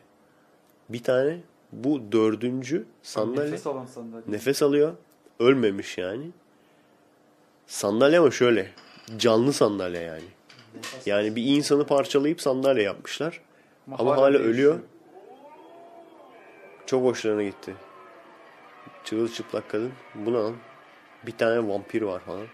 Bir 0.89 1.03
tane 1.03 1.41
bu 1.73 2.13
dördüncü 2.13 2.85
sandalye. 3.03 3.47
Nefes 3.51 3.67
alan 3.67 3.87
sandalye. 3.87 4.25
Nefes 4.29 4.63
alıyor. 4.63 4.93
Ölmemiş 5.41 5.99
yani. 5.99 6.31
Sandalye 7.67 8.19
ama 8.19 8.31
şöyle. 8.31 8.71
Canlı 9.19 9.53
sandalye 9.53 10.01
yani. 10.01 10.25
Yani 11.07 11.37
bir 11.37 11.45
insanı 11.45 11.87
parçalayıp 11.87 12.41
sandalye 12.41 12.83
yapmışlar. 12.83 13.41
Ama 13.99 14.17
hala 14.17 14.33
değişiyor. 14.33 14.51
ölüyor. 14.55 14.79
Çok 16.87 17.05
hoşlarına 17.05 17.43
gitti. 17.43 17.75
Çırılçıplak 19.09 19.71
kadın. 19.71 19.93
Bu 20.15 20.33
ne 20.33 20.37
lan? 20.37 20.57
Bir 21.27 21.33
tane 21.33 21.69
vampir 21.69 22.03
var 22.03 22.21
falan. 22.21 22.47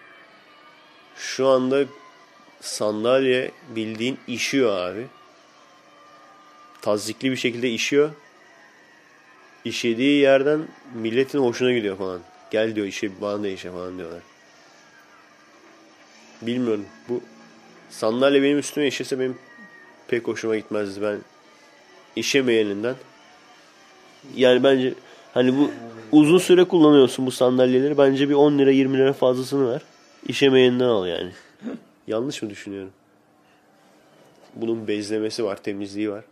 Şu 1.16 1.48
anda 1.48 1.84
sandalye 2.60 3.50
bildiğin 3.68 4.18
işiyor 4.28 4.78
abi. 4.78 5.06
Tazikli 6.82 7.30
bir 7.30 7.36
şekilde 7.36 7.70
işiyor. 7.70 8.10
İşediği 9.64 10.20
yerden 10.20 10.68
milletin 10.94 11.38
hoşuna 11.38 11.72
gidiyor 11.72 11.98
falan. 11.98 12.20
Gel 12.50 12.76
diyor 12.76 12.86
işe 12.86 13.20
bana 13.20 13.42
da 13.42 13.48
işe 13.48 13.70
falan 13.70 13.98
diyorlar. 13.98 14.22
Bilmiyorum. 16.42 16.86
Bu 17.08 17.20
sandalye 17.90 18.42
benim 18.42 18.58
üstüme 18.58 18.86
işese 18.86 19.20
benim 19.20 19.38
pek 20.08 20.28
hoşuma 20.28 20.56
gitmezdi. 20.56 21.02
Ben 21.02 21.18
işemeyeninden. 22.16 22.94
Yani 24.36 24.64
bence 24.64 24.94
hani 25.34 25.58
bu 25.58 25.70
uzun 26.14 26.38
süre 26.38 26.64
kullanıyorsun 26.64 27.26
bu 27.26 27.30
sandalyeleri. 27.30 27.98
Bence 27.98 28.28
bir 28.28 28.34
10 28.34 28.58
lira 28.58 28.70
20 28.70 28.98
lira 28.98 29.12
fazlasını 29.12 29.70
ver. 29.72 29.82
İşemeyeninden 30.28 30.84
al 30.88 31.06
yani. 31.06 31.32
Yanlış 32.06 32.42
mı 32.42 32.50
düşünüyorum? 32.50 32.90
Bunun 34.54 34.88
bezlemesi 34.88 35.44
var, 35.44 35.62
temizliği 35.62 36.10
var. 36.10 36.24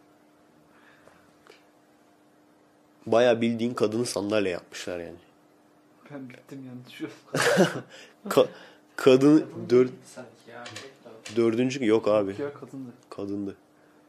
Baya 3.07 3.41
bildiğin 3.41 3.75
kadını 3.75 4.07
sandalye 4.07 4.51
yapmışlar 4.51 4.99
yani. 5.01 5.17
Ben 6.11 6.29
bittim 6.29 6.59
yani 6.67 6.79
şu. 6.99 7.09
Ka- 8.29 8.47
kadın 8.97 9.47
dör, 9.71 9.89
dördüncü 11.37 11.87
yok 11.87 12.09
abi. 12.09 12.31
Ya 12.31 12.53
kadındı. 12.55 12.91
Kadındı. 13.11 13.57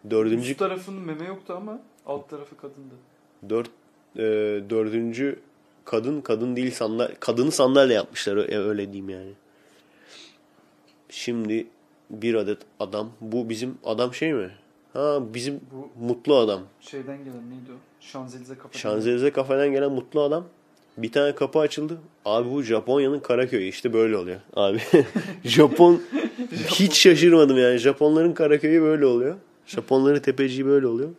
Dördüncü 0.10 0.50
Üst 0.52 0.60
tarafının 0.60 1.02
meme 1.02 1.26
yoktu 1.26 1.54
ama 1.58 1.80
alt 2.06 2.30
tarafı 2.30 2.58
kadındı. 2.58 2.94
dört 3.50 3.70
e, 4.16 4.22
dördüncü 4.70 5.40
kadın 5.86 6.22
kadın 6.22 6.56
değil 6.56 6.72
sandalye 6.72 7.16
kadını 7.20 7.52
sandalye 7.52 7.96
yapmışlar 7.96 8.68
öyle 8.70 8.86
diyeyim 8.94 9.10
yani. 9.10 9.32
Şimdi 11.10 11.68
bir 12.10 12.36
adet 12.36 12.58
adam 12.80 13.10
bu 13.22 13.50
bizim 13.50 13.78
adam 13.86 14.14
şey 14.14 14.34
mi? 14.34 14.50
Ha 14.94 15.20
bizim 15.34 15.60
Bu 15.72 16.06
mutlu 16.06 16.36
adam. 16.36 16.62
şeyden 16.82 17.18
gelen 17.18 17.50
neydi 17.50 17.72
o? 17.72 17.76
Şanzelize 18.00 18.56
kafadan. 18.56 18.80
Şanzelize 18.80 19.32
kafeden 19.32 19.72
gelen 19.72 19.92
mutlu 19.92 20.22
adam. 20.22 20.46
Bir 20.98 21.12
tane 21.12 21.36
kapı 21.36 21.60
açıldı. 21.60 21.98
Abi 22.26 22.52
bu 22.52 22.62
Japonya'nın 22.64 23.20
Karaköy'ü 23.20 23.68
işte 23.68 23.94
böyle 23.94 24.18
oluyor. 24.18 24.40
Abi 24.56 24.80
Japon 25.44 26.02
hiç 26.52 26.94
şaşırmadım 26.94 27.58
yani. 27.58 27.78
Japonların 27.78 28.34
Karaköy'ü 28.34 28.82
böyle 28.82 29.06
oluyor. 29.06 29.36
Japonların 29.66 30.20
tepeciği 30.20 30.66
böyle 30.66 30.88
oluyor. 30.88 31.10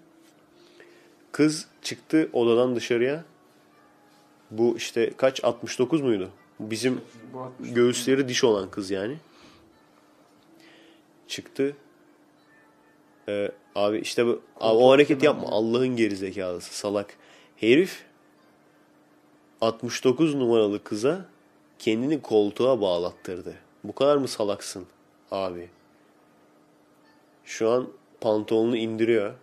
Kız 1.32 1.66
çıktı 1.82 2.28
odadan 2.32 2.76
dışarıya. 2.76 3.24
Bu 4.50 4.76
işte 4.76 5.12
kaç 5.16 5.44
69 5.44 6.00
muydu? 6.00 6.30
Bizim 6.60 7.00
Bu 7.32 7.40
60. 7.40 7.74
göğüsleri 7.74 8.28
diş 8.28 8.44
olan 8.44 8.70
kız 8.70 8.90
yani. 8.90 9.16
Çıktı. 11.28 11.76
Ee, 13.28 13.50
abi 13.74 13.98
işte 13.98 14.26
bu 14.26 14.40
abi 14.60 14.76
o 14.76 14.90
hareket 14.90 15.22
yapma. 15.22 15.48
Allah'ın 15.48 15.96
gerizekalısı 15.96 16.76
salak. 16.76 17.16
Herif 17.56 18.04
69 19.60 20.34
numaralı 20.34 20.84
kıza 20.84 21.26
kendini 21.78 22.22
koltuğa 22.22 22.80
bağlattırdı. 22.80 23.54
Bu 23.84 23.94
kadar 23.94 24.16
mı 24.16 24.28
salaksın 24.28 24.86
abi? 25.30 25.68
Şu 27.44 27.70
an 27.70 27.88
pantolonunu 28.20 28.76
indiriyor. 28.76 29.34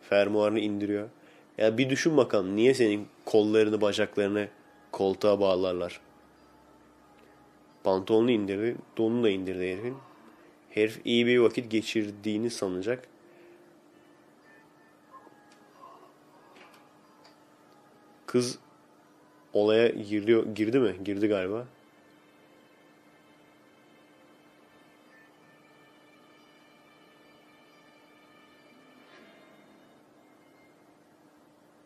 Fermuarını 0.00 0.60
indiriyor. 0.60 1.08
Ya 1.60 1.78
bir 1.78 1.90
düşün 1.90 2.16
bakalım 2.16 2.56
niye 2.56 2.74
senin 2.74 3.08
kollarını 3.24 3.80
bacaklarını 3.80 4.48
koltuğa 4.92 5.40
bağlarlar? 5.40 6.00
Pantolonunu 7.84 8.30
indirdi. 8.30 8.76
Donunu 8.98 9.24
da 9.24 9.30
indirdi 9.30 9.72
herifin. 9.72 9.96
Herif 10.70 11.00
iyi 11.04 11.26
bir 11.26 11.38
vakit 11.38 11.70
geçirdiğini 11.70 12.50
sanacak. 12.50 13.08
Kız 18.26 18.58
olaya 19.52 19.88
giriyor, 19.88 20.46
girdi 20.54 20.78
mi? 20.78 20.96
Girdi 21.04 21.28
galiba. 21.28 21.66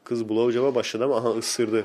Kız 0.05 0.28
blowjob'a 0.28 0.74
başladı 0.74 1.05
ama 1.05 1.16
aha 1.16 1.28
ısırdı. 1.30 1.84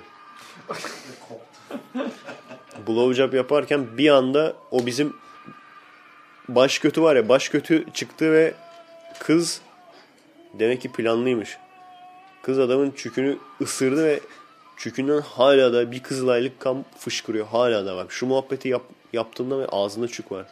blowjob 2.87 3.33
yaparken 3.33 3.97
bir 3.97 4.09
anda 4.09 4.55
o 4.71 4.85
bizim 4.85 5.13
baş 6.49 6.79
kötü 6.79 7.01
var 7.01 7.15
ya 7.15 7.29
baş 7.29 7.49
kötü 7.49 7.85
çıktı 7.93 8.31
ve 8.31 8.53
kız 9.19 9.61
demek 10.53 10.81
ki 10.81 10.91
planlıymış. 10.91 11.57
Kız 12.41 12.59
adamın 12.59 12.91
çükünü 12.91 13.37
ısırdı 13.61 14.03
ve 14.03 14.19
çükünden 14.77 15.21
hala 15.21 15.73
da 15.73 15.91
bir 15.91 16.03
kızılaylık 16.03 16.59
kan 16.59 16.85
fışkırıyor. 16.97 17.47
Hala 17.47 17.85
da 17.85 17.95
bak 17.95 18.11
şu 18.11 18.25
muhabbeti 18.25 18.69
yap, 18.69 18.83
yaptığımda 19.13 19.59
ve 19.59 19.65
ağzında 19.67 20.07
çük 20.07 20.31
var. 20.31 20.45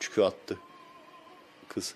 Çükü 0.00 0.22
attı. 0.22 0.58
Kız. 1.68 1.94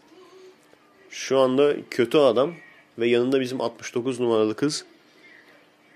Şu 1.10 1.38
anda 1.38 1.74
kötü 1.90 2.18
adam 2.18 2.54
ve 2.98 3.08
yanında 3.08 3.40
bizim 3.40 3.60
69 3.60 4.20
numaralı 4.20 4.56
kız. 4.56 4.84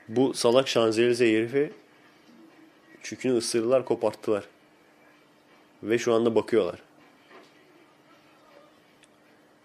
Bu 0.08 0.34
salak 0.34 0.68
şanzelize 0.68 1.32
herifi 1.32 1.72
çükünü 3.02 3.36
ısırdılar 3.36 3.84
koparttılar. 3.84 4.44
Ve 5.82 5.98
şu 5.98 6.14
anda 6.14 6.34
bakıyorlar. 6.34 6.78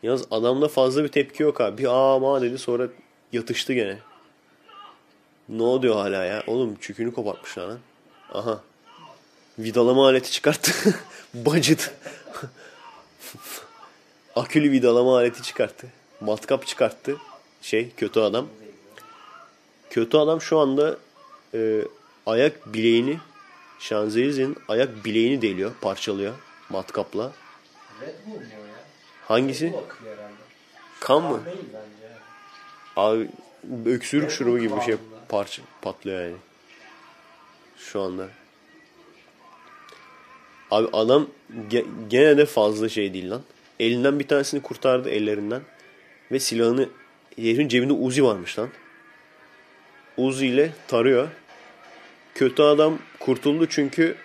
Yalnız 0.04 0.26
adamda 0.32 0.68
fazla 0.68 1.04
bir 1.04 1.08
tepki 1.08 1.44
yok 1.44 1.62
abi. 1.62 1.78
Bir 1.78 1.88
ama 1.88 2.42
dedi 2.42 2.58
sonra 2.58 2.88
yatıştı 3.32 3.74
gene. 3.74 3.98
Ne 5.50 5.64
oluyor 5.64 5.96
hala 5.96 6.26
ya? 6.26 6.44
Oğlum 6.48 6.76
çükünü 6.76 7.14
kopartmışlar 7.14 7.68
lan. 7.68 7.80
Aha. 8.34 8.62
Vidalama 9.60 10.08
aleti 10.08 10.32
çıkarttı. 10.32 10.72
Bacıt. 11.34 11.92
Akülü 14.36 14.72
vidalama 14.72 15.18
aleti 15.18 15.44
çıkarttı. 15.44 15.88
Matkap 16.22 16.68
çıkarttı. 16.68 17.18
Şey 17.62 17.92
kötü 17.98 18.20
adam. 18.20 18.48
Kötü 19.90 20.18
adam 20.18 20.42
şu 20.42 20.60
anda 20.60 20.98
e, 21.54 21.82
ayak 22.26 22.74
bileğini 22.74 23.18
Şanzelize'nin 23.80 24.58
ayak 24.68 25.06
bileğini 25.06 25.42
deliyor, 25.42 25.72
parçalıyor 25.82 26.34
matkapla. 26.70 27.32
Red 28.02 28.08
Bull 28.26 28.34
mu 28.34 28.42
ya? 28.42 28.80
Hangisi? 29.28 29.74
Kan 31.00 31.24
mı? 31.24 31.40
Abi 32.96 33.30
öksürük 33.86 34.32
şurubu 34.32 34.60
gibi 34.60 34.76
bir 34.76 34.82
şey 34.82 34.96
parça 35.30 35.62
patlıyor 35.82 36.22
yani. 36.22 36.38
Şu 37.78 38.02
anda. 38.02 38.28
Abi 40.72 40.88
adam 40.94 41.28
ge- 41.70 42.08
gene 42.08 42.38
de 42.38 42.46
fazla 42.46 42.90
şey 42.90 43.14
değil 43.14 43.32
lan. 43.32 43.42
Elinden 43.80 44.20
bir 44.20 44.28
tanesini 44.28 44.62
kurtardı 44.62 45.10
ellerinden. 45.10 45.62
Ve 46.32 46.40
silahını 46.40 46.90
herifin 47.36 47.68
cebinde 47.68 47.94
Uzi 47.94 48.24
varmış 48.24 48.60
lan. 48.60 48.70
Uzi 50.18 50.48
ile 50.48 50.72
tarıyor. 50.88 51.28
Kötü 52.36 52.64
adam 52.64 53.00
kurtuldu 53.20 53.66
çünkü 53.70 54.16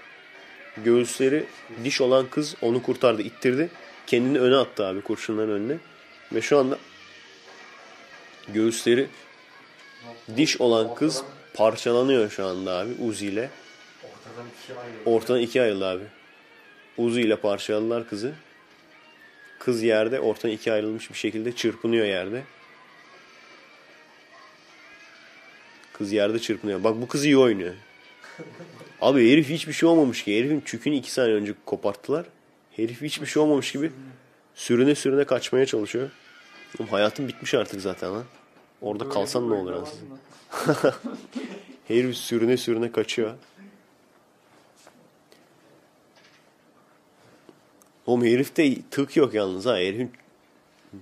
göğüsleri 0.84 1.44
diş 1.84 2.00
olan 2.00 2.26
kız 2.30 2.54
onu 2.62 2.82
kurtardı, 2.82 3.22
ittirdi. 3.22 3.70
Kendini 4.06 4.40
öne 4.40 4.56
attı 4.56 4.86
abi 4.86 5.00
kurşunların 5.00 5.50
önüne. 5.50 5.76
Ve 6.32 6.42
şu 6.42 6.58
anda 6.58 6.78
göğüsleri 8.48 9.08
diş 10.36 10.60
olan 10.60 10.94
kız 10.94 11.22
parçalanıyor 11.54 12.30
şu 12.30 12.46
anda 12.46 12.72
abi 12.72 12.92
Uzi 13.02 13.26
ile. 13.26 13.50
Ortadan 15.04 15.40
ikiye 15.40 15.64
ayrıldı 15.64 15.86
abi. 15.86 16.04
Uzi 16.98 17.20
ile 17.20 17.36
parçaladılar 17.36 18.08
kızı. 18.08 18.34
Kız 19.58 19.82
yerde 19.82 20.20
ortadan 20.20 20.52
ikiye 20.52 20.74
ayrılmış 20.74 21.10
bir 21.10 21.16
şekilde 21.16 21.52
çırpınıyor 21.52 22.06
yerde. 22.06 22.42
Kız 25.92 26.12
yerde 26.12 26.38
çırpınıyor. 26.38 26.84
Bak 26.84 26.94
bu 27.02 27.08
kız 27.08 27.24
iyi 27.24 27.38
oynuyor. 27.38 27.74
Abi 29.00 29.32
herif 29.32 29.48
hiçbir 29.48 29.72
şey 29.72 29.88
olmamış 29.88 30.24
ki. 30.24 30.38
Herifin 30.38 30.60
çükünü 30.60 30.94
iki 30.94 31.12
saniye 31.12 31.36
önce 31.36 31.54
koparttılar. 31.66 32.26
Herif 32.72 33.02
hiçbir 33.02 33.26
şey 33.26 33.42
olmamış 33.42 33.72
gibi 33.72 33.92
sürüne 34.54 34.94
sürüne 34.94 35.24
kaçmaya 35.24 35.66
çalışıyor. 35.66 36.10
Oğlum 36.78 36.90
hayatın 36.90 37.28
bitmiş 37.28 37.54
artık 37.54 37.80
zaten 37.80 38.12
lan. 38.12 38.24
Orada 38.80 39.08
kalsan 39.08 39.50
ne 39.50 39.54
olur 39.54 39.72
aslında. 39.72 40.14
Herif 41.88 42.16
sürüne 42.16 42.56
sürüne 42.56 42.92
kaçıyor. 42.92 43.34
Oğlum 48.06 48.24
herifte 48.24 48.74
tık 48.90 49.16
yok 49.16 49.34
yalnız 49.34 49.66
ha. 49.66 49.76
Herifin 49.76 50.12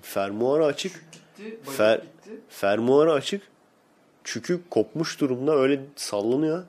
fermuarı 0.02 0.64
açık. 0.64 1.04
Gitti, 1.36 1.58
Fer, 1.76 1.96
gitti. 1.98 2.40
fermuarı 2.48 3.12
açık. 3.12 3.42
Çükü 4.24 4.60
kopmuş 4.70 5.20
durumda 5.20 5.56
öyle 5.56 5.80
sallanıyor. 5.96 6.64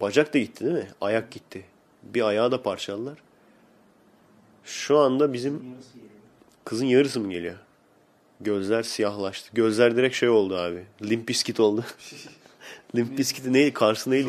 Bacak 0.00 0.34
da 0.34 0.38
gitti 0.38 0.64
değil 0.64 0.76
mi? 0.76 0.88
Ayak 1.00 1.30
gitti. 1.30 1.64
Bir 2.02 2.22
ayağı 2.22 2.52
da 2.52 2.62
parçaladılar. 2.62 3.18
Şu 4.64 4.98
anda 4.98 5.32
bizim 5.32 5.64
kızın 6.64 6.86
yarısı 6.86 7.20
mı 7.20 7.32
geliyor? 7.32 7.56
Gözler 8.40 8.82
siyahlaştı. 8.82 9.50
Gözler 9.52 9.96
direkt 9.96 10.16
şey 10.16 10.28
oldu 10.28 10.56
abi. 10.56 10.84
Limp 11.02 11.28
Bizkit 11.28 11.60
oldu. 11.60 11.84
Limp 12.94 13.18
Bizkit'i 13.18 13.52
neydi? 13.52 13.72
Karşı 13.72 14.10
neydi? 14.10 14.28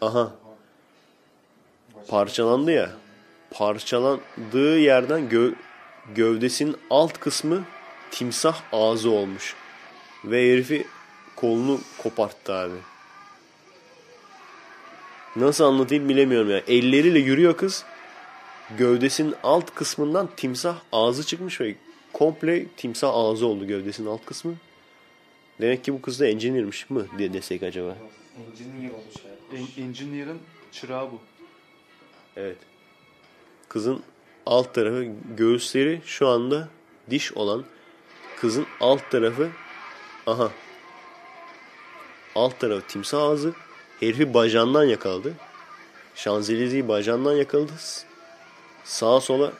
Aha. 0.00 0.32
Parçalandı 2.08 2.70
ya. 2.72 2.90
Parçalandığı 3.50 4.78
yerden 4.78 5.20
gö- 5.28 5.54
gövdesinin 6.14 6.76
alt 6.90 7.20
kısmı 7.20 7.64
timsah 8.10 8.62
ağzı 8.72 9.10
olmuş. 9.10 9.54
Ve 10.24 10.52
herifi 10.52 10.86
kolunu 11.36 11.80
koparttı 11.98 12.52
abi. 12.54 12.74
Nasıl 15.36 15.64
anlatayım 15.64 16.08
bilemiyorum 16.08 16.50
ya. 16.50 16.58
Elleriyle 16.68 17.18
yürüyor 17.18 17.56
kız. 17.56 17.84
Gövdesinin 18.78 19.34
alt 19.42 19.74
kısmından 19.74 20.28
timsah 20.36 20.76
ağzı 20.92 21.26
çıkmış 21.26 21.60
ve 21.60 21.74
komple 22.12 22.66
timsah 22.76 23.14
ağzı 23.14 23.46
oldu 23.46 23.66
gövdesinin 23.66 24.08
alt 24.08 24.24
kısmı. 24.26 24.54
Demek 25.60 25.84
ki 25.84 25.92
bu 25.92 26.02
kız 26.02 26.20
da 26.20 26.26
engineer'miş 26.26 26.90
mı 26.90 27.06
diye 27.18 27.32
desek 27.32 27.62
acaba. 27.62 27.96
Engineer 28.50 28.90
olmuş. 28.90 29.14
En- 29.78 29.82
Engineer'ın 29.84 30.38
çırağı 30.72 31.12
bu. 31.12 31.18
Evet. 32.36 32.56
Kızın 33.68 34.02
alt 34.46 34.74
tarafı 34.74 35.06
göğüsleri 35.36 36.00
şu 36.04 36.28
anda 36.28 36.68
diş 37.10 37.32
olan 37.32 37.64
kızın 38.40 38.66
alt 38.80 39.10
tarafı 39.10 39.48
aha 40.26 40.50
alt 42.34 42.60
tarafı 42.60 42.86
timsah 42.86 43.22
ağzı 43.22 43.52
herifi 44.00 44.34
bacağından 44.34 44.84
yakaladı. 44.84 45.32
Şanzelize'yi 46.14 46.88
bacağından 46.88 47.32
yakaladı. 47.32 47.72
Sağa 48.84 49.20
sola 49.20 49.52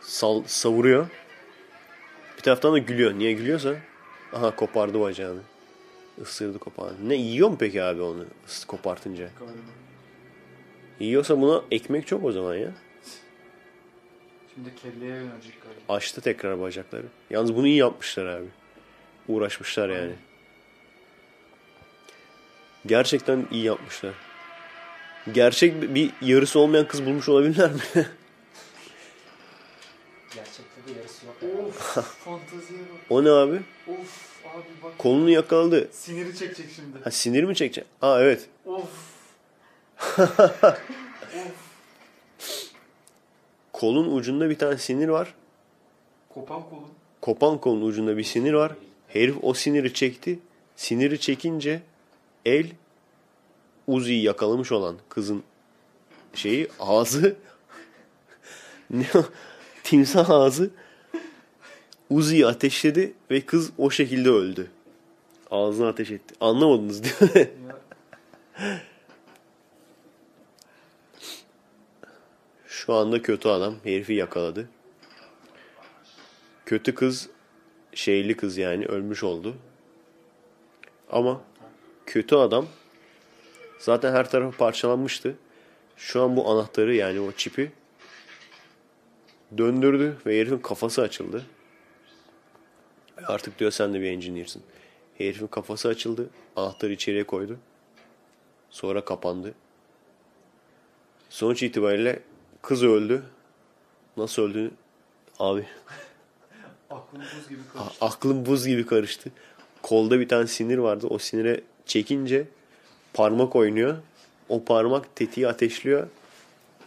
sal, 0.00 0.42
savuruyor. 0.46 1.06
Bir 2.36 2.42
taraftan 2.42 2.72
da 2.72 2.78
gülüyor. 2.78 3.14
Niye 3.18 3.32
gülüyorsa 3.32 3.74
aha 4.32 4.56
kopardı 4.56 5.00
bacağını. 5.00 5.40
Isırdı 6.22 6.58
kopardı. 6.58 6.94
Ne 7.06 7.14
yiyor 7.14 7.48
mu 7.48 7.56
peki 7.60 7.82
abi 7.82 8.02
onu 8.02 8.24
kopartınca? 8.66 9.30
Yiyorsa 11.00 11.40
buna 11.40 11.62
ekmek 11.70 12.06
çok 12.06 12.24
o 12.24 12.32
zaman 12.32 12.54
ya. 12.54 12.72
Şimdi 14.58 14.74
kelleye 14.74 15.14
yönelecek 15.14 15.62
galiba. 15.62 15.94
Açtı 15.94 16.20
tekrar 16.20 16.60
bacakları. 16.60 17.06
Yalnız 17.30 17.54
bunu 17.56 17.66
iyi 17.66 17.76
yapmışlar 17.76 18.26
abi. 18.26 18.46
Uğraşmışlar 19.28 19.88
yani. 19.88 20.12
Gerçekten 22.86 23.46
iyi 23.50 23.64
yapmışlar. 23.64 24.14
Gerçek 25.32 25.94
bir 25.94 26.10
herisi 26.10 26.58
olmayan 26.58 26.88
kız 26.88 27.06
bulmuş 27.06 27.28
olabilirler 27.28 27.70
mi? 27.70 27.78
Gerçekte 30.34 30.86
de 30.86 30.98
yarısı 30.98 31.26
yok. 31.26 31.36
Of 31.66 31.94
fanteziye 32.24 32.80
bak. 32.80 33.00
o 33.10 33.24
ne 33.24 33.30
abi? 33.30 33.60
Of 33.86 34.44
abi 34.54 34.62
bak. 34.82 34.98
Kolunu 34.98 35.30
yakaladı. 35.30 35.88
Siniri 35.92 36.36
çekecek 36.36 36.66
şimdi. 36.76 36.98
Ha 37.04 37.10
sinir 37.10 37.44
mi 37.44 37.56
çekecek? 37.56 37.86
Aa 38.02 38.20
evet. 38.22 38.46
Of. 38.66 38.88
Kolun 43.78 44.16
ucunda 44.16 44.50
bir 44.50 44.58
tane 44.58 44.78
sinir 44.78 45.08
var. 45.08 45.34
Kopan 46.28 46.62
kolun. 46.70 46.88
Kopan 47.20 47.58
kolun 47.58 47.82
ucunda 47.82 48.16
bir 48.16 48.24
sinir 48.24 48.52
var. 48.52 48.72
Herif 49.08 49.36
o 49.42 49.54
siniri 49.54 49.94
çekti. 49.94 50.38
Siniri 50.76 51.20
çekince 51.20 51.82
el 52.44 52.66
Uzi'yi 53.86 54.22
yakalamış 54.22 54.72
olan 54.72 54.96
kızın 55.08 55.42
şeyi 56.34 56.68
ağzı 56.80 57.36
ne 58.90 59.06
timsah 59.82 60.30
ağzı 60.30 60.70
Uzi'yi 62.10 62.46
ateşledi 62.46 63.12
ve 63.30 63.40
kız 63.40 63.70
o 63.78 63.90
şekilde 63.90 64.30
öldü. 64.30 64.70
Ağzına 65.50 65.88
ateş 65.88 66.10
etti. 66.10 66.34
Anlamadınız 66.40 67.02
değil 67.04 67.32
mi? 67.32 67.50
Şu 72.88 72.94
anda 72.94 73.22
kötü 73.22 73.48
adam 73.48 73.74
herifi 73.84 74.12
yakaladı. 74.12 74.68
Kötü 76.66 76.94
kız 76.94 77.30
şeyli 77.94 78.36
kız 78.36 78.58
yani 78.58 78.86
ölmüş 78.86 79.24
oldu. 79.24 79.56
Ama 81.10 81.40
kötü 82.06 82.36
adam 82.36 82.66
zaten 83.78 84.12
her 84.12 84.30
tarafı 84.30 84.58
parçalanmıştı. 84.58 85.36
Şu 85.96 86.22
an 86.22 86.36
bu 86.36 86.50
anahtarı 86.50 86.94
yani 86.94 87.20
o 87.20 87.32
çipi 87.32 87.72
döndürdü 89.58 90.16
ve 90.26 90.40
herifin 90.40 90.58
kafası 90.58 91.02
açıldı. 91.02 91.46
Artık 93.26 93.58
diyor 93.58 93.70
sen 93.70 93.94
de 93.94 94.00
bir 94.00 94.10
engineer'sın. 94.10 94.62
Herifin 95.18 95.46
kafası 95.46 95.88
açıldı. 95.88 96.30
Anahtarı 96.56 96.92
içeriye 96.92 97.24
koydu. 97.24 97.58
Sonra 98.70 99.04
kapandı. 99.04 99.54
Sonuç 101.30 101.62
itibariyle 101.62 102.22
kız 102.62 102.82
öldü. 102.84 103.22
Nasıl 104.16 104.42
öldü? 104.42 104.70
Abi 105.38 105.66
aklım 106.90 107.22
buz 107.36 107.48
gibi 107.48 107.60
karıştı. 107.74 108.04
aklım 108.04 108.46
buz 108.46 108.66
gibi 108.66 108.86
karıştı. 108.86 109.30
Kolda 109.82 110.20
bir 110.20 110.28
tane 110.28 110.46
sinir 110.46 110.78
vardı. 110.78 111.06
O 111.10 111.18
sinire 111.18 111.60
çekince 111.86 112.48
parmak 113.14 113.56
oynuyor. 113.56 113.96
O 114.48 114.64
parmak 114.64 115.16
tetiği 115.16 115.48
ateşliyor. 115.48 116.06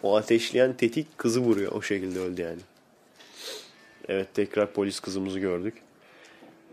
O 0.03 0.15
ateşleyen 0.17 0.73
tetik 0.73 1.17
kızı 1.17 1.39
vuruyor. 1.39 1.71
O 1.71 1.81
şekilde 1.81 2.19
öldü 2.19 2.41
yani. 2.41 2.59
Evet 4.07 4.33
tekrar 4.33 4.73
polis 4.73 4.99
kızımızı 4.99 5.39
gördük. 5.39 5.81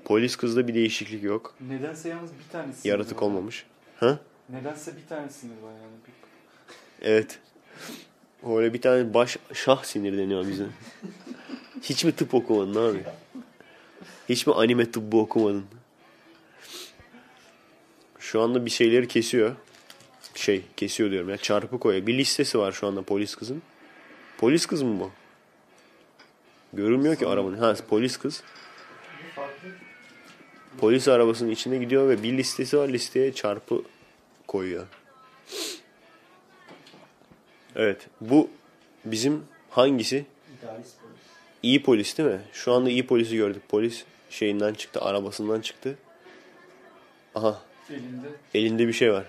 Polis 0.05 0.37
kızda 0.37 0.69
bir 0.69 0.75
değişiklik 0.75 1.23
yok. 1.23 1.55
Nedense 1.61 2.09
yalnız 2.09 2.31
bir 2.33 2.53
tane 2.53 2.73
sinir 2.73 2.93
Yaratık 2.93 3.17
var. 3.23 3.27
olmamış. 3.27 3.67
Ha? 3.97 4.19
Nedense 4.49 4.97
bir 4.97 5.07
tane 5.09 5.29
sinir 5.31 5.63
var 5.63 5.73
yani. 5.73 5.95
Evet. 7.03 7.39
Öyle 8.47 8.75
bir 8.75 8.81
tane 8.81 9.15
baş 9.15 9.37
şah 9.55 9.85
sinir 9.85 10.19
deniyor 10.19 10.49
bize. 10.49 10.67
Hiç 11.83 12.05
mi 12.05 12.13
tıp 12.13 12.35
okumadın 12.35 12.91
abi? 12.91 13.05
Hiç 14.29 14.47
mi 14.47 14.55
anime 14.55 14.91
tıbbı 14.91 15.17
okumadın? 15.17 15.65
Şu 18.19 18.41
anda 18.41 18.67
bir 18.67 18.71
şeyleri 18.71 19.09
kesiyor. 19.09 19.57
şey 20.35 20.63
kesiyor 20.77 21.11
diyorum 21.11 21.29
ya 21.29 21.37
çarpı 21.37 21.81
koyuyor. 21.81 22.07
Bir 22.07 22.19
listesi 22.19 22.59
var 22.59 22.73
şu 22.73 22.87
anda 22.87 23.03
polis 23.03 23.35
kızın. 23.35 23.63
Polis 24.39 24.67
kız 24.67 24.83
mı 24.83 25.01
bu? 25.01 25.11
Görünmüyor 26.73 27.17
ki 27.17 27.27
arabanın. 27.27 27.59
Ha 27.59 27.75
polis 27.89 28.17
kız. 28.17 28.43
Polis 30.79 31.09
arabasının 31.09 31.51
içinde 31.51 31.79
gidiyor 31.79 32.09
ve 32.09 32.23
bir 32.23 32.37
listesi 32.37 32.79
var. 32.79 32.89
Listeye 32.89 33.33
çarpı 33.33 33.83
koyuyor. 34.47 34.87
Evet. 37.79 38.07
Bu 38.21 38.51
bizim 39.05 39.45
hangisi? 39.71 40.27
İdealist 40.59 41.01
polis. 41.01 41.17
İyi 41.63 41.83
polis 41.83 42.19
değil 42.19 42.29
mi? 42.29 42.41
Şu 42.53 42.73
anda 42.73 42.91
iyi 42.91 43.07
polisi 43.07 43.37
gördük. 43.37 43.63
Polis 43.69 44.05
şeyinden 44.31 44.75
çıktı. 44.75 45.01
Arabasından 45.01 45.61
çıktı. 45.61 45.99
Aha. 47.35 47.61
Elinde 47.91 48.29
Elinde 48.55 48.89
bir 48.89 48.93
şey 48.93 49.13
var. 49.13 49.25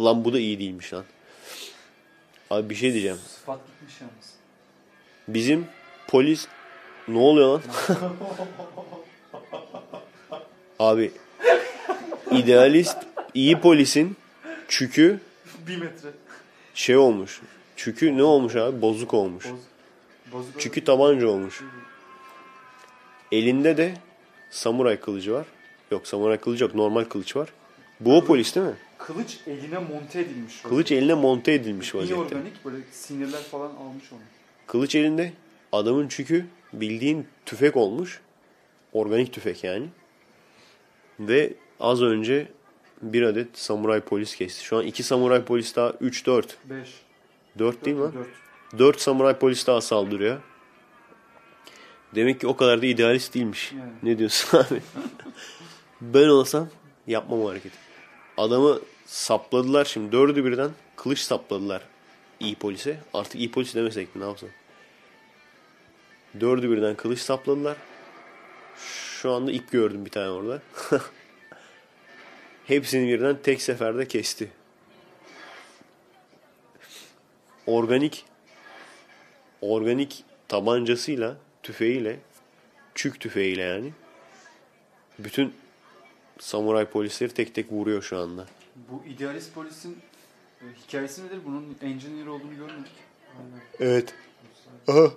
Lan 0.00 0.24
bu 0.24 0.32
da 0.32 0.38
iyi 0.38 0.58
değilmiş 0.58 0.92
lan. 0.92 1.04
Abi 2.50 2.70
bir 2.70 2.74
şey 2.74 2.92
diyeceğim. 2.92 3.16
sıfat 3.16 3.60
gitmiş 3.66 4.00
yalnız. 4.00 4.34
Bizim 5.28 5.66
polis 6.08 6.48
ne 7.08 7.18
oluyor 7.18 7.48
lan? 7.48 7.62
Abi 10.78 11.12
idealist 12.30 12.96
iyi 13.34 13.60
polisin 13.60 14.16
çükü 14.68 15.20
bir 15.66 15.76
metre. 15.76 16.08
Şey 16.74 16.96
olmuş. 16.96 17.40
Çükü 17.76 18.16
ne 18.16 18.22
olmuş 18.22 18.56
abi? 18.56 18.82
Bozuk 18.82 19.14
olmuş. 19.14 19.46
Boz, 19.46 19.58
bozuk 20.32 20.60
Çükü 20.60 20.84
tabanca 20.84 21.28
olmuş. 21.28 21.62
Elinde 23.32 23.76
de 23.76 23.94
samuray 24.50 25.00
kılıcı 25.00 25.32
var. 25.32 25.46
Yok 25.90 26.06
samuray 26.06 26.36
kılıcı 26.40 26.64
yok. 26.64 26.74
Normal 26.74 27.04
kılıç 27.04 27.36
var. 27.36 27.48
Bu 28.00 28.16
o 28.16 28.24
polis 28.24 28.54
değil 28.54 28.66
mi? 28.66 28.74
Kılıç 28.98 29.38
eline 29.46 29.78
monte 29.78 30.20
edilmiş. 30.20 30.62
Kılıç 30.62 30.92
eline 30.92 31.14
monte 31.14 31.52
edilmiş 31.52 31.94
İyi 31.94 31.98
vaziyette. 31.98 32.24
organik 32.36 32.64
böyle 32.64 32.76
sinirler 32.92 33.42
falan 33.42 33.70
almış 33.70 34.12
onu. 34.12 34.20
Kılıç 34.66 34.94
elinde. 34.94 35.32
Adamın 35.72 36.08
çükü 36.08 36.46
bildiğin 36.72 37.26
tüfek 37.46 37.76
olmuş. 37.76 38.20
Organik 38.92 39.32
tüfek 39.32 39.64
yani. 39.64 39.86
Ve 41.20 41.52
az 41.80 42.02
önce 42.02 42.48
bir 43.02 43.22
adet 43.22 43.58
samuray 43.58 44.00
polis 44.00 44.34
kesti. 44.34 44.64
Şu 44.64 44.76
an 44.76 44.86
iki 44.86 45.02
samuray 45.02 45.44
polis 45.44 45.76
daha 45.76 45.90
3-4. 45.90 46.44
5. 46.64 46.88
4 47.58 47.84
değil 47.84 47.96
mi? 47.96 48.10
4. 48.72 48.78
4 48.78 49.00
samuray 49.00 49.38
polis 49.38 49.66
daha 49.66 49.80
saldırıyor. 49.80 50.38
Demek 52.14 52.40
ki 52.40 52.46
o 52.46 52.56
kadar 52.56 52.82
da 52.82 52.86
idealist 52.86 53.34
değilmiş. 53.34 53.72
Yani. 53.72 53.92
Ne 54.02 54.18
diyorsun 54.18 54.58
abi? 54.70 54.82
ben 56.00 56.28
olsam 56.28 56.68
yapmam 57.06 57.42
o 57.42 57.50
hareketi. 57.50 57.76
Adamı 58.36 58.80
sapladılar 59.06 59.84
şimdi. 59.84 60.12
Dördü 60.12 60.44
birden 60.44 60.70
kılıç 60.96 61.18
sapladılar 61.18 61.82
iyi 62.40 62.54
polise. 62.54 63.00
Artık 63.14 63.34
iyi 63.34 63.50
polis 63.50 63.74
demesek 63.74 64.14
mi 64.14 64.22
ne 64.22 64.26
yapsam? 64.26 64.48
Dördü 66.40 66.70
birden 66.70 66.94
kılıç 66.94 67.18
sapladılar. 67.18 67.76
Şu 69.20 69.32
anda 69.32 69.52
ip 69.52 69.70
gördüm 69.70 70.04
bir 70.04 70.10
tane 70.10 70.30
orada. 70.30 70.62
Hepsini 72.70 73.08
birden 73.08 73.38
tek 73.42 73.62
seferde 73.62 74.08
kesti. 74.08 74.50
Organik 77.66 78.24
organik 79.60 80.24
tabancasıyla, 80.48 81.36
tüfeğiyle, 81.62 82.18
çük 82.94 83.20
tüfeğiyle 83.20 83.62
yani 83.62 83.92
bütün 85.18 85.54
samuray 86.38 86.84
polisleri 86.86 87.34
tek 87.34 87.54
tek 87.54 87.72
vuruyor 87.72 88.02
şu 88.02 88.18
anda. 88.18 88.46
Bu 88.76 89.04
idealist 89.08 89.54
polisin 89.54 89.98
e, 90.60 90.64
hikayesi 90.86 91.26
nedir? 91.26 91.38
Bunun 91.46 91.76
engineer 91.82 92.26
olduğunu 92.26 92.56
görmedik. 92.56 92.92
Aynen. 93.38 93.60
Evet. 93.80 94.14
Aha. 94.88 95.10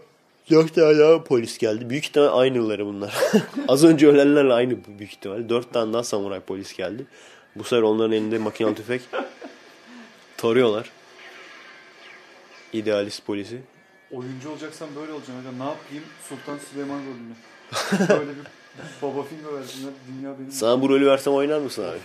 Dört 0.49 0.76
tane 0.76 0.99
daha 0.99 1.24
polis 1.24 1.58
geldi. 1.58 1.89
Büyük 1.89 2.06
ihtimal 2.06 2.39
aynıları 2.39 2.86
bunlar. 2.86 3.16
Az 3.68 3.84
önce 3.84 4.08
ölenlerle 4.08 4.54
aynı 4.54 4.78
büyük 4.99 5.12
ihtimal. 5.12 5.49
Dört 5.49 5.74
tane 5.74 5.93
daha 5.93 6.04
samuray 6.04 6.39
polis 6.39 6.78
geldi. 6.78 7.06
Bu 7.56 7.64
sefer 7.64 7.82
onların 7.82 8.12
elinde 8.12 8.38
makinalı 8.38 8.76
tüfek. 8.76 9.01
Tarıyorlar. 10.38 10.91
İdealist 12.74 13.26
polisi. 13.26 13.62
Oyuncu 14.12 14.49
olacaksan 14.49 14.89
böyle 14.95 15.12
olacaksın. 15.12 15.34
Aga. 15.41 15.58
Ne 15.58 15.70
yapayım? 15.70 16.04
Sultan 16.30 16.58
Süleyman 16.58 16.99
rolünü. 16.99 17.34
böyle 18.20 18.32
bir 18.32 18.45
baba 19.01 19.24
filmi 19.24 19.60
versinler. 19.60 19.93
Dünya 20.08 20.39
benim. 20.39 20.51
Sana 20.51 20.82
bu 20.82 20.89
rolü 20.89 21.06
versem 21.06 21.34
oynar 21.34 21.60
mısın 21.60 21.84
abi? 21.84 21.99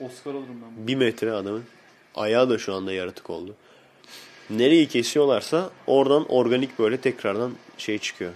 Oscar 0.00 0.30
alırım 0.30 0.62
ben. 0.78 0.86
Bir 0.86 0.94
metre 0.94 1.32
adamın. 1.32 1.64
Ayağı 2.14 2.50
da 2.50 2.58
şu 2.58 2.74
anda 2.74 2.92
yaratık 2.92 3.30
oldu. 3.30 3.54
Nereyi 4.50 4.88
kesiyorlarsa 4.88 5.70
oradan 5.86 6.26
organik 6.28 6.78
böyle 6.78 6.96
tekrardan 6.96 7.52
şey 7.78 7.98
çıkıyor. 7.98 8.32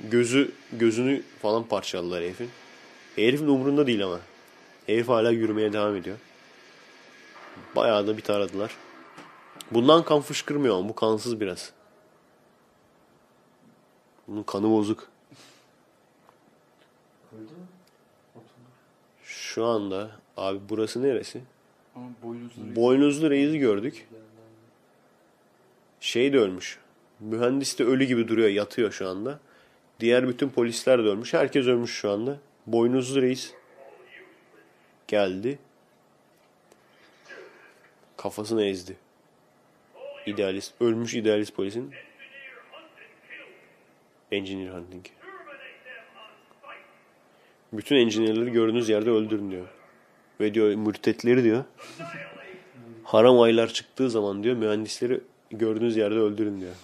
Gözü 0.00 0.50
gözünü 0.72 1.22
falan 1.42 1.64
parçaladılar 1.64 2.22
herifin. 2.22 2.50
Herifin 3.16 3.46
umurunda 3.46 3.86
değil 3.86 4.04
ama. 4.04 4.20
Herif 4.88 5.08
hala 5.08 5.30
yürümeye 5.30 5.72
devam 5.72 5.96
ediyor. 5.96 6.16
Bayağı 7.76 8.06
da 8.06 8.16
bir 8.16 8.22
taradılar. 8.22 8.76
Bundan 9.70 10.04
kan 10.04 10.20
fışkırmıyor 10.20 10.76
ama 10.76 10.88
bu 10.88 10.94
kansız 10.94 11.40
biraz. 11.40 11.72
Bunun 14.28 14.42
kanı 14.42 14.70
bozuk. 14.70 15.08
Şu 19.24 19.64
anda 19.64 20.10
abi 20.36 20.60
burası 20.68 21.02
neresi? 21.02 21.40
Boynuzlu 22.56 23.30
reisi 23.30 23.58
gördük. 23.58 24.08
Şey 26.00 26.32
de 26.32 26.38
ölmüş. 26.38 26.78
Mühendis 27.20 27.78
de 27.78 27.84
ölü 27.84 28.04
gibi 28.04 28.28
duruyor, 28.28 28.48
yatıyor 28.48 28.92
şu 28.92 29.08
anda. 29.08 29.38
Diğer 30.00 30.28
bütün 30.28 30.48
polisler 30.48 30.98
de 30.98 31.08
ölmüş. 31.08 31.34
Herkes 31.34 31.66
ölmüş 31.66 31.90
şu 31.90 32.10
anda. 32.10 32.36
Boynuzlu 32.66 33.22
reis 33.22 33.54
geldi. 35.08 35.58
Kafasını 38.16 38.64
ezdi. 38.64 38.96
İdealist, 40.26 40.74
ölmüş 40.80 41.14
idealist 41.14 41.54
polisin. 41.54 41.94
Engineer 44.32 44.70
hunting. 44.70 45.06
Bütün 47.72 47.96
engineerleri 47.96 48.52
gördüğünüz 48.52 48.88
yerde 48.88 49.10
öldürün 49.10 49.50
diyor. 49.50 49.66
Ve 50.40 50.54
diyor 50.54 50.74
mürtetleri 50.74 51.44
diyor. 51.44 51.64
Haram 53.04 53.40
aylar 53.40 53.68
çıktığı 53.68 54.10
zaman 54.10 54.42
diyor 54.42 54.56
mühendisleri 54.56 55.20
gördüğünüz 55.50 55.96
yerde 55.96 56.14
öldürün 56.18 56.60
diyor. 56.60 56.74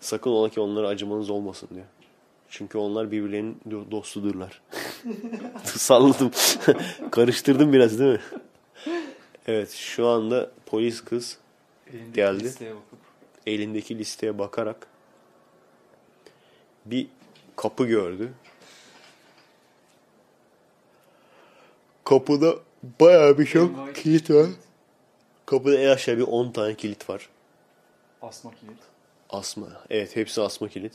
Sakın 0.00 0.30
ola 0.30 0.48
ki 0.48 0.60
onlara 0.60 0.88
acımanız 0.88 1.30
olmasın 1.30 1.68
diyor. 1.74 1.86
Çünkü 2.48 2.78
onlar 2.78 3.10
birbirlerinin 3.10 3.60
do- 3.68 3.90
dostudurlar. 3.90 4.60
Salladım. 5.64 6.30
Karıştırdım 7.10 7.72
biraz 7.72 7.98
değil 7.98 8.10
mi? 8.12 8.20
Evet 9.46 9.70
şu 9.70 10.06
anda 10.06 10.50
polis 10.66 11.04
kız 11.04 11.38
elindeki 11.92 12.12
geldi. 12.12 12.44
listeye 12.44 12.74
bakıp 12.74 12.98
elindeki 13.46 13.98
listeye 13.98 14.38
bakarak 14.38 14.86
bir 16.86 17.06
kapı 17.56 17.86
gördü. 17.86 18.32
Kapıda 22.04 22.54
bayağı 23.00 23.38
bir 23.38 23.46
çok 23.46 23.70
Envai 23.70 23.92
kilit 23.92 24.30
var. 24.30 24.46
Kapıda 25.46 25.78
en 25.78 25.88
aşağı 25.88 26.16
bir 26.16 26.22
10 26.22 26.52
tane 26.52 26.74
kilit 26.74 27.08
var. 27.08 27.28
Asma 28.22 28.54
kilit. 28.54 28.78
Asma. 29.30 29.66
Evet 29.90 30.16
hepsi 30.16 30.42
asma 30.42 30.68
kilit. 30.68 30.92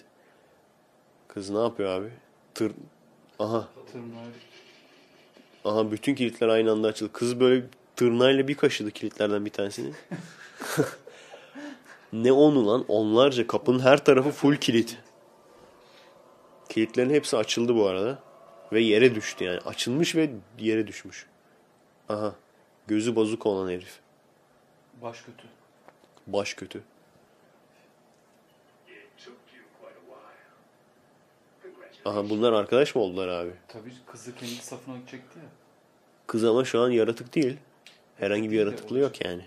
Kız 1.27 1.49
ne 1.49 1.59
yapıyor 1.59 1.89
abi? 1.89 2.09
Tır... 2.53 2.71
Aha. 3.39 3.68
Tırnağı. 3.91 4.26
Aha 5.65 5.91
bütün 5.91 6.15
kilitler 6.15 6.47
aynı 6.47 6.72
anda 6.72 6.88
açıldı. 6.88 7.14
Kız 7.14 7.39
böyle 7.39 7.65
tırnağıyla 7.95 8.47
bir 8.47 8.55
kaşıdı 8.55 8.91
kilitlerden 8.91 9.45
bir 9.45 9.49
tanesini. 9.49 9.93
ne 12.14 12.31
onu 12.31 12.68
lan? 12.68 12.85
Onlarca 12.88 13.47
kapının 13.47 13.80
her 13.80 14.05
tarafı 14.05 14.31
full 14.31 14.55
kilit. 14.55 14.97
Kilitlerin 16.69 17.10
hepsi 17.10 17.38
açıldı 17.38 17.76
bu 17.76 17.88
arada. 17.88 18.19
Ve 18.72 18.81
yere 18.81 19.15
düştü 19.15 19.43
yani. 19.43 19.60
Açılmış 19.60 20.15
ve 20.15 20.30
yere 20.60 20.88
düşmüş. 20.88 21.26
Aha. 22.10 22.35
Gözü 22.88 23.15
bozuk 23.15 23.45
olan 23.45 23.69
herif. 23.69 23.99
Baş 25.01 25.22
kötü. 25.22 25.47
Baş 26.27 26.53
kötü. 26.53 26.84
Aha 32.05 32.30
bunlar 32.30 32.53
arkadaş 32.53 32.95
mı 32.95 33.01
oldular 33.01 33.27
abi? 33.27 33.51
Tabii 33.67 33.93
kızı 34.11 34.35
kendi 34.35 34.55
safına 34.55 34.95
çekti 34.97 35.39
ya. 35.39 35.45
Kız 36.27 36.43
ama 36.43 36.65
şu 36.65 36.80
an 36.81 36.89
yaratık 36.89 37.35
değil. 37.35 37.57
Herhangi 38.17 38.51
bir 38.51 38.59
yaratıklığı 38.59 38.99
yok 38.99 39.25
yani. 39.25 39.45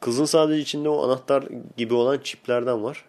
Kızın 0.00 0.24
sadece 0.24 0.60
içinde 0.60 0.88
o 0.88 1.04
anahtar 1.04 1.44
gibi 1.76 1.94
olan 1.94 2.18
çiplerden 2.18 2.84
var. 2.84 3.04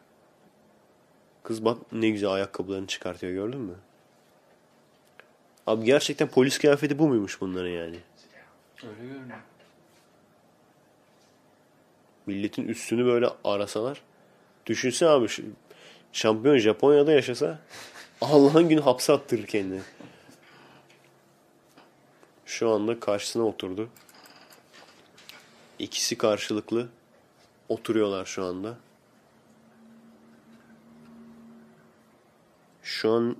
Kız 1.43 1.65
bak 1.65 1.77
ne 1.91 2.09
güzel 2.09 2.29
ayakkabılarını 2.31 2.87
çıkartıyor 2.87 3.33
gördün 3.33 3.59
mü? 3.61 3.75
Abi 5.67 5.85
gerçekten 5.85 6.27
polis 6.27 6.57
kıyafeti 6.57 6.99
bu 6.99 7.07
muymuş 7.07 7.41
bunların 7.41 7.69
yani? 7.69 7.99
Öyle 8.83 9.01
görünüyor. 9.01 9.37
Milletin 12.25 12.67
üstünü 12.67 13.05
böyle 13.05 13.27
arasalar. 13.43 14.01
Düşünsene 14.65 15.09
abi 15.09 15.27
şu- 15.27 15.43
şampiyon 16.15 16.57
Japonya'da 16.57 17.11
yaşasa 17.11 17.59
Allah'ın 18.21 18.69
günü 18.69 18.81
hapse 18.81 19.13
attırır 19.13 19.45
kendini. 19.45 19.81
Şu 22.45 22.69
anda 22.69 22.99
karşısına 22.99 23.43
oturdu. 23.43 23.89
İkisi 25.79 26.17
karşılıklı 26.17 26.87
oturuyorlar 27.69 28.25
şu 28.25 28.43
anda. 28.43 28.77
Şu 32.83 33.11
an 33.11 33.37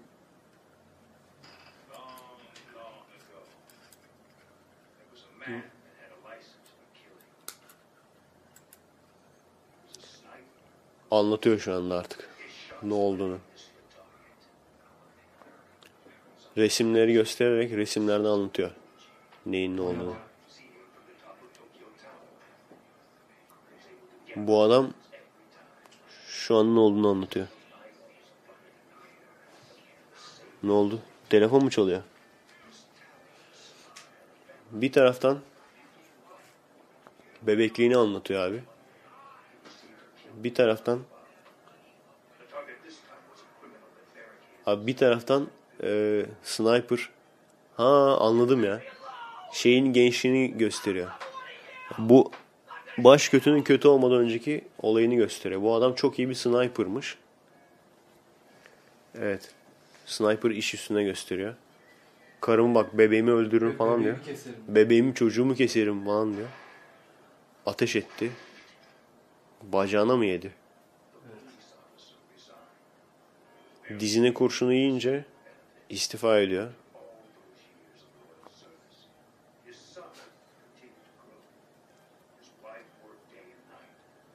anlatıyor 11.11 11.60
şu 11.60 11.73
anda 11.73 11.97
artık 11.97 12.35
ne 12.84 12.93
olduğunu. 12.93 13.39
Resimleri 16.57 17.14
göstererek 17.14 17.72
resimlerden 17.72 18.30
anlatıyor 18.30 18.72
neyin 19.45 19.77
ne 19.77 19.81
olduğunu. 19.81 20.15
Bu 24.35 24.61
adam 24.61 24.93
şu 26.27 26.56
an 26.56 26.76
ne 26.76 26.80
olduğunu 26.80 27.10
anlatıyor. 27.10 27.47
Ne 30.64 30.72
oldu? 30.72 30.99
Telefon 31.30 31.64
mu 31.64 31.69
çalıyor? 31.69 32.02
Bir 34.72 34.91
taraftan 34.91 35.39
bebekliğini 37.41 37.97
anlatıyor 37.97 38.41
abi. 38.41 38.64
Bir 40.34 40.53
taraftan 40.53 40.99
abi 44.65 44.87
bir 44.87 44.97
taraftan 44.97 45.47
e, 45.83 46.21
sniper 46.43 47.09
ha 47.77 48.17
anladım 48.19 48.63
ya. 48.63 48.81
Şeyin 49.53 49.93
gençliğini 49.93 50.57
gösteriyor. 50.57 51.11
Bu 51.97 52.31
baş 52.97 53.29
kötünün 53.29 53.61
kötü 53.61 53.87
olmadan 53.87 54.17
önceki 54.17 54.63
olayını 54.81 55.15
gösteriyor. 55.15 55.61
Bu 55.61 55.75
adam 55.75 55.95
çok 55.95 56.19
iyi 56.19 56.29
bir 56.29 56.33
sniper'mış. 56.33 57.17
Evet. 59.19 59.51
Sniper 60.05 60.49
iş 60.49 60.73
üstüne 60.73 61.03
gösteriyor. 61.03 61.55
Karımı 62.41 62.75
bak 62.75 62.97
bebeğimi 62.97 63.31
öldürürüm 63.31 63.77
falan 63.77 64.03
diyor. 64.03 64.15
Bebeğimi 64.15 64.37
keserim. 64.37 64.59
Bebeğimi 64.67 65.13
çocuğumu 65.13 65.55
keserim 65.55 66.05
falan 66.05 66.37
diyor. 66.37 66.47
Ateş 67.65 67.95
etti. 67.95 68.31
Bacağına 69.63 70.15
mı 70.15 70.25
yedi? 70.25 70.51
Dizine 73.90 74.34
kurşunu 74.34 74.74
yiyince 74.74 75.26
istifa 75.90 76.40
ediyor. 76.40 76.72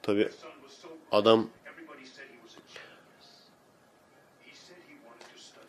Tabi 0.01 0.29
adam 1.11 1.49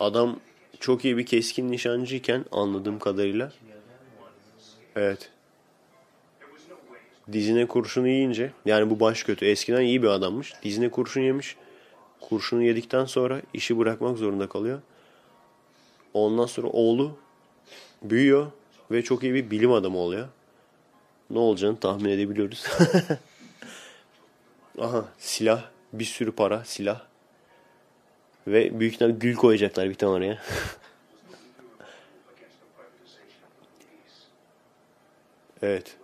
adam 0.01 0.41
çok 0.81 1.05
iyi 1.05 1.17
bir 1.17 1.27
keskin 1.27 1.73
nişancıyken 1.73 2.45
anladığım 2.53 2.99
kadarıyla 2.99 3.53
evet. 4.97 5.31
Dizine 7.33 7.67
kurşunu 7.67 8.09
yiyince 8.09 8.53
yani 8.65 8.91
bu 8.91 9.01
baş 9.01 9.23
kötü. 9.23 9.47
Eskiden 9.47 9.81
iyi 9.81 10.03
bir 10.03 10.09
adammış. 10.09 10.55
Dizine 10.63 10.89
kurşun 10.91 11.21
yemiş 11.21 11.57
kurşunu 12.29 12.63
yedikten 12.63 13.05
sonra 13.05 13.43
işi 13.55 13.79
bırakmak 13.79 14.19
zorunda 14.19 14.49
kalıyor. 14.49 14.81
Ondan 16.15 16.47
sonra 16.47 16.69
oğlu 16.69 17.17
büyüyor 18.03 18.47
ve 18.91 19.03
çok 19.03 19.23
iyi 19.23 19.35
bir 19.35 19.51
bilim 19.51 19.73
adamı 19.73 19.99
oluyor. 19.99 20.29
Ne 21.31 21.39
olacağını 21.39 21.81
tahmin 21.81 22.11
edebiliyoruz. 22.11 22.65
Aha 24.79 25.05
silah 25.19 25.65
bir 25.93 26.05
sürü 26.05 26.33
para 26.33 26.65
silah. 26.65 27.01
Ve 28.47 28.81
büyük 28.81 28.95
ihtimalle 28.95 29.17
gül 29.19 29.35
koyacaklar 29.35 29.89
bir 29.89 29.95
tane 29.95 30.13
oraya. 30.13 30.43
Evet. 35.63 35.97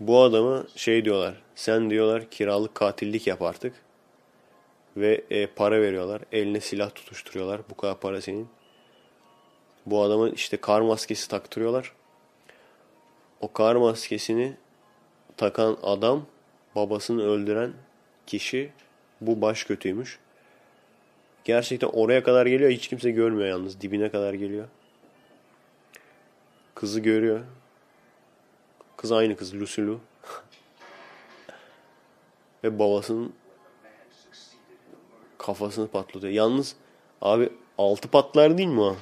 Bu 0.00 0.20
adama 0.20 0.64
şey 0.76 1.04
diyorlar. 1.04 1.34
Sen 1.54 1.90
diyorlar 1.90 2.30
kiralık 2.30 2.74
katillik 2.74 3.26
yap 3.26 3.42
artık. 3.42 3.72
Ve 4.96 5.24
e, 5.30 5.46
para 5.46 5.80
veriyorlar. 5.80 6.22
Eline 6.32 6.60
silah 6.60 6.94
tutuşturuyorlar. 6.94 7.60
Bu 7.70 7.76
kadar 7.76 8.00
para 8.00 8.20
senin. 8.20 8.48
Bu 9.86 10.02
adama 10.02 10.28
işte 10.28 10.56
kar 10.56 10.80
maskesi 10.80 11.28
taktırıyorlar. 11.28 11.92
O 13.40 13.52
kar 13.52 13.76
maskesini 13.76 14.56
takan 15.36 15.78
adam 15.82 16.26
babasını 16.76 17.22
öldüren 17.22 17.72
kişi 18.26 18.72
bu 19.20 19.40
baş 19.40 19.64
kötüymüş. 19.64 20.18
Gerçekten 21.44 21.88
oraya 21.88 22.22
kadar 22.22 22.46
geliyor. 22.46 22.70
Hiç 22.70 22.88
kimse 22.88 23.10
görmüyor 23.10 23.48
yalnız. 23.48 23.80
Dibine 23.80 24.10
kadar 24.10 24.34
geliyor. 24.34 24.68
Kızı 26.74 27.00
görüyor. 27.00 27.40
Kız 28.96 29.12
aynı 29.12 29.36
kız 29.36 29.54
Lucy 29.54 29.82
Liu. 29.82 30.00
Ve 32.64 32.78
babasının 32.78 33.32
kafasını 35.48 35.88
patlatıyor. 35.88 36.32
Yalnız 36.32 36.74
abi 37.22 37.50
altı 37.78 38.08
patlar 38.08 38.58
değil 38.58 38.68
mi 38.68 38.80
o? 38.80 38.96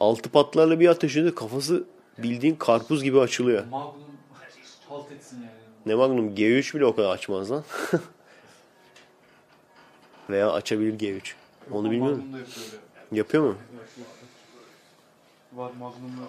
Altı 0.00 0.30
patlarla 0.30 0.80
bir 0.80 0.88
ateş 0.88 1.16
ediyor. 1.16 1.34
Kafası 1.34 1.84
bildiğin 2.18 2.54
karpuz 2.54 3.02
gibi 3.02 3.20
açılıyor. 3.20 3.64
Magnum 3.66 4.04
halt 4.88 5.12
etsin 5.12 5.36
yani. 5.36 5.50
Ne 5.86 5.94
Magnum 5.94 6.34
G3 6.34 6.76
bile 6.76 6.84
o 6.84 6.96
kadar 6.96 7.10
açmaz 7.10 7.50
lan. 7.50 7.64
Veya 10.30 10.52
açabilir 10.52 10.98
G3. 10.98 11.32
Onu 11.70 11.90
bilmiyorum. 11.90 12.24
Yapıyor 13.12 13.44
mu? 13.44 13.56
Var 15.52 15.72
Magnum'la. 15.78 16.26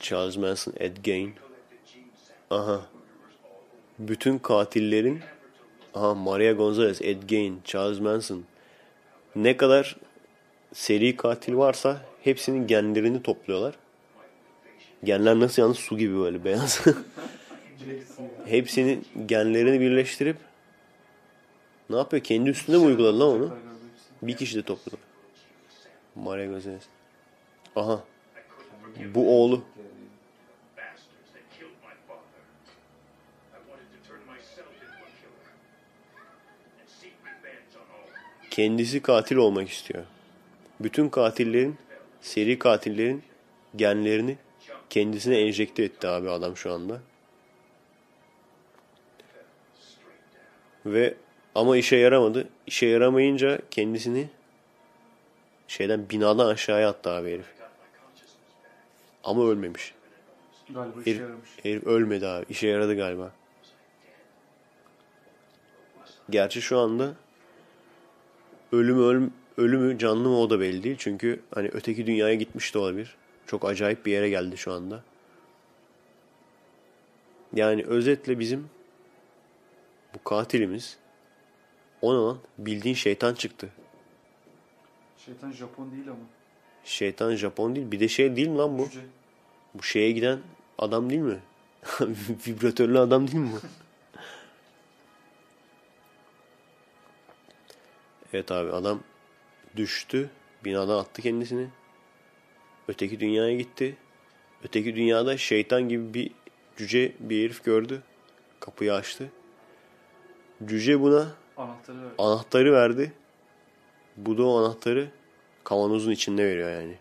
Charles 0.00 0.36
Manson, 0.36 0.74
Ed 0.76 0.96
Gein. 0.96 1.34
Aha. 2.50 2.80
Bütün 3.98 4.38
katillerin 4.38 5.22
aha 5.94 6.14
Maria 6.14 6.52
Gonzalez, 6.52 7.02
Ed 7.02 7.22
Gein, 7.22 7.60
Charles 7.64 8.00
Manson. 8.00 8.44
Ne 9.36 9.56
kadar 9.56 9.96
seri 10.72 11.16
katil 11.16 11.56
varsa 11.56 12.00
hepsinin 12.22 12.66
genlerini 12.66 13.22
topluyorlar. 13.22 13.74
Genler 15.04 15.40
nasıl 15.40 15.62
yalnız 15.62 15.78
su 15.78 15.98
gibi 15.98 16.18
böyle 16.18 16.44
beyaz. 16.44 16.80
Hepsinin 18.46 19.06
genlerini 19.26 19.80
birleştirip 19.80 20.36
ne 21.90 21.96
yapıyor? 21.96 22.22
Kendi 22.22 22.50
üstünde 22.50 22.78
mi 22.78 22.84
uyguladı 22.84 23.20
lan 23.20 23.28
onu? 23.28 23.56
Bir 24.22 24.36
kişi 24.36 24.56
de 24.56 24.62
topladı. 24.62 24.96
Maria 26.14 26.46
Gonzalez. 26.46 26.82
Aha. 27.76 28.04
Bu 29.14 29.42
oğlu. 29.42 29.62
Kendisi 38.58 39.02
katil 39.02 39.36
olmak 39.36 39.68
istiyor. 39.68 40.04
Bütün 40.80 41.08
katillerin, 41.08 41.76
seri 42.20 42.58
katillerin 42.58 43.22
genlerini 43.76 44.36
kendisine 44.90 45.38
enjekte 45.38 45.82
etti 45.82 46.08
abi 46.08 46.30
adam 46.30 46.56
şu 46.56 46.72
anda. 46.72 47.00
Ve 50.86 51.14
ama 51.54 51.76
işe 51.76 51.96
yaramadı. 51.96 52.48
İşe 52.66 52.86
yaramayınca 52.86 53.58
kendisini 53.70 54.28
şeyden 55.68 56.10
binadan 56.10 56.46
aşağıya 56.46 56.88
attı 56.88 57.10
abi 57.10 57.32
herif. 57.32 57.46
Ama 59.24 59.44
ölmemiş. 59.44 59.94
Galiba 60.70 61.00
işe 61.00 61.10
Herif, 61.10 61.20
yaramış. 61.20 61.48
herif 61.62 61.86
ölmedi 61.86 62.26
abi. 62.26 62.44
İşe 62.50 62.66
yaradı 62.66 62.96
galiba. 62.96 63.32
Gerçi 66.30 66.62
şu 66.62 66.78
anda 66.78 67.14
ölümü 68.72 69.02
ölüm, 69.02 69.32
ölümü 69.56 69.98
canlı 69.98 70.28
mı 70.28 70.38
o 70.40 70.50
da 70.50 70.60
belli 70.60 70.82
değil. 70.82 70.96
Çünkü 70.98 71.40
hani 71.54 71.68
öteki 71.72 72.06
dünyaya 72.06 72.34
gitmiş 72.34 72.74
de 72.74 72.78
olabilir. 72.78 73.16
Çok 73.46 73.64
acayip 73.64 74.06
bir 74.06 74.12
yere 74.12 74.30
geldi 74.30 74.56
şu 74.56 74.72
anda. 74.72 75.02
Yani 77.54 77.84
özetle 77.84 78.38
bizim 78.38 78.68
bu 80.14 80.24
katilimiz 80.24 80.98
o 82.02 82.14
ne 82.14 82.18
lan? 82.18 82.38
Bildiğin 82.58 82.94
şeytan 82.94 83.34
çıktı. 83.34 83.68
Şeytan 85.18 85.52
Japon 85.52 85.92
değil 85.92 86.08
ama. 86.08 86.18
Şeytan 86.84 87.34
Japon 87.34 87.76
değil. 87.76 87.90
Bir 87.90 88.00
de 88.00 88.08
şey 88.08 88.36
değil 88.36 88.48
mi 88.48 88.56
lan 88.56 88.78
bu? 88.78 88.84
Cüce. 88.84 89.00
Bu 89.74 89.82
şeye 89.82 90.12
giden 90.12 90.38
adam 90.78 91.10
değil 91.10 91.22
mi? 91.22 91.38
Vibratörlü 92.46 92.98
adam 92.98 93.28
değil 93.28 93.38
mi 93.38 93.50
bu? 93.52 93.66
evet 98.32 98.52
abi 98.52 98.72
adam 98.72 99.00
düştü. 99.76 100.30
Binadan 100.64 100.98
attı 100.98 101.22
kendisini. 101.22 101.68
Öteki 102.88 103.20
dünyaya 103.20 103.56
gitti. 103.56 103.96
Öteki 104.64 104.96
dünyada 104.96 105.36
şeytan 105.36 105.88
gibi 105.88 106.14
bir 106.14 106.30
cüce 106.76 107.12
bir 107.20 107.44
herif 107.44 107.64
gördü. 107.64 108.02
Kapıyı 108.60 108.94
açtı. 108.94 109.30
Cüce 110.66 111.00
buna 111.00 111.26
Anahtarı 111.56 112.02
ver. 112.02 112.10
anahtarı 112.18 112.72
verdi. 112.72 113.12
Bu 114.16 114.38
da 114.38 114.46
o 114.46 114.58
anahtarı 114.58 115.10
kavanozun 115.64 116.10
içinde 116.10 116.44
veriyor 116.44 116.70
yani. 116.70 116.94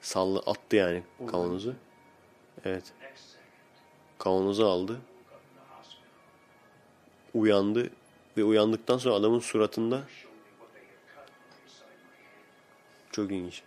Sallı 0.00 0.38
attı 0.38 0.76
yani 0.76 1.02
kavanozu. 1.26 1.74
Evet. 2.64 2.92
Kavanozu 4.18 4.66
aldı. 4.66 5.00
Uyandı 7.34 7.90
ve 8.36 8.44
uyandıktan 8.44 8.98
sonra 8.98 9.14
adamın 9.14 9.38
suratında 9.38 10.02
çok 13.12 13.32
ilginç. 13.32 13.62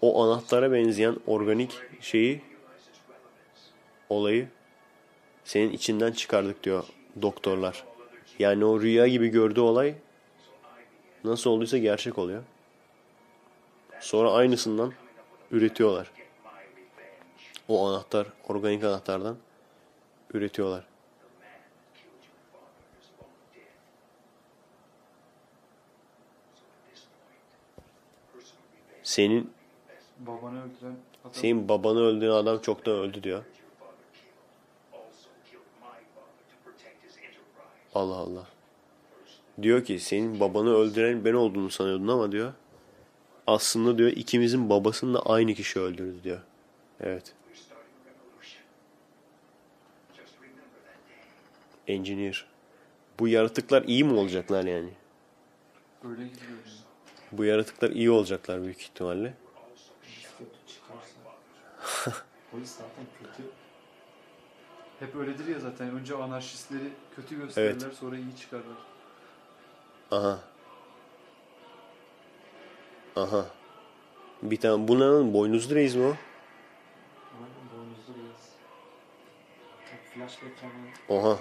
O 0.00 0.24
anahtara 0.24 0.72
benzeyen 0.72 1.16
organik 1.26 1.78
şeyi 2.00 2.42
olayı 4.08 4.48
senin 5.44 5.72
içinden 5.72 6.12
çıkardık 6.12 6.64
diyor 6.64 6.84
doktorlar. 7.22 7.84
Yani 8.38 8.64
o 8.64 8.80
rüya 8.80 9.06
gibi 9.06 9.28
gördüğü 9.28 9.60
olay 9.60 9.94
nasıl 11.24 11.50
olduysa 11.50 11.78
gerçek 11.78 12.18
oluyor. 12.18 12.42
Sonra 14.00 14.32
aynısından 14.32 14.92
üretiyorlar. 15.50 16.10
O 17.68 17.88
anahtar, 17.88 18.26
organik 18.48 18.84
anahtardan 18.84 19.36
üretiyorlar. 20.34 20.89
Senin 29.10 29.50
Babanı 30.18 30.62
öldüren 30.64 30.96
adam. 31.24 31.32
senin 31.32 31.68
babanı 31.68 32.00
öldüren 32.00 32.30
adam 32.30 32.60
çoktan 32.60 32.94
öldü 32.94 33.22
diyor. 33.22 33.44
Allah 37.94 38.14
Allah. 38.14 38.46
Diyor 39.62 39.84
ki 39.84 39.98
senin 39.98 40.40
babanı 40.40 40.74
öldüren 40.74 41.24
ben 41.24 41.32
olduğunu 41.34 41.70
sanıyordun 41.70 42.08
ama 42.08 42.32
diyor. 42.32 42.52
Aslında 43.46 43.98
diyor 43.98 44.10
ikimizin 44.10 44.70
babasını 44.70 45.14
da 45.14 45.22
aynı 45.26 45.54
kişi 45.54 45.80
öldürdü 45.80 46.24
diyor. 46.24 46.40
Evet. 47.00 47.34
Engineer. 51.86 52.46
Bu 53.20 53.28
yaratıklar 53.28 53.82
iyi 53.82 54.04
mi 54.04 54.12
olacaklar 54.12 54.64
yani? 54.64 54.90
Öyle 56.04 56.24
gidiyor. 56.24 56.79
Bu 57.32 57.44
yaratıklar 57.44 57.90
iyi 57.90 58.10
olacaklar 58.10 58.62
büyük 58.62 58.82
ihtimalle. 58.82 59.34
Polis 62.50 62.70
zaten 62.70 63.06
kötü. 63.18 63.48
Hep 65.00 65.16
öyledir 65.16 65.46
ya 65.46 65.60
zaten. 65.60 65.90
Önce 65.90 66.14
anarşistleri 66.14 66.92
kötü 67.16 67.36
gösterirler 67.36 67.90
sonra 67.90 68.16
iyi 68.16 68.36
çıkarlar. 68.40 68.76
Aha. 70.10 70.38
Aha. 73.16 73.46
Bir 74.42 74.56
tane 74.56 74.88
bu 74.88 74.98
ne? 74.98 75.34
Boynuzlu 75.34 75.74
reis 75.74 75.94
mi 75.94 76.02
o? 76.02 76.14
Boynuzlu 77.76 78.14
reis. 78.14 78.50
Flash. 80.14 80.38
Oha. 81.08 81.38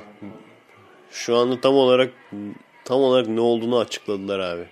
Şu 1.12 1.38
anda 1.38 1.62
tam 1.62 1.76
olarak 1.76 2.14
tam 2.86 3.02
olarak 3.02 3.28
ne 3.28 3.42
olduğunu 3.42 3.78
açıkladılar 3.80 4.40
abi. 4.40 4.70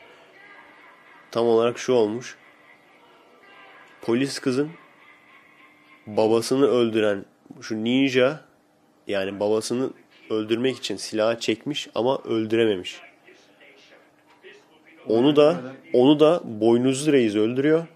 Tam 1.38 1.48
olarak 1.48 1.80
şu 1.80 1.94
olmuş. 1.94 2.36
Polis 4.02 4.40
kızın 4.40 4.70
babasını 6.08 6.68
öldüren 6.68 7.26
şu 7.62 7.84
ninja 7.84 8.42
yani 9.08 9.40
babasını 9.40 9.90
öldürmek 10.30 10.78
için 10.78 10.96
silahı 10.96 11.40
çekmiş 11.40 11.90
ama 11.96 12.18
öldürememiş. 12.18 13.02
Onu 15.08 15.36
da 15.36 15.62
onu 15.94 16.20
da 16.20 16.42
boynuzlu 16.44 17.12
reis 17.12 17.36
öldürüyor. 17.36 17.88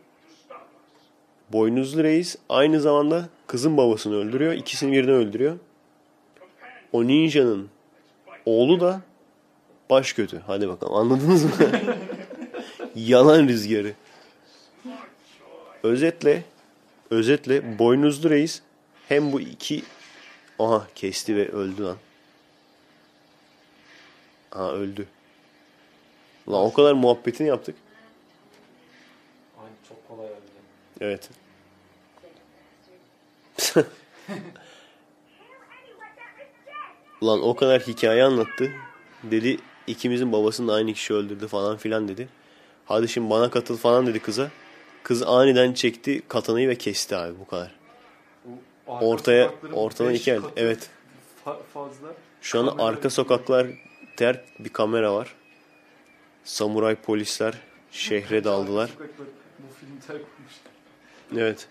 Boynuzlu 1.54 2.04
reis 2.04 2.36
aynı 2.50 2.82
zamanda 2.82 3.30
kızın 3.48 3.78
babasını 3.78 4.16
öldürüyor. 4.16 4.54
İkisini 4.54 4.92
birden 4.92 5.14
öldürüyor. 5.14 5.58
O 6.92 7.08
ninjanın 7.08 7.70
oğlu 8.46 8.80
da 8.80 9.02
baş 9.90 10.14
kötü. 10.14 10.42
Hadi 10.48 10.70
bakalım 10.70 10.96
anladınız 10.96 11.44
mı? 11.44 11.52
Yalan 12.96 13.48
rüzgarı. 13.48 13.94
Özetle 15.84 16.44
özetle 17.10 17.80
boynuzlu 17.80 18.30
reis 18.30 18.62
hem 19.10 19.32
bu 19.32 19.42
iki 19.42 19.84
aha 20.60 20.88
kesti 20.96 21.36
ve 21.36 21.50
öldü 21.50 21.84
lan. 21.84 21.98
Ha 24.50 24.72
öldü. 24.72 25.08
Lan 26.50 26.62
o 26.62 26.74
kadar 26.74 26.94
muhabbetini 26.94 27.48
yaptık. 27.48 27.76
Çok 29.90 30.08
kolay 30.08 30.28
öldü. 30.28 30.36
Evet. 31.02 31.30
Ulan 37.22 37.42
o 37.42 37.56
kadar 37.56 37.82
hikaye 37.82 38.24
anlattı. 38.24 38.72
Dedi 39.24 39.58
ikimizin 39.88 40.32
babasını 40.32 40.68
da 40.68 40.74
aynı 40.74 40.94
kişi 40.94 41.14
öldürdü 41.14 41.48
falan 41.48 41.78
filan 41.78 42.08
dedi. 42.08 42.28
Hadi 42.86 43.08
şimdi 43.08 43.30
bana 43.30 43.49
katıl 43.49 43.78
falan 43.78 44.08
dedi 44.08 44.20
kıza. 44.20 44.49
Kız 45.03 45.24
aniden 45.24 45.74
çekti 45.74 46.22
katanayı 46.28 46.70
ve 46.70 46.76
kesti 46.76 47.16
abi 47.16 47.40
bu 47.40 47.48
kadar. 47.48 47.72
Arka 48.88 49.06
Ortaya 49.06 49.52
ortadan 49.74 50.14
iki 50.14 50.32
el. 50.32 50.41
Evet. 50.56 50.90
fa- 51.45 51.64
fazla. 51.74 52.08
Şu 52.41 52.60
anda 52.60 52.72
Kamera- 52.72 52.84
arka 52.88 53.10
sokaklar 53.10 53.68
terk 54.18 54.45
bir 54.60 54.70
kamera 54.70 55.14
var. 55.14 55.36
Samuray 56.44 56.95
polisler 56.95 57.53
şehre 57.91 58.44
daldılar. 58.44 58.90
Bu 58.99 59.03
film. 60.08 60.22
Evet. 61.41 61.68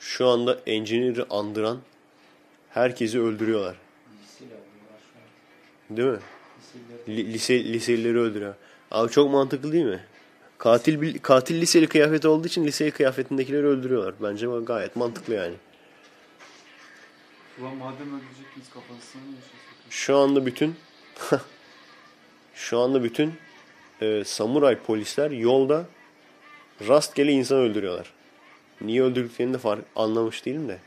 Şu 0.00 0.28
anda 0.28 0.60
Engineer'ı 0.66 1.26
andıran 1.30 1.78
herkesi 2.70 3.20
öldürüyorlar. 3.20 3.76
An. 5.90 5.96
Değil 5.96 6.08
mi? 6.08 6.18
Lise 7.08 7.64
liselileri 7.64 8.18
öldürüyor. 8.18 8.54
Abi 8.90 9.12
çok 9.12 9.30
mantıklı 9.30 9.72
değil 9.72 9.84
mi? 9.84 10.00
Katil 10.58 11.18
katil 11.18 11.60
liseli 11.60 11.86
kıyafeti 11.86 12.28
olduğu 12.28 12.46
için 12.46 12.64
liseli 12.64 12.90
kıyafetindekileri 12.90 13.66
öldürüyorlar. 13.66 14.14
Bence 14.22 14.46
gayet 14.46 14.96
mantıklı 14.96 15.34
yani. 15.34 15.54
Ulan 17.60 17.76
madem 17.76 18.08
öldürecek 18.08 18.56
miyiz 18.56 18.70
kafasına 18.74 19.22
mı 19.22 19.28
yaşasak? 19.34 19.90
Şu 19.90 20.16
anda 20.16 20.46
bütün 20.46 20.76
şu 22.54 22.78
anda 22.78 23.04
bütün 23.04 23.34
e, 24.02 24.24
samuray 24.24 24.78
polisler 24.78 25.30
yolda 25.30 25.86
rastgele 26.88 27.32
insan 27.32 27.58
öldürüyorlar. 27.58 28.12
Niye 28.80 29.02
öldürdüklerini 29.02 29.54
de 29.54 29.58
fark 29.58 29.84
anlamış 29.96 30.46
değilim 30.46 30.68
de. 30.68 30.78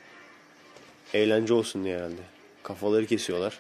Eğlence 1.14 1.53
olsun 1.53 1.84
diye 1.84 1.98
herhalde. 1.98 2.22
Kafaları 2.64 3.06
kesiyorlar. 3.06 3.60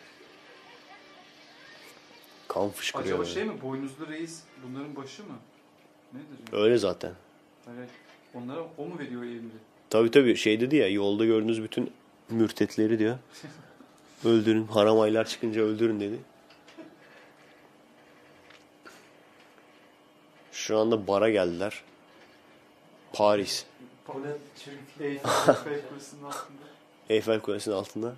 Kan 2.47 2.69
fışkırıyor. 2.69 3.19
Acaba 3.19 3.25
şey 3.33 3.43
mi? 3.45 3.61
Boynuzlu 3.61 4.07
reis 4.07 4.41
bunların 4.63 4.95
başı 4.95 5.23
mı? 5.23 5.35
Nedir? 6.13 6.57
Öyle 6.63 6.77
zaten. 6.77 7.13
Evet. 7.77 7.89
Onlara 8.33 8.61
o 8.77 8.85
mu 8.85 8.99
veriyor 8.99 9.23
emri? 9.23 9.49
Tabii 9.89 10.11
tabii 10.11 10.35
şey 10.35 10.61
dedi 10.61 10.75
ya 10.75 10.87
yolda 10.89 11.25
gördüğünüz 11.25 11.63
bütün 11.63 11.91
mürtetleri 12.29 12.99
diyor. 12.99 13.17
Öldürün 14.25 14.67
haram 14.67 14.99
aylar 14.99 15.27
çıkınca 15.27 15.61
öldürün 15.61 15.99
dedi. 15.99 16.19
Şu 20.51 20.77
anda 20.77 21.07
bara 21.07 21.29
geldiler. 21.29 21.83
Paris. 23.13 23.65
Eyfel 24.99 25.25
Kulesi'nin 25.89 26.23
altında. 26.23 26.63
Eyfel 27.09 27.39
Kulesi'nin 27.39 27.75
altında. 27.75 28.15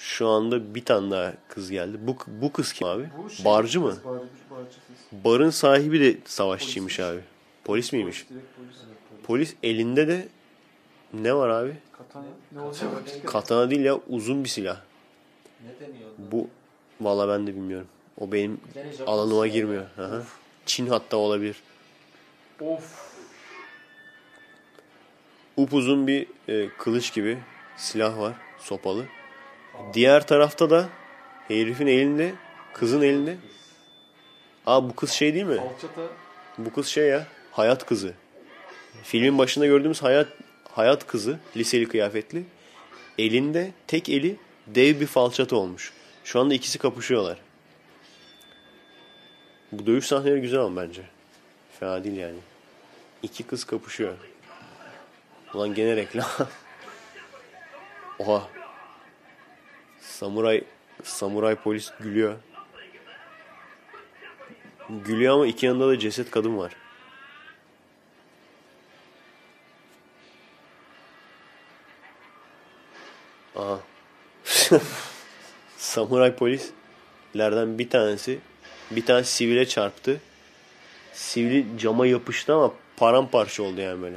Şu 0.00 0.28
anda 0.28 0.74
bir 0.74 0.84
tane 0.84 1.10
daha 1.10 1.32
kız 1.48 1.70
geldi. 1.70 1.96
Bu, 2.00 2.16
bu 2.26 2.52
kız 2.52 2.72
kim 2.72 2.86
abi? 2.88 3.08
Bu 3.24 3.30
şey- 3.30 3.44
Barcı 3.44 3.80
mı? 3.80 3.90
kız, 3.90 4.04
Barcı, 4.04 4.24
barcı 4.50 4.70
kız. 5.10 5.24
Barın 5.24 5.50
sahibi 5.50 6.00
de 6.00 6.16
savaşçıymış 6.24 6.96
Polis. 6.96 7.10
abi. 7.10 7.20
Polis 7.64 7.92
miymiş? 7.92 8.26
Polis, 8.28 8.40
direkt 8.40 8.56
polis. 8.56 9.26
Polis 9.26 9.54
elinde 9.62 10.08
de 10.08 10.28
ne 11.14 11.34
var 11.34 11.48
abi? 11.48 11.76
Katana. 11.92 12.24
Ne 12.52 12.60
olacak? 12.60 12.88
Katana 13.26 13.70
değil 13.70 13.84
ya 13.84 13.98
uzun 14.08 14.44
bir 14.44 14.48
silah. 14.48 14.80
Ne 15.64 15.86
deniyor? 15.86 16.10
Bu 16.18 16.48
valla 17.00 17.28
ben 17.28 17.46
de 17.46 17.54
bilmiyorum. 17.54 17.88
O 18.20 18.32
benim 18.32 18.60
Gene 18.74 18.90
alanıma 19.06 19.46
girmiyor. 19.46 19.84
Aha. 19.98 20.22
Çin 20.66 20.86
hatta 20.86 21.16
olabilir. 21.16 21.56
Of. 22.60 23.10
Upuzun 25.56 26.06
bir 26.06 26.26
e, 26.48 26.68
kılıç 26.78 27.14
gibi 27.14 27.38
silah 27.76 28.18
var. 28.18 28.34
Sopalı. 28.58 29.06
Diğer 29.94 30.26
tarafta 30.26 30.70
da 30.70 30.88
herifin 31.48 31.86
elinde, 31.86 32.32
kızın 32.74 33.02
elinde. 33.02 33.36
Aa 34.66 34.88
bu 34.88 34.96
kız 34.96 35.10
şey 35.10 35.34
değil 35.34 35.44
mi? 35.44 35.60
Bu 36.58 36.72
kız 36.72 36.86
şey 36.86 37.08
ya. 37.08 37.26
Hayat 37.52 37.86
kızı. 37.86 38.14
Filmin 39.02 39.38
başında 39.38 39.66
gördüğümüz 39.66 40.02
hayat 40.02 40.28
hayat 40.72 41.06
kızı, 41.06 41.38
liseli 41.56 41.88
kıyafetli. 41.88 42.44
Elinde 43.18 43.72
tek 43.86 44.08
eli 44.08 44.36
dev 44.66 45.00
bir 45.00 45.06
falçata 45.06 45.56
olmuş. 45.56 45.92
Şu 46.24 46.40
anda 46.40 46.54
ikisi 46.54 46.78
kapışıyorlar. 46.78 47.38
Bu 49.72 49.86
dövüş 49.86 50.06
sahneleri 50.06 50.40
güzel 50.40 50.60
ama 50.60 50.82
bence. 50.82 51.02
Fena 51.80 52.04
değil 52.04 52.16
yani. 52.16 52.38
İki 53.22 53.42
kız 53.42 53.64
kapışıyor. 53.64 54.14
Ulan 55.54 55.74
gene 55.74 55.96
reklam. 55.96 56.28
Oha. 58.18 58.59
Samuray 60.10 60.64
samuray 61.02 61.54
polis 61.54 61.92
gülüyor. 62.00 62.36
Gülüyor 64.88 65.34
ama 65.34 65.46
iki 65.46 65.66
yanında 65.66 65.88
da 65.88 65.98
ceset 65.98 66.30
kadın 66.30 66.58
var. 66.58 66.72
Aha. 73.56 73.80
Samuray 75.76 76.34
polislerden 76.34 77.78
bir 77.78 77.90
tanesi 77.90 78.38
bir 78.90 79.06
tane 79.06 79.24
sivile 79.24 79.68
çarptı. 79.68 80.20
Sivili 81.12 81.78
cama 81.78 82.06
yapıştı 82.06 82.54
ama 82.54 82.72
paramparça 82.96 83.62
oldu 83.62 83.80
yani 83.80 84.02
böyle. 84.02 84.16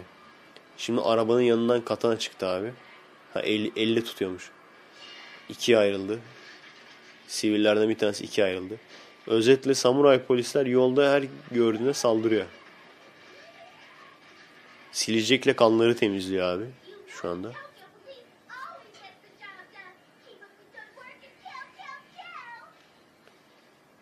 Şimdi 0.78 1.02
arabanın 1.02 1.42
yanından 1.42 1.86
katana 1.86 2.20
çıktı 2.20 2.48
abi. 2.48 2.74
Ha 3.34 3.42
el, 3.42 3.72
elle 3.76 4.04
tutuyormuş. 4.04 4.52
İkiye 5.50 5.78
ayrıldı. 5.78 6.20
Sivillerden 7.28 7.90
bir 7.90 7.98
tanesi 7.98 8.24
ikiye 8.24 8.48
ayrıldı. 8.48 8.76
Özetle 9.28 9.74
samuray 9.74 10.22
polisler 10.24 10.66
yolda 10.66 11.12
her 11.12 11.24
gördüğüne 11.52 11.94
saldırıyor. 11.94 12.46
Silecekle 14.92 15.56
kanları 15.56 15.96
temizliyor 15.96 16.46
abi 16.58 16.66
şu 17.08 17.30
anda. 17.30 17.52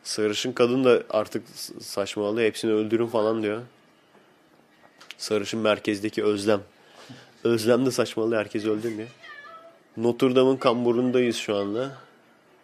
Sarışın 0.03 0.51
kadın 0.51 0.84
da 0.84 1.03
artık 1.09 1.43
s- 1.55 1.80
saçmaladı. 1.80 2.41
Hepsini 2.41 2.72
öldürün 2.72 3.07
falan 3.07 3.43
diyor. 3.43 3.61
Sarışın 5.18 5.59
merkezdeki 5.59 6.23
Özlem. 6.23 6.61
Özlem 7.43 7.85
de 7.85 7.91
saçmaladı. 7.91 8.35
Herkes 8.35 8.65
öldürün 8.65 8.97
diyor. 8.97 9.07
Notre 9.97 10.35
Dame'ın 10.35 10.57
kamburundayız 10.57 11.35
şu 11.35 11.55
anda. 11.55 11.97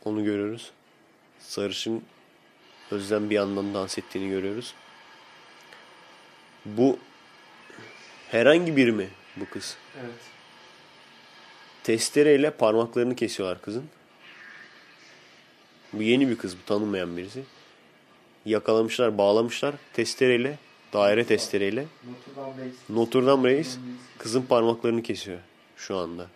Onu 0.05 0.23
görüyoruz. 0.23 0.71
Sarışın 1.39 2.03
Özlem 2.91 3.29
bir 3.29 3.35
yandan 3.35 3.73
dans 3.73 3.97
ettiğini 3.97 4.29
görüyoruz. 4.29 4.73
Bu 6.65 6.99
herhangi 8.31 8.77
biri 8.77 8.91
mi 8.91 9.09
bu 9.35 9.49
kız? 9.49 9.77
evet. 10.01 10.13
Testereyle 11.83 12.51
parmaklarını 12.51 13.15
kesiyorlar 13.15 13.61
kızın. 13.61 13.85
Bu 15.93 16.03
yeni 16.03 16.29
bir 16.29 16.37
kız 16.37 16.57
bu 16.57 16.65
tanınmayan 16.65 17.17
birisi. 17.17 17.43
Yakalamışlar, 18.45 19.17
bağlamışlar 19.17 19.75
testereyle, 19.93 20.57
daire 20.93 21.25
testereyle. 21.25 21.85
Notre 22.05 22.35
Dame 22.35 22.63
Reis. 22.63 22.75
Notre 22.89 23.25
Dame 23.25 23.49
reis 23.49 23.77
kızın 24.17 24.41
parmaklarını 24.41 25.03
kesiyor 25.03 25.39
şu 25.77 25.97
anda. 25.97 26.27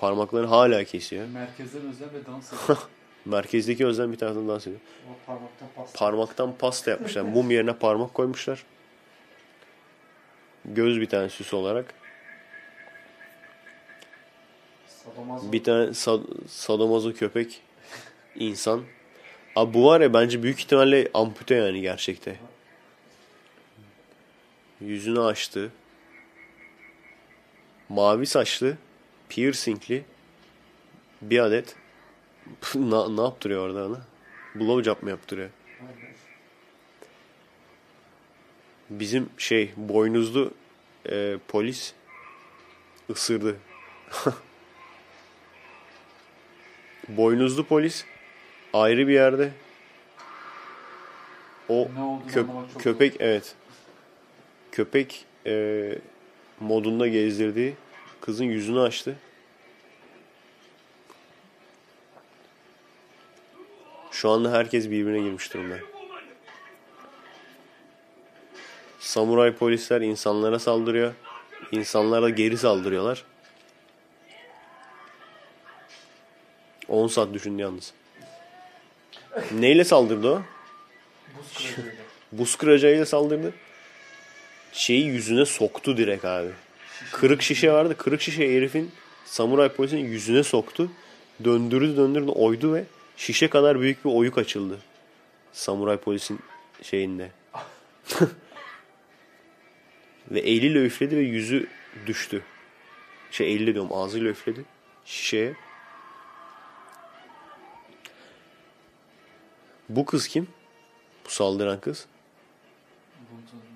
Parmaklarını 0.00 0.46
hala 0.46 0.84
kesiyor. 0.84 1.26
Merkezden 1.28 1.82
özlem 1.88 2.08
ve 2.14 2.26
dans 2.26 2.52
ediyor. 2.64 2.78
Merkezdeki 3.24 3.86
Özlem 3.86 4.12
bir 4.12 4.18
taraftan 4.18 4.48
dans 4.48 4.66
ediyor. 4.66 4.80
O 5.10 5.26
parmaktan 5.26 5.68
pasta. 5.76 5.98
Parmaktan 5.98 6.54
pasta 6.58 6.90
yapmışlar. 6.90 7.22
Mum 7.22 7.50
yerine 7.50 7.72
parmak 7.72 8.14
koymuşlar. 8.14 8.64
Göz 10.64 11.00
bir 11.00 11.06
tane 11.06 11.28
süs 11.28 11.54
olarak. 11.54 11.94
Sadomaso. 14.86 15.52
Bir 15.52 15.64
tane 15.64 15.84
sad- 15.94 16.48
sadomazo 16.48 17.12
köpek 17.12 17.62
insan. 18.36 18.82
Abi 19.56 19.74
bu 19.74 19.86
var 19.86 20.00
ya 20.00 20.14
bence 20.14 20.42
büyük 20.42 20.60
ihtimalle 20.60 21.08
ampute 21.14 21.54
yani 21.54 21.80
gerçekte. 21.80 22.36
Yüzünü 24.80 25.20
açtı. 25.20 25.70
Mavi 27.88 28.26
saçlı, 28.26 28.76
piercingli 29.30 30.04
bir 31.22 31.38
adet 31.38 31.76
ne, 32.74 33.16
ne 33.16 33.20
yaptırıyor 33.20 33.66
orada 33.66 33.82
ana? 33.84 34.00
Blowjob 34.54 35.02
mı 35.02 35.10
yaptırıyor? 35.10 35.50
Bizim 38.90 39.28
şey 39.38 39.72
boynuzlu 39.76 40.54
e, 41.10 41.36
polis 41.48 41.92
ısırdı. 43.10 43.56
boynuzlu 47.08 47.66
polis 47.66 48.04
ayrı 48.72 49.08
bir 49.08 49.12
yerde. 49.12 49.52
O 51.68 51.88
köp- 52.28 52.78
köpek 52.78 53.16
evet. 53.20 53.54
Köpek 54.72 55.26
e, 55.46 55.94
modunda 56.60 57.08
gezdirdiği 57.08 57.74
kızın 58.20 58.44
yüzünü 58.44 58.80
açtı. 58.80 59.16
Şu 64.10 64.30
anda 64.30 64.52
herkes 64.52 64.90
birbirine 64.90 65.20
girmiş 65.20 65.54
durumda. 65.54 65.78
Samuray 69.00 69.52
polisler 69.52 70.00
insanlara 70.00 70.58
saldırıyor. 70.58 71.14
İnsanlar 71.72 72.22
da 72.22 72.30
geri 72.30 72.58
saldırıyorlar. 72.58 73.24
10 76.88 77.06
saat 77.06 77.34
düşündü 77.34 77.62
yalnız. 77.62 77.92
Neyle 79.52 79.84
saldırdı 79.84 80.30
o? 80.30 80.42
Buz 82.32 82.56
kıracağıyla 82.56 83.06
saldırdı. 83.06 83.52
Şeyi 84.72 85.06
yüzüne 85.06 85.46
soktu 85.46 85.96
direkt 85.96 86.24
abi. 86.24 86.50
Kırık 87.12 87.42
şişe 87.42 87.72
vardı. 87.72 87.96
Kırık 87.98 88.20
şişe 88.20 88.56
herifin 88.56 88.90
samuray 89.24 89.68
polisinin 89.68 90.04
yüzüne 90.04 90.42
soktu. 90.42 90.90
Döndürdü 91.44 91.96
döndürdü 91.96 92.30
oydu 92.30 92.74
ve 92.74 92.84
şişe 93.16 93.48
kadar 93.48 93.80
büyük 93.80 94.04
bir 94.04 94.10
oyuk 94.10 94.38
açıldı. 94.38 94.78
Samuray 95.52 95.96
polisin 95.96 96.40
şeyinde. 96.82 97.30
ve 100.30 100.40
eliyle 100.40 100.86
üfledi 100.86 101.16
ve 101.16 101.20
yüzü 101.20 101.66
düştü. 102.06 102.42
Şey 103.30 103.54
eliyle 103.54 103.74
diyorum 103.74 103.92
ağzıyla 103.92 104.30
üfledi 104.30 104.64
şişeye. 105.04 105.54
Bu 109.88 110.06
kız 110.06 110.28
kim? 110.28 110.48
Bu 111.24 111.30
saldıran 111.30 111.80
kız. 111.80 112.06
Bunu 113.30 113.40
tanımıyorum. 113.50 113.69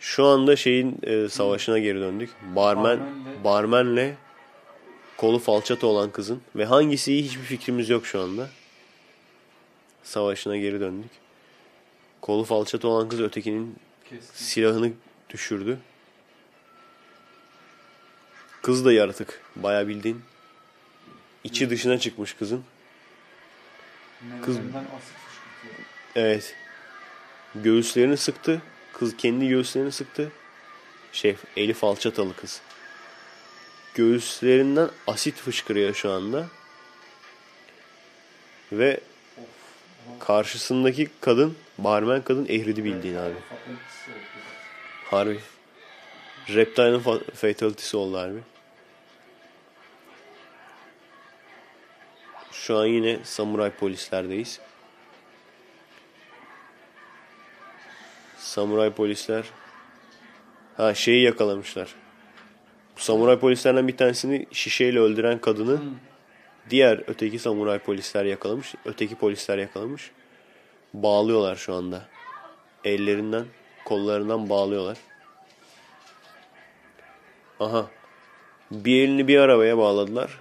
Şu 0.00 0.24
anda 0.26 0.56
şeyin 0.56 0.98
e, 1.02 1.28
savaşına 1.28 1.78
geri 1.78 2.00
döndük. 2.00 2.30
Barmen, 2.56 2.98
Barmenle- 2.98 3.44
barmenle 3.44 4.16
kolu 5.16 5.38
falçata 5.38 5.86
olan 5.86 6.10
kızın 6.10 6.42
ve 6.56 6.64
hangisi 6.64 7.12
iyi 7.12 7.22
hiçbir 7.24 7.42
fikrimiz 7.42 7.88
yok 7.88 8.06
şu 8.06 8.20
anda. 8.20 8.48
Savaşına 10.02 10.56
geri 10.56 10.80
döndük. 10.80 11.10
Kolu 12.20 12.44
falçata 12.44 12.88
olan 12.88 13.08
kız 13.08 13.20
ötekinin 13.20 13.76
Keskin. 14.10 14.34
silahını 14.44 14.92
düşürdü. 15.30 15.78
Kız 18.62 18.84
da 18.84 18.92
yaratık. 18.92 19.40
Bayağı 19.56 19.88
bildiğin. 19.88 20.22
içi 21.44 21.70
dışına 21.70 21.98
çıkmış 21.98 22.34
kızın. 22.34 22.64
kız-. 24.42 24.58
Evet. 26.16 26.54
Göğüslerini 27.54 28.16
sıktı. 28.16 28.62
Kız 29.00 29.16
kendi 29.16 29.48
göğüslerini 29.48 29.92
sıktı. 29.92 30.32
Şey 31.12 31.36
eli 31.56 31.74
falçatalı 31.74 32.36
kız. 32.36 32.60
Göğüslerinden 33.94 34.90
asit 35.06 35.36
fışkırıyor 35.36 35.94
şu 35.94 36.10
anda. 36.10 36.46
Ve 38.72 39.00
karşısındaki 40.18 41.08
kadın, 41.20 41.56
barmen 41.78 42.22
kadın 42.22 42.46
ehridi 42.46 42.84
bildiğin 42.84 43.16
abi. 43.16 43.34
Harbi. 45.04 45.40
Reptile'ın 46.48 47.00
fa- 47.00 47.30
fatality'si 47.34 47.96
oldu 47.96 48.18
harbi. 48.18 48.40
Şu 52.52 52.78
an 52.78 52.86
yine 52.86 53.18
samuray 53.24 53.70
polislerdeyiz. 53.70 54.60
Samuray 58.40 58.90
polisler 58.90 59.44
ha 60.76 60.94
şeyi 60.94 61.22
yakalamışlar. 61.22 61.94
Samuray 62.96 63.38
polislerden 63.38 63.88
bir 63.88 63.96
tanesini 63.96 64.46
şişeyle 64.52 65.00
öldüren 65.00 65.38
kadını 65.40 65.80
diğer 66.70 67.02
öteki 67.06 67.38
samuray 67.38 67.78
polisler 67.78 68.24
yakalamış. 68.24 68.74
Öteki 68.84 69.14
polisler 69.14 69.58
yakalamış. 69.58 70.10
Bağlıyorlar 70.94 71.56
şu 71.56 71.74
anda. 71.74 72.02
Ellerinden, 72.84 73.44
kollarından 73.84 74.48
bağlıyorlar. 74.50 74.96
Aha. 77.60 77.86
Bir 78.70 79.02
elini 79.02 79.28
bir 79.28 79.38
arabaya 79.38 79.78
bağladılar. 79.78 80.40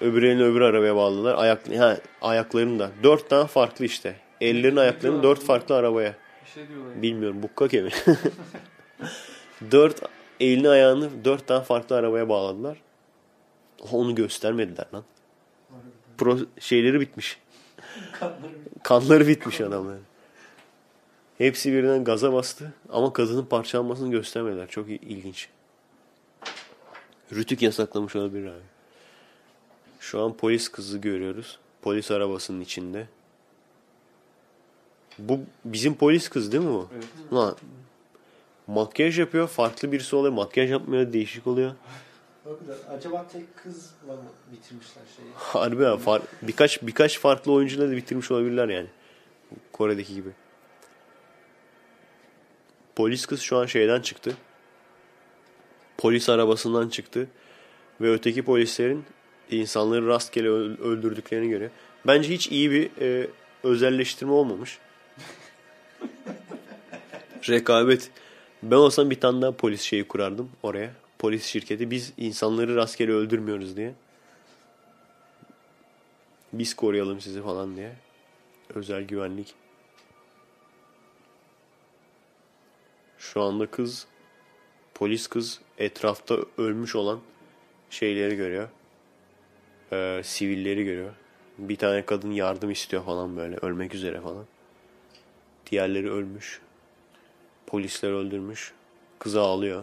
Öbür 0.00 0.22
elini 0.22 0.44
öbür 0.44 0.60
arabaya 0.60 0.96
bağladılar. 0.96 1.34
Ayak, 1.38 1.76
ha, 1.78 1.96
ayaklarını 2.22 2.78
da. 2.78 2.90
Dört 3.02 3.30
tane 3.30 3.46
farklı 3.46 3.84
işte. 3.84 4.16
Ellerini 4.40 4.80
ayaklarını 4.80 5.22
dört 5.22 5.44
farklı 5.44 5.76
arabaya. 5.76 6.25
Şey 6.54 6.68
diyorlar. 6.68 7.02
Bilmiyorum 7.02 7.42
bukkake 7.42 7.82
mi? 7.82 7.90
dört 9.70 10.02
elini 10.40 10.68
ayağını 10.68 11.24
dört 11.24 11.46
tane 11.46 11.64
farklı 11.64 11.96
arabaya 11.96 12.28
bağladılar. 12.28 12.80
Onu 13.92 14.14
göstermediler 14.14 14.86
lan. 14.94 15.04
Pro 16.18 16.38
şeyleri 16.58 17.00
bitmiş. 17.00 17.38
Kanları 18.82 19.26
bitmiş 19.26 19.60
adamların. 19.60 20.02
Hepsi 21.38 21.72
birden 21.72 22.04
gaza 22.04 22.32
bastı 22.32 22.72
ama 22.88 23.12
kadının 23.12 23.44
parçalanmasını 23.46 24.10
göstermediler. 24.10 24.68
Çok 24.68 24.88
il- 24.88 25.02
ilginç. 25.02 25.48
Rütük 27.32 27.62
yasaklamış 27.62 28.16
olabilir 28.16 28.46
abi. 28.46 28.62
Şu 30.00 30.22
an 30.22 30.36
polis 30.36 30.68
kızı 30.68 30.98
görüyoruz. 30.98 31.58
Polis 31.82 32.10
arabasının 32.10 32.60
içinde. 32.60 33.06
Bu 35.18 35.40
bizim 35.64 35.94
polis 35.94 36.28
kız 36.28 36.52
değil 36.52 36.64
mi 36.64 36.70
bu? 36.70 36.88
Evet. 36.94 37.04
Ulan 37.30 37.56
makyaj 38.66 39.18
yapıyor. 39.18 39.48
Farklı 39.48 39.92
birisi 39.92 40.16
oluyor. 40.16 40.32
Makyaj 40.34 40.70
yapmıyor. 40.70 41.12
Değişik 41.12 41.46
oluyor. 41.46 41.72
Acaba 42.90 43.26
tek 43.32 43.56
kızla 43.56 44.12
mı 44.12 44.22
bitirmişler 44.52 45.02
şeyi? 45.16 45.28
Harbi 45.34 45.82
ya. 45.82 45.96
Far, 45.96 46.22
birkaç 46.42 46.82
birkaç 46.82 47.18
farklı 47.18 47.52
oyuncuyla 47.52 47.88
da 47.88 47.96
bitirmiş 47.96 48.30
olabilirler 48.30 48.68
yani. 48.68 48.86
Kore'deki 49.72 50.14
gibi. 50.14 50.28
Polis 52.96 53.26
kız 53.26 53.40
şu 53.40 53.56
an 53.56 53.66
şeyden 53.66 54.00
çıktı. 54.00 54.36
Polis 55.98 56.28
arabasından 56.28 56.88
çıktı. 56.88 57.28
Ve 58.00 58.12
öteki 58.12 58.42
polislerin 58.44 59.04
insanları 59.50 60.06
rastgele 60.06 60.48
öl- 60.48 60.80
öldürdüklerini 60.80 61.48
görüyor. 61.48 61.70
Bence 62.06 62.28
hiç 62.34 62.48
iyi 62.48 62.70
bir 62.70 62.90
e, 63.00 63.26
özelleştirme 63.62 64.32
olmamış. 64.32 64.78
Rekabet. 67.48 68.10
Ben 68.62 68.76
olsam 68.76 69.10
bir 69.10 69.20
tane 69.20 69.42
daha 69.42 69.52
polis 69.52 69.80
şeyi 69.82 70.08
kurardım 70.08 70.50
oraya. 70.62 70.90
Polis 71.18 71.44
şirketi. 71.46 71.90
Biz 71.90 72.12
insanları 72.16 72.76
rastgele 72.76 73.12
öldürmüyoruz 73.12 73.76
diye. 73.76 73.94
Biz 76.52 76.74
koruyalım 76.74 77.20
sizi 77.20 77.42
falan 77.42 77.76
diye. 77.76 77.92
Özel 78.74 79.02
güvenlik. 79.02 79.54
Şu 83.18 83.42
anda 83.42 83.66
kız, 83.66 84.06
polis 84.94 85.26
kız 85.26 85.60
etrafta 85.78 86.36
ölmüş 86.58 86.96
olan 86.96 87.20
şeyleri 87.90 88.36
görüyor. 88.36 88.68
Ee, 89.92 90.20
sivilleri 90.24 90.84
görüyor. 90.84 91.12
Bir 91.58 91.76
tane 91.76 92.04
kadın 92.06 92.30
yardım 92.30 92.70
istiyor 92.70 93.04
falan 93.04 93.36
böyle. 93.36 93.56
Ölmek 93.56 93.94
üzere 93.94 94.20
falan. 94.20 94.44
Diğerleri 95.70 96.10
ölmüş. 96.10 96.60
Polisler 97.66 98.10
öldürmüş. 98.10 98.72
Kızı 99.18 99.40
ağlıyor. 99.40 99.82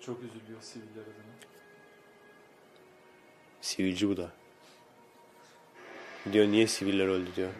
Çok 0.00 0.18
üzülüyor 0.18 0.60
siviller 0.60 1.02
adına. 1.02 1.30
Sivilci 3.60 4.08
bu 4.08 4.16
da. 4.16 4.30
Diyor 6.32 6.46
niye 6.46 6.66
siviller 6.66 7.06
öldü 7.06 7.30
diyor. 7.36 7.50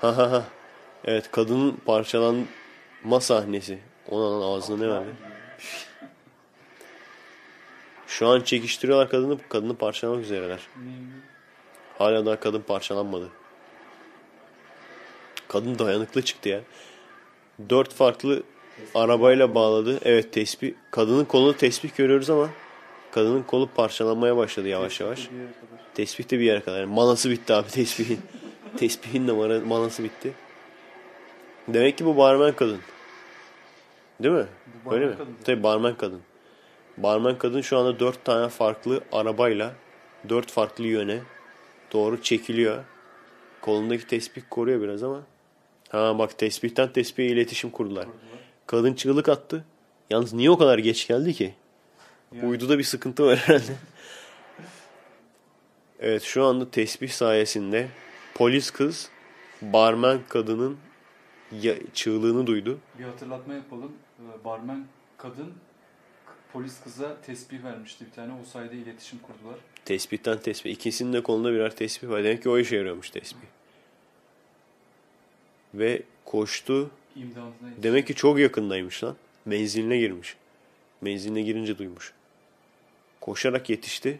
Ha 0.00 0.16
ha 0.16 0.30
ha. 0.30 0.44
Evet 1.04 1.30
kadının 1.30 1.72
parçalanma 1.86 3.20
sahnesi. 3.20 3.78
Onun 4.08 4.56
ağzına 4.56 4.84
ne 4.84 4.90
verdi? 4.90 5.10
Şu 8.06 8.28
an 8.28 8.40
çekiştiriyorlar 8.40 9.10
kadını. 9.10 9.38
Kadını 9.48 9.76
parçalamak 9.76 10.22
üzereler. 10.24 10.60
Hala 11.98 12.26
daha 12.26 12.40
kadın 12.40 12.60
parçalanmadı. 12.60 13.30
Kadın 15.52 15.78
dayanıklı 15.78 16.22
çıktı 16.22 16.48
ya. 16.48 16.60
Dört 17.70 17.94
farklı 17.94 18.42
arabayla 18.94 19.54
bağladı. 19.54 19.98
Evet 20.04 20.32
tespih. 20.32 20.72
Kadının 20.90 21.24
kolunu 21.24 21.56
tespih 21.56 21.96
görüyoruz 21.96 22.30
ama 22.30 22.48
kadının 23.10 23.42
kolu 23.42 23.68
parçalanmaya 23.74 24.36
başladı 24.36 24.68
yavaş 24.68 25.00
yavaş. 25.00 25.28
Tespih 25.94 26.30
de 26.30 26.38
bir 26.38 26.44
yere 26.44 26.60
kadar. 26.60 26.80
Yani 26.80 26.94
manası 26.94 27.30
bitti 27.30 27.54
abi 27.54 27.68
tespihin. 27.68 28.20
Tespihin 28.76 29.28
de 29.28 29.32
mana- 29.32 29.60
manası 29.66 30.04
bitti. 30.04 30.32
Demek 31.68 31.98
ki 31.98 32.04
bu 32.06 32.16
barmen 32.16 32.52
kadın. 32.56 32.78
Değil 34.22 34.34
mi? 34.34 34.46
Bu 34.84 34.92
Öyle 34.94 35.06
mi? 35.06 35.12
kadın. 35.18 35.36
Tabii 35.44 35.62
barmen 35.62 35.96
kadın. 35.96 36.20
Barmen 36.96 37.38
kadın 37.38 37.60
şu 37.60 37.78
anda 37.78 38.00
dört 38.00 38.24
tane 38.24 38.48
farklı 38.48 39.00
arabayla 39.12 39.72
dört 40.28 40.50
farklı 40.52 40.84
yöne 40.86 41.20
doğru 41.92 42.22
çekiliyor. 42.22 42.84
Kolundaki 43.60 44.06
tespih 44.06 44.42
koruyor 44.50 44.80
biraz 44.82 45.02
ama. 45.02 45.22
Ha 45.92 46.18
bak 46.18 46.38
tespihten 46.38 46.92
tespihe 46.92 47.26
iletişim 47.26 47.70
kurdular. 47.70 48.06
Kadın 48.66 48.94
çığlık 48.94 49.28
attı. 49.28 49.64
Yalnız 50.10 50.32
niye 50.32 50.50
o 50.50 50.58
kadar 50.58 50.78
geç 50.78 51.08
geldi 51.08 51.34
ki? 51.34 51.54
Yani- 52.32 52.46
Uyduda 52.46 52.78
bir 52.78 52.84
sıkıntı 52.84 53.26
var 53.26 53.36
herhalde. 53.38 53.72
Evet 56.00 56.22
şu 56.22 56.44
anda 56.44 56.70
tesbih 56.70 57.08
sayesinde 57.08 57.88
polis 58.34 58.70
kız 58.70 59.08
barmen 59.62 60.20
kadının 60.28 60.76
çığlığını 61.94 62.46
duydu. 62.46 62.78
Bir 62.98 63.04
hatırlatma 63.04 63.54
yapalım. 63.54 63.92
Ee, 64.18 64.44
Barmen 64.44 64.86
kadın 65.18 65.52
polis 66.52 66.80
kıza 66.84 67.20
tesbih 67.20 67.64
vermişti 67.64 68.06
bir 68.06 68.10
tane. 68.10 68.32
O 68.42 68.44
sayede 68.44 68.76
iletişim 68.76 69.18
kurdular. 69.18 69.58
Tespihten 69.84 70.38
tespih. 70.38 70.70
İkisinin 70.70 71.12
de 71.12 71.22
kolunda 71.22 71.52
birer 71.52 71.76
tesbih 71.76 72.08
var. 72.08 72.24
Demek 72.24 72.42
ki 72.42 72.48
o 72.48 72.58
işe 72.58 72.76
yarıyormuş 72.76 73.10
tesbih. 73.10 73.46
Ve 75.74 76.02
koştu. 76.24 76.90
Demek 77.82 78.06
ki 78.06 78.14
çok 78.14 78.38
yakındaymış 78.38 79.04
lan. 79.04 79.16
Menziline 79.44 79.98
girmiş. 79.98 80.36
Menziline 81.00 81.42
girince 81.42 81.78
duymuş. 81.78 82.12
Koşarak 83.20 83.70
yetişti. 83.70 84.18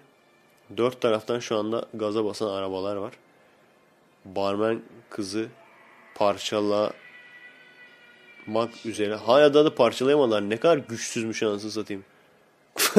Dört 0.76 1.00
taraftan 1.00 1.38
şu 1.38 1.56
anda 1.56 1.86
gaza 1.94 2.24
basan 2.24 2.50
arabalar 2.50 2.96
var. 2.96 3.12
Barmen 4.24 4.80
kızı 5.10 5.48
parçalamak 6.14 6.92
üzere. 8.84 9.14
Hala 9.14 9.54
da 9.54 9.64
da 9.64 9.74
parçalayamadılar. 9.74 10.50
Ne 10.50 10.56
kadar 10.56 10.76
güçsüzmüş 10.76 11.42
anasını 11.42 11.70
satayım. 11.70 12.04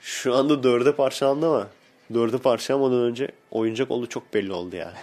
şu 0.00 0.34
anda 0.34 0.62
dörde 0.62 0.94
parçalandı 0.94 1.46
ama 1.46 1.68
dörde 2.14 2.38
parçalamadan 2.38 2.98
önce 2.98 3.28
oyuncak 3.50 3.90
oldu 3.90 4.06
çok 4.06 4.34
belli 4.34 4.52
oldu 4.52 4.76
ya. 4.76 4.94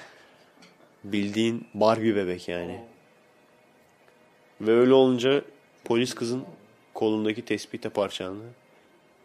Bildiğin 1.04 1.68
Barbie 1.74 2.16
bebek 2.16 2.48
yani. 2.48 2.82
Ve 4.62 4.72
öyle 4.72 4.94
olunca 4.94 5.42
polis 5.86 6.14
kızın 6.14 6.46
kolundaki 6.94 7.46
tespih 7.46 7.84
de 7.84 7.90
parçalandı. 7.90 8.44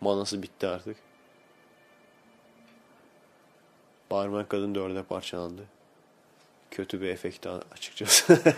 Manası 0.00 0.42
bitti 0.42 0.66
artık. 0.66 0.96
Barmen 4.10 4.48
kadın 4.48 4.74
dörde 4.74 5.02
parçalandı. 5.02 5.62
Kötü 6.70 7.00
bir 7.00 7.08
efekt 7.08 7.46
açıkçası. 7.46 8.40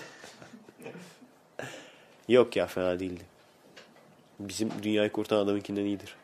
Yok 2.29 2.57
ya 2.57 2.67
fena 2.67 3.01
değildi. 3.01 3.25
Bizim 4.41 4.71
dünyayı 4.83 5.13
kurtaran 5.13 5.45
adamınkinden 5.45 5.85
iyidir. 5.85 6.17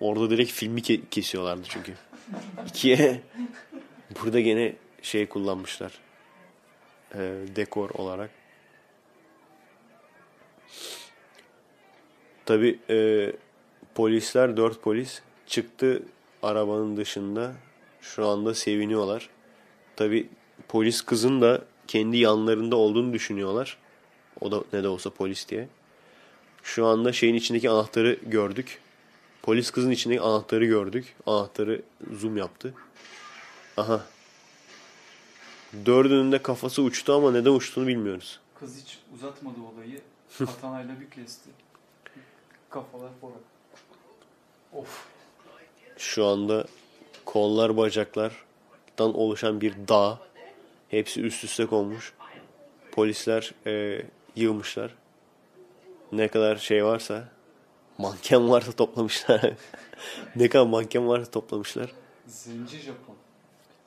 Orada 0.00 0.30
direkt 0.30 0.52
filmi 0.52 0.80
ke- 0.80 1.00
kesiyorlardı 1.10 1.62
çünkü. 1.68 1.94
İkiye 2.66 3.20
burada 4.22 4.40
gene 4.40 4.74
şey 5.04 5.26
kullanmışlar. 5.26 5.92
Ee, 7.14 7.34
dekor 7.56 7.90
olarak. 7.90 8.30
Tabi 12.46 12.78
polisler 13.94 14.56
dört 14.56 14.82
polis 14.82 15.22
çıktı 15.46 16.02
arabanın 16.42 16.96
dışında 16.96 17.52
şu 18.00 18.26
anda 18.26 18.54
seviniyorlar. 18.54 19.28
Tabi 19.96 20.28
polis 20.68 21.02
kızın 21.02 21.40
da 21.40 21.62
kendi 21.86 22.16
yanlarında 22.16 22.76
olduğunu 22.76 23.12
düşünüyorlar. 23.12 23.78
O 24.40 24.52
da 24.52 24.64
ne 24.72 24.82
de 24.82 24.88
olsa 24.88 25.10
polis 25.10 25.48
diye. 25.48 25.68
Şu 26.62 26.86
anda 26.86 27.12
şeyin 27.12 27.34
içindeki 27.34 27.70
anahtarı 27.70 28.18
gördük. 28.26 28.78
Polis 29.42 29.70
kızın 29.70 29.90
içindeki 29.90 30.20
anahtarı 30.20 30.64
gördük. 30.64 31.16
Anahtarı 31.26 31.82
zoom 32.12 32.36
yaptı. 32.36 32.74
Aha. 33.76 34.04
Dördünün 35.86 36.32
de 36.32 36.42
kafası 36.42 36.82
uçtu 36.82 37.12
ama 37.12 37.32
neden 37.32 37.50
uçtuğunu 37.50 37.86
bilmiyoruz. 37.86 38.40
Kız 38.60 38.82
hiç 38.82 38.98
uzatmadı 39.14 39.56
olayı. 39.74 40.00
Katanayla 40.38 41.00
bir 41.00 41.10
kesti. 41.10 41.50
Kafalar 42.70 43.10
forak. 43.20 43.36
Of. 44.72 45.06
Şu 45.98 46.26
anda 46.26 46.66
kollar 47.24 47.76
bacaklardan 47.76 49.14
oluşan 49.14 49.60
bir 49.60 49.74
dağ. 49.88 50.18
Hepsi 50.88 51.22
üst 51.22 51.44
üste 51.44 51.66
konmuş. 51.66 52.14
Polisler 52.92 53.54
e, 53.66 54.02
yığmışlar. 54.36 54.94
Ne 56.12 56.28
kadar 56.28 56.56
şey 56.56 56.84
varsa 56.84 57.28
manken 57.98 58.50
varsa 58.50 58.72
toplamışlar. 58.72 59.50
ne 60.36 60.48
kadar 60.48 60.66
manken 60.66 61.08
varsa 61.08 61.30
toplamışlar. 61.30 61.92
Zenci 62.26 62.78
Japon. 62.78 63.16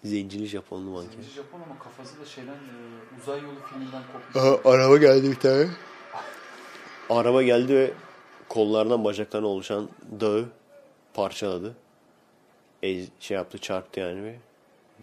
Zencili 0.08 0.48
Japonlu 0.48 0.92
manken. 0.92 1.12
Zenci 1.12 1.36
Japon 1.36 1.62
ama 1.62 1.80
kafası 1.80 2.22
da 2.22 2.26
şeyden 2.26 2.54
e, 2.54 3.22
uzay 3.22 3.42
yolu 3.42 3.56
filminden 3.70 4.04
kopmuş. 4.14 4.36
Aha, 4.36 4.74
araba 4.74 4.98
geldi 4.98 5.32
bir 5.32 5.36
tane. 5.36 5.68
Araba 7.10 7.44
geldi 7.44 7.76
ve 7.76 7.92
kollardan 8.50 9.04
bacaklarına 9.04 9.48
oluşan 9.48 9.90
dağı 10.20 10.46
parçaladı. 11.14 11.76
Ez, 12.84 13.08
şey 13.20 13.36
yaptı 13.36 13.58
çarptı 13.58 14.00
yani 14.00 14.24
ve 14.24 14.36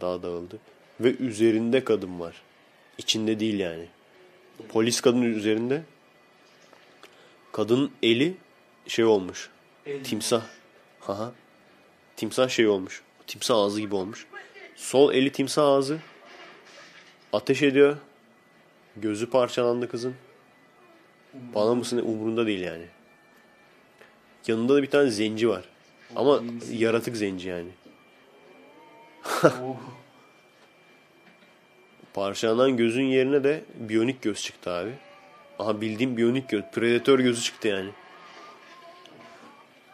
dağ 0.01 0.23
dağıldı. 0.23 0.59
Ve 1.01 1.17
üzerinde 1.17 1.85
kadın 1.85 2.21
var. 2.21 2.43
İçinde 2.99 3.41
değil 3.41 3.59
yani. 3.59 3.87
Polis 4.69 5.01
kadının 5.01 5.23
üzerinde. 5.23 5.83
Kadının 7.53 7.91
eli 8.03 8.37
şey 8.87 9.05
olmuş. 9.05 9.51
El 9.87 10.05
Timsah. 10.05 10.43
Haha. 11.01 11.33
Timsah 12.17 12.49
şey 12.49 12.69
olmuş. 12.69 13.03
Timsah 13.27 13.57
ağzı 13.57 13.81
gibi 13.81 13.95
olmuş. 13.95 14.27
Sol 14.77 15.15
eli 15.15 15.33
timsah 15.33 15.65
ağzı. 15.65 15.99
Ateş 17.33 17.63
ediyor. 17.63 17.97
Gözü 18.97 19.31
parçalandı 19.31 19.89
kızın. 19.89 20.15
Bana 21.35 21.75
mısın 21.75 21.99
umurunda 21.99 22.47
değil 22.47 22.61
yani. 22.61 22.87
Yanında 24.47 24.75
da 24.75 24.83
bir 24.83 24.91
tane 24.91 25.11
zenci 25.11 25.49
var. 25.49 25.65
Ama 26.17 26.43
yaratık 26.73 27.17
zenci 27.17 27.49
yani. 27.49 27.71
Oo. 29.45 29.77
Parçalanan 32.15 32.77
gözün 32.77 33.05
yerine 33.05 33.45
de 33.45 33.65
biyonik 33.75 34.23
göz 34.23 34.43
çıktı 34.43 34.71
abi. 34.71 34.91
Aha 35.59 35.81
bildiğim 35.81 36.17
biyonik 36.17 36.49
göz. 36.49 36.63
Predatör 36.73 37.21
gözü 37.21 37.43
çıktı 37.43 37.69
yani. 37.69 37.91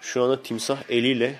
Şu 0.00 0.22
anda 0.22 0.42
timsah 0.42 0.82
eliyle 0.88 1.34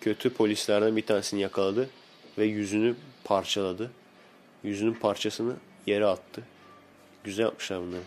kötü 0.00 0.34
polislerden 0.34 0.96
bir 0.96 1.06
tanesini 1.06 1.40
yakaladı 1.40 1.88
ve 2.38 2.44
yüzünü 2.44 2.94
parçaladı. 3.24 3.90
Yüzünün 4.64 4.94
parçasını 4.94 5.54
yere 5.86 6.06
attı. 6.06 6.42
Güzel 7.24 7.44
yapmışlar 7.44 7.80
bunları. 7.80 8.02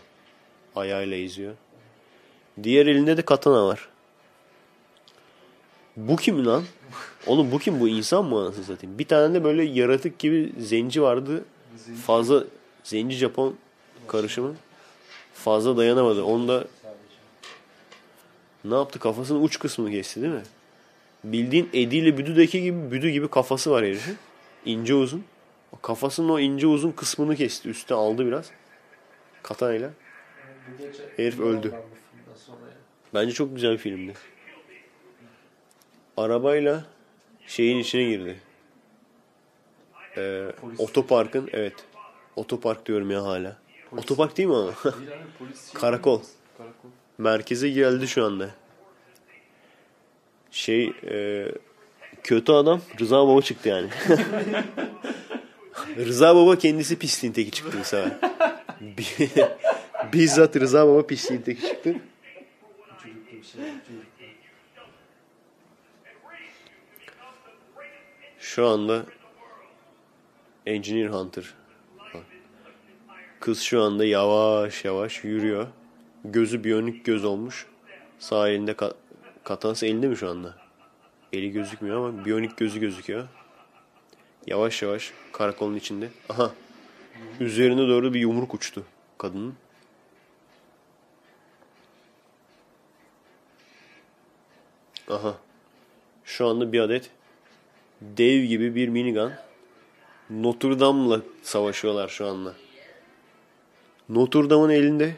Ayağıyla 0.76 1.18
izliyor. 1.18 1.54
Diğer 2.64 2.86
elinde 2.88 3.18
de 3.18 3.22
katana 3.22 3.68
var. 3.68 3.90
Bu 5.98 6.16
kim 6.16 6.46
lan? 6.46 6.64
Oğlum 7.28 7.52
bu 7.52 7.60
kim 7.60 7.80
bu 7.80 7.88
insan 7.88 8.26
mı 8.26 8.40
anasını 8.40 8.64
satayım? 8.64 9.00
Bir 9.00 9.06
tane 9.06 9.34
de 9.34 9.44
böyle 9.44 9.64
yaratık 9.64 10.20
gibi 10.20 10.54
zenci 10.60 11.02
vardı. 11.02 11.46
Zenci. 11.78 12.02
Fazla 12.02 12.44
zenci 12.84 13.16
Japon 13.16 13.56
karışımı. 14.08 14.56
Fazla 15.34 15.78
dayanamadı. 15.78 16.24
Onu 16.24 16.48
da 16.48 16.68
ne 18.66 18.76
yaptı? 18.76 19.00
Kafasının 19.00 19.44
uç 19.44 19.60
kısmını 19.60 19.92
kesti 19.92 20.22
değil 20.22 20.34
mi? 20.34 20.44
Bildiğin 21.24 21.70
Eddie 21.74 22.00
ile 22.00 22.18
Büdü'deki 22.18 22.62
gibi 22.62 22.92
Büdü 22.92 23.10
gibi 23.10 23.28
kafası 23.28 23.72
var 23.72 23.86
herifin. 23.86 24.18
İnce 24.66 24.96
uzun. 24.96 25.24
Kafasının 25.82 26.30
o 26.30 26.40
ince 26.40 26.68
uzun 26.68 26.92
kısmını 26.92 27.36
kesti. 27.36 27.70
Üstte 27.70 27.94
aldı 27.94 28.26
biraz. 28.26 28.52
Katanayla. 29.44 29.90
Herif 31.18 31.40
öldü. 31.40 31.74
Bence 33.14 33.34
çok 33.34 33.56
güzel 33.56 33.72
bir 33.72 33.78
filmdi. 33.78 34.14
Arabayla 36.18 36.84
şeyin 37.48 37.78
içine 37.78 38.04
girdi. 38.04 38.40
Ee, 40.18 40.52
otoparkın 40.78 41.50
evet. 41.54 41.74
Otopark 42.36 42.86
diyorum 42.86 43.12
ya 43.12 43.24
hala. 43.24 43.58
Polis. 43.90 44.04
Otopark 44.04 44.38
değil 44.38 44.50
mi 44.50 44.56
ama? 44.56 44.74
Karakol. 45.74 46.22
Karakol. 46.58 46.90
Merkeze 47.18 47.70
geldi 47.70 48.08
şu 48.08 48.26
anda. 48.26 48.50
Şey 50.52 50.94
e, 51.10 51.46
kötü 52.24 52.52
adam 52.52 52.82
Rıza 53.00 53.28
Baba 53.28 53.42
çıktı 53.42 53.70
yani. 53.70 53.90
Rıza 55.98 56.36
Baba 56.36 56.58
kendisi 56.58 57.00
pisliğin 57.00 57.34
teki 57.34 57.52
çıktı 57.52 57.78
bu 57.80 57.84
sefer. 57.84 58.12
Bi- 58.82 59.30
Bizzat 60.14 60.56
Rıza 60.56 60.88
Baba 60.88 61.08
pisliğin 61.08 61.42
teki 61.42 61.62
çıktı. 61.62 61.96
Şu 68.40 68.68
anda 68.68 69.06
Engineer 70.66 71.08
Hunter. 71.08 71.54
Kız 73.40 73.62
şu 73.62 73.82
anda 73.82 74.06
yavaş 74.06 74.86
yavaş 74.86 75.24
yürüyor. 75.24 75.68
Gözü 76.26 76.64
biyonik 76.64 77.06
göz 77.06 77.26
olmuş. 77.26 77.66
Sağ 78.20 78.50
elinde 78.50 78.76
katanası 79.50 79.86
elinde 79.86 80.08
mi 80.08 80.18
şu 80.18 80.30
anda? 80.30 80.56
Eli 81.34 81.52
gözükmüyor 81.52 81.98
ama 81.98 82.26
biyonik 82.26 82.58
gözü 82.58 82.80
gözüküyor. 82.80 83.28
Yavaş 84.48 84.82
yavaş 84.82 85.14
karakolun 85.32 85.76
içinde. 85.76 86.10
Aha. 86.30 86.52
Üzerine 87.40 87.88
doğru 87.88 88.14
bir 88.14 88.20
yumruk 88.20 88.54
uçtu 88.54 88.84
kadının. 89.18 89.56
Aha. 95.10 95.38
Şu 96.24 96.48
anda 96.48 96.72
bir 96.72 96.80
adet 96.80 97.12
dev 98.02 98.44
gibi 98.44 98.76
bir 98.76 98.88
minigun 98.88 99.34
Notre 100.30 100.80
Dame'la 100.80 101.22
savaşıyorlar 101.44 102.08
şu 102.08 102.28
anda. 102.28 102.54
Notre 104.10 104.50
Dame'ın 104.50 104.70
elinde 104.70 105.16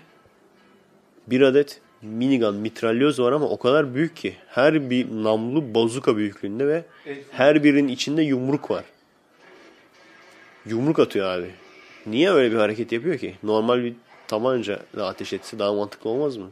bir 1.28 1.42
adet 1.42 1.82
minigun 2.02 2.56
mitralyoz 2.56 3.20
var 3.20 3.32
ama 3.32 3.46
o 3.50 3.60
kadar 3.60 3.96
büyük 3.96 4.16
ki 4.16 4.36
her 4.48 4.90
bir 4.90 5.08
namlu 5.08 5.74
bazuka 5.74 6.18
büyüklüğünde 6.18 6.68
ve 6.68 6.84
her 7.32 7.64
birinin 7.64 7.88
içinde 7.88 8.22
yumruk 8.22 8.72
var. 8.72 8.84
Yumruk 10.66 11.00
atıyor 11.00 11.28
abi. 11.28 11.52
Niye 12.06 12.32
öyle 12.32 12.52
bir 12.52 12.58
hareket 12.58 12.92
yapıyor 12.92 13.18
ki? 13.18 13.36
Normal 13.44 13.84
bir 13.84 13.94
tabanca 14.28 14.80
da 14.96 15.08
ateş 15.08 15.34
etse 15.34 15.60
daha 15.60 15.74
mantıklı 15.74 16.10
olmaz 16.10 16.38
mı? 16.38 16.50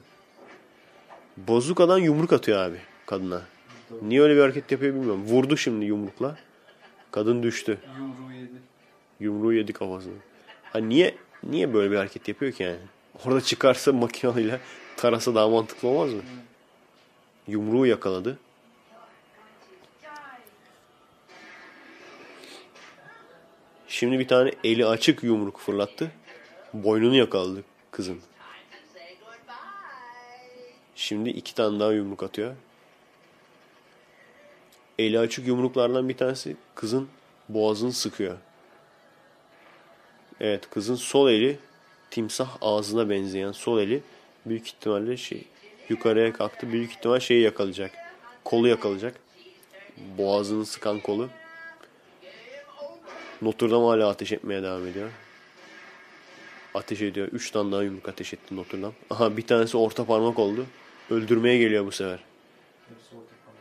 Bazukadan 1.38 1.98
yumruk 1.98 2.34
atıyor 2.34 2.58
abi 2.58 2.78
kadına. 3.06 3.42
Niye 4.02 4.22
öyle 4.22 4.36
bir 4.36 4.42
hareket 4.42 4.72
yapıyor 4.72 4.96
bilmiyorum. 4.96 5.24
Vurdu 5.26 5.58
şimdi 5.58 5.86
yumrukla. 5.86 6.38
Kadın 7.12 7.44
düştü. 7.44 7.78
yumruğu 7.98 8.34
yedi. 8.34 8.52
Yumruğu 9.20 9.54
yedi 9.54 9.74
kafasını. 9.74 10.14
Ha 10.64 10.80
niye 10.80 11.16
niye 11.44 11.74
böyle 11.74 11.92
bir 11.92 11.96
hareket 11.96 12.28
yapıyor 12.28 12.52
ki 12.52 12.64
yani? 12.64 12.78
Orada 13.26 13.42
çıkarsa 13.42 13.94
makinayla 13.94 14.60
tarasa 15.00 15.36
daha 15.36 15.50
mantıklı 15.50 15.88
olmaz 15.88 16.14
mı? 16.14 16.22
Yumruğu 17.48 17.86
yakaladı. 17.86 18.40
Şimdi 23.88 24.20
bir 24.20 24.28
tane 24.28 24.52
eli 24.64 24.86
açık 24.86 25.24
yumruk 25.24 25.60
fırlattı. 25.60 26.12
Boynunu 26.74 27.16
yakaladı 27.16 27.64
kızın. 27.92 28.20
Şimdi 30.96 31.30
iki 31.30 31.56
tane 31.56 31.80
daha 31.80 31.92
yumruk 31.92 32.24
atıyor. 32.24 32.56
Eli 35.00 35.20
açık 35.20 35.48
yumruklardan 35.48 36.10
bir 36.10 36.18
tanesi 36.18 36.56
kızın 36.76 37.10
boğazını 37.50 37.94
sıkıyor. 37.94 38.38
Evet 40.40 40.70
kızın 40.70 40.96
sol 40.96 41.30
eli 41.30 41.60
timsah 42.12 42.58
ağzına 42.62 43.10
benzeyen 43.10 43.52
sol 43.52 43.80
eli 43.80 44.04
büyük 44.50 44.68
ihtimalle 44.68 45.18
şey 45.18 45.44
yukarıya 45.90 46.34
kalktı. 46.34 46.72
Büyük 46.72 46.92
ihtimal 46.92 47.20
şeyi 47.20 47.42
yakalayacak. 47.42 47.92
Kolu 48.44 48.68
yakalayacak. 48.68 49.16
Boğazını 50.18 50.66
sıkan 50.66 51.00
kolu. 51.00 51.30
Notre 53.42 53.72
Dame 53.72 53.86
hala 53.86 54.10
ateş 54.10 54.32
etmeye 54.32 54.64
devam 54.64 54.88
ediyor. 54.88 55.10
Ateş 56.74 57.02
ediyor. 57.02 57.28
Üç 57.28 57.52
tane 57.52 57.72
daha 57.72 57.84
yumruk 57.84 58.10
ateş 58.10 58.34
etti 58.34 58.56
Notre 58.56 58.82
Dame. 58.82 58.94
Aha 59.10 59.38
bir 59.38 59.48
tanesi 59.48 59.78
orta 59.78 60.06
parmak 60.06 60.40
oldu. 60.40 60.66
Öldürmeye 61.10 61.58
geliyor 61.58 61.86
bu 61.86 61.92
sefer. 61.92 62.20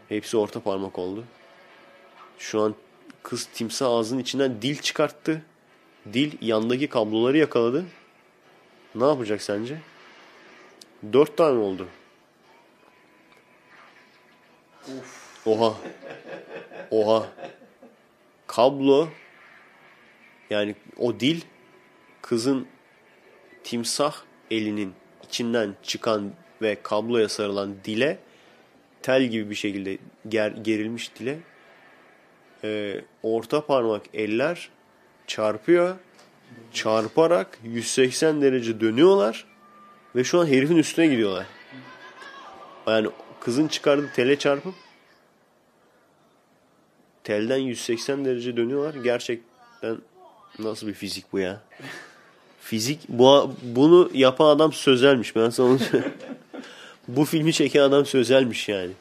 Hepsi 0.08 0.36
orta 0.36 0.60
parmak 0.60 0.98
oldu. 0.98 1.24
Şu 2.38 2.60
an 2.60 2.74
kız 3.22 3.44
timsah 3.44 3.90
ağzının 3.90 4.20
içinden 4.20 4.62
dil 4.62 4.76
çıkarttı. 4.76 5.42
Dil 6.12 6.32
yandaki 6.40 6.88
kabloları 6.88 7.38
yakaladı. 7.38 7.84
Ne 8.94 9.04
yapacak 9.04 9.42
sence? 9.42 9.80
Dört 11.12 11.36
tane 11.36 11.58
oldu. 11.58 11.88
Of. 14.82 15.46
Oha. 15.46 15.74
Oha. 16.90 17.28
Kablo 18.46 19.08
yani 20.50 20.74
o 20.96 21.20
dil 21.20 21.40
kızın 22.22 22.66
timsah 23.64 24.16
elinin 24.50 24.94
içinden 25.26 25.74
çıkan 25.82 26.32
ve 26.62 26.78
kabloya 26.82 27.28
sarılan 27.28 27.74
dile 27.84 28.18
tel 29.02 29.24
gibi 29.24 29.50
bir 29.50 29.54
şekilde 29.54 29.98
ger, 30.28 30.50
gerilmiş 30.50 31.14
dile 31.18 31.38
e, 32.64 33.00
orta 33.22 33.66
parmak 33.66 34.02
eller 34.14 34.70
çarpıyor. 35.26 35.96
Çarparak 36.72 37.58
180 37.64 38.42
derece 38.42 38.80
dönüyorlar 38.80 39.46
ve 40.16 40.24
şu 40.24 40.40
an 40.40 40.46
herifin 40.46 40.76
üstüne 40.76 41.06
gidiyorlar. 41.06 41.46
Yani 42.86 43.08
kızın 43.40 43.68
çıkardığı 43.68 44.12
tele 44.12 44.38
çarpıp 44.38 44.74
telden 47.24 47.58
180 47.58 48.24
derece 48.24 48.56
dönüyorlar. 48.56 48.94
Gerçekten 48.94 49.98
nasıl 50.58 50.86
bir 50.86 50.94
fizik 50.94 51.32
bu 51.32 51.38
ya? 51.38 51.60
Fizik 52.60 53.00
bu 53.08 53.54
bunu 53.62 54.10
yapan 54.14 54.46
adam 54.48 54.72
sözelmiş. 54.72 55.36
Ben 55.36 55.50
sana 55.50 55.66
onu. 55.66 55.78
Bu 57.08 57.24
filmi 57.24 57.52
çeken 57.52 57.80
adam 57.80 58.06
sözelmiş 58.06 58.68
yani. 58.68 58.92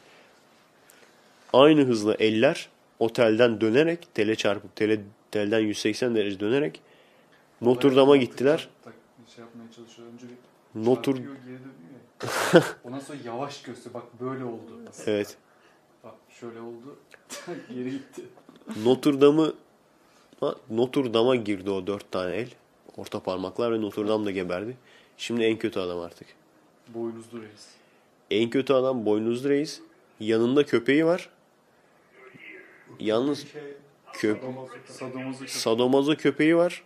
Aynı 1.54 1.82
hızla 1.82 2.16
eller 2.16 2.70
o 3.00 3.14
telden 3.14 3.62
dönerek 3.62 4.08
tele 4.14 4.36
çarpıp 4.36 4.76
tele, 4.76 5.02
telden 5.32 5.60
180 5.60 6.16
derece 6.16 6.40
dönerek 6.40 6.82
Notre 7.62 7.96
Dame'a 7.96 8.18
gittiler. 8.18 8.70
Şey 9.36 9.44
yapmaya 9.44 9.72
çalışıyor. 9.76 10.08
Önce 10.14 10.24
bir 10.24 10.36
Ya. 10.76 10.82
Ondan 12.84 13.00
sonra 13.00 13.18
yavaş 13.26 13.62
göster. 13.62 13.94
Bak 13.94 14.04
böyle 14.22 14.44
oldu. 14.44 14.80
aslında. 14.90 15.12
evet. 15.12 15.38
Bak 16.04 16.14
şöyle 16.40 16.60
oldu. 16.62 16.98
geri 17.70 17.92
gitti. 17.92 18.22
Notre 18.84 19.22
Dame'ı 19.22 19.54
Notre 20.70 21.14
Dame'a 21.14 21.36
girdi 21.36 21.70
o 21.70 21.88
dört 21.88 22.12
tane 22.12 22.36
el. 22.36 22.50
Orta 22.98 23.20
parmaklar 23.20 23.72
ve 23.72 23.82
Notre 23.82 24.08
Dame 24.08 24.26
da 24.26 24.32
geberdi. 24.32 24.78
Şimdi 25.18 25.44
en 25.44 25.58
kötü 25.58 25.80
adam 25.80 26.00
artık. 26.00 26.28
Boynuzlu 26.88 27.42
reis. 27.42 27.68
En 28.32 28.50
kötü 28.50 28.74
adam 28.74 29.06
boynuzlu 29.06 29.50
reis. 29.50 29.82
Yanında 30.20 30.66
köpeği 30.66 31.06
var. 31.06 31.30
Yalnız 33.00 33.48
Şey, 33.52 33.62
köp 34.14 34.42
Sadomazo 34.42 34.68
köpek. 35.38 35.50
sadomazo 35.50 36.16
köpeği 36.16 36.56
var. 36.56 36.84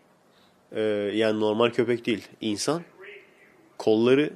Ee, 0.72 0.82
yani 1.14 1.40
normal 1.40 1.70
köpek 1.70 2.06
değil. 2.06 2.28
İnsan. 2.42 2.82
Kolları 3.82 4.34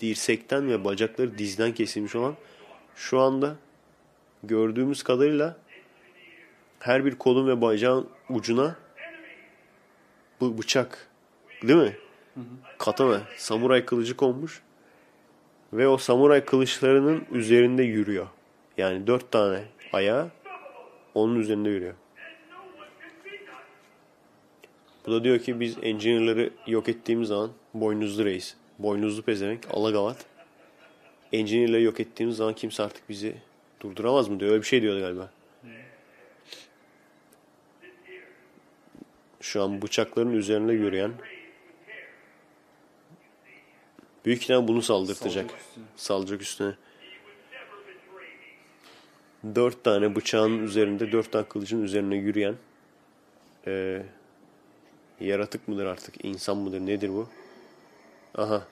dirsekten 0.00 0.68
ve 0.68 0.84
bacakları 0.84 1.38
dizden 1.38 1.74
kesilmiş 1.74 2.16
olan 2.16 2.36
şu 2.96 3.20
anda 3.20 3.56
gördüğümüz 4.42 5.02
kadarıyla 5.02 5.56
her 6.80 7.04
bir 7.04 7.14
kolun 7.14 7.48
ve 7.48 7.60
bacağın 7.60 8.08
ucuna 8.30 8.76
bu 10.40 10.58
bıçak 10.58 11.08
değil 11.62 11.78
mi? 11.78 11.96
Katana, 12.78 13.22
samuray 13.36 13.84
kılıcı 13.84 14.16
konmuş 14.16 14.62
ve 15.72 15.88
o 15.88 15.98
samuray 15.98 16.44
kılıçlarının 16.44 17.24
üzerinde 17.32 17.82
yürüyor. 17.82 18.26
Yani 18.76 19.06
dört 19.06 19.32
tane 19.32 19.64
ayağı 19.92 20.30
onun 21.14 21.40
üzerinde 21.40 21.68
yürüyor. 21.68 21.94
Bu 25.06 25.12
da 25.12 25.24
diyor 25.24 25.38
ki 25.38 25.60
biz 25.60 25.76
engineer'ları 25.82 26.50
yok 26.66 26.88
ettiğimiz 26.88 27.28
zaman 27.28 27.50
boynuzlu 27.74 28.24
reis, 28.24 28.56
boynuzlu 28.78 29.22
pezevenk, 29.22 29.66
alagavat. 29.70 30.26
Engineer'ları 31.32 31.82
yok 31.82 32.00
ettiğimiz 32.00 32.36
zaman 32.36 32.54
kimse 32.54 32.82
artık 32.82 33.08
bizi 33.08 33.36
durduramaz 33.80 34.28
mı 34.28 34.40
diyor. 34.40 34.50
Öyle 34.50 34.62
bir 34.62 34.66
şey 34.66 34.82
diyordu 34.82 35.00
galiba. 35.00 35.30
Şu 39.40 39.62
an 39.62 39.82
bıçakların 39.82 40.32
üzerinde 40.32 40.72
yürüyen 40.72 41.12
büyük 44.24 44.42
ihtimal 44.42 44.68
bunu 44.68 44.82
saldırtacak. 44.82 45.50
Salacak 45.50 45.60
üstüne. 45.60 45.84
Salacak 45.96 46.42
üstüne. 46.42 46.74
Dört 49.54 49.84
tane 49.84 50.16
bıçağın 50.16 50.58
üzerinde, 50.58 51.12
dört 51.12 51.32
tane 51.32 51.44
kılıcın 51.48 51.82
üzerine 51.82 52.16
yürüyen 52.16 52.54
eee, 53.66 54.02
yaratık 55.20 55.68
mıdır 55.68 55.86
artık, 55.86 56.24
insan 56.24 56.56
mıdır, 56.56 56.80
nedir 56.80 57.08
bu? 57.08 57.28
Aha. 58.36 58.62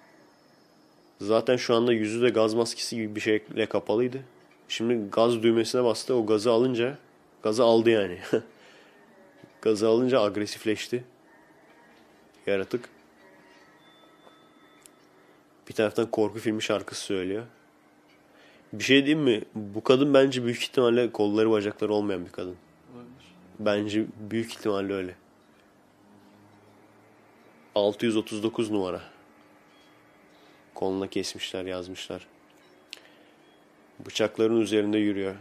Zaten 1.21 1.57
şu 1.57 1.75
anda 1.75 1.93
yüzü 1.93 2.23
de 2.23 2.29
gaz 2.29 2.55
maskesi 2.55 2.97
gibi 2.97 3.15
bir 3.17 3.21
şeyle 3.21 3.67
kapalıydı. 3.67 4.21
Şimdi 4.69 5.11
gaz 5.11 5.43
düğmesine 5.43 5.85
bastı. 5.85 6.15
O 6.15 6.27
gazı 6.27 6.51
alınca, 6.51 6.99
gazı 7.43 7.65
aldı 7.65 7.91
yani. 7.91 8.19
gazı 9.63 9.89
alınca 9.89 10.21
agresifleşti. 10.21 11.05
Yaratık. 12.47 12.89
Bir 15.69 15.75
taraftan 15.75 16.11
korku 16.11 16.39
filmi 16.39 16.63
şarkısı 16.63 17.03
söylüyor. 17.03 17.43
Bir 18.73 18.85
şey 18.85 19.07
diyeyim 19.07 19.25
mi? 19.25 19.43
Bu 19.55 19.85
kadın 19.85 20.15
bence 20.15 20.45
büyük 20.45 20.63
ihtimalle 20.63 21.13
kolları 21.13 21.51
bacakları 21.51 21.93
olmayan 21.93 22.27
bir 22.27 22.33
kadın. 22.33 22.57
Olabilir. 22.95 23.35
Bence 23.59 24.05
büyük 24.31 24.53
ihtimalle 24.53 24.93
öyle. 24.93 25.15
639 27.75 28.71
numara. 28.71 29.14
Koluna 30.85 31.07
kesmişler, 31.07 31.65
yazmışlar. 31.65 32.27
Bıçakların 34.07 34.61
üzerinde 34.61 34.99
yürüyor. 34.99 35.35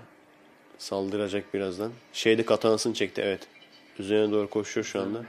Saldıracak 0.78 1.54
birazdan. 1.54 1.92
Şeyde 2.14 2.46
katanasını 2.46 2.94
çekti, 2.94 3.22
evet. 3.22 3.48
Üzerine 4.00 4.32
doğru 4.32 4.50
koşuyor 4.50 4.86
şu 4.86 5.02
anda. 5.02 5.26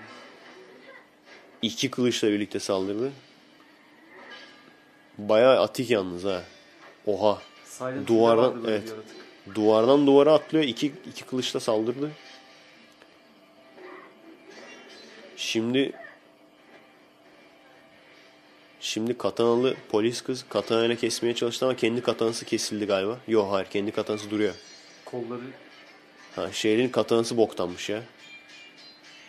İki 1.63 1.91
kılıçla 1.91 2.29
birlikte 2.29 2.61
saldırdı. 2.61 3.13
Bayağı 5.19 5.61
atik 5.61 5.91
yalnız 5.91 6.25
ha. 6.25 6.43
Oha. 7.07 7.43
Silent 7.65 8.09
Duvardan- 8.09 8.65
evet. 8.69 8.93
Duvardan 9.55 10.07
duvara 10.07 10.33
atlıyor. 10.33 10.65
iki, 10.65 10.93
iki 11.07 11.25
kılıçla 11.25 11.61
saldırdı. 11.61 12.11
Şimdi 15.37 15.93
Şimdi 18.95 19.19
katanalı 19.19 19.75
polis 19.89 20.23
kız 20.23 20.45
katanayla 20.49 20.97
kesmeye 20.97 21.35
çalıştı 21.35 21.67
ama 21.67 21.77
kendi 21.77 22.01
katanası 22.01 22.45
kesildi 22.45 22.87
galiba. 22.87 23.19
Yok 23.29 23.53
hayır 23.53 23.67
kendi 23.67 23.93
katanası 23.93 24.31
duruyor. 24.31 24.55
Kolları 25.05 25.41
Ha, 26.37 26.53
şehrin 26.53 26.89
katanası 26.89 27.37
boktanmış 27.37 27.89
ya. 27.89 28.03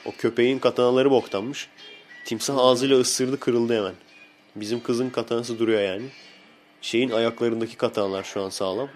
O 0.06 0.12
köpeğin 0.12 0.60
katanaları 0.60 1.12
boktanmış. 1.12 1.70
Timsah 2.26 2.58
ağzıyla 2.58 3.00
ısırdı 3.00 3.40
kırıldı 3.40 3.78
hemen. 3.78 3.94
Bizim 4.56 4.84
kızın 4.84 5.10
katanası 5.10 5.60
duruyor 5.60 5.82
yani. 5.82 6.06
Şeyin 6.82 7.10
ayaklarındaki 7.10 7.76
katanalar 7.78 8.24
şu 8.24 8.42
an 8.42 8.50
sağlam. 8.50 8.90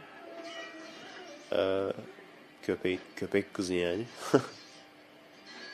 Ee, 1.54 1.82
köpek, 2.62 3.00
köpek 3.16 3.54
kızın 3.54 3.74
yani. 3.74 4.04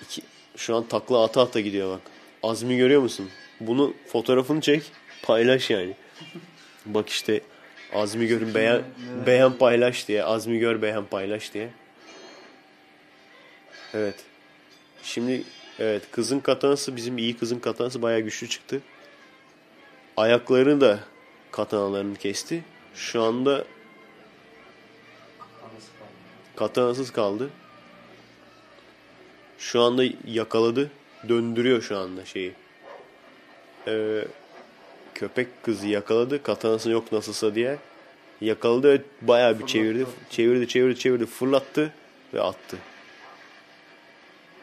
İki, 0.01 0.21
şu 0.55 0.75
an 0.75 0.87
takla 0.87 1.23
ata 1.23 1.41
ata 1.41 1.59
gidiyor 1.59 1.89
bak. 1.89 2.01
Azmi 2.43 2.77
görüyor 2.77 3.01
musun? 3.01 3.29
Bunu 3.59 3.93
fotoğrafını 4.07 4.61
çek 4.61 4.83
paylaş 5.21 5.69
yani. 5.69 5.93
Bak 6.85 7.09
işte 7.09 7.41
Azmi 7.93 8.27
görün 8.27 8.53
beğen, 8.53 8.83
beğen 9.25 9.53
paylaş 9.53 10.07
diye. 10.07 10.23
Azmi 10.23 10.59
gör 10.59 10.81
beğen 10.81 11.05
paylaş 11.05 11.53
diye. 11.53 11.69
Evet. 13.93 14.15
Şimdi 15.03 15.43
evet 15.79 16.03
kızın 16.11 16.39
katanası 16.39 16.95
bizim 16.95 17.17
iyi 17.17 17.37
kızın 17.37 17.59
katanası 17.59 18.01
bayağı 18.01 18.19
güçlü 18.19 18.49
çıktı. 18.49 18.81
Ayaklarını 20.17 20.81
da 20.81 20.99
katanalarını 21.51 22.15
kesti. 22.15 22.63
Şu 22.95 23.23
anda 23.23 23.65
katanasız 26.55 27.11
kaldı. 27.11 27.49
Şu 29.57 29.81
anda 29.81 30.03
yakaladı. 30.27 30.91
Döndürüyor 31.29 31.81
şu 31.81 31.97
anda 31.97 32.25
şeyi. 32.25 32.53
Ee, 33.87 34.25
köpek 35.15 35.63
kızı 35.63 35.87
yakaladı. 35.87 36.43
Katanası 36.43 36.89
yok 36.89 37.11
nasılsa 37.11 37.55
diye. 37.55 37.77
Yakaladı 38.41 38.93
ve 38.93 39.01
bayağı 39.21 39.59
bir 39.59 39.65
çevirdi. 39.65 40.05
Çevirdi, 40.29 40.67
çevirdi, 40.67 40.99
çevirdi. 40.99 41.25
Fırlattı 41.25 41.93
ve 42.33 42.41
attı. 42.41 42.77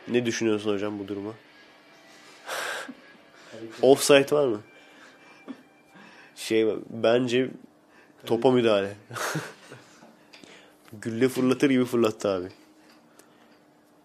Ne 0.08 0.26
düşünüyorsun 0.26 0.74
hocam 0.74 0.98
bu 0.98 1.08
duruma? 1.08 1.32
Offside 3.82 4.36
var 4.36 4.46
mı? 4.46 4.60
Şey 6.36 6.66
bence 6.90 7.48
topa 8.26 8.50
müdahale. 8.50 8.92
Gülle 10.92 11.28
fırlatır 11.28 11.70
gibi 11.70 11.84
fırlattı 11.84 12.28
abi. 12.28 12.48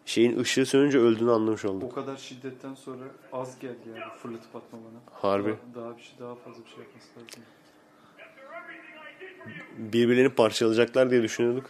Şeyin 0.08 0.40
ışığı 0.40 0.66
sönünce 0.66 0.98
öldüğünü 1.00 1.32
anlamış 1.32 1.66
o 1.66 1.70
olduk. 1.70 1.96
kadar 1.96 2.18
şiddetten 2.18 2.74
sonra 2.74 3.04
az 3.32 3.60
geldi 3.60 3.90
yani 3.90 4.14
fırlatıp 4.22 4.56
atma 4.56 4.80
bana. 4.80 5.00
Harbi. 5.22 5.56
Daha, 5.76 5.86
daha 5.86 5.98
bir 5.98 6.02
şey 6.04 6.14
daha 6.20 6.36
fazla 6.36 6.66
bir 6.66 6.70
şey 6.70 6.80
yapması 6.80 7.08
lazım. 7.16 7.44
Birbirlerini 9.78 10.30
parçalayacaklar 10.30 11.12
diye 11.12 11.24
düşünüyorduk. 11.24 11.70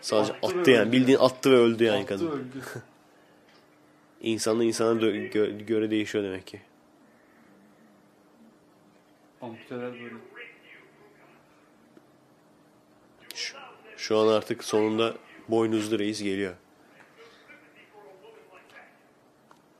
Sadece 0.00 0.32
Attı 0.32 0.46
attı, 0.60 0.70
yani. 0.70 0.82
öldü. 0.88 0.92
Bildiğin 0.92 1.18
attı 1.18 1.50
ve 1.50 1.56
öldü 1.56 1.84
yani 1.84 1.98
Attı 1.98 2.06
kadın. 2.08 2.30
öldü. 2.30 2.62
İnsanla 4.20 4.64
insana 4.64 5.00
dö- 5.00 5.30
gö- 5.32 5.66
göre 5.66 5.90
değişiyor 5.90 6.24
demek 6.24 6.46
ki. 6.46 6.60
Amputeler 9.40 9.92
böyle. 9.92 10.14
Şu, 13.34 13.56
şu 13.96 14.18
an 14.18 14.28
artık 14.28 14.64
sonunda 14.64 15.14
boynuzlu 15.48 15.98
reis 15.98 16.22
geliyor. 16.22 16.54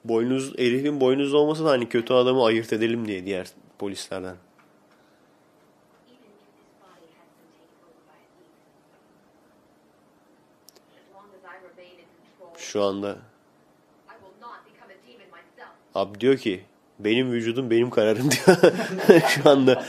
Boynuz, 0.09 0.59
herifin 0.59 1.01
boynuzlu 1.01 1.39
olması 1.39 1.65
da 1.65 1.71
hani 1.71 1.89
kötü 1.89 2.15
adamı 2.15 2.45
ayırt 2.45 2.73
edelim 2.73 3.09
diye 3.09 3.25
diğer 3.25 3.47
polislerden. 3.79 4.37
Şu 12.59 12.83
anda. 12.83 13.19
Ab 15.95 16.21
diyor 16.21 16.37
ki 16.37 16.65
benim 16.99 17.33
vücudum 17.33 17.71
benim 17.71 17.91
kararım 17.91 18.31
diyor. 18.31 18.73
Şu 19.29 19.51
anda 19.51 19.85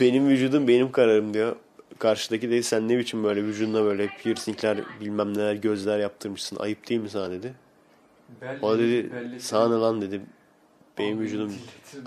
benim 0.00 0.28
vücudum 0.28 0.68
benim 0.68 0.92
kararım 0.92 1.34
diyor. 1.34 1.56
Karşıdaki 1.98 2.50
de 2.50 2.62
sen 2.62 2.88
ne 2.88 2.98
biçim 2.98 3.24
böyle 3.24 3.44
vücuduna 3.44 3.84
böyle 3.84 4.06
piercingler 4.06 4.78
bilmem 5.00 5.38
neler 5.38 5.54
gözler 5.54 5.98
yaptırmışsın 5.98 6.56
ayıp 6.56 6.88
değil 6.88 7.00
mi 7.00 7.10
sana 7.10 7.30
dedi. 7.30 7.63
Belli, 8.40 8.58
O 8.62 8.78
dedi 8.78 9.10
belli- 9.14 9.40
sana 9.40 9.68
ne 9.68 9.80
lan 9.80 10.00
dedi. 10.02 10.20
Benim 10.98 11.18
Abi, 11.18 11.24
vücudum 11.24 11.54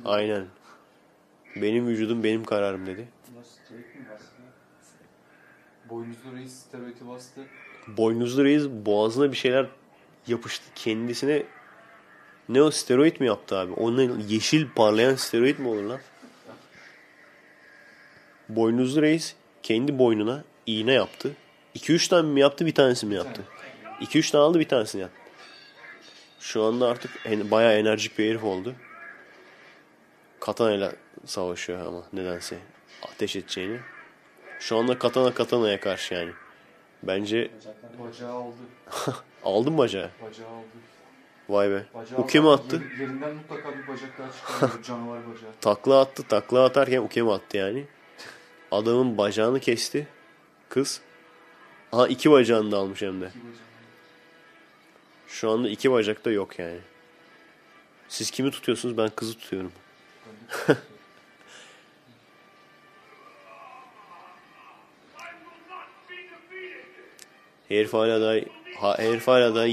aynen. 0.05 0.45
Benim 1.55 1.87
vücudum 1.87 2.23
benim 2.23 2.43
kararım 2.43 2.85
dedi. 2.85 3.07
Boynuzlu 5.89 6.35
reis 6.35 6.53
steroidi 6.53 7.07
bastı. 7.07 7.41
Boynuzlu 7.87 8.43
reis 8.43 8.63
boğazına 8.69 9.31
bir 9.31 9.37
şeyler 9.37 9.65
yapıştı 10.27 10.65
kendisine. 10.75 11.43
Ne 12.49 12.61
o 12.61 12.71
steroid 12.71 13.19
mi 13.19 13.27
yaptı 13.27 13.57
abi? 13.57 13.73
Onun 13.73 14.19
yeşil 14.19 14.67
parlayan 14.75 15.15
steroid 15.15 15.59
mi 15.59 15.67
olur 15.67 15.83
lan? 15.83 15.99
Boynuzlu 18.49 19.01
reis 19.01 19.35
kendi 19.63 19.99
boynuna 19.99 20.43
iğne 20.65 20.93
yaptı. 20.93 21.31
2-3 21.75 22.09
tane 22.09 22.27
mi 22.27 22.39
yaptı 22.39 22.65
bir 22.65 22.73
tanesi 22.75 23.05
mi 23.05 23.15
yaptı? 23.15 23.41
2-3 24.01 24.31
tane 24.31 24.43
aldı 24.43 24.59
bir 24.59 24.67
tanesini 24.67 25.01
yaptı. 25.01 25.17
Şu 26.39 26.63
anda 26.63 26.87
artık 26.87 27.11
en, 27.25 27.51
bayağı 27.51 27.73
enerjik 27.73 28.19
bir 28.19 28.29
herif 28.29 28.43
oldu. 28.43 28.75
Katana 30.39 30.71
ile 30.71 30.91
savaşıyor 31.25 31.85
ama 31.85 32.03
nedense 32.13 32.57
ateş 33.03 33.35
edeceğini. 33.35 33.79
Şu 34.59 34.77
anda 34.77 34.99
katana 34.99 35.33
katanaya 35.33 35.79
karşı 35.79 36.13
yani. 36.13 36.31
Bence 37.03 37.51
Bacaklarını 37.55 38.07
Bacağı 38.09 38.31
aldı. 38.31 38.55
aldın 39.43 39.71
mı 39.73 39.77
bacağı? 39.77 40.09
Bacağı 40.21 40.47
aldı. 40.47 40.65
Vay 41.49 41.69
be. 41.71 41.85
Bacağı 41.93 42.19
Uke 42.19 42.39
mi 42.39 42.47
aldı. 42.49 42.61
attı? 42.63 42.75
Yer- 42.75 42.99
yerinden 42.99 43.35
mutlaka 43.35 43.69
bir 43.77 43.87
bacak 43.87 44.09
daha 44.19 44.31
çıkarıyor. 44.31 44.83
Canavar 44.83 45.19
bacağı. 45.29 45.49
Takla 45.61 46.01
attı. 46.01 46.23
Takla 46.23 46.65
atarken 46.65 47.01
uke 47.01 47.21
mi 47.21 47.31
attı 47.31 47.57
yani? 47.57 47.85
Adamın 48.71 49.17
bacağını 49.17 49.59
kesti. 49.59 50.07
Kız. 50.69 51.01
Aha 51.91 52.07
iki 52.07 52.31
bacağını 52.31 52.71
da 52.71 52.77
almış 52.77 53.01
hem 53.01 53.21
de. 53.21 53.25
İki 53.27 53.39
bacağı. 53.39 53.66
Şu 55.27 55.51
anda 55.51 55.69
iki 55.69 55.91
bacak 55.91 56.25
da 56.25 56.31
yok 56.31 56.59
yani. 56.59 56.79
Siz 58.09 58.31
kimi 58.31 58.51
tutuyorsunuz? 58.51 58.97
Ben 58.97 59.09
kızı 59.09 59.37
tutuyorum. 59.37 59.71
Herif 67.69 67.93
hala 67.93 68.21
daha, 68.21 68.35
ha, 68.79 68.97
herif 68.97 69.27
hala 69.27 69.55
daha, 69.55 69.67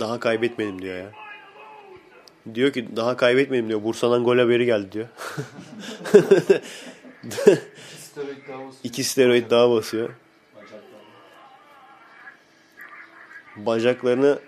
daha 0.00 0.20
kaybetmedim 0.20 0.82
diyor 0.82 0.96
ya. 0.96 1.12
Diyor 2.54 2.72
ki 2.72 2.96
daha 2.96 3.16
kaybetmedim 3.16 3.68
diyor. 3.68 3.82
Bursa'dan 3.82 4.24
gol 4.24 4.38
haberi 4.38 4.66
geldi 4.66 4.92
diyor. 4.92 5.08
İki 8.84 9.04
steroid 9.04 9.50
daha 9.50 9.70
basıyor. 9.70 10.10
bacaklarını. 13.56 14.38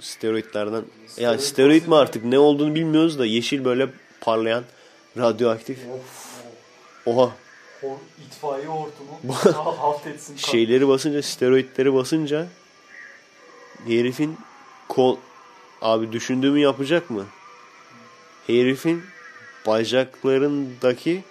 Steroidlerden 0.00 0.84
ya 1.16 1.38
steroid 1.38 1.86
mi 1.86 1.96
artık 1.96 2.24
ne 2.24 2.38
olduğunu 2.38 2.74
bilmiyoruz 2.74 3.18
da 3.18 3.26
yeşil 3.26 3.64
böyle 3.64 3.88
parlayan 4.20 4.64
radyoaktif. 5.18 5.78
Oha 7.06 7.30
Hor, 7.80 7.96
itfaiye 8.26 8.66
hortumu. 8.66 9.34
halt 9.78 10.06
etsin. 10.06 10.36
şeyleri 10.36 10.88
basınca 10.88 11.22
steroidleri 11.22 11.94
basınca 11.94 12.46
herifin 13.86 14.36
kol 14.88 15.16
abi 15.82 16.12
düşündüğümü 16.12 16.60
yapacak 16.60 17.10
mı? 17.10 17.26
Herifin 18.46 19.02
bacaklarındaki 19.66 21.24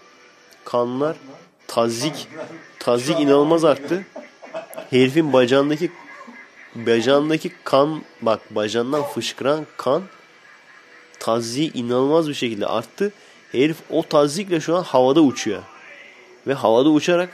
kanlar 0.66 1.16
tazik 1.68 2.28
tazik 2.80 3.20
inanılmaz 3.20 3.66
arttı. 3.66 4.06
Herifin 4.90 5.34
bacağındaki 5.34 5.92
bacağındaki 6.76 7.52
kan 7.64 8.02
bak 8.22 8.56
bacağından 8.56 9.04
fışkıran 9.04 9.66
kan 9.78 10.04
taziği 11.20 11.74
inanılmaz 11.74 12.30
bir 12.30 12.34
şekilde 12.34 12.68
arttı. 12.68 13.12
Herif 13.52 13.78
o 13.90 14.04
tazikle 14.04 14.60
şu 14.60 14.76
an 14.76 14.84
havada 14.84 15.22
uçuyor. 15.22 15.62
Ve 16.48 16.54
havada 16.54 16.90
uçarak 16.90 17.30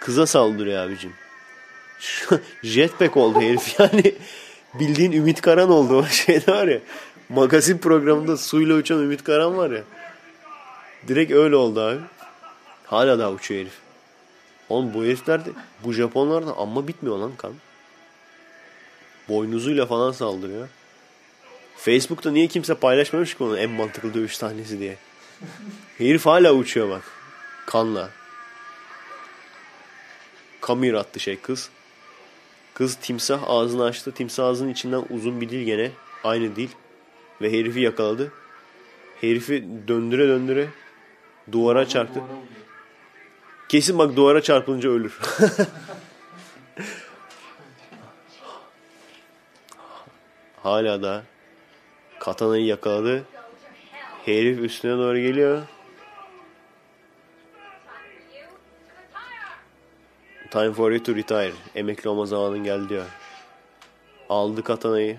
kıza 0.00 0.26
saldırıyor 0.26 0.86
abicim. 0.86 1.12
Jetpack 2.62 3.16
oldu 3.16 3.40
herif 3.40 3.80
yani. 3.80 4.14
Bildiğin 4.74 5.12
Ümit 5.12 5.40
Karan 5.40 5.70
oldu 5.70 5.96
o 5.96 6.04
şeyde 6.04 6.52
var 6.52 6.68
ya. 6.68 6.78
Magazin 7.28 7.78
programında 7.78 8.36
suyla 8.36 8.74
uçan 8.74 9.02
Ümit 9.02 9.24
Karan 9.24 9.56
var 9.56 9.70
ya. 9.70 9.82
Direkt 11.08 11.32
öyle 11.32 11.56
oldu 11.56 11.80
abi. 11.80 12.00
Hala 12.86 13.18
daha 13.18 13.32
uçuyor 13.32 13.60
herif. 13.60 13.72
Oğlum 14.68 14.94
bu 14.94 15.04
herifler 15.04 15.44
de 15.44 15.50
bu 15.84 15.92
Japonlar 15.92 16.46
da 16.46 16.56
amma 16.56 16.88
bitmiyor 16.88 17.18
lan 17.18 17.32
kan. 17.36 17.52
Boynuzuyla 19.28 19.86
falan 19.86 20.12
saldırıyor. 20.12 20.68
Facebook'ta 21.76 22.30
niye 22.30 22.46
kimse 22.46 22.74
paylaşmamış 22.74 23.34
ki 23.34 23.44
onu 23.44 23.58
en 23.58 23.70
mantıklı 23.70 24.14
dövüş 24.14 24.36
sahnesi 24.36 24.78
diye. 24.78 24.96
Herif 25.98 26.26
hala 26.26 26.52
uçuyor 26.52 26.90
bak. 26.90 27.02
Kanla. 27.66 28.10
Kamir 30.60 30.94
attı 30.94 31.20
şey 31.20 31.40
kız. 31.40 31.70
Kız 32.74 32.94
timsah 32.94 33.40
ağzını 33.46 33.84
açtı. 33.84 34.12
Timsah 34.12 34.46
ağzının 34.46 34.70
içinden 34.70 35.04
uzun 35.10 35.40
bir 35.40 35.48
dil 35.48 35.64
gene. 35.64 35.90
Aynı 36.24 36.56
dil. 36.56 36.68
Ve 37.40 37.52
herifi 37.52 37.80
yakaladı. 37.80 38.32
Herifi 39.20 39.64
döndüre 39.88 40.28
döndüre 40.28 40.68
duvara 41.52 41.88
çarptı. 41.88 42.20
Kesin 43.68 43.98
bak 43.98 44.16
duvara 44.16 44.42
çarpılınca 44.42 44.90
ölür. 44.90 45.18
Hala 50.62 51.02
da 51.02 51.22
katanayı 52.20 52.64
yakaladı. 52.64 53.24
Herif 54.24 54.58
üstüne 54.58 54.92
doğru 54.92 55.18
geliyor. 55.18 55.62
Time 60.50 60.72
for 60.72 60.90
you 60.90 61.02
to 61.02 61.14
retire. 61.14 61.52
Emekli 61.74 62.08
olma 62.08 62.26
zamanın 62.26 62.64
geldi 62.64 62.88
diyor. 62.88 63.04
Aldı 64.28 64.62
katanayı. 64.62 65.18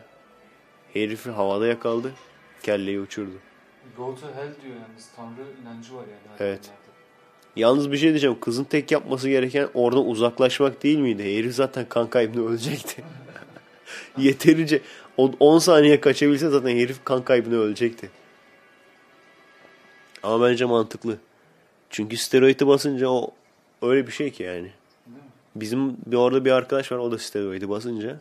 Herifi 0.94 1.32
havada 1.32 1.68
yakaladı. 1.68 2.12
Kelleyi 2.64 3.00
uçurdu. 3.00 3.32
Go 3.98 4.16
to 4.16 4.28
hell 4.28 4.62
diyor 4.64 4.76
yalnız. 4.76 5.10
Tanrı 5.16 5.48
inancı 5.64 5.96
var 5.96 6.02
yani. 6.02 6.38
Evet. 6.40 6.60
adamlarda. 6.60 6.80
Yalnız 7.56 7.92
bir 7.92 7.98
şey 7.98 8.10
diyeceğim. 8.10 8.40
Kızın 8.40 8.64
tek 8.64 8.92
yapması 8.92 9.30
gereken 9.30 9.70
oradan 9.74 10.08
uzaklaşmak 10.08 10.84
değil 10.84 10.98
miydi? 10.98 11.38
Herif 11.38 11.56
zaten 11.56 11.90
kan 11.90 12.10
kaybına 12.10 12.50
ölecekti. 12.50 13.04
Yeterince 14.18 14.82
10 15.40 15.60
saniye 15.60 16.02
kaçabilse 16.02 16.50
zaten 16.50 16.70
herif 16.70 17.04
kan 17.06 17.24
kaybına 17.24 17.56
ölecekti. 17.56 18.10
Ama 20.24 20.48
bence 20.48 20.66
mantıklı. 20.66 21.18
Çünkü 21.90 22.18
steroidi 22.18 22.68
basınca 22.68 23.10
o 23.10 23.32
öyle 23.82 24.08
bir 24.08 24.12
şey 24.12 24.32
ki 24.32 24.44
yani. 24.44 24.72
Bizim 25.56 25.98
bir 26.06 26.18
orada 26.18 26.46
bir 26.46 26.52
arkadaş 26.52 26.92
var 26.92 26.98
o 26.98 27.12
da 27.12 27.18
steroidi 27.18 27.70
basınca. 27.70 28.20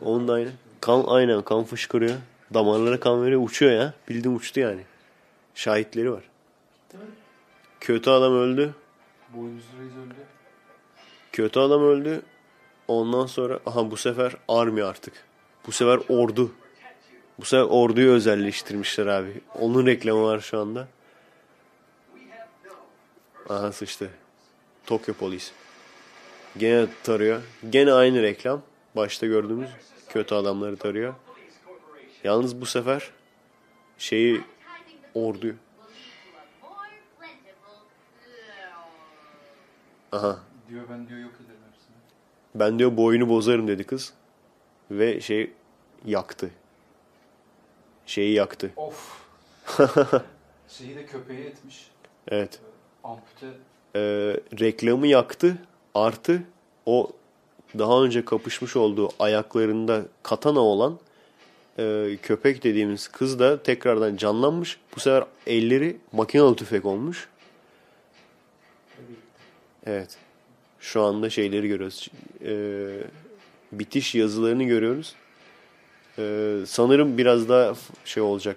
Onun 0.00 0.28
da 0.28 0.32
aynı. 0.32 0.50
Kan 0.80 1.04
aynen 1.06 1.42
kan 1.42 1.64
fışkırıyor. 1.64 2.14
Damarlara 2.54 3.00
kan 3.00 3.24
veriyor 3.24 3.42
uçuyor 3.44 3.72
ya. 3.72 3.94
Bildiğin 4.08 4.36
uçtu 4.36 4.60
yani. 4.60 4.80
Şahitleri 5.54 6.12
var. 6.12 6.22
Kötü 7.80 8.10
adam 8.10 8.32
öldü. 8.32 8.74
Boynuzlu 9.36 9.78
reis 9.80 9.92
öldü. 9.92 10.14
Kötü 11.32 11.60
adam 11.60 11.82
öldü. 11.82 12.22
Ondan 12.88 13.26
sonra 13.26 13.58
aha 13.66 13.90
bu 13.90 13.96
sefer 13.96 14.32
army 14.48 14.82
artık. 14.82 15.31
Bu 15.66 15.72
sefer 15.72 16.00
ordu. 16.08 16.52
Bu 17.38 17.44
sefer 17.44 17.62
orduyu 17.64 18.12
özelleştirmişler 18.12 19.06
abi. 19.06 19.40
Onun 19.54 19.86
reklamı 19.86 20.22
var 20.22 20.40
şu 20.40 20.58
anda. 20.58 20.88
Aha 23.48 23.72
sıçtı. 23.72 24.10
Tokyo 24.86 25.14
Polis. 25.14 25.52
Gene 26.58 26.86
tarıyor. 27.02 27.42
Gene 27.70 27.92
aynı 27.92 28.22
reklam. 28.22 28.62
Başta 28.96 29.26
gördüğümüz 29.26 29.70
kötü 30.08 30.34
adamları 30.34 30.76
tarıyor. 30.76 31.14
Yalnız 32.24 32.60
bu 32.60 32.66
sefer 32.66 33.10
şeyi 33.98 34.40
orduyu. 35.14 35.54
Aha. 40.12 40.38
Diyor 40.68 40.82
ben 40.90 41.08
diyor 41.08 41.20
yok 41.20 41.32
ederim 41.34 41.60
hepsini. 41.72 41.96
Ben 42.54 42.78
diyor 42.78 42.96
boyunu 42.96 43.28
bozarım 43.28 43.68
dedi 43.68 43.84
kız. 43.84 44.14
Ve 44.98 45.20
şey 45.20 45.50
yaktı. 46.06 46.50
Şeyi 48.06 48.34
yaktı. 48.34 48.70
Of. 48.76 49.22
Şeyi 50.68 50.96
de 50.96 51.06
köpeğe 51.06 51.40
etmiş. 51.40 51.90
Evet. 52.28 52.58
Ampute. 53.04 53.46
Ee, 53.96 54.00
reklamı 54.60 55.06
yaktı. 55.06 55.58
Artı 55.94 56.42
o 56.86 57.10
daha 57.78 58.02
önce 58.04 58.24
kapışmış 58.24 58.76
olduğu 58.76 59.08
ayaklarında 59.18 60.02
katana 60.22 60.60
olan 60.60 60.98
e, 61.78 62.16
köpek 62.22 62.64
dediğimiz 62.64 63.08
kız 63.08 63.38
da 63.38 63.62
tekrardan 63.62 64.16
canlanmış. 64.16 64.78
Bu 64.96 65.00
sefer 65.00 65.24
elleri 65.46 65.96
makinalı 66.12 66.56
tüfek 66.56 66.84
olmuş. 66.84 67.28
Evet. 69.86 70.16
Şu 70.80 71.02
anda 71.02 71.30
şeyleri 71.30 71.68
görüyoruz. 71.68 72.08
Ee, 72.44 72.98
bitiş 73.72 74.14
yazılarını 74.14 74.64
görüyoruz. 74.64 75.14
Ee, 76.18 76.58
sanırım 76.66 77.18
biraz 77.18 77.48
daha 77.48 77.74
şey 78.04 78.22
olacak. 78.22 78.56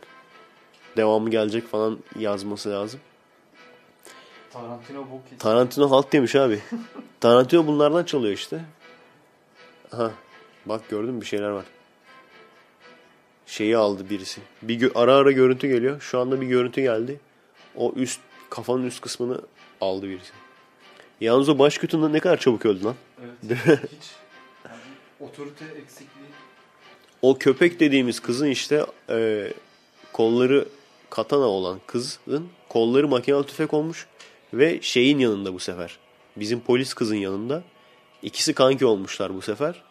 Devamı 0.98 1.30
gelecek 1.30 1.68
falan 1.68 2.00
yazması 2.20 2.70
lazım. 2.70 3.00
Tarantino 4.54 5.00
bu 5.00 5.24
kesin. 5.24 5.38
Tarantino 5.38 5.92
halt 5.92 6.14
demiş 6.14 6.36
abi. 6.36 6.60
Tarantino 7.20 7.68
bunlardan 7.68 8.04
çalıyor 8.04 8.34
işte. 8.34 8.62
Aha. 9.92 10.12
Bak 10.66 10.90
gördün 10.90 11.14
mü 11.14 11.22
bir 11.22 11.26
şeyler 11.26 11.50
var. 11.50 11.66
Şeyi 13.46 13.78
aldı 13.78 14.10
birisi. 14.10 14.42
Bir 14.62 14.92
ara 14.96 15.16
ara 15.16 15.32
görüntü 15.32 15.68
geliyor. 15.68 16.02
Şu 16.02 16.20
anda 16.20 16.42
bir 16.42 16.48
görüntü 16.48 16.82
geldi. 16.82 17.20
O 17.76 17.94
üst 17.96 18.20
kafanın 18.50 18.86
üst 18.86 19.02
kısmını 19.02 19.42
aldı 19.82 20.10
birisi. 20.10 20.32
Yalnız 21.22 21.50
o 21.50 21.60
baş 21.60 21.78
kötünden 21.78 22.14
ne 22.14 22.20
kadar 22.20 22.38
çabuk 22.38 22.66
öldü 22.66 22.84
lan. 22.84 22.96
evet. 23.50 23.80
Hiç. 23.84 24.12
Otorite 25.26 25.66
eksikliği. 25.66 26.28
O 27.22 27.38
köpek 27.38 27.80
dediğimiz 27.80 28.20
kızın 28.20 28.48
işte 28.48 28.86
e, 29.10 29.48
kolları 30.14 30.68
katana 31.10 31.46
olan 31.46 31.80
kızın 31.88 32.50
kolları 32.70 33.08
makinalı 33.08 33.46
tüfek 33.46 33.74
olmuş 33.74 34.08
ve 34.54 34.82
şeyin 34.82 35.20
yanında 35.20 35.54
bu 35.54 35.60
sefer. 35.60 35.98
Bizim 36.36 36.60
polis 36.60 36.94
kızın 36.94 37.16
yanında. 37.16 37.64
İkisi 38.22 38.54
kanki 38.54 38.86
olmuşlar 38.86 39.36
bu 39.36 39.42
sefer. 39.42 39.84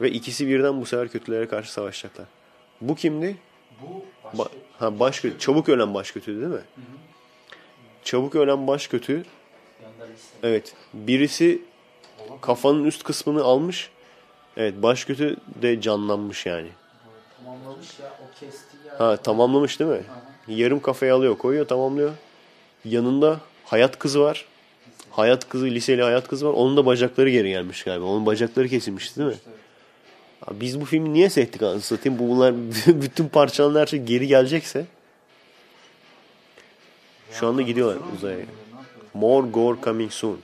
Ve 0.00 0.10
ikisi 0.10 0.48
birden 0.48 0.80
bu 0.80 0.86
sefer 0.86 1.08
kötülere 1.08 1.48
karşı 1.48 1.72
savaşacaklar. 1.72 2.26
Bu 2.80 2.94
kimdi? 2.94 3.36
Bu 3.82 4.04
başka. 4.24 4.42
Ba- 4.42 4.48
ha 4.78 4.98
baş 5.00 5.20
kötü. 5.20 5.38
Çabuk 5.38 5.68
ölen 5.68 5.94
baş 5.94 6.12
kötüydü 6.12 6.40
değil 6.40 6.52
mi? 6.52 6.62
Çabuk 8.04 8.34
ölen 8.34 8.66
baş 8.66 8.86
kötü. 8.86 9.24
Evet. 10.42 10.74
Birisi 10.94 11.62
kafanın 12.40 12.84
üst 12.84 13.02
kısmını 13.02 13.42
almış. 13.42 13.90
Evet 14.58 14.74
baş 14.82 15.04
kötü 15.04 15.36
de 15.62 15.80
canlanmış 15.80 16.46
yani. 16.46 16.68
Tamamlamış 17.44 17.98
ya 18.00 18.06
o 18.06 18.40
kesti 18.40 18.76
ya. 18.86 19.00
Ha 19.00 19.16
tamamlamış 19.16 19.80
değil 19.80 19.90
mi? 19.90 20.02
Yarım 20.48 20.80
kafayı 20.80 21.14
alıyor 21.14 21.38
koyuyor 21.38 21.68
tamamlıyor. 21.68 22.12
Yanında 22.84 23.40
hayat 23.64 23.98
kızı 23.98 24.20
var. 24.20 24.44
Hayat 25.10 25.48
kızı 25.48 25.66
liseli 25.66 26.02
hayat 26.02 26.28
kızı 26.28 26.46
var. 26.46 26.52
Onun 26.52 26.76
da 26.76 26.86
bacakları 26.86 27.30
geri 27.30 27.48
gelmiş 27.48 27.84
galiba. 27.84 28.04
Onun 28.04 28.26
bacakları 28.26 28.68
kesilmişti 28.68 29.20
değil 29.20 29.28
mi? 29.28 29.36
Abi 30.46 30.60
biz 30.60 30.80
bu 30.80 30.84
filmi 30.84 31.12
niye 31.12 31.30
seyrettik 31.30 31.62
anasını 31.62 31.82
satayım? 31.82 32.18
Bu 32.18 32.28
bunlar 32.28 32.54
bütün 32.86 33.28
parçalan 33.28 33.80
her 33.80 33.86
şey 33.86 34.02
geri 34.02 34.26
gelecekse. 34.26 34.86
Şu 37.32 37.46
anda 37.46 37.62
gidiyorlar 37.62 37.98
uzaya. 38.16 38.38
More 39.14 39.48
Gore 39.48 39.78
Coming 39.82 40.12
Soon. 40.12 40.38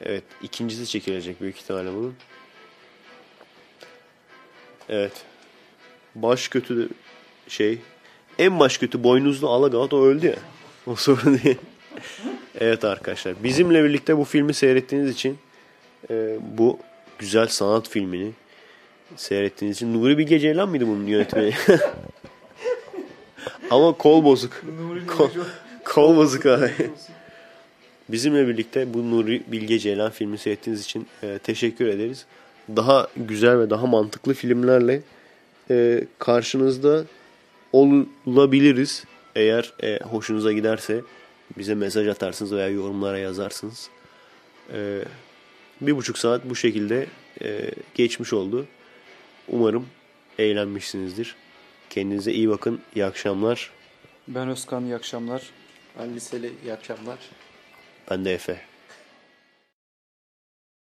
Evet. 0.00 0.24
ikincisi 0.42 0.86
çekilecek 0.86 1.40
büyük 1.40 1.56
ihtimalle 1.56 1.94
bunun. 1.94 2.14
Evet. 4.88 5.12
Baş 6.14 6.48
kötü 6.48 6.76
de 6.76 6.88
şey. 7.48 7.78
En 8.38 8.60
baş 8.60 8.78
kötü 8.78 9.04
boynuzlu 9.04 9.48
Alagavat 9.48 9.92
o 9.92 10.06
öldü 10.06 10.26
ya. 10.26 10.36
O 10.86 10.96
sorun 10.96 11.40
değil. 11.44 11.58
evet 12.60 12.84
arkadaşlar. 12.84 13.34
Bizimle 13.44 13.84
birlikte 13.84 14.18
bu 14.18 14.24
filmi 14.24 14.54
seyrettiğiniz 14.54 15.10
için 15.10 15.38
e, 16.10 16.36
bu 16.58 16.78
güzel 17.18 17.46
sanat 17.46 17.88
filmini 17.88 18.32
seyrettiğiniz 19.16 19.76
için 19.76 19.94
Nuri 19.94 20.18
Bilge 20.18 20.38
Ceylan 20.38 20.68
mıydı 20.68 20.86
bunun 20.86 21.06
yönetmeni? 21.06 21.52
Ama 23.70 23.92
kol 23.92 24.24
bozuk. 24.24 24.62
Kol, 25.06 25.30
kol 25.84 26.16
bozuk 26.16 26.46
abi. 26.46 26.70
Bizimle 28.08 28.48
birlikte 28.48 28.94
bu 28.94 29.10
Nuri 29.10 29.42
Bilge 29.46 29.78
Ceylan 29.78 30.10
filmi 30.10 30.38
seyrettiğiniz 30.38 30.84
için 30.84 31.06
e, 31.22 31.38
teşekkür 31.38 31.86
ederiz. 31.86 32.26
Daha 32.76 33.08
güzel 33.16 33.58
ve 33.58 33.70
daha 33.70 33.86
mantıklı 33.86 34.34
filmlerle 34.34 35.02
e, 35.70 36.04
karşınızda 36.18 37.04
olabiliriz. 37.72 39.04
Eğer 39.36 39.72
e, 39.82 39.98
hoşunuza 39.98 40.52
giderse 40.52 41.00
bize 41.58 41.74
mesaj 41.74 42.08
atarsınız 42.08 42.52
veya 42.52 42.68
yorumlara 42.68 43.18
yazarsınız. 43.18 43.90
E, 44.72 45.04
bir 45.80 45.96
buçuk 45.96 46.18
saat 46.18 46.44
bu 46.44 46.56
şekilde 46.56 47.06
e, 47.42 47.70
geçmiş 47.94 48.32
oldu. 48.32 48.66
Umarım 49.48 49.86
eğlenmişsinizdir. 50.38 51.36
Kendinize 51.90 52.32
iyi 52.32 52.48
bakın. 52.48 52.80
İyi 52.94 53.04
akşamlar. 53.04 53.70
Ben 54.28 54.48
Özkan 54.48 54.84
iyi 54.84 54.94
akşamlar. 54.94 55.42
Ben 55.98 56.14
liseli 56.14 56.52
iyi 56.64 56.72
akşamlar. 56.72 57.18
Ben 58.10 58.24
de 58.24 58.34
Efe. 58.34 58.67